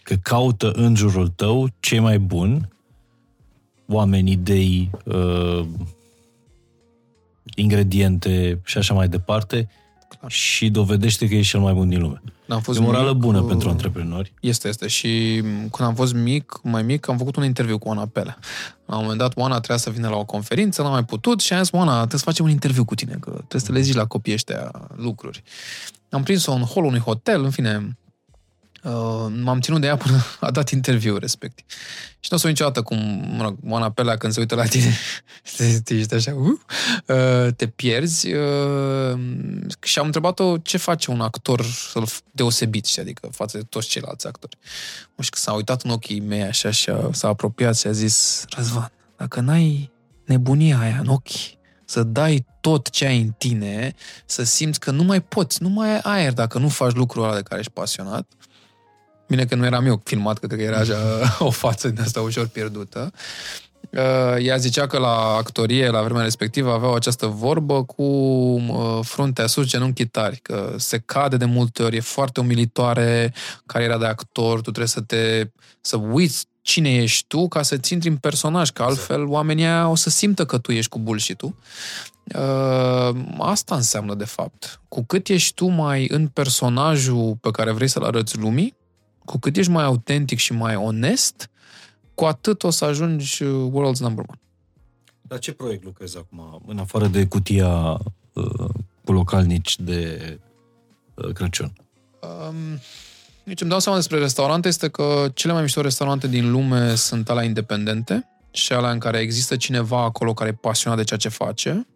Că 0.09 0.14
caută 0.14 0.70
în 0.70 0.94
jurul 0.94 1.28
tău 1.28 1.68
cei 1.80 1.98
mai 1.98 2.18
buni 2.18 2.68
oameni, 3.86 4.30
idei, 4.30 4.90
uh, 5.05 5.66
ingrediente 7.55 8.60
și 8.64 8.78
așa 8.78 8.94
mai 8.94 9.09
departe 9.09 9.68
Clar. 10.09 10.30
și 10.30 10.70
dovedește 10.70 11.28
că 11.28 11.35
e 11.35 11.40
cel 11.40 11.60
mai 11.60 11.72
bun 11.72 11.89
din 11.89 12.01
lume. 12.01 12.22
Am 12.48 12.60
fost 12.60 12.78
e 12.78 12.82
o 12.82 12.85
morală 12.85 13.12
mic, 13.12 13.20
bună 13.20 13.40
uh, 13.40 13.47
pentru 13.48 13.68
antreprenori. 13.68 14.32
Este, 14.40 14.68
este. 14.68 14.86
Și 14.86 15.40
când 15.43 15.89
am 15.89 15.94
fost 15.94 16.14
mic, 16.14 16.60
mai 16.62 16.82
mic, 16.82 17.09
am 17.09 17.18
făcut 17.18 17.36
un 17.36 17.44
interviu 17.44 17.78
cu 17.78 17.89
Oana 17.89 18.06
Pele. 18.06 18.36
La 18.86 18.97
un 18.97 19.02
moment 19.02 19.18
dat, 19.18 19.36
Oana 19.36 19.56
trebuia 19.56 19.78
să 19.78 19.90
vină 19.90 20.09
la 20.09 20.16
o 20.16 20.24
conferință, 20.24 20.82
n-a 20.82 20.89
mai 20.89 21.05
putut 21.05 21.40
și 21.40 21.52
am 21.52 21.62
zis, 21.62 21.72
Oana, 21.72 21.97
trebuie 21.97 22.18
să 22.18 22.24
facem 22.24 22.44
un 22.44 22.51
interviu 22.51 22.85
cu 22.85 22.94
tine, 22.94 23.16
că 23.20 23.30
trebuie 23.30 23.60
să 23.60 23.72
le 23.72 23.80
zici 23.80 23.94
la 23.94 24.06
copiii 24.06 24.35
ăștia 24.35 24.70
lucruri. 24.97 25.43
Am 26.10 26.22
prins-o 26.22 26.52
în 26.52 26.62
hol 26.62 26.85
unui 26.85 27.01
hotel, 27.01 27.44
în 27.44 27.51
fine, 27.51 27.97
Uh, 28.83 29.27
m-am 29.43 29.61
ținut 29.61 29.81
de 29.81 29.87
ea 29.87 29.97
până 29.97 30.25
a 30.41 30.51
dat 30.51 30.71
interviu 30.71 31.17
respectiv. 31.17 31.65
Și 32.21 32.29
nu 32.31 32.37
o 32.37 32.41
să 32.41 32.47
niciodată 32.47 32.83
cum, 32.83 32.99
mă 33.37 33.43
rog, 33.43 33.57
Moana 33.61 33.91
Pelea 33.91 34.17
când 34.17 34.33
se 34.33 34.41
uită 34.41 34.55
la 34.55 34.65
tine, 34.65 34.97
te, 35.85 35.95
ești 35.95 36.15
așa, 36.15 36.35
uh, 36.35 36.59
uh, 37.07 37.53
te 37.57 37.67
pierzi. 37.67 38.33
Uh, 38.33 39.19
și 39.83 39.99
am 39.99 40.07
întrebat-o 40.07 40.59
ce 40.59 40.77
face 40.77 41.11
un 41.11 41.21
actor 41.21 41.65
să-l 41.65 42.07
deosebit, 42.31 42.85
știi, 42.85 43.03
adică 43.03 43.29
față 43.33 43.57
de 43.57 43.65
toți 43.69 43.89
ceilalți 43.89 44.27
actori. 44.27 44.59
Și 45.21 45.31
că 45.31 45.39
s-a 45.39 45.53
uitat 45.53 45.83
în 45.83 45.91
ochii 45.91 46.21
mei 46.21 46.43
așa 46.43 46.71
și 46.71 46.93
s-a 47.13 47.29
apropiat 47.29 47.79
și 47.79 47.87
a 47.87 47.93
zis, 47.93 48.45
Răzvan, 48.57 48.93
dacă 49.17 49.41
n-ai 49.41 49.91
nebunia 50.25 50.79
aia 50.79 50.99
în 51.01 51.09
ochi, 51.09 51.57
să 51.85 52.03
dai 52.03 52.47
tot 52.61 52.91
ce 52.91 53.07
ai 53.07 53.21
în 53.21 53.31
tine, 53.39 53.95
să 54.27 54.43
simți 54.43 54.81
că 54.81 54.91
nu 54.91 55.03
mai 55.03 55.21
poți, 55.21 55.63
nu 55.63 55.69
mai 55.69 55.91
ai 55.91 56.01
aer 56.03 56.33
dacă 56.33 56.59
nu 56.59 56.69
faci 56.69 56.93
lucrul 56.93 57.23
ăla 57.23 57.35
de 57.35 57.43
care 57.43 57.61
ești 57.61 57.73
pasionat, 57.73 58.33
Bine 59.29 59.45
că 59.45 59.55
nu 59.55 59.65
eram 59.65 59.87
eu 59.87 60.01
filmat, 60.05 60.39
că 60.39 60.47
cred 60.47 60.59
că 60.59 60.65
era 60.65 60.79
așa 60.79 60.97
o 61.39 61.51
față 61.51 61.89
din 61.89 62.01
asta 62.01 62.21
ușor 62.21 62.47
pierdută. 62.47 63.13
Uh, 63.91 64.45
ea 64.45 64.57
zicea 64.57 64.87
că 64.87 64.99
la 64.99 65.35
actorie, 65.37 65.89
la 65.89 66.03
vremea 66.03 66.23
respectivă, 66.23 66.73
aveau 66.73 66.95
această 66.95 67.27
vorbă 67.27 67.85
cu 67.85 68.03
uh, 68.03 68.99
fruntea 69.03 69.47
sus, 69.47 69.67
genunchii 69.67 70.07
tari, 70.07 70.37
că 70.37 70.75
se 70.77 71.03
cade 71.05 71.37
de 71.37 71.45
multe 71.45 71.83
ori, 71.83 71.97
e 71.97 72.01
foarte 72.01 72.41
umilitoare 72.41 73.35
cariera 73.67 73.99
de 73.99 74.07
actor, 74.07 74.55
tu 74.55 74.61
trebuie 74.61 74.87
să 74.87 75.01
te 75.01 75.51
să 75.81 75.97
uiți 75.97 76.47
cine 76.63 76.95
ești 76.95 77.25
tu 77.27 77.49
ca 77.49 77.63
să-ți 77.63 77.93
intri 77.93 78.09
în 78.09 78.17
personaj, 78.17 78.71
că 78.71 78.83
altfel 78.83 79.25
oamenii 79.25 79.83
o 79.85 79.95
să 79.95 80.11
simtă 80.11 80.45
că 80.45 80.59
tu 80.59 80.73
ești 80.73 80.91
cu 80.91 80.99
bullshit-ul. 80.99 81.55
Uh, 82.35 83.17
asta 83.39 83.75
înseamnă, 83.75 84.15
de 84.15 84.25
fapt. 84.25 84.81
Cu 84.89 85.05
cât 85.05 85.29
ești 85.29 85.55
tu 85.55 85.67
mai 85.67 86.07
în 86.11 86.27
personajul 86.27 87.37
pe 87.41 87.51
care 87.51 87.73
vrei 87.73 87.89
să-l 87.89 88.05
arăți 88.05 88.39
lumii, 88.39 88.75
cu 89.29 89.39
cât 89.39 89.57
ești 89.57 89.71
mai 89.71 89.85
autentic 89.85 90.39
și 90.39 90.53
mai 90.53 90.77
onest, 90.77 91.51
cu 92.15 92.25
atât 92.25 92.63
o 92.63 92.71
să 92.71 92.85
ajungi 92.85 93.43
uh, 93.43 93.71
world's 93.71 93.99
number 93.99 94.25
one. 94.29 94.41
La 95.29 95.39
ce 95.39 95.53
proiect 95.53 95.85
lucrezi 95.85 96.17
acum, 96.17 96.63
în 96.67 96.79
afară 96.79 97.07
de 97.07 97.27
cutia 97.27 98.01
uh, 98.33 98.69
cu 99.05 99.13
localnici 99.13 99.79
de 99.79 100.39
uh, 101.15 101.33
Crăciun? 101.33 101.73
Um, 102.21 102.81
ce 103.45 103.63
îmi 103.63 103.71
dau 103.71 103.79
seama 103.79 103.99
despre 103.99 104.19
restaurante 104.19 104.69
este 104.69 104.89
că 104.89 105.31
cele 105.35 105.53
mai 105.53 105.63
mișto 105.63 105.81
restaurante 105.81 106.29
din 106.29 106.51
lume 106.51 106.95
sunt 106.95 107.31
alea 107.31 107.45
independente 107.45 108.29
și 108.51 108.73
alea 108.73 108.91
în 108.91 108.99
care 108.99 109.19
există 109.19 109.57
cineva 109.57 110.03
acolo 110.03 110.35
care 110.35 110.51
e 110.51 110.53
pasionat 110.53 110.99
de 110.99 111.05
ceea 111.05 111.19
ce 111.19 111.29
face 111.29 111.87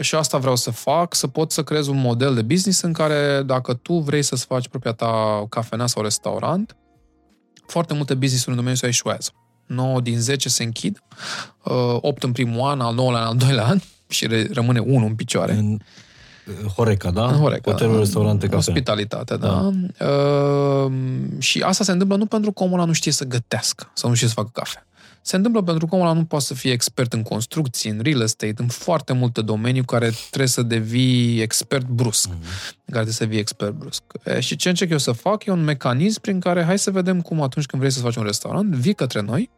și 0.00 0.14
asta 0.14 0.38
vreau 0.38 0.56
să 0.56 0.70
fac, 0.70 1.14
să 1.14 1.26
pot 1.26 1.52
să 1.52 1.62
creez 1.62 1.86
un 1.86 2.00
model 2.00 2.34
de 2.34 2.42
business 2.42 2.80
în 2.80 2.92
care 2.92 3.42
dacă 3.46 3.74
tu 3.74 3.98
vrei 3.98 4.22
să-ți 4.22 4.44
faci 4.44 4.68
propria 4.68 4.92
ta 4.92 5.44
cafenea 5.48 5.86
sau 5.86 6.02
restaurant, 6.02 6.76
foarte 7.66 7.94
multe 7.94 8.14
business-uri 8.14 8.50
în 8.50 8.56
domeniul 8.56 8.74
ăsta 8.74 8.86
eșuează. 8.86 9.30
9 9.66 10.00
din 10.00 10.20
10 10.20 10.48
se 10.48 10.62
închid, 10.62 11.02
8 12.00 12.22
în 12.22 12.32
primul 12.32 12.68
an, 12.68 12.80
al 12.80 12.94
9 12.94 13.16
an, 13.16 13.22
al 13.22 13.36
doilea 13.36 13.66
an 13.66 13.78
și 14.08 14.26
rămâne 14.52 14.78
unul 14.78 15.08
în 15.08 15.14
picioare. 15.14 15.52
În 15.52 15.78
Horeca, 16.76 17.10
da? 17.10 17.26
În 17.26 17.38
Horeca. 17.38 17.70
Hotelul, 17.70 17.98
restaurante, 17.98 18.46
cafea. 18.46 18.58
Ospitalitate, 18.58 19.36
da. 19.36 19.70
da. 19.98 20.06
Uh, 20.06 20.92
și 21.38 21.60
asta 21.60 21.84
se 21.84 21.92
întâmplă 21.92 22.16
nu 22.16 22.26
pentru 22.26 22.52
că 22.52 22.62
omul 22.62 22.74
ăla 22.74 22.84
nu 22.84 22.92
știe 22.92 23.12
să 23.12 23.24
gătească 23.24 23.90
sau 23.94 24.08
nu 24.08 24.14
știe 24.14 24.28
să 24.28 24.34
facă 24.34 24.50
cafea. 24.52 24.86
Se 25.28 25.36
întâmplă 25.36 25.62
pentru 25.62 25.86
că 25.86 25.94
omul 25.94 26.14
nu 26.14 26.24
poate 26.24 26.44
să 26.44 26.54
fie 26.54 26.72
expert 26.72 27.12
în 27.12 27.22
construcții, 27.22 27.90
în 27.90 28.00
real 28.02 28.20
estate, 28.20 28.54
în 28.56 28.68
foarte 28.68 29.12
multe 29.12 29.42
domenii 29.42 29.84
care 29.84 30.10
trebuie 30.26 30.48
să 30.48 30.62
devii 30.62 31.40
expert 31.40 31.86
brusc. 31.86 32.28
Mm-hmm. 32.28 32.68
Care 32.68 32.82
trebuie 32.84 33.12
să 33.12 33.24
devii 33.24 33.38
expert 33.38 33.72
brusc. 33.72 34.02
E, 34.24 34.40
și 34.40 34.56
ce 34.56 34.68
încerc 34.68 34.90
eu 34.90 34.98
să 34.98 35.12
fac 35.12 35.44
e 35.44 35.50
un 35.50 35.64
mecanism 35.64 36.20
prin 36.20 36.40
care 36.40 36.64
hai 36.64 36.78
să 36.78 36.90
vedem 36.90 37.20
cum 37.20 37.42
atunci 37.42 37.66
când 37.66 37.82
vrei 37.82 37.94
să 37.94 38.00
faci 38.00 38.16
un 38.16 38.22
restaurant, 38.22 38.74
vii 38.74 38.94
către 38.94 39.20
noi, 39.20 39.50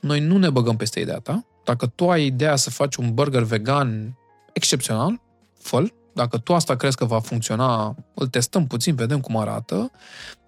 noi 0.00 0.20
nu 0.20 0.38
ne 0.38 0.50
băgăm 0.50 0.76
peste 0.76 1.00
ideea 1.00 1.18
ta. 1.18 1.46
Dacă 1.64 1.86
tu 1.86 2.10
ai 2.10 2.26
ideea 2.26 2.56
să 2.56 2.70
faci 2.70 2.96
un 2.96 3.14
burger 3.14 3.42
vegan 3.42 4.18
excepțional, 4.52 5.20
fă 5.58 5.84
Dacă 6.14 6.38
tu 6.38 6.54
asta 6.54 6.76
crezi 6.76 6.96
că 6.96 7.04
va 7.04 7.20
funcționa, 7.20 7.96
îl 8.14 8.26
testăm 8.26 8.66
puțin, 8.66 8.94
vedem 8.94 9.20
cum 9.20 9.36
arată 9.36 9.90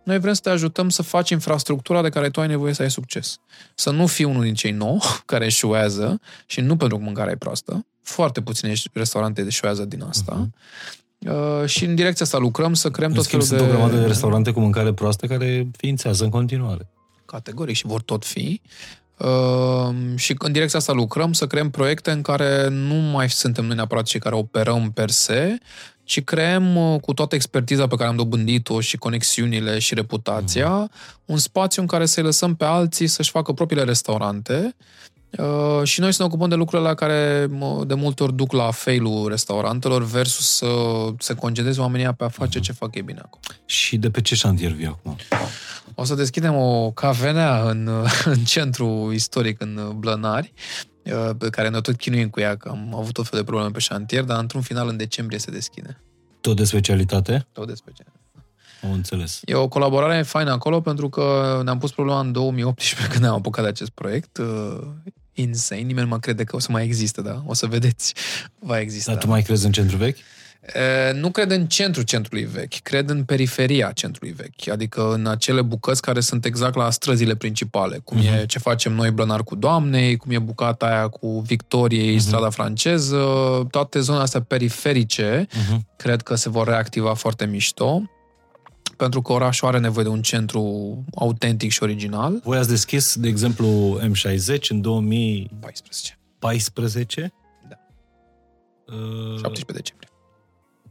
noi 0.05 0.19
vrem 0.19 0.33
să 0.33 0.41
te 0.41 0.51
ajutăm 0.51 0.89
să 0.89 1.03
faci 1.03 1.31
infrastructura 1.31 2.03
de 2.03 2.09
care 2.09 2.31
tu 2.31 2.41
ai 2.41 2.47
nevoie 2.47 2.73
să 2.73 2.83
ai 2.83 2.91
succes. 2.91 3.39
Să 3.75 3.91
nu 3.91 4.07
fii 4.07 4.25
unul 4.25 4.43
din 4.43 4.55
cei 4.55 4.71
nou 4.71 5.03
care 5.27 5.45
eșuează 5.45 6.21
și 6.47 6.61
nu 6.61 6.77
pentru 6.77 6.97
că 6.97 7.05
mâncarea 7.05 7.33
e 7.33 7.37
proastă. 7.37 7.87
Foarte 8.03 8.41
puține 8.41 8.73
restaurante 8.93 9.45
eșuează 9.47 9.85
din 9.85 10.03
asta. 10.03 10.47
Uh-huh. 10.47 10.73
Uh, 11.29 11.67
și 11.67 11.85
în 11.85 11.95
direcția 11.95 12.25
asta 12.25 12.39
lucrăm 12.39 12.75
să 12.75 12.91
creăm 12.91 13.13
tot 13.13 13.27
felul 13.27 13.47
de... 13.47 13.57
Sunt 13.57 13.69
o 13.69 13.73
grămadă 13.73 13.97
de 13.97 14.07
restaurante 14.07 14.53
cu 14.53 14.61
mâncare 14.61 14.93
proastă 14.93 15.27
care 15.27 15.69
ființează 15.77 16.25
în 16.25 16.31
continuare. 16.31 16.89
Categoric 17.25 17.77
și 17.77 17.87
vor 17.87 18.03
tot 18.03 18.25
fi. 18.25 18.61
Uh, 19.19 19.95
și 20.17 20.35
în 20.39 20.53
direcția 20.53 20.79
asta 20.79 20.93
lucrăm, 20.93 21.33
să 21.33 21.47
creăm 21.47 21.71
proiecte 21.71 22.11
în 22.11 22.23
care 22.23 22.69
nu 22.69 22.95
mai 22.95 23.31
suntem 23.31 23.65
noi 23.65 23.75
neapărat 23.75 24.05
cei 24.05 24.21
care 24.21 24.35
operăm 24.35 24.91
per 24.91 25.11
se, 25.11 25.59
ci 26.05 26.23
creăm 26.23 26.77
uh, 26.77 27.01
cu 27.01 27.13
toată 27.13 27.35
expertiza 27.35 27.87
pe 27.87 27.97
care 27.97 28.09
am 28.09 28.17
dobândit-o 28.17 28.81
și 28.81 28.97
conexiunile 28.97 29.79
și 29.79 29.95
reputația, 29.95 30.89
mm-hmm. 30.89 31.25
un 31.25 31.37
spațiu 31.37 31.83
în 31.83 31.89
care 31.89 32.07
să-i 32.07 32.23
lăsăm 32.23 32.55
pe 32.55 32.65
alții 32.65 33.07
să-și 33.07 33.31
facă 33.31 33.53
propriile 33.53 33.85
restaurante 33.85 34.77
uh, 35.39 35.83
și 35.83 36.01
noi 36.01 36.13
să 36.13 36.23
ne 36.23 36.29
ocupăm 36.29 36.49
de 36.49 36.55
lucrurile 36.55 36.89
la 36.89 36.95
care 36.95 37.47
de 37.87 37.95
multe 37.95 38.23
ori 38.23 38.35
duc 38.35 38.53
la 38.53 38.71
failul 38.71 39.29
restaurantelor 39.29 40.05
versus 40.05 40.57
să 40.57 40.67
se 41.19 41.35
concentreze 41.35 41.81
oamenii 41.81 42.15
pe 42.15 42.25
a 42.25 42.29
face 42.29 42.59
mm-hmm. 42.59 42.63
ce 42.63 42.73
fac 42.73 42.95
ei 42.95 43.03
bine 43.03 43.21
acum. 43.25 43.41
Și 43.65 43.97
de 43.97 44.11
pe 44.11 44.21
ce 44.21 44.35
șantier 44.35 44.71
vii 44.71 44.87
acum? 44.87 45.17
O 45.95 46.05
să 46.05 46.15
deschidem 46.15 46.55
o 46.57 46.91
cafenea 46.91 47.69
în, 47.69 47.91
în 48.25 48.45
centru 48.45 49.11
istoric, 49.13 49.61
în 49.61 49.93
Blănari, 49.97 50.53
uh, 50.55 50.94
pe 51.39 51.51
care 51.51 51.69
noi 51.69 51.83
tot 51.83 51.97
chinuim 51.97 52.29
cu 52.29 52.41
ea, 52.41 52.57
că 52.57 52.69
am 52.69 52.95
avut 52.95 53.13
tot 53.13 53.29
fel 53.29 53.39
de 53.39 53.45
probleme 53.45 53.71
pe 53.71 53.79
șantier, 53.79 54.25
dar 54.25 54.41
într-un 54.41 54.61
final, 54.61 54.89
în 54.89 54.97
decembrie, 54.97 55.39
se 55.39 55.51
deschide. 55.51 56.01
Tot 56.41 56.57
de 56.57 56.65
specialitate? 56.65 57.47
Tot 57.53 57.67
de 57.67 57.75
specialitate. 57.75 58.19
Am 58.83 58.93
înțeles. 58.93 59.41
E 59.45 59.55
o 59.55 59.69
colaborare 59.69 60.23
faină 60.23 60.51
acolo 60.51 60.81
pentru 60.81 61.09
că 61.09 61.61
ne-am 61.65 61.79
pus 61.79 61.93
problema 61.93 62.21
în 62.21 62.33
2018 62.33 63.09
când 63.13 63.23
ne-am 63.23 63.35
apucat 63.35 63.63
de 63.63 63.71
acest 63.71 63.91
proiect. 63.91 64.37
Uh, 64.37 64.81
insane. 65.33 65.81
Nimeni 65.81 66.07
nu 66.07 66.13
mă 66.13 66.19
crede 66.19 66.45
că 66.45 66.57
o 66.57 66.59
să 66.59 66.73
mai 66.73 66.85
existe, 66.85 67.23
da? 67.23 67.43
O 67.47 67.55
să 67.55 67.67
vedeți. 67.67 68.15
Va 68.59 68.81
exista. 68.81 69.13
Dar 69.13 69.23
tu 69.23 69.29
mai 69.29 69.43
crezi 69.43 69.67
în 69.67 69.73
centru 69.73 69.97
vechi? 69.97 70.19
Nu 71.13 71.31
cred 71.31 71.51
în 71.51 71.67
centrul 71.67 72.05
centrului 72.05 72.45
vechi, 72.45 72.75
cred 72.83 73.11
în 73.11 73.25
periferia 73.25 73.91
centrului 73.93 74.33
vechi, 74.33 74.69
adică 74.69 75.13
în 75.13 75.27
acele 75.27 75.63
bucăți 75.63 76.03
care 76.03 76.21
sunt 76.21 76.45
exact 76.45 76.75
la 76.75 76.91
străzile 76.91 77.35
principale, 77.35 78.01
cum 78.05 78.19
uh-huh. 78.19 78.27
e 78.27 78.37
mhm. 78.37 78.47
ce 78.47 78.59
facem 78.59 78.93
noi 78.93 79.11
Blănar 79.11 79.43
cu 79.43 79.55
Doamnei, 79.55 80.17
cum 80.17 80.31
e 80.31 80.39
bucata 80.39 80.87
aia 80.87 81.09
cu 81.09 81.41
Victoriei, 81.47 82.17
uh-huh. 82.17 82.21
strada 82.21 82.51
franceză, 82.51 83.27
toate 83.71 84.01
zonele 84.01 84.25
astea 84.25 84.41
periferice, 84.41 85.47
uh-huh. 85.47 85.79
cred 85.97 86.23
că 86.23 86.35
se 86.35 86.49
vor 86.49 86.67
reactiva 86.67 87.15
foarte 87.15 87.47
mișto 87.47 88.03
pentru 88.97 89.23
că 89.23 89.33
orașul 89.33 89.69
are 89.69 89.79
nevoie 89.79 90.05
de 90.05 90.11
un 90.11 90.23
centru 90.23 91.05
autentic 91.15 91.71
și 91.71 91.83
original. 91.83 92.41
Voi 92.45 92.59
ați 92.59 92.69
deschis, 92.69 93.17
de 93.17 93.29
exemplu, 93.29 93.99
M60 94.03 94.59
în 94.69 94.81
2014. 94.81 96.19
14? 96.39 97.33
Da. 97.69 97.77
Uh... 98.87 99.39
17 99.41 99.73
decembrie 99.73 100.04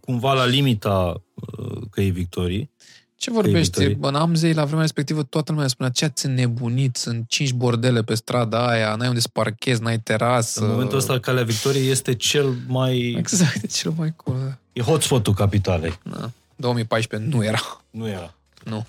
cumva 0.06 0.34
la 0.34 0.46
limita 0.46 1.22
uh, 1.34 1.82
căii 1.92 2.12
victorii. 2.12 2.72
Ce 3.16 3.32
vorbești? 3.32 3.98
În 4.02 4.16
Amzei, 4.16 4.54
la 4.54 4.64
vremea 4.64 4.82
respectivă, 4.82 5.24
toată 5.24 5.52
lumea 5.52 5.68
spunea 5.68 5.92
ce 5.92 6.06
ați 6.06 6.28
nebunit, 6.28 6.96
sunt 6.96 7.26
cinci 7.28 7.54
bordele 7.54 8.04
pe 8.04 8.14
strada 8.14 8.68
aia, 8.68 8.96
n-ai 8.96 9.08
unde 9.08 9.20
să 9.20 9.30
parchezi, 9.34 9.82
n-ai 9.82 10.00
terasă. 10.00 10.64
În 10.64 10.70
momentul 10.70 10.98
ăsta, 10.98 11.20
Calea 11.20 11.44
Victoriei 11.44 11.90
este 11.90 12.16
cel 12.16 12.56
mai... 12.68 13.16
Exact, 13.18 13.72
cel 13.74 13.94
mai 13.98 14.14
cool. 14.16 14.58
E 14.74 14.82
hotspot-ul 14.82 15.34
capitalei. 15.34 16.00
Da. 16.04 16.32
2014 16.56 17.30
nu 17.36 17.44
era. 17.44 17.82
Nu 17.90 18.08
era. 18.08 18.34
Nu. 18.64 18.86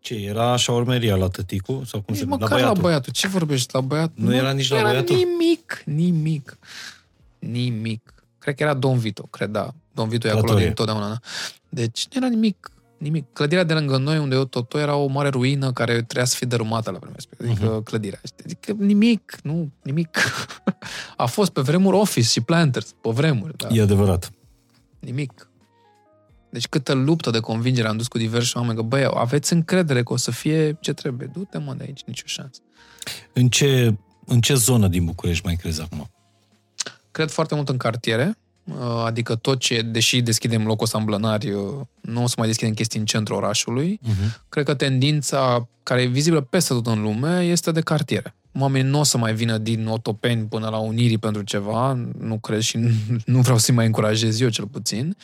Ce, 0.00 0.14
era 0.14 0.52
așa 0.52 0.72
urmeria 0.72 1.16
la 1.16 1.28
tăticu? 1.28 1.82
Sau 1.86 2.00
cum 2.00 2.14
se 2.14 2.24
măcar 2.24 2.48
la 2.48 2.54
băiatul. 2.56 2.76
la 2.76 2.82
băiatul. 2.82 3.12
Ce 3.12 3.28
vorbești 3.28 3.74
la 3.74 3.80
băiatul? 3.80 4.14
Nu, 4.14 4.28
nu 4.28 4.34
era 4.34 4.52
nici 4.52 4.70
nu 4.70 4.76
la 4.76 4.82
era 4.82 4.90
băiatul? 4.90 5.16
nimic, 5.16 5.82
nimic. 5.84 6.58
Nimic. 7.38 8.14
Cred 8.38 8.54
că 8.54 8.62
era 8.62 8.74
Don 8.74 8.98
Vito, 8.98 9.22
cred, 9.22 9.50
da. 9.50 9.74
Don 9.94 10.08
Vito 10.08 10.28
e 10.28 10.30
acolo 10.30 10.58
din 10.58 10.72
totdeauna. 10.72 11.08
Da? 11.08 11.18
Deci 11.68 12.06
nu 12.12 12.20
era 12.26 12.34
nimic, 12.34 12.70
nimic. 12.98 13.32
Clădirea 13.32 13.64
de 13.64 13.72
lângă 13.72 13.96
noi, 13.96 14.18
unde 14.18 14.34
eu 14.34 14.44
tot 14.44 14.74
era 14.74 14.96
o 14.96 15.06
mare 15.06 15.28
ruină 15.28 15.72
care 15.72 15.92
trebuia 15.92 16.24
să 16.24 16.36
fie 16.36 16.46
dărâmată 16.46 16.90
la 16.90 16.98
vremea 16.98 17.16
respectivă. 17.16 17.50
Adică 17.52 17.80
uh-huh. 17.80 17.84
clădirea. 17.84 18.20
Adică 18.44 18.72
nimic, 18.78 19.38
nu, 19.42 19.70
nimic. 19.82 20.18
A 21.16 21.26
fost 21.26 21.50
pe 21.50 21.60
vremuri 21.60 21.96
Office 21.96 22.28
și 22.28 22.40
Planters, 22.40 22.94
pe 23.00 23.10
vremuri. 23.10 23.56
Da. 23.56 23.68
E 23.70 23.82
adevărat. 23.82 24.32
Nimic. 24.98 25.48
Deci 26.50 26.68
câtă 26.68 26.92
luptă 26.92 27.30
de 27.30 27.40
convingere 27.40 27.88
am 27.88 27.96
dus 27.96 28.08
cu 28.08 28.18
diversi 28.18 28.56
oameni 28.56 28.76
că, 28.76 28.82
băi, 28.82 29.08
aveți 29.14 29.52
încredere 29.52 30.02
că 30.02 30.12
o 30.12 30.16
să 30.16 30.30
fie 30.30 30.76
ce 30.80 30.92
trebuie. 30.92 31.30
Du-te, 31.32 31.58
mă, 31.58 31.74
de 31.74 31.82
aici, 31.82 32.02
nicio 32.06 32.26
șansă. 32.26 32.60
În 33.32 33.48
ce, 33.48 33.94
în 34.26 34.40
ce 34.40 34.54
zonă 34.54 34.88
din 34.88 35.04
București 35.04 35.44
mai 35.44 35.56
crezi 35.56 35.80
acum? 35.80 36.10
Cred 37.10 37.30
foarte 37.30 37.54
mult 37.54 37.68
în 37.68 37.76
cartiere, 37.76 38.26
uh, 38.26 38.43
adică 39.04 39.34
tot 39.34 39.58
ce, 39.58 39.82
deși 39.82 40.22
deschidem 40.22 40.66
locul 40.66 40.84
ăsta 40.84 40.98
în 40.98 41.04
blănari, 41.04 41.50
uh, 41.50 41.62
nu 42.00 42.22
o 42.22 42.26
să 42.26 42.34
mai 42.38 42.46
deschidem 42.46 42.74
chestii 42.74 42.98
în 42.98 43.06
centrul 43.06 43.36
orașului. 43.36 44.00
Uh-huh. 44.02 44.40
Cred 44.48 44.64
că 44.64 44.74
tendința 44.74 45.68
care 45.82 46.02
e 46.02 46.06
vizibilă 46.06 46.40
peste 46.40 46.74
tot 46.74 46.86
în 46.86 47.02
lume 47.02 47.40
este 47.40 47.72
de 47.72 47.80
cartiere. 47.80 48.34
Oamenii 48.58 48.90
nu 48.90 48.98
o 48.98 49.02
să 49.02 49.18
mai 49.18 49.34
vină 49.34 49.58
din 49.58 49.86
Otopeni 49.86 50.46
până 50.46 50.68
la 50.68 50.76
Unirii 50.76 51.18
pentru 51.18 51.42
ceva, 51.42 51.98
nu 52.18 52.38
cred 52.38 52.60
și 52.60 52.78
nu 53.24 53.40
vreau 53.40 53.58
să-i 53.58 53.74
mai 53.74 53.86
încurajez 53.86 54.40
eu 54.40 54.48
cel 54.48 54.66
puțin. 54.66 55.16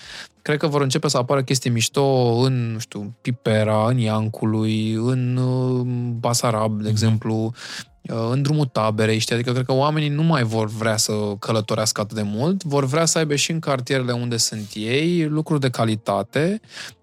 Cred 0.42 0.58
că 0.58 0.66
vor 0.66 0.82
începe 0.82 1.08
să 1.08 1.16
apară 1.16 1.42
chestii 1.42 1.70
mișto 1.70 2.34
în, 2.44 2.72
nu 2.72 2.78
știu, 2.78 3.14
Pipera, 3.20 3.88
în 3.88 3.98
Iancului, 3.98 4.92
în 4.92 5.36
uh, 5.36 5.86
Basarab, 6.18 6.80
de 6.80 6.86
uh-huh. 6.86 6.90
exemplu, 6.90 7.34
Uh, 7.34 7.89
în 8.02 8.42
drumul 8.42 8.66
taberei, 8.66 9.18
știi? 9.18 9.34
Adică 9.34 9.52
cred 9.52 9.64
că 9.64 9.72
oamenii 9.72 10.08
nu 10.08 10.22
mai 10.22 10.42
vor 10.42 10.68
vrea 10.68 10.96
să 10.96 11.12
călătorească 11.38 12.00
atât 12.00 12.16
de 12.16 12.22
mult, 12.22 12.62
vor 12.62 12.84
vrea 12.84 13.04
să 13.04 13.18
aibă 13.18 13.34
și 13.34 13.50
în 13.50 13.58
cartierele 13.58 14.12
unde 14.12 14.36
sunt 14.36 14.70
ei 14.74 15.26
lucruri 15.26 15.60
de 15.60 15.70
calitate. 15.70 16.60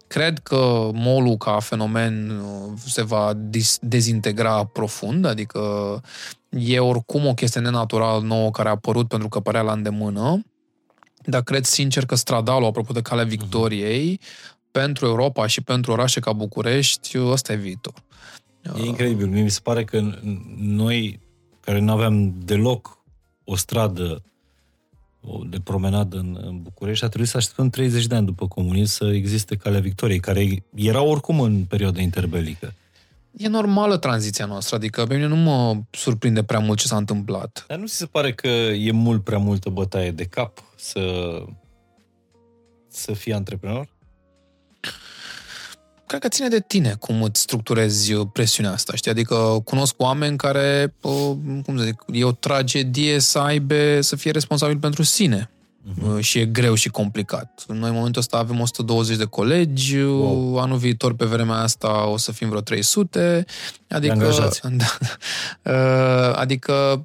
Cred 0.08 0.40
că 0.40 0.90
molul 0.94 1.36
ca 1.36 1.60
fenomen 1.60 2.30
uh, 2.30 2.72
se 2.86 3.04
va 3.04 3.34
dezintegra 3.82 4.64
profund, 4.64 5.26
adică 5.26 5.62
e 6.50 6.80
oricum 6.80 7.26
o 7.26 7.34
chestie 7.34 7.62
nenatural 7.62 8.22
nouă 8.22 8.52
care 8.52 8.68
a 8.68 8.72
apărut 8.72 9.08
pentru 9.08 9.28
că 9.28 9.40
părea 9.40 9.62
la 9.62 9.72
îndemână, 9.72 10.46
dar 11.26 11.42
cred 11.42 11.66
sincer 11.66 12.06
că 12.06 12.16
stradalul, 12.16 12.68
apropo 12.68 12.94
de 12.94 13.02
Calea 13.02 13.24
mhm. 13.24 13.34
Victoriei, 13.38 14.20
pentru 14.72 15.06
Europa 15.06 15.48
și 15.48 15.62
pentru 15.62 15.92
orașe 15.92 16.20
ca 16.20 16.34
București, 16.34 17.18
ăsta 17.20 17.54
e 17.54 17.56
viitor. 17.56 17.94
E 18.62 18.86
incredibil. 18.86 19.28
Mi 19.28 19.50
se 19.50 19.60
pare 19.64 19.84
că 19.84 20.02
noi, 20.58 21.20
care 21.60 21.80
nu 21.80 21.92
aveam 21.92 22.34
deloc 22.46 22.98
o 23.44 23.56
stradă 23.56 24.22
de 25.50 25.60
promenadă 25.60 26.18
în, 26.18 26.40
în 26.42 26.62
București, 26.62 27.06
a 27.06 27.08
trebuit 27.08 27.30
să 27.30 27.38
așteptăm 27.38 27.70
30 27.70 28.06
de 28.06 28.16
ani 28.16 28.26
după 28.26 28.48
comunism 28.48 28.94
să 28.94 29.14
existe 29.14 29.56
Calea 29.56 29.80
Victoriei, 29.80 30.20
care 30.20 30.64
era 30.76 31.02
oricum 31.02 31.40
în 31.40 31.64
perioada 31.64 32.02
interbelică. 32.02 32.74
E 33.38 33.48
normală 33.48 33.98
tranziția 33.98 34.46
noastră, 34.46 34.76
adică 34.76 35.06
pe 35.06 35.14
mine 35.14 35.28
nu 35.28 35.36
mă 35.36 35.78
surprinde 35.92 36.44
prea 36.44 36.60
mult 36.60 36.80
ce 36.80 36.88
s-a 36.88 36.98
întâmplat. 36.98 37.66
Dar 37.68 37.78
nu 37.78 37.86
ți 37.86 37.96
se 37.96 38.06
pare 38.06 38.34
că 38.34 38.48
e 38.48 38.92
mult 38.92 39.24
prea 39.24 39.38
multă 39.38 39.70
bătaie 39.70 40.12
de 40.12 40.24
cap 40.24 40.64
să, 40.76 41.02
să 42.88 43.14
fii 43.14 43.34
antreprenor? 43.34 43.90
Cred 46.08 46.22
că 46.22 46.28
ține 46.28 46.48
de 46.48 46.64
tine 46.68 46.96
cum 47.00 47.24
îți 47.24 47.42
structurezi 47.42 48.14
uh, 48.14 48.28
presiunea 48.34 48.72
asta, 48.72 48.96
știi? 48.96 49.12
Adică 49.12 49.62
cunosc 49.64 49.94
oameni 49.98 50.38
care, 50.38 50.94
uh, 51.02 51.32
cum 51.66 51.78
să 51.78 51.84
zic, 51.84 52.04
e 52.12 52.24
o 52.24 52.32
tragedie 52.32 53.20
să 53.20 53.40
aibă, 53.40 54.02
să 54.02 54.16
fie 54.16 54.32
responsabil 54.32 54.78
pentru 54.78 55.04
sine. 55.04 55.50
Uh-huh. 55.88 56.20
Și 56.20 56.40
e 56.40 56.46
greu 56.46 56.74
și 56.74 56.90
complicat. 56.90 57.64
Noi 57.68 57.90
în 57.90 57.96
momentul 57.96 58.22
ăsta 58.22 58.38
avem 58.38 58.60
120 58.60 59.18
de 59.18 59.24
colegi, 59.24 59.98
wow. 60.02 60.58
anul 60.58 60.78
viitor 60.78 61.16
pe 61.16 61.26
vremea 61.26 61.56
asta 61.56 62.08
o 62.08 62.18
să 62.18 62.32
fim 62.32 62.50
vreo 62.50 62.62
300. 62.62 63.46
Adică, 63.90 64.30
da, 64.78 66.32
adică 66.32 67.04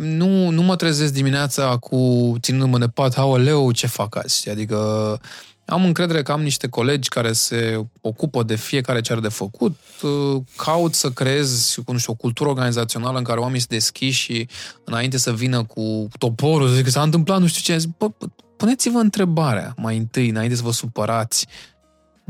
nu, 0.00 0.48
nu 0.48 0.62
mă 0.62 0.76
trezesc 0.76 1.12
dimineața 1.12 1.76
cu 1.76 2.34
ținându-mă 2.40 2.78
de 2.78 2.88
pat, 2.88 3.42
leu, 3.42 3.72
ce 3.72 3.86
fac 3.86 4.16
azi? 4.16 4.50
Adică 4.50 5.20
am 5.64 5.84
încredere 5.84 6.22
că 6.22 6.32
am 6.32 6.42
niște 6.42 6.68
colegi 6.68 7.08
care 7.08 7.32
se 7.32 7.86
ocupă 8.00 8.42
de 8.42 8.56
fiecare 8.56 9.00
ce 9.00 9.12
are 9.12 9.20
de 9.20 9.28
făcut, 9.28 9.78
uh, 10.02 10.42
caut 10.56 10.94
să 10.94 11.10
creez 11.10 11.76
nu 11.86 11.98
știu, 11.98 12.12
o 12.12 12.16
cultură 12.16 12.48
organizațională 12.48 13.18
în 13.18 13.24
care 13.24 13.40
oamenii 13.40 13.60
se 13.60 13.66
deschiși 13.68 14.22
și 14.22 14.48
înainte 14.84 15.16
să 15.16 15.32
vină 15.32 15.64
cu 15.64 16.08
toporul, 16.18 16.68
să 16.68 16.74
zic 16.74 16.84
că 16.84 16.90
s-a 16.90 17.02
întâmplat 17.02 17.40
nu 17.40 17.46
știu 17.46 17.74
ce, 17.74 17.84
bă, 17.98 18.10
puneți-vă 18.56 18.98
întrebarea 18.98 19.74
mai 19.76 19.96
întâi, 19.96 20.28
înainte 20.28 20.54
să 20.54 20.62
vă 20.62 20.72
supărați 20.72 21.46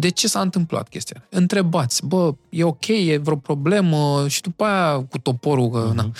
de 0.02 0.08
ce 0.08 0.28
s-a 0.28 0.40
întâmplat 0.40 0.88
chestia. 0.88 1.26
Întrebați, 1.28 2.06
bă, 2.06 2.34
e 2.48 2.64
ok, 2.64 2.86
e 2.86 3.16
vreo 3.16 3.36
problemă 3.36 4.24
și 4.28 4.40
după 4.40 4.64
aia 4.64 5.04
cu 5.10 5.18
toporul, 5.18 5.70
că, 5.70 5.90
uh-huh. 5.90 5.94
na. 5.94 6.10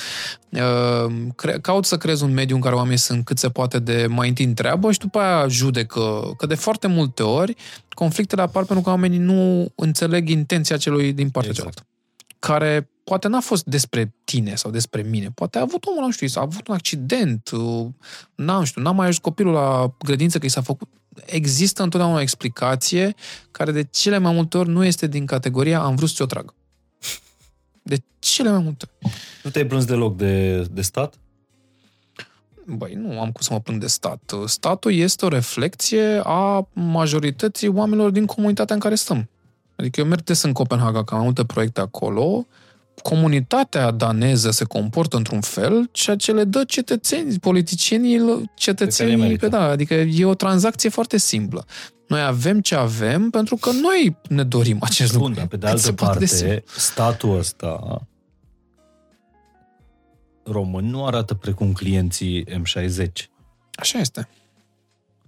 Uh, 1.06 1.60
caut 1.60 1.84
să 1.84 1.96
creez 1.96 2.20
un 2.20 2.32
mediu 2.32 2.54
în 2.54 2.60
care 2.60 2.74
oamenii 2.74 2.98
sunt 2.98 3.24
cât 3.24 3.38
se 3.38 3.48
poate 3.48 3.78
de 3.78 4.06
mai 4.08 4.28
întâi 4.28 4.44
întreabă 4.44 4.92
și 4.92 4.98
după 4.98 5.18
aia 5.18 5.48
judecă. 5.48 6.34
Că 6.36 6.46
de 6.46 6.54
foarte 6.54 6.86
multe 6.86 7.22
ori 7.22 7.56
conflictele 7.94 8.42
apar 8.42 8.64
pentru 8.64 8.84
că 8.84 8.90
oamenii 8.90 9.18
nu 9.18 9.72
înțeleg 9.74 10.28
intenția 10.28 10.76
celui 10.76 11.12
din 11.12 11.30
partea 11.30 11.50
exact. 11.50 11.74
cealaltă. 11.74 11.86
Care 12.38 12.90
poate 13.04 13.28
n-a 13.28 13.40
fost 13.40 13.64
despre 13.64 14.14
tine 14.24 14.54
sau 14.54 14.70
despre 14.70 15.02
mine. 15.02 15.30
Poate 15.34 15.58
a 15.58 15.60
avut 15.60 15.84
omul, 15.84 16.04
nu 16.04 16.10
știu, 16.10 16.26
s-a 16.26 16.40
avut 16.40 16.68
un 16.68 16.74
accident, 16.74 17.50
uh, 17.50 17.86
n-am 18.34 18.64
știu, 18.64 18.82
n-a 18.82 18.90
mai 18.90 19.06
ajuns 19.06 19.18
copilul 19.18 19.52
la 19.52 19.94
grădință 20.04 20.38
că 20.38 20.46
i 20.46 20.48
s-a 20.48 20.60
făcut 20.60 20.88
există 21.24 21.82
întotdeauna 21.82 22.18
o 22.18 22.20
explicație 22.20 23.14
care 23.50 23.72
de 23.72 23.82
cele 23.82 24.18
mai 24.18 24.32
multe 24.32 24.58
ori 24.58 24.68
nu 24.68 24.84
este 24.84 25.06
din 25.06 25.26
categoria 25.26 25.80
am 25.80 25.94
vrut 25.94 26.08
să 26.08 26.14
ți-o 26.14 26.26
trag. 26.26 26.54
De 27.82 28.02
cele 28.18 28.50
mai 28.50 28.62
multe 28.62 28.86
ori. 29.02 29.14
Nu 29.42 29.50
te-ai 29.50 29.66
plâns 29.66 29.84
deloc 29.84 30.16
de, 30.16 30.62
de 30.70 30.82
stat? 30.82 31.14
Băi, 32.66 32.94
nu 32.94 33.20
am 33.20 33.32
cum 33.32 33.40
să 33.40 33.52
mă 33.52 33.60
plâng 33.60 33.80
de 33.80 33.86
stat. 33.86 34.32
Statul 34.46 34.92
este 34.92 35.24
o 35.24 35.28
reflecție 35.28 36.20
a 36.24 36.68
majorității 36.72 37.68
oamenilor 37.68 38.10
din 38.10 38.26
comunitatea 38.26 38.74
în 38.74 38.80
care 38.80 38.94
stăm. 38.94 39.28
Adică 39.76 40.00
eu 40.00 40.06
merg 40.06 40.22
des 40.22 40.42
în 40.42 40.52
Copenhaga, 40.52 41.04
că 41.04 41.14
am 41.14 41.22
multe 41.22 41.44
proiecte 41.44 41.80
acolo, 41.80 42.46
comunitatea 43.02 43.90
daneză 43.90 44.50
se 44.50 44.64
comportă 44.64 45.16
într-un 45.16 45.40
fel, 45.40 45.88
ceea 45.92 46.16
ce 46.16 46.32
le 46.32 46.44
dă 46.44 46.64
cetățenii, 46.64 47.38
politicienii, 47.38 48.50
cetățenii, 48.54 49.38
că 49.38 49.48
da, 49.48 49.62
adică 49.68 49.94
e 49.94 50.24
o 50.24 50.34
tranzacție 50.34 50.88
foarte 50.88 51.16
simplă. 51.18 51.64
Noi 52.08 52.20
avem 52.22 52.60
ce 52.60 52.74
avem 52.74 53.30
pentru 53.30 53.56
că 53.56 53.70
noi 53.70 54.16
ne 54.28 54.42
dorim 54.42 54.78
acest 54.80 55.12
Bun, 55.12 55.20
lucru. 55.20 55.34
dar 55.34 55.46
pe 55.46 55.56
de 55.56 55.62
Cât 55.64 55.70
altă 55.74 55.82
se 55.86 55.92
poate 55.92 56.18
de 56.18 56.26
simplu. 56.26 56.48
parte, 56.48 56.64
statul 56.80 57.38
ăsta 57.38 58.00
român 60.44 60.84
nu 60.84 61.06
arată 61.06 61.34
precum 61.34 61.72
clienții 61.72 62.44
M60. 62.44 63.06
Așa 63.74 63.98
este. 63.98 64.28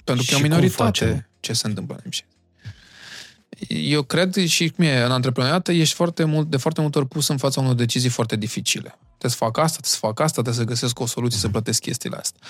Pentru 0.05 0.24
că 0.24 0.31
Și 0.31 0.32
e 0.32 0.35
o 0.36 0.39
cum 0.41 0.49
minoritate 0.49 0.82
facem? 0.85 1.27
ce 1.41 1.53
se 1.53 1.66
întâmplă 1.66 1.95
în 1.95 2.03
MC. 2.07 2.34
Eu 3.69 4.03
cred 4.03 4.45
și 4.47 4.69
cum 4.69 4.85
e, 4.85 5.03
în 5.03 5.11
antreprenoriat 5.11 5.69
ești 5.69 5.95
foarte 5.95 6.24
mult, 6.24 6.51
de 6.51 6.57
foarte 6.57 6.81
multe 6.81 6.99
ori 6.99 7.09
pus 7.09 7.28
în 7.28 7.36
fața 7.36 7.61
unor 7.61 7.74
decizii 7.74 8.11
foarte 8.11 8.36
dificile. 8.36 8.99
Trebuie 9.19 9.31
să 9.31 9.36
fac 9.36 9.59
asta, 9.59 9.78
trebuie 9.81 9.93
să 9.93 9.99
fac 9.99 10.20
asta, 10.20 10.43
trebuie 10.43 10.65
să 10.65 10.70
găsesc 10.70 11.01
o 11.01 11.07
soluție 11.07 11.39
să 11.39 11.49
plătesc 11.49 11.81
chestiile 11.81 12.16
astea. 12.16 12.41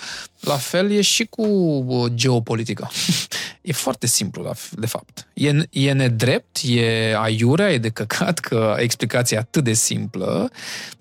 La 0.41 0.57
fel 0.57 0.91
e 0.91 1.01
și 1.01 1.25
cu 1.25 1.47
uh, 1.47 2.13
geopolitica. 2.15 2.91
e 3.63 3.73
foarte 3.73 4.07
simplu, 4.07 4.43
la 4.43 4.55
f- 4.55 4.79
de 4.79 4.87
fapt. 4.87 5.27
E, 5.35 5.53
e 5.71 5.93
nedrept, 5.93 6.59
e 6.65 7.17
aiurea, 7.19 7.73
e 7.73 7.79
de 7.79 7.89
căcat 7.89 8.39
că 8.39 8.77
explicația 8.79 9.37
e 9.37 9.41
atât 9.41 9.65
de 9.65 9.73
simplă. 9.73 10.51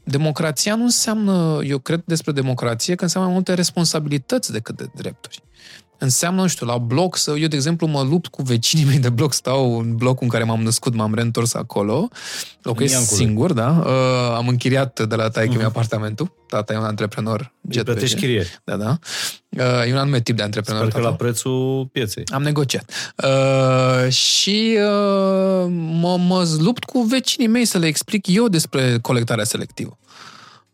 Democrația 0.03 0.75
nu 0.75 0.83
înseamnă, 0.83 1.59
eu 1.63 1.79
cred 1.79 2.01
despre 2.05 2.31
democrație, 2.31 2.95
că 2.95 3.03
înseamnă 3.03 3.29
mai 3.29 3.37
multe 3.37 3.53
responsabilități 3.53 4.51
decât 4.51 4.77
de 4.77 4.85
drepturi 4.95 5.43
înseamnă, 6.03 6.41
nu 6.41 6.47
știu, 6.47 6.65
la 6.65 6.77
bloc 6.77 7.17
să... 7.17 7.33
Eu, 7.37 7.47
de 7.47 7.55
exemplu, 7.55 7.87
mă 7.87 8.01
lupt 8.01 8.27
cu 8.27 8.41
vecinii 8.41 8.85
mei 8.85 8.99
de 8.99 9.09
bloc, 9.09 9.33
stau 9.33 9.79
în 9.79 9.95
blocul 9.95 10.23
în 10.23 10.29
care 10.29 10.43
m-am 10.43 10.61
născut, 10.61 10.95
m-am 10.95 11.13
reîntors 11.13 11.53
acolo. 11.53 12.07
Locuiesc 12.61 12.93
Iancului. 12.93 13.25
singur, 13.25 13.53
da. 13.53 13.83
Uh, 13.85 14.35
am 14.35 14.47
închiriat 14.47 15.07
de 15.07 15.15
la 15.15 15.29
taică 15.29 15.57
mi 15.57 15.63
apartamentul. 15.63 16.31
Tata 16.47 16.73
e 16.73 16.77
un 16.77 16.83
antreprenor. 16.83 17.53
Îi 17.69 17.83
plătești 17.83 18.15
PG. 18.15 18.21
chirie. 18.21 18.45
Da, 18.63 18.75
da. 18.75 18.99
Uh, 19.49 19.87
e 19.87 19.91
un 19.91 19.97
anume 19.97 20.21
tip 20.21 20.35
de 20.35 20.43
antreprenor. 20.43 20.81
Sper 20.81 20.93
că 20.93 20.99
tata. 20.99 21.09
la 21.09 21.15
prețul 21.15 21.89
pieței. 21.91 22.23
Am 22.31 22.41
negociat. 22.41 23.13
Uh, 23.23 24.11
și 24.11 24.77
uh, 24.77 25.65
mă, 25.99 26.17
mă 26.27 26.47
lupt 26.59 26.83
cu 26.83 27.01
vecinii 27.01 27.47
mei 27.47 27.65
să 27.65 27.77
le 27.77 27.85
explic 27.85 28.27
eu 28.27 28.47
despre 28.47 28.97
colectarea 29.01 29.43
selectivă. 29.43 29.97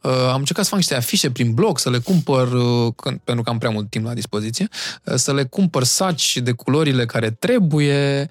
Uh, 0.02 0.12
am 0.12 0.40
încercat 0.40 0.64
să 0.64 0.70
fac 0.70 0.80
niște 0.80 0.96
afișe 0.96 1.32
prin 1.32 1.54
blog, 1.54 1.80
să 1.80 1.90
le 1.90 1.98
cumpăr, 1.98 2.52
uh, 2.52 2.94
când, 2.96 3.20
pentru 3.24 3.44
că 3.44 3.50
am 3.50 3.58
prea 3.58 3.70
mult 3.70 3.90
timp 3.90 4.06
la 4.06 4.14
dispoziție, 4.14 4.68
uh, 5.04 5.16
să 5.16 5.34
le 5.34 5.44
cumpăr 5.44 5.84
saci 5.84 6.38
de 6.38 6.52
culorile 6.52 7.06
care 7.06 7.32
trebuie. 7.32 8.30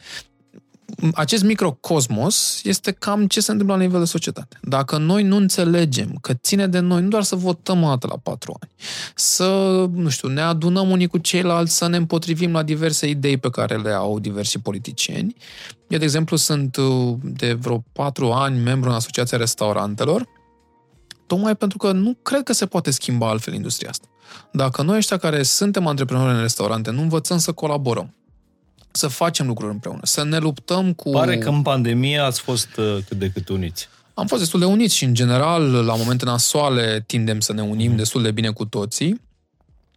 Acest 1.15 1.43
microcosmos 1.43 2.61
este 2.65 2.90
cam 2.90 3.27
ce 3.27 3.40
se 3.40 3.51
întâmplă 3.51 3.77
la 3.77 3.82
nivel 3.82 4.01
de 4.01 4.07
societate. 4.07 4.59
Dacă 4.62 4.99
noi 4.99 5.23
nu 5.23 5.36
înțelegem 5.36 6.19
că 6.20 6.35
ține 6.35 6.66
de 6.66 6.78
noi 6.78 7.03
nu 7.03 7.09
doar 7.09 7.23
să 7.23 7.36
votăm 7.36 7.82
o 7.82 7.89
dată 7.89 8.07
la 8.11 8.16
patru 8.23 8.57
ani, 8.61 8.70
să, 9.15 9.47
nu 9.93 10.09
știu, 10.09 10.28
ne 10.28 10.40
adunăm 10.40 10.90
unii 10.90 11.07
cu 11.07 11.19
ceilalți, 11.19 11.77
să 11.77 11.86
ne 11.86 11.97
împotrivim 11.97 12.53
la 12.53 12.62
diverse 12.62 13.09
idei 13.09 13.36
pe 13.36 13.51
care 13.51 13.77
le 13.77 13.90
au 13.90 14.19
diversi 14.19 14.59
politicieni. 14.59 15.35
Eu, 15.89 15.99
de 15.99 16.05
exemplu, 16.05 16.36
sunt 16.36 16.77
uh, 16.77 17.15
de 17.23 17.53
vreo 17.53 17.85
patru 17.93 18.31
ani 18.31 18.61
membru 18.61 18.89
în 18.89 18.95
Asociația 18.95 19.39
Restaurantelor, 19.39 20.27
tocmai 21.28 21.56
pentru 21.56 21.78
că 21.78 21.92
nu 21.92 22.16
cred 22.22 22.42
că 22.42 22.52
se 22.52 22.66
poate 22.66 22.90
schimba 22.90 23.28
altfel 23.28 23.55
industria 23.55 23.88
asta. 23.90 24.06
Dacă 24.52 24.82
noi 24.82 24.96
ăștia 24.96 25.16
care 25.16 25.42
suntem 25.42 25.86
antreprenori 25.86 26.34
în 26.34 26.40
restaurante 26.40 26.90
nu 26.90 27.00
învățăm 27.00 27.38
să 27.38 27.52
colaborăm, 27.52 28.14
să 28.90 29.09
facem 29.09 29.46
lucruri 29.46 29.72
împreună, 29.72 30.00
să 30.02 30.24
ne 30.24 30.38
luptăm 30.38 30.92
cu... 30.92 31.10
Pare 31.10 31.38
că 31.38 31.48
în 31.48 31.62
pandemie 31.62 32.18
ați 32.18 32.40
fost 32.40 32.76
uh, 32.76 32.96
cât 33.09 33.18
de 33.18 33.30
cât 33.30 33.48
uniți. 33.48 33.88
Am 34.14 34.26
fost 34.26 34.40
destul 34.40 34.60
de 34.60 34.66
uniți 34.66 34.94
și, 34.96 35.05
în 35.05 35.14
general, 35.14 35.62
la 35.84 35.94
momente 35.94 36.24
nasoale 36.24 37.05
tindem 37.06 37.40
să 37.40 37.52
ne 37.52 37.62
Mhm. 37.62 37.70
unim 37.70 37.96
destul 37.96 38.22
de 38.22 38.30
bine 38.30 38.50
cu 38.50 38.64
toții. 38.64 39.20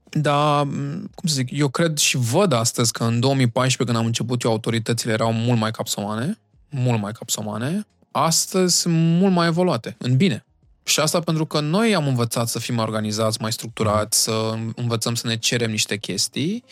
Dar, 0.09 0.63
m, 0.63 1.09
cum 1.15 1.29
să 1.29 1.33
zic, 1.33 1.49
eu 1.51 1.67
cred 1.67 1.97
și 1.97 2.17
văd 2.17 2.51
astăzi 2.53 2.91
că 2.91 3.03
în 3.03 3.19
2014, 3.19 3.83
când 3.83 3.97
am 3.97 4.05
început 4.05 4.43
eu, 4.43 4.51
autoritățile 4.51 5.11
erau 5.11 5.33
mult 5.33 5.59
mai 5.59 5.71
capsomane, 5.71 6.37
mult 6.69 7.01
mai 7.01 7.11
capsomane. 7.11 7.87
Astăzi 8.11 8.75
sunt 8.79 8.93
mult 8.95 9.33
mai 9.33 9.47
evoluate, 9.47 9.95
în 9.97 10.17
bine. 10.17 10.45
Și 10.83 10.99
asta 10.99 11.19
pentru 11.19 11.45
că 11.45 11.59
noi 11.59 11.95
am 11.95 12.07
învățat 12.07 12.47
să 12.47 12.59
fim 12.59 12.75
mai 12.75 12.83
organizați, 12.83 13.41
mai 13.41 13.51
structurați, 13.51 14.23
să 14.23 14.57
învățăm 14.75 15.15
să 15.15 15.27
ne 15.27 15.37
cerem 15.37 15.71
niște 15.71 15.97
chestii. 15.97 16.63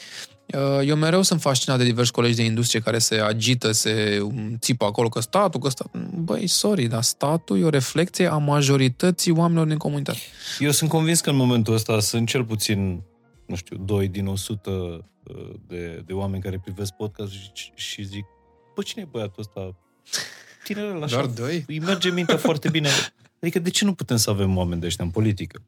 Uh, 0.54 0.88
Eu 0.88 0.96
mereu 0.96 1.22
sunt 1.22 1.42
fascinat 1.42 1.78
de 1.78 1.84
diversi 1.84 2.12
colegi 2.12 2.36
de 2.36 2.44
industrie 2.44 2.82
care 2.82 2.98
se 3.00 3.16
agită, 3.16 3.72
se 3.72 4.24
țipă 4.60 4.86
acolo 4.86 5.10
că 5.10 5.20
statul, 5.20 5.60
că 5.60 5.70
statul... 5.70 6.10
Băi, 6.16 6.48
sorry, 6.48 6.88
dar 6.88 7.04
statul 7.04 7.60
e 7.60 7.64
o 7.64 7.70
reflecție 7.70 8.28
a 8.28 8.38
majorității 8.38 9.32
oamenilor 9.32 9.68
din 9.68 9.78
comunitate. 9.78 10.20
Eu 10.60 10.72
sunt 10.72 10.90
convins 10.90 11.22
că 11.22 11.30
în 11.30 11.36
momentul 11.36 11.74
ăsta 11.74 12.00
sunt 12.00 12.28
cel 12.28 12.46
puțin, 12.46 13.02
nu 13.46 13.56
știu, 13.56 13.78
doi 13.78 14.08
din 14.08 14.28
100 14.28 14.70
uh, 14.70 15.36
de, 15.68 16.04
de 16.06 16.14
oameni 16.14 16.44
care 16.44 16.60
privesc 16.60 16.92
podcast 16.94 17.32
și, 17.54 17.72
și 17.76 18.04
zic, 18.04 18.26
bă, 18.76 18.82
cine 18.82 19.04
e 19.04 19.10
băiatul 19.12 19.36
ăsta? 19.40 19.76
Tinerel, 20.64 21.04
așa, 21.04 21.16
Doar 21.16 21.26
doi? 21.26 21.64
îi 21.68 21.80
merge 21.80 22.10
mintea 22.10 22.38
foarte 22.38 22.70
bine. 22.70 22.90
Adică 23.42 23.60
de 23.60 23.70
ce 23.70 23.86
nu 23.86 23.94
putem 23.94 24.18
să 24.18 24.30
avem 24.30 24.58
oameni 24.58 24.80
de 24.80 24.86
ăștia 24.86 25.06
în 25.06 25.12
politică? 25.12 25.62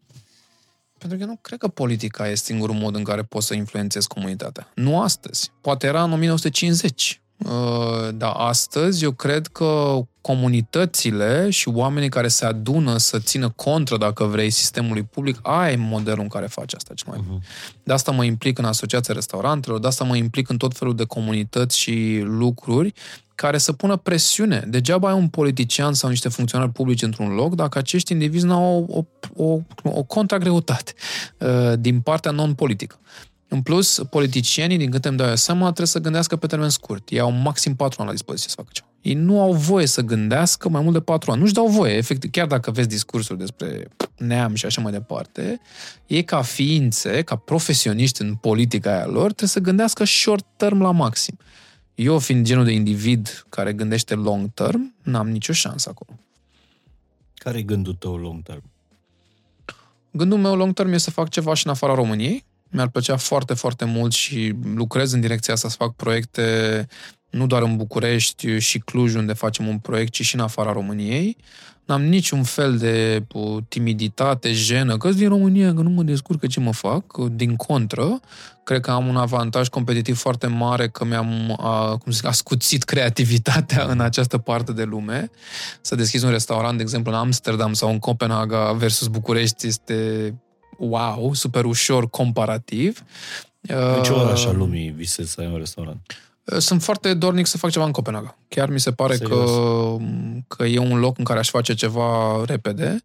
Pentru 0.97 1.17
că 1.17 1.23
eu 1.23 1.29
nu 1.29 1.39
cred 1.41 1.59
că 1.59 1.67
politica 1.67 2.27
este 2.27 2.45
singurul 2.45 2.75
mod 2.75 2.95
în 2.95 3.03
care 3.03 3.23
poți 3.23 3.47
să 3.47 3.53
influențezi 3.53 4.07
comunitatea. 4.07 4.71
Nu 4.75 5.01
astăzi. 5.01 5.51
Poate 5.61 5.87
era 5.87 6.03
în 6.03 6.11
1950. 6.11 7.21
Uh, 7.45 8.09
Dar 8.13 8.33
astăzi 8.37 9.03
eu 9.03 9.11
cred 9.11 9.47
că 9.47 10.01
comunitățile 10.21 11.49
și 11.49 11.69
oamenii 11.69 12.09
care 12.09 12.27
se 12.27 12.45
adună 12.45 12.97
să 12.97 13.19
țină 13.19 13.49
contra, 13.49 13.97
dacă 13.97 14.23
vrei, 14.23 14.49
sistemului 14.49 15.03
public, 15.03 15.39
aia 15.41 15.71
e 15.71 15.75
modelul 15.75 16.21
în 16.21 16.27
care 16.27 16.45
faci 16.45 16.73
asta 16.73 16.93
cel 16.93 17.07
mai 17.09 17.19
bine. 17.27 17.39
De 17.83 17.93
asta 17.93 18.11
mă 18.11 18.23
implic 18.23 18.57
în 18.57 18.65
Asociația 18.65 19.13
Restaurantelor, 19.13 19.79
de 19.79 19.87
asta 19.87 20.03
mă 20.03 20.15
implic 20.15 20.49
în 20.49 20.57
tot 20.57 20.77
felul 20.77 20.95
de 20.95 21.03
comunități 21.03 21.79
și 21.79 22.21
lucruri 22.23 22.93
care 23.35 23.57
să 23.57 23.73
pună 23.73 23.95
presiune. 23.95 24.65
Degeaba 24.67 25.07
ai 25.07 25.13
un 25.13 25.27
politician 25.27 25.93
sau 25.93 26.09
niște 26.09 26.29
funcționari 26.29 26.71
publici 26.71 27.01
într-un 27.01 27.33
loc 27.33 27.55
dacă 27.55 27.77
acești 27.77 28.11
indivizi 28.11 28.45
nu 28.45 28.53
au 28.53 28.85
o, 28.89 29.03
o, 29.43 29.51
o, 29.53 29.59
o 29.83 30.03
contragreutate 30.03 30.93
uh, 31.37 31.73
din 31.79 31.99
partea 31.99 32.31
non-politică. 32.31 32.99
În 33.53 33.61
plus, 33.61 34.01
politicienii, 34.09 34.77
din 34.77 34.91
câte 34.91 35.07
îmi 35.07 35.17
dau 35.17 35.27
eu 35.27 35.35
seama, 35.35 35.63
trebuie 35.63 35.87
să 35.87 35.99
gândească 35.99 36.35
pe 36.35 36.47
termen 36.47 36.69
scurt. 36.69 37.09
Ei 37.09 37.19
au 37.19 37.31
maxim 37.31 37.75
patru 37.75 37.95
ani 37.99 38.07
la 38.07 38.15
dispoziție 38.15 38.49
să 38.49 38.55
facă 38.55 38.69
ceva. 38.71 38.87
Ei 39.01 39.13
nu 39.13 39.41
au 39.41 39.53
voie 39.53 39.85
să 39.85 40.01
gândească 40.01 40.69
mai 40.69 40.81
mult 40.81 40.93
de 40.93 41.01
patru 41.01 41.31
ani. 41.31 41.39
Nu-și 41.39 41.53
dau 41.53 41.67
voie, 41.67 41.93
efectiv. 41.93 42.31
Chiar 42.31 42.47
dacă 42.47 42.71
vezi 42.71 42.87
discursuri 42.87 43.39
despre 43.39 43.87
neam 44.17 44.55
și 44.55 44.65
așa 44.65 44.81
mai 44.81 44.91
departe, 44.91 45.61
ei 46.07 46.23
ca 46.23 46.41
ființe, 46.41 47.21
ca 47.21 47.35
profesioniști 47.35 48.21
în 48.21 48.35
politica 48.35 48.91
aia 48.95 49.05
lor, 49.05 49.25
trebuie 49.25 49.49
să 49.49 49.59
gândească 49.59 50.03
short 50.03 50.45
term 50.55 50.81
la 50.81 50.91
maxim. 50.91 51.37
Eu, 51.95 52.19
fiind 52.19 52.45
genul 52.45 52.65
de 52.65 52.71
individ 52.71 53.45
care 53.49 53.73
gândește 53.73 54.15
long 54.15 54.53
term, 54.53 54.95
n-am 55.03 55.29
nicio 55.29 55.53
șansă 55.53 55.89
acolo. 55.89 56.19
Care 57.33 57.57
e 57.57 57.61
gândul 57.61 57.93
tău 57.93 58.15
long 58.15 58.43
term? 58.43 58.63
Gândul 60.11 60.37
meu 60.37 60.55
long 60.55 60.73
term 60.73 60.89
este 60.89 61.03
să 61.03 61.11
fac 61.11 61.29
ceva 61.29 61.53
și 61.53 61.65
în 61.65 61.71
afara 61.71 61.93
României. 61.93 62.49
Mi-ar 62.71 62.87
plăcea 62.87 63.17
foarte, 63.17 63.53
foarte 63.53 63.85
mult 63.85 64.11
și 64.11 64.55
lucrez 64.75 65.11
în 65.11 65.21
direcția 65.21 65.53
asta 65.53 65.69
să 65.69 65.75
fac 65.75 65.95
proiecte 65.95 66.87
nu 67.31 67.47
doar 67.47 67.61
în 67.61 67.75
București 67.75 68.57
și 68.57 68.79
Cluj, 68.79 69.15
unde 69.15 69.33
facem 69.33 69.67
un 69.67 69.77
proiect, 69.77 70.11
ci 70.11 70.21
și 70.21 70.35
în 70.35 70.41
afara 70.41 70.71
României. 70.71 71.37
N-am 71.85 72.03
niciun 72.03 72.43
fel 72.43 72.77
de 72.77 73.25
uh, 73.33 73.57
timiditate, 73.67 74.53
jenă, 74.53 74.97
că 74.97 75.11
din 75.11 75.27
România, 75.27 75.73
că 75.73 75.81
nu 75.81 75.89
mă 75.89 76.03
descurcă 76.03 76.47
ce 76.47 76.59
mă 76.59 76.73
fac. 76.73 77.17
Din 77.17 77.55
contră, 77.55 78.19
cred 78.63 78.81
că 78.81 78.91
am 78.91 79.07
un 79.07 79.15
avantaj 79.15 79.67
competitiv 79.67 80.17
foarte 80.17 80.47
mare 80.47 80.89
că 80.89 81.05
mi-am 81.05 81.55
a, 81.59 81.97
cum 81.97 82.11
să 82.11 82.17
zic, 82.17 82.25
ascuțit 82.25 82.83
creativitatea 82.83 83.85
în 83.85 83.99
această 83.99 84.37
parte 84.37 84.71
de 84.71 84.83
lume. 84.83 85.29
Să 85.81 85.95
deschizi 85.95 86.25
un 86.25 86.31
restaurant, 86.31 86.77
de 86.77 86.83
exemplu, 86.83 87.11
în 87.11 87.17
Amsterdam 87.17 87.73
sau 87.73 87.89
în 87.89 87.99
Copenhaga 87.99 88.71
versus 88.71 89.07
București 89.07 89.67
este 89.67 90.33
wow, 90.89 91.33
super 91.33 91.65
ușor 91.65 92.09
comparativ. 92.09 93.03
În 93.61 94.03
ce 94.03 94.11
Uh, 94.11 94.21
oraș 94.21 94.45
al 94.45 94.57
lumii 94.57 94.89
visezi 94.89 95.31
să 95.31 95.41
ai 95.41 95.47
un 95.47 95.57
restaurant? 95.57 96.01
Sunt 96.57 96.83
foarte 96.83 97.13
dornic 97.13 97.45
să 97.45 97.57
fac 97.57 97.71
ceva 97.71 97.85
în 97.85 97.91
Copenhaga. 97.91 98.37
Chiar 98.47 98.69
mi 98.69 98.79
se 98.79 98.91
pare 98.91 99.15
Serios? 99.15 99.51
că, 99.51 99.97
că 100.47 100.65
e 100.65 100.77
un 100.77 100.99
loc 100.99 101.17
în 101.17 101.23
care 101.23 101.39
aș 101.39 101.49
face 101.49 101.73
ceva 101.73 102.41
repede. 102.45 103.03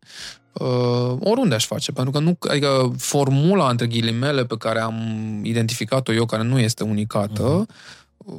Uh, 0.53 1.17
oriunde 1.21 1.55
aș 1.55 1.67
face, 1.67 1.93
pentru 1.93 2.13
că 2.13 2.19
nu, 2.19 2.39
adică 2.49 2.95
formula 2.99 3.71
între 3.71 3.87
ghilimele 3.87 4.45
pe 4.45 4.57
care 4.59 4.81
am 4.81 4.95
identificat-o 5.43 6.13
eu, 6.13 6.27
care 6.27 6.43
nu 6.43 6.59
este 6.59 6.85
unicată, 6.85 7.67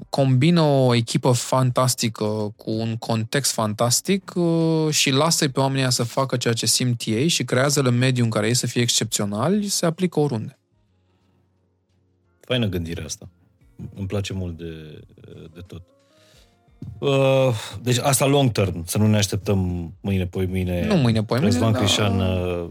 combină 0.10 0.62
o 0.62 0.96
echipă 0.96 1.32
fantastică 1.32 2.54
cu 2.56 2.72
un 2.72 2.96
context 2.96 3.52
fantastic 3.52 4.32
uh, 4.36 4.90
și 4.90 5.12
lasă 5.12 5.50
pe 5.50 5.60
oamenii 5.60 5.92
să 5.92 6.04
facă 6.04 6.38
ceea 6.38 6.54
ce 6.54 6.66
simt 6.66 7.02
ei 7.06 7.28
și 7.28 7.44
creează-le 7.44 7.90
mediul 7.90 8.26
în 8.26 8.32
care 8.32 8.48
ei 8.48 8.54
să 8.54 8.68
fie 8.68 8.82
excepționali, 8.82 9.68
se 9.68 9.86
aplică 9.86 10.20
oriunde. 10.20 10.58
Faină 12.40 12.66
gândirea 12.68 13.06
asta. 13.06 13.30
Îmi 13.96 14.08
place 14.08 14.34
mult 14.34 14.58
de, 14.58 15.02
de 15.54 15.62
tot. 15.68 15.82
Uh, 17.00 17.56
deci 17.82 17.98
asta 17.98 18.26
long 18.26 18.52
term, 18.52 18.86
să 18.86 18.98
nu 18.98 19.08
ne 19.08 19.18
așteptăm 19.18 19.94
mâine, 20.02 20.26
poi 20.26 20.46
mâine. 20.46 20.86
Nu 20.88 20.96
mâine, 20.96 21.24
poi 21.24 21.40
mâine, 21.40 21.54
Răzvan 21.54 21.74
Crișan, 21.74 22.20
uh, 22.20 22.68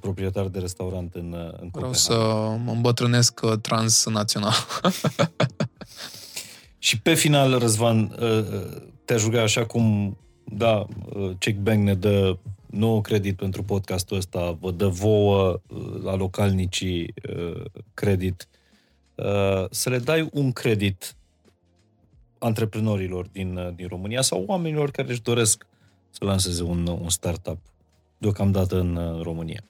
proprietar 0.00 0.46
de 0.46 0.58
restaurant 0.58 1.14
în, 1.14 1.32
uh, 1.32 1.58
în 1.60 1.68
Vreau 1.72 1.92
să 1.92 2.14
mă 2.64 2.70
îmbătrânesc 2.72 3.40
uh, 3.42 3.58
transnațional. 3.60 4.54
și 6.78 7.00
pe 7.00 7.14
final, 7.14 7.58
Răzvan, 7.58 8.14
te-aș 9.04 9.22
ruga 9.22 9.42
așa 9.42 9.66
cum, 9.66 10.16
da, 10.44 10.86
Check 11.38 11.58
Bank 11.58 11.82
ne 11.82 11.94
dă 11.94 12.36
nou 12.66 13.00
credit 13.00 13.36
pentru 13.36 13.62
podcastul 13.62 14.16
ăsta, 14.16 14.56
vă 14.60 14.70
dă 14.70 14.86
vouă 14.86 15.60
la 16.02 16.14
localnicii 16.14 17.14
credit, 17.94 18.48
să 19.70 19.90
le 19.90 19.98
dai 19.98 20.28
un 20.32 20.52
credit 20.52 21.16
antreprenorilor 22.38 23.26
din, 23.32 23.72
din 23.76 23.88
România 23.88 24.22
sau 24.22 24.44
oamenilor 24.46 24.90
care 24.90 25.10
își 25.10 25.22
doresc 25.22 25.66
să 26.10 26.24
lanseze 26.24 26.62
un, 26.62 26.86
un 26.86 27.08
startup 27.08 27.58
deocamdată 28.18 28.78
în 28.78 29.20
România? 29.22 29.64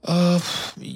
Uh, 0.00 0.42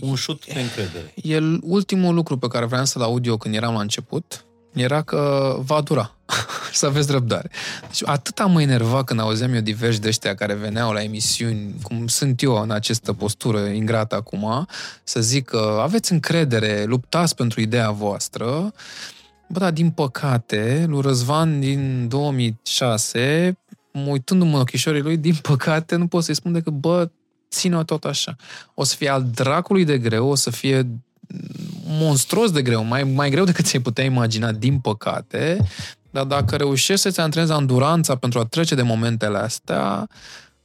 un 0.00 0.14
șut 0.14 0.46
de 0.46 0.60
încredere. 0.60 1.12
E 1.22 1.58
ultimul 1.62 2.14
lucru 2.14 2.38
pe 2.38 2.46
care 2.46 2.64
vreau 2.64 2.84
să-l 2.84 3.02
aud 3.02 3.26
eu 3.26 3.36
când 3.36 3.54
eram 3.54 3.74
la 3.74 3.80
început, 3.80 4.44
era 4.72 5.02
că 5.02 5.56
va 5.60 5.80
dura. 5.80 6.16
să 6.72 6.86
aveți 6.86 7.10
răbdare. 7.10 7.50
Deci 7.86 8.02
atât 8.04 8.38
am 8.38 8.52
mă 8.52 8.62
enerva 8.62 9.04
când 9.04 9.20
auzeam 9.20 9.54
eu 9.54 9.60
diversi 9.60 10.00
de 10.00 10.08
ăștia 10.08 10.34
care 10.34 10.54
veneau 10.54 10.92
la 10.92 11.02
emisiuni, 11.02 11.74
cum 11.82 12.06
sunt 12.06 12.42
eu 12.42 12.60
în 12.60 12.70
această 12.70 13.12
postură 13.12 13.58
ingrată 13.58 14.14
acum, 14.14 14.66
să 15.04 15.20
zic 15.20 15.44
că 15.44 15.78
aveți 15.82 16.12
încredere, 16.12 16.84
luptați 16.84 17.34
pentru 17.34 17.60
ideea 17.60 17.90
voastră. 17.90 18.72
Bă, 19.48 19.58
dar 19.58 19.72
din 19.72 19.90
păcate, 19.90 20.84
lui 20.88 21.00
Răzvan 21.00 21.60
din 21.60 22.08
2006, 22.08 23.58
uitându-mă 23.92 24.54
în 24.54 24.60
ochișorii 24.60 25.02
lui, 25.02 25.16
din 25.16 25.34
păcate 25.42 25.96
nu 25.96 26.06
pot 26.06 26.24
să-i 26.24 26.34
spun 26.34 26.52
decât, 26.52 26.72
bă, 26.72 27.10
ține-o 27.52 27.82
tot 27.82 28.04
așa. 28.04 28.36
O 28.74 28.84
să 28.84 28.96
fie 28.96 29.08
al 29.08 29.24
dracului 29.34 29.84
de 29.84 29.98
greu, 29.98 30.28
o 30.28 30.34
să 30.34 30.50
fie 30.50 30.88
monstruos 31.86 32.50
de 32.50 32.62
greu, 32.62 32.84
mai, 32.84 33.04
mai 33.04 33.30
greu 33.30 33.44
decât 33.44 33.64
ți-ai 33.64 33.82
putea 33.82 34.04
imagina, 34.04 34.52
din 34.52 34.78
păcate, 34.78 35.66
dar 36.10 36.24
dacă 36.24 36.56
reușești 36.56 37.02
să-ți 37.02 37.20
antrenezi 37.20 37.52
anduranța 37.52 38.16
pentru 38.16 38.38
a 38.38 38.44
trece 38.44 38.74
de 38.74 38.82
momentele 38.82 39.38
astea, 39.38 40.08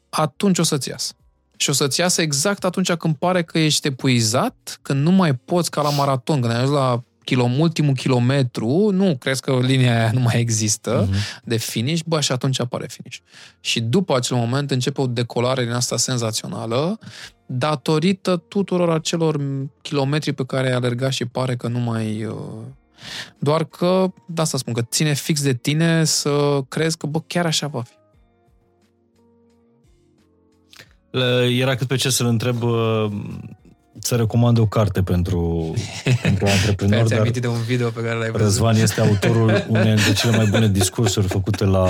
atunci 0.10 0.58
o 0.58 0.64
să-ți 0.64 0.90
iasă. 0.90 1.14
Și 1.58 1.70
o 1.70 1.74
să-ți 1.74 2.00
iasă 2.00 2.22
exact 2.22 2.64
atunci 2.64 2.94
când 2.94 3.16
pare 3.16 3.44
că 3.44 3.60
ești 3.60 3.88
epuizat, 3.88 4.80
când 4.82 5.04
nu 5.04 5.12
mai 5.12 5.34
poți 5.34 5.72
ca 5.72 5.82
la 5.82 5.90
maraton, 5.90 6.42
când 6.42 6.54
ai 6.54 6.60
ajuns 6.60 6.78
la 6.78 7.04
kilo, 7.28 7.50
ultimul 7.58 7.94
kilometru, 7.94 8.90
nu, 8.92 9.16
crezi 9.18 9.42
că 9.42 9.60
linia 9.62 10.00
aia 10.00 10.12
nu 10.12 10.20
mai 10.20 10.40
există 10.40 11.08
uh-huh. 11.08 11.42
de 11.44 11.58
finish, 11.58 12.04
bă, 12.06 12.22
și 12.22 12.32
atunci 12.32 12.60
apare 12.60 12.88
finish. 12.88 13.18
Și 13.60 13.82
după 13.82 14.16
acel 14.16 14.38
moment 14.38 14.72
începe 14.72 15.02
o 15.02 15.08
decolare 15.08 15.64
din 15.64 15.72
asta 15.72 15.98
senzațională, 15.98 17.00
datorită 17.46 18.44
tuturor 18.48 18.90
acelor 18.90 19.42
kilometri 19.82 20.34
pe 20.34 20.46
care 20.46 20.68
ai 20.68 20.74
alergat 20.74 21.12
și 21.12 21.26
pare 21.26 21.56
că 21.56 21.68
nu 21.68 21.80
mai... 21.80 22.26
Uh, 22.26 22.36
doar 23.40 23.64
că, 23.64 24.12
da, 24.28 24.44
să 24.44 24.58
spun, 24.58 24.74
că 24.74 24.82
ține 24.82 25.14
fix 25.14 25.42
de 25.42 25.54
tine 25.54 26.04
să 26.04 26.62
crezi 26.68 26.98
că, 26.98 27.08
bă, 27.08 27.20
chiar 27.28 27.46
așa 27.46 27.68
va 27.68 27.82
fi. 27.82 27.96
Era 31.60 31.76
cât 31.76 31.88
pe 31.88 31.96
ce 31.96 32.10
să-l 32.10 32.28
întreb 32.28 32.64
uh, 32.64 33.12
să 34.08 34.16
recomand 34.16 34.58
o 34.58 34.66
carte 34.66 35.04
pentru, 35.04 35.74
pentru 36.22 36.46
antreprenori. 36.46 37.10
dar 37.10 37.30
de 37.30 37.48
un 37.48 37.62
video 37.62 37.90
pe 37.90 38.02
care 38.02 38.16
l-ai 38.16 38.30
văzut. 38.30 38.48
Răzvan 38.48 38.76
este 38.76 39.02
autorul 39.02 39.66
unei 39.68 39.94
dintre 39.96 40.14
cele 40.14 40.36
mai 40.36 40.46
bune 40.46 40.68
discursuri 40.68 41.28
făcute 41.28 41.66
la 41.66 41.88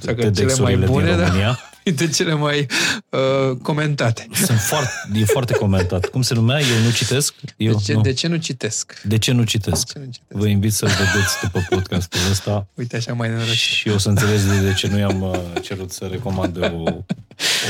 TEDx-urile 0.00 0.86
din 0.86 1.16
da. 1.16 1.26
România. 1.26 1.58
Da? 1.82 1.92
Dintre 1.92 2.08
cele 2.08 2.34
mai 2.34 2.66
uh, 3.08 3.56
comentate. 3.62 4.26
Sunt 4.32 4.58
foarte, 4.58 4.90
e 5.14 5.24
foarte 5.24 5.52
comentat. 5.52 6.06
Cum 6.06 6.22
se 6.22 6.34
numea? 6.34 6.58
Eu 6.58 6.84
nu 6.84 6.90
citesc? 6.90 7.34
Eu, 7.56 7.72
de, 7.72 7.78
ce, 7.82 7.92
nu. 7.92 8.00
de 8.00 8.12
ce 8.12 8.26
nu 8.26 8.36
citesc? 8.36 9.00
De 9.04 9.18
ce 9.18 9.32
nu 9.32 9.42
citesc? 9.42 9.92
De 9.92 9.92
ce 9.92 9.98
nu 9.98 10.10
citesc? 10.12 10.40
Vă 10.40 10.46
invit 10.46 10.72
să-l 10.72 10.88
vedeți 10.88 11.40
după 11.42 11.66
podcastul 11.68 12.20
ăsta. 12.30 12.66
Uite 12.74 12.96
așa 12.96 13.12
mai 13.12 13.28
nenorocit. 13.28 13.54
Și 13.54 13.88
o 13.88 13.98
să 13.98 14.08
înțelegeți 14.08 14.48
de, 14.48 14.60
de 14.60 14.72
ce 14.72 14.88
nu 14.88 14.98
i-am 14.98 15.22
uh, 15.22 15.38
cerut 15.62 15.92
să 15.92 16.08
recomand 16.10 16.58
o, 16.58 16.82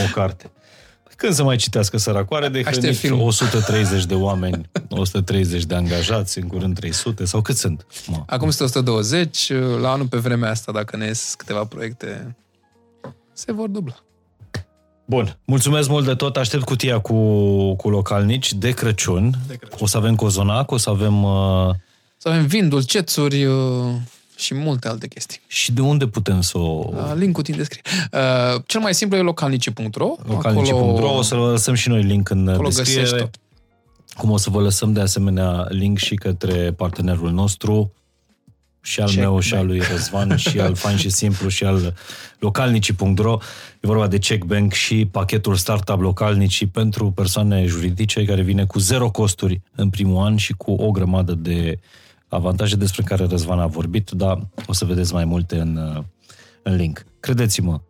o 0.04 0.12
carte. 0.14 0.50
Când 1.20 1.32
să 1.32 1.42
mai 1.42 1.56
citească 1.56 1.96
săracoare 1.96 2.48
de 2.48 2.62
hrănit 2.62 2.96
film. 2.96 3.20
130 3.20 4.04
de 4.04 4.14
oameni, 4.14 4.70
130 4.88 5.64
de 5.64 5.74
angajați, 5.74 6.38
în 6.38 6.46
curând 6.46 6.74
300 6.74 7.24
sau 7.24 7.42
cât 7.42 7.56
sunt? 7.56 7.86
Ma. 8.06 8.24
Acum 8.26 8.50
sunt 8.50 8.68
120, 8.68 9.52
la 9.80 9.92
anul 9.92 10.06
pe 10.06 10.16
vremea 10.16 10.50
asta, 10.50 10.72
dacă 10.72 10.96
ne 10.96 11.06
ies 11.06 11.34
câteva 11.36 11.64
proiecte, 11.64 12.36
se 13.32 13.52
vor 13.52 13.68
dubla. 13.68 13.94
Bun, 15.06 15.38
mulțumesc 15.44 15.88
mult 15.88 16.04
de 16.04 16.14
tot. 16.14 16.36
Aștept 16.36 16.64
cutia 16.64 16.98
cu, 16.98 17.14
cu 17.74 17.90
localnici 17.90 18.52
de 18.52 18.70
Crăciun. 18.70 19.34
de 19.46 19.54
Crăciun. 19.54 19.78
O 19.80 19.86
să 19.86 19.96
avem 19.96 20.14
cozonac, 20.14 20.70
o 20.70 20.76
să 20.76 20.90
avem... 20.90 21.22
Uh... 21.22 21.74
Să 22.16 22.28
avem 22.28 22.46
vin, 22.46 22.68
dulcețuri, 22.68 23.44
uh 23.44 23.54
și 24.40 24.54
multe 24.54 24.88
alte 24.88 25.08
chestii. 25.08 25.40
Și 25.46 25.72
de 25.72 25.80
unde 25.80 26.06
putem 26.06 26.40
să 26.40 26.58
o... 26.58 26.88
Uh, 26.92 27.12
linkul 27.14 27.42
din 27.42 27.56
descriere. 27.56 27.88
Uh, 28.12 28.62
cel 28.66 28.80
mai 28.80 28.94
simplu 28.94 29.16
e 29.16 29.20
localnici.ro. 29.20 30.14
Localnici.ro, 30.22 30.76
acolo... 30.76 31.16
o 31.16 31.22
să 31.22 31.34
lăsăm 31.34 31.74
și 31.74 31.88
noi 31.88 32.02
link 32.02 32.30
în 32.30 32.48
acolo 32.48 32.68
descriere. 32.68 33.30
Cum 34.14 34.30
o 34.30 34.36
să 34.36 34.50
vă 34.50 34.60
lăsăm 34.60 34.92
de 34.92 35.00
asemenea 35.00 35.66
link 35.68 35.98
și 35.98 36.14
către 36.14 36.72
partenerul 36.72 37.30
nostru, 37.30 37.92
și 38.80 39.00
al 39.00 39.06
Check 39.06 39.20
meu, 39.20 39.40
și 39.40 39.54
al 39.54 39.66
lui 39.66 39.80
Răzvan, 39.90 40.36
și 40.48 40.60
al 40.60 40.74
Fain 40.74 40.96
și 40.96 41.10
Simplu, 41.10 41.48
și 41.48 41.64
al 41.64 41.94
localnici.ro. 42.38 43.38
E 43.74 43.86
vorba 43.86 44.06
de 44.06 44.18
Check 44.18 44.44
Bank 44.44 44.72
și 44.72 45.08
pachetul 45.10 45.54
Startup 45.54 46.00
Localnici 46.00 46.66
pentru 46.66 47.10
persoane 47.10 47.66
juridice 47.66 48.24
care 48.24 48.42
vine 48.42 48.64
cu 48.64 48.78
zero 48.78 49.10
costuri 49.10 49.60
în 49.74 49.90
primul 49.90 50.24
an 50.24 50.36
și 50.36 50.52
cu 50.52 50.72
o 50.72 50.90
grămadă 50.90 51.34
de 51.34 51.78
avantaje 52.30 52.76
despre 52.76 53.02
care 53.02 53.24
Răzvan 53.24 53.60
a 53.60 53.66
vorbit, 53.66 54.10
dar 54.10 54.48
o 54.66 54.72
să 54.72 54.84
vedeți 54.84 55.12
mai 55.12 55.24
multe 55.24 55.58
în, 55.58 56.04
în 56.62 56.74
link. 56.76 57.04
Credeți-mă, 57.20 57.80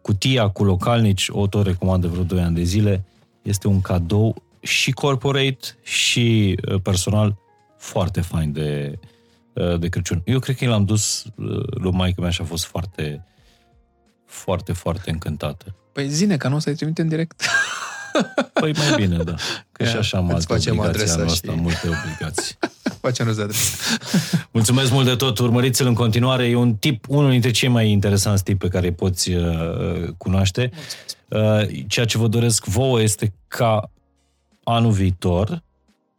cutia 0.00 0.48
cu 0.48 0.64
localnici, 0.64 1.28
o 1.30 1.46
tot 1.46 1.66
recomand 1.66 2.02
de 2.02 2.08
vreo 2.08 2.22
2 2.22 2.40
ani 2.40 2.54
de 2.54 2.62
zile, 2.62 3.04
este 3.42 3.68
un 3.68 3.80
cadou 3.80 4.42
și 4.60 4.90
corporate 4.90 5.66
și 5.82 6.58
uh, 6.68 6.80
personal 6.82 7.36
foarte 7.76 8.20
fain 8.20 8.52
de, 8.52 8.98
uh, 9.52 9.78
de 9.78 9.88
Crăciun. 9.88 10.22
Eu 10.24 10.38
cred 10.38 10.56
că 10.56 10.66
l-am 10.68 10.84
dus 10.84 11.24
uh, 11.24 11.62
lui 11.70 11.92
maică 11.92 12.20
mea 12.20 12.30
și 12.30 12.40
a 12.40 12.44
fost 12.44 12.64
foarte, 12.64 13.24
foarte, 14.26 14.72
foarte 14.72 15.10
încântată. 15.10 15.74
Păi 15.92 16.08
zine, 16.08 16.36
că 16.36 16.48
nu 16.48 16.58
să-i 16.58 16.74
trimite 16.74 17.02
în 17.02 17.08
direct. 17.08 17.42
Păi 18.52 18.72
mai 18.72 18.94
bine, 18.96 19.16
da. 19.16 19.34
Că 19.72 19.82
Ia, 19.82 19.90
și 19.90 19.96
așa 19.96 20.18
am 20.18 20.30
alte 20.34 20.52
obligații 20.52 21.10
anul 21.10 21.26
ăsta, 21.26 21.52
și... 21.52 21.58
multe 21.58 21.88
obligații. 21.88 22.56
Facem 23.00 23.32
de 23.34 23.42
adresă. 23.42 23.98
Mulțumesc 24.50 24.92
mult 24.92 25.06
de 25.06 25.14
tot, 25.14 25.38
urmăriți-l 25.38 25.86
în 25.86 25.94
continuare. 25.94 26.46
E 26.46 26.54
un 26.54 26.74
tip, 26.74 27.04
unul 27.08 27.30
dintre 27.30 27.50
cei 27.50 27.68
mai 27.68 27.90
interesanți 27.90 28.42
tip 28.42 28.58
pe 28.58 28.68
care 28.68 28.86
îi 28.86 28.92
poți 28.92 29.30
uh, 29.30 30.08
cunoaște. 30.16 30.70
Uh, 31.28 31.68
ceea 31.86 32.06
ce 32.06 32.18
vă 32.18 32.26
doresc 32.26 32.64
vouă 32.64 33.00
este 33.00 33.32
ca 33.48 33.90
anul 34.64 34.92
viitor 34.92 35.62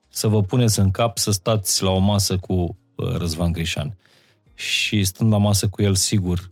să 0.10 0.27
vă 0.27 0.41
puneți 0.41 0.80
în 0.80 0.91
cap 0.91 1.18
să 1.18 1.31
stați 1.31 1.84
la 1.84 1.89
o 1.89 1.99
masă 1.99 2.38
cu 2.38 2.77
uh, 2.95 3.15
Răzvan 3.15 3.51
Grișan. 3.51 3.97
Și 4.56 5.03
stând 5.03 5.31
la 5.31 5.38
masă 5.38 5.68
cu 5.68 5.81
el, 5.81 5.95
sigur, 5.95 6.49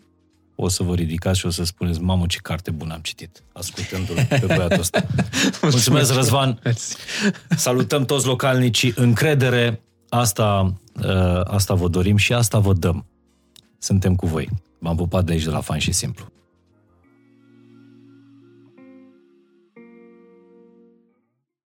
o 0.56 0.68
să 0.68 0.84
vă 0.84 0.94
ridicați 0.94 1.40
și 1.40 1.46
o 1.46 1.50
să 1.50 1.64
spuneți, 1.64 2.02
mamă, 2.02 2.26
ce 2.28 2.38
carte 2.42 2.72
bună 2.72 2.94
am 2.94 3.00
citit, 3.02 3.44
ascultându-l 3.54 4.26
pe 4.30 4.46
băiatul 4.56 4.80
ăsta. 4.80 5.06
Mulțumesc, 5.62 6.14
Răzvan! 6.14 6.62
Salutăm 7.50 8.06
toți 8.06 8.26
localnicii, 8.26 8.94
încredere, 8.96 9.82
asta, 10.10 10.74
uh, 11.04 11.42
asta 11.44 11.74
vă 11.74 11.88
dorim 11.88 12.18
și 12.18 12.34
asta 12.34 12.60
vă 12.60 12.74
dăm. 12.74 13.06
Suntem 13.78 14.16
cu 14.16 14.28
voi. 14.28 14.50
V-am 14.80 14.96
pupat 14.96 15.26
de 15.26 15.32
aici 15.32 15.44
de 15.44 15.50
la 15.50 15.62
Fan 15.62 15.78
și 15.80 15.92
Simplu. 15.92 16.26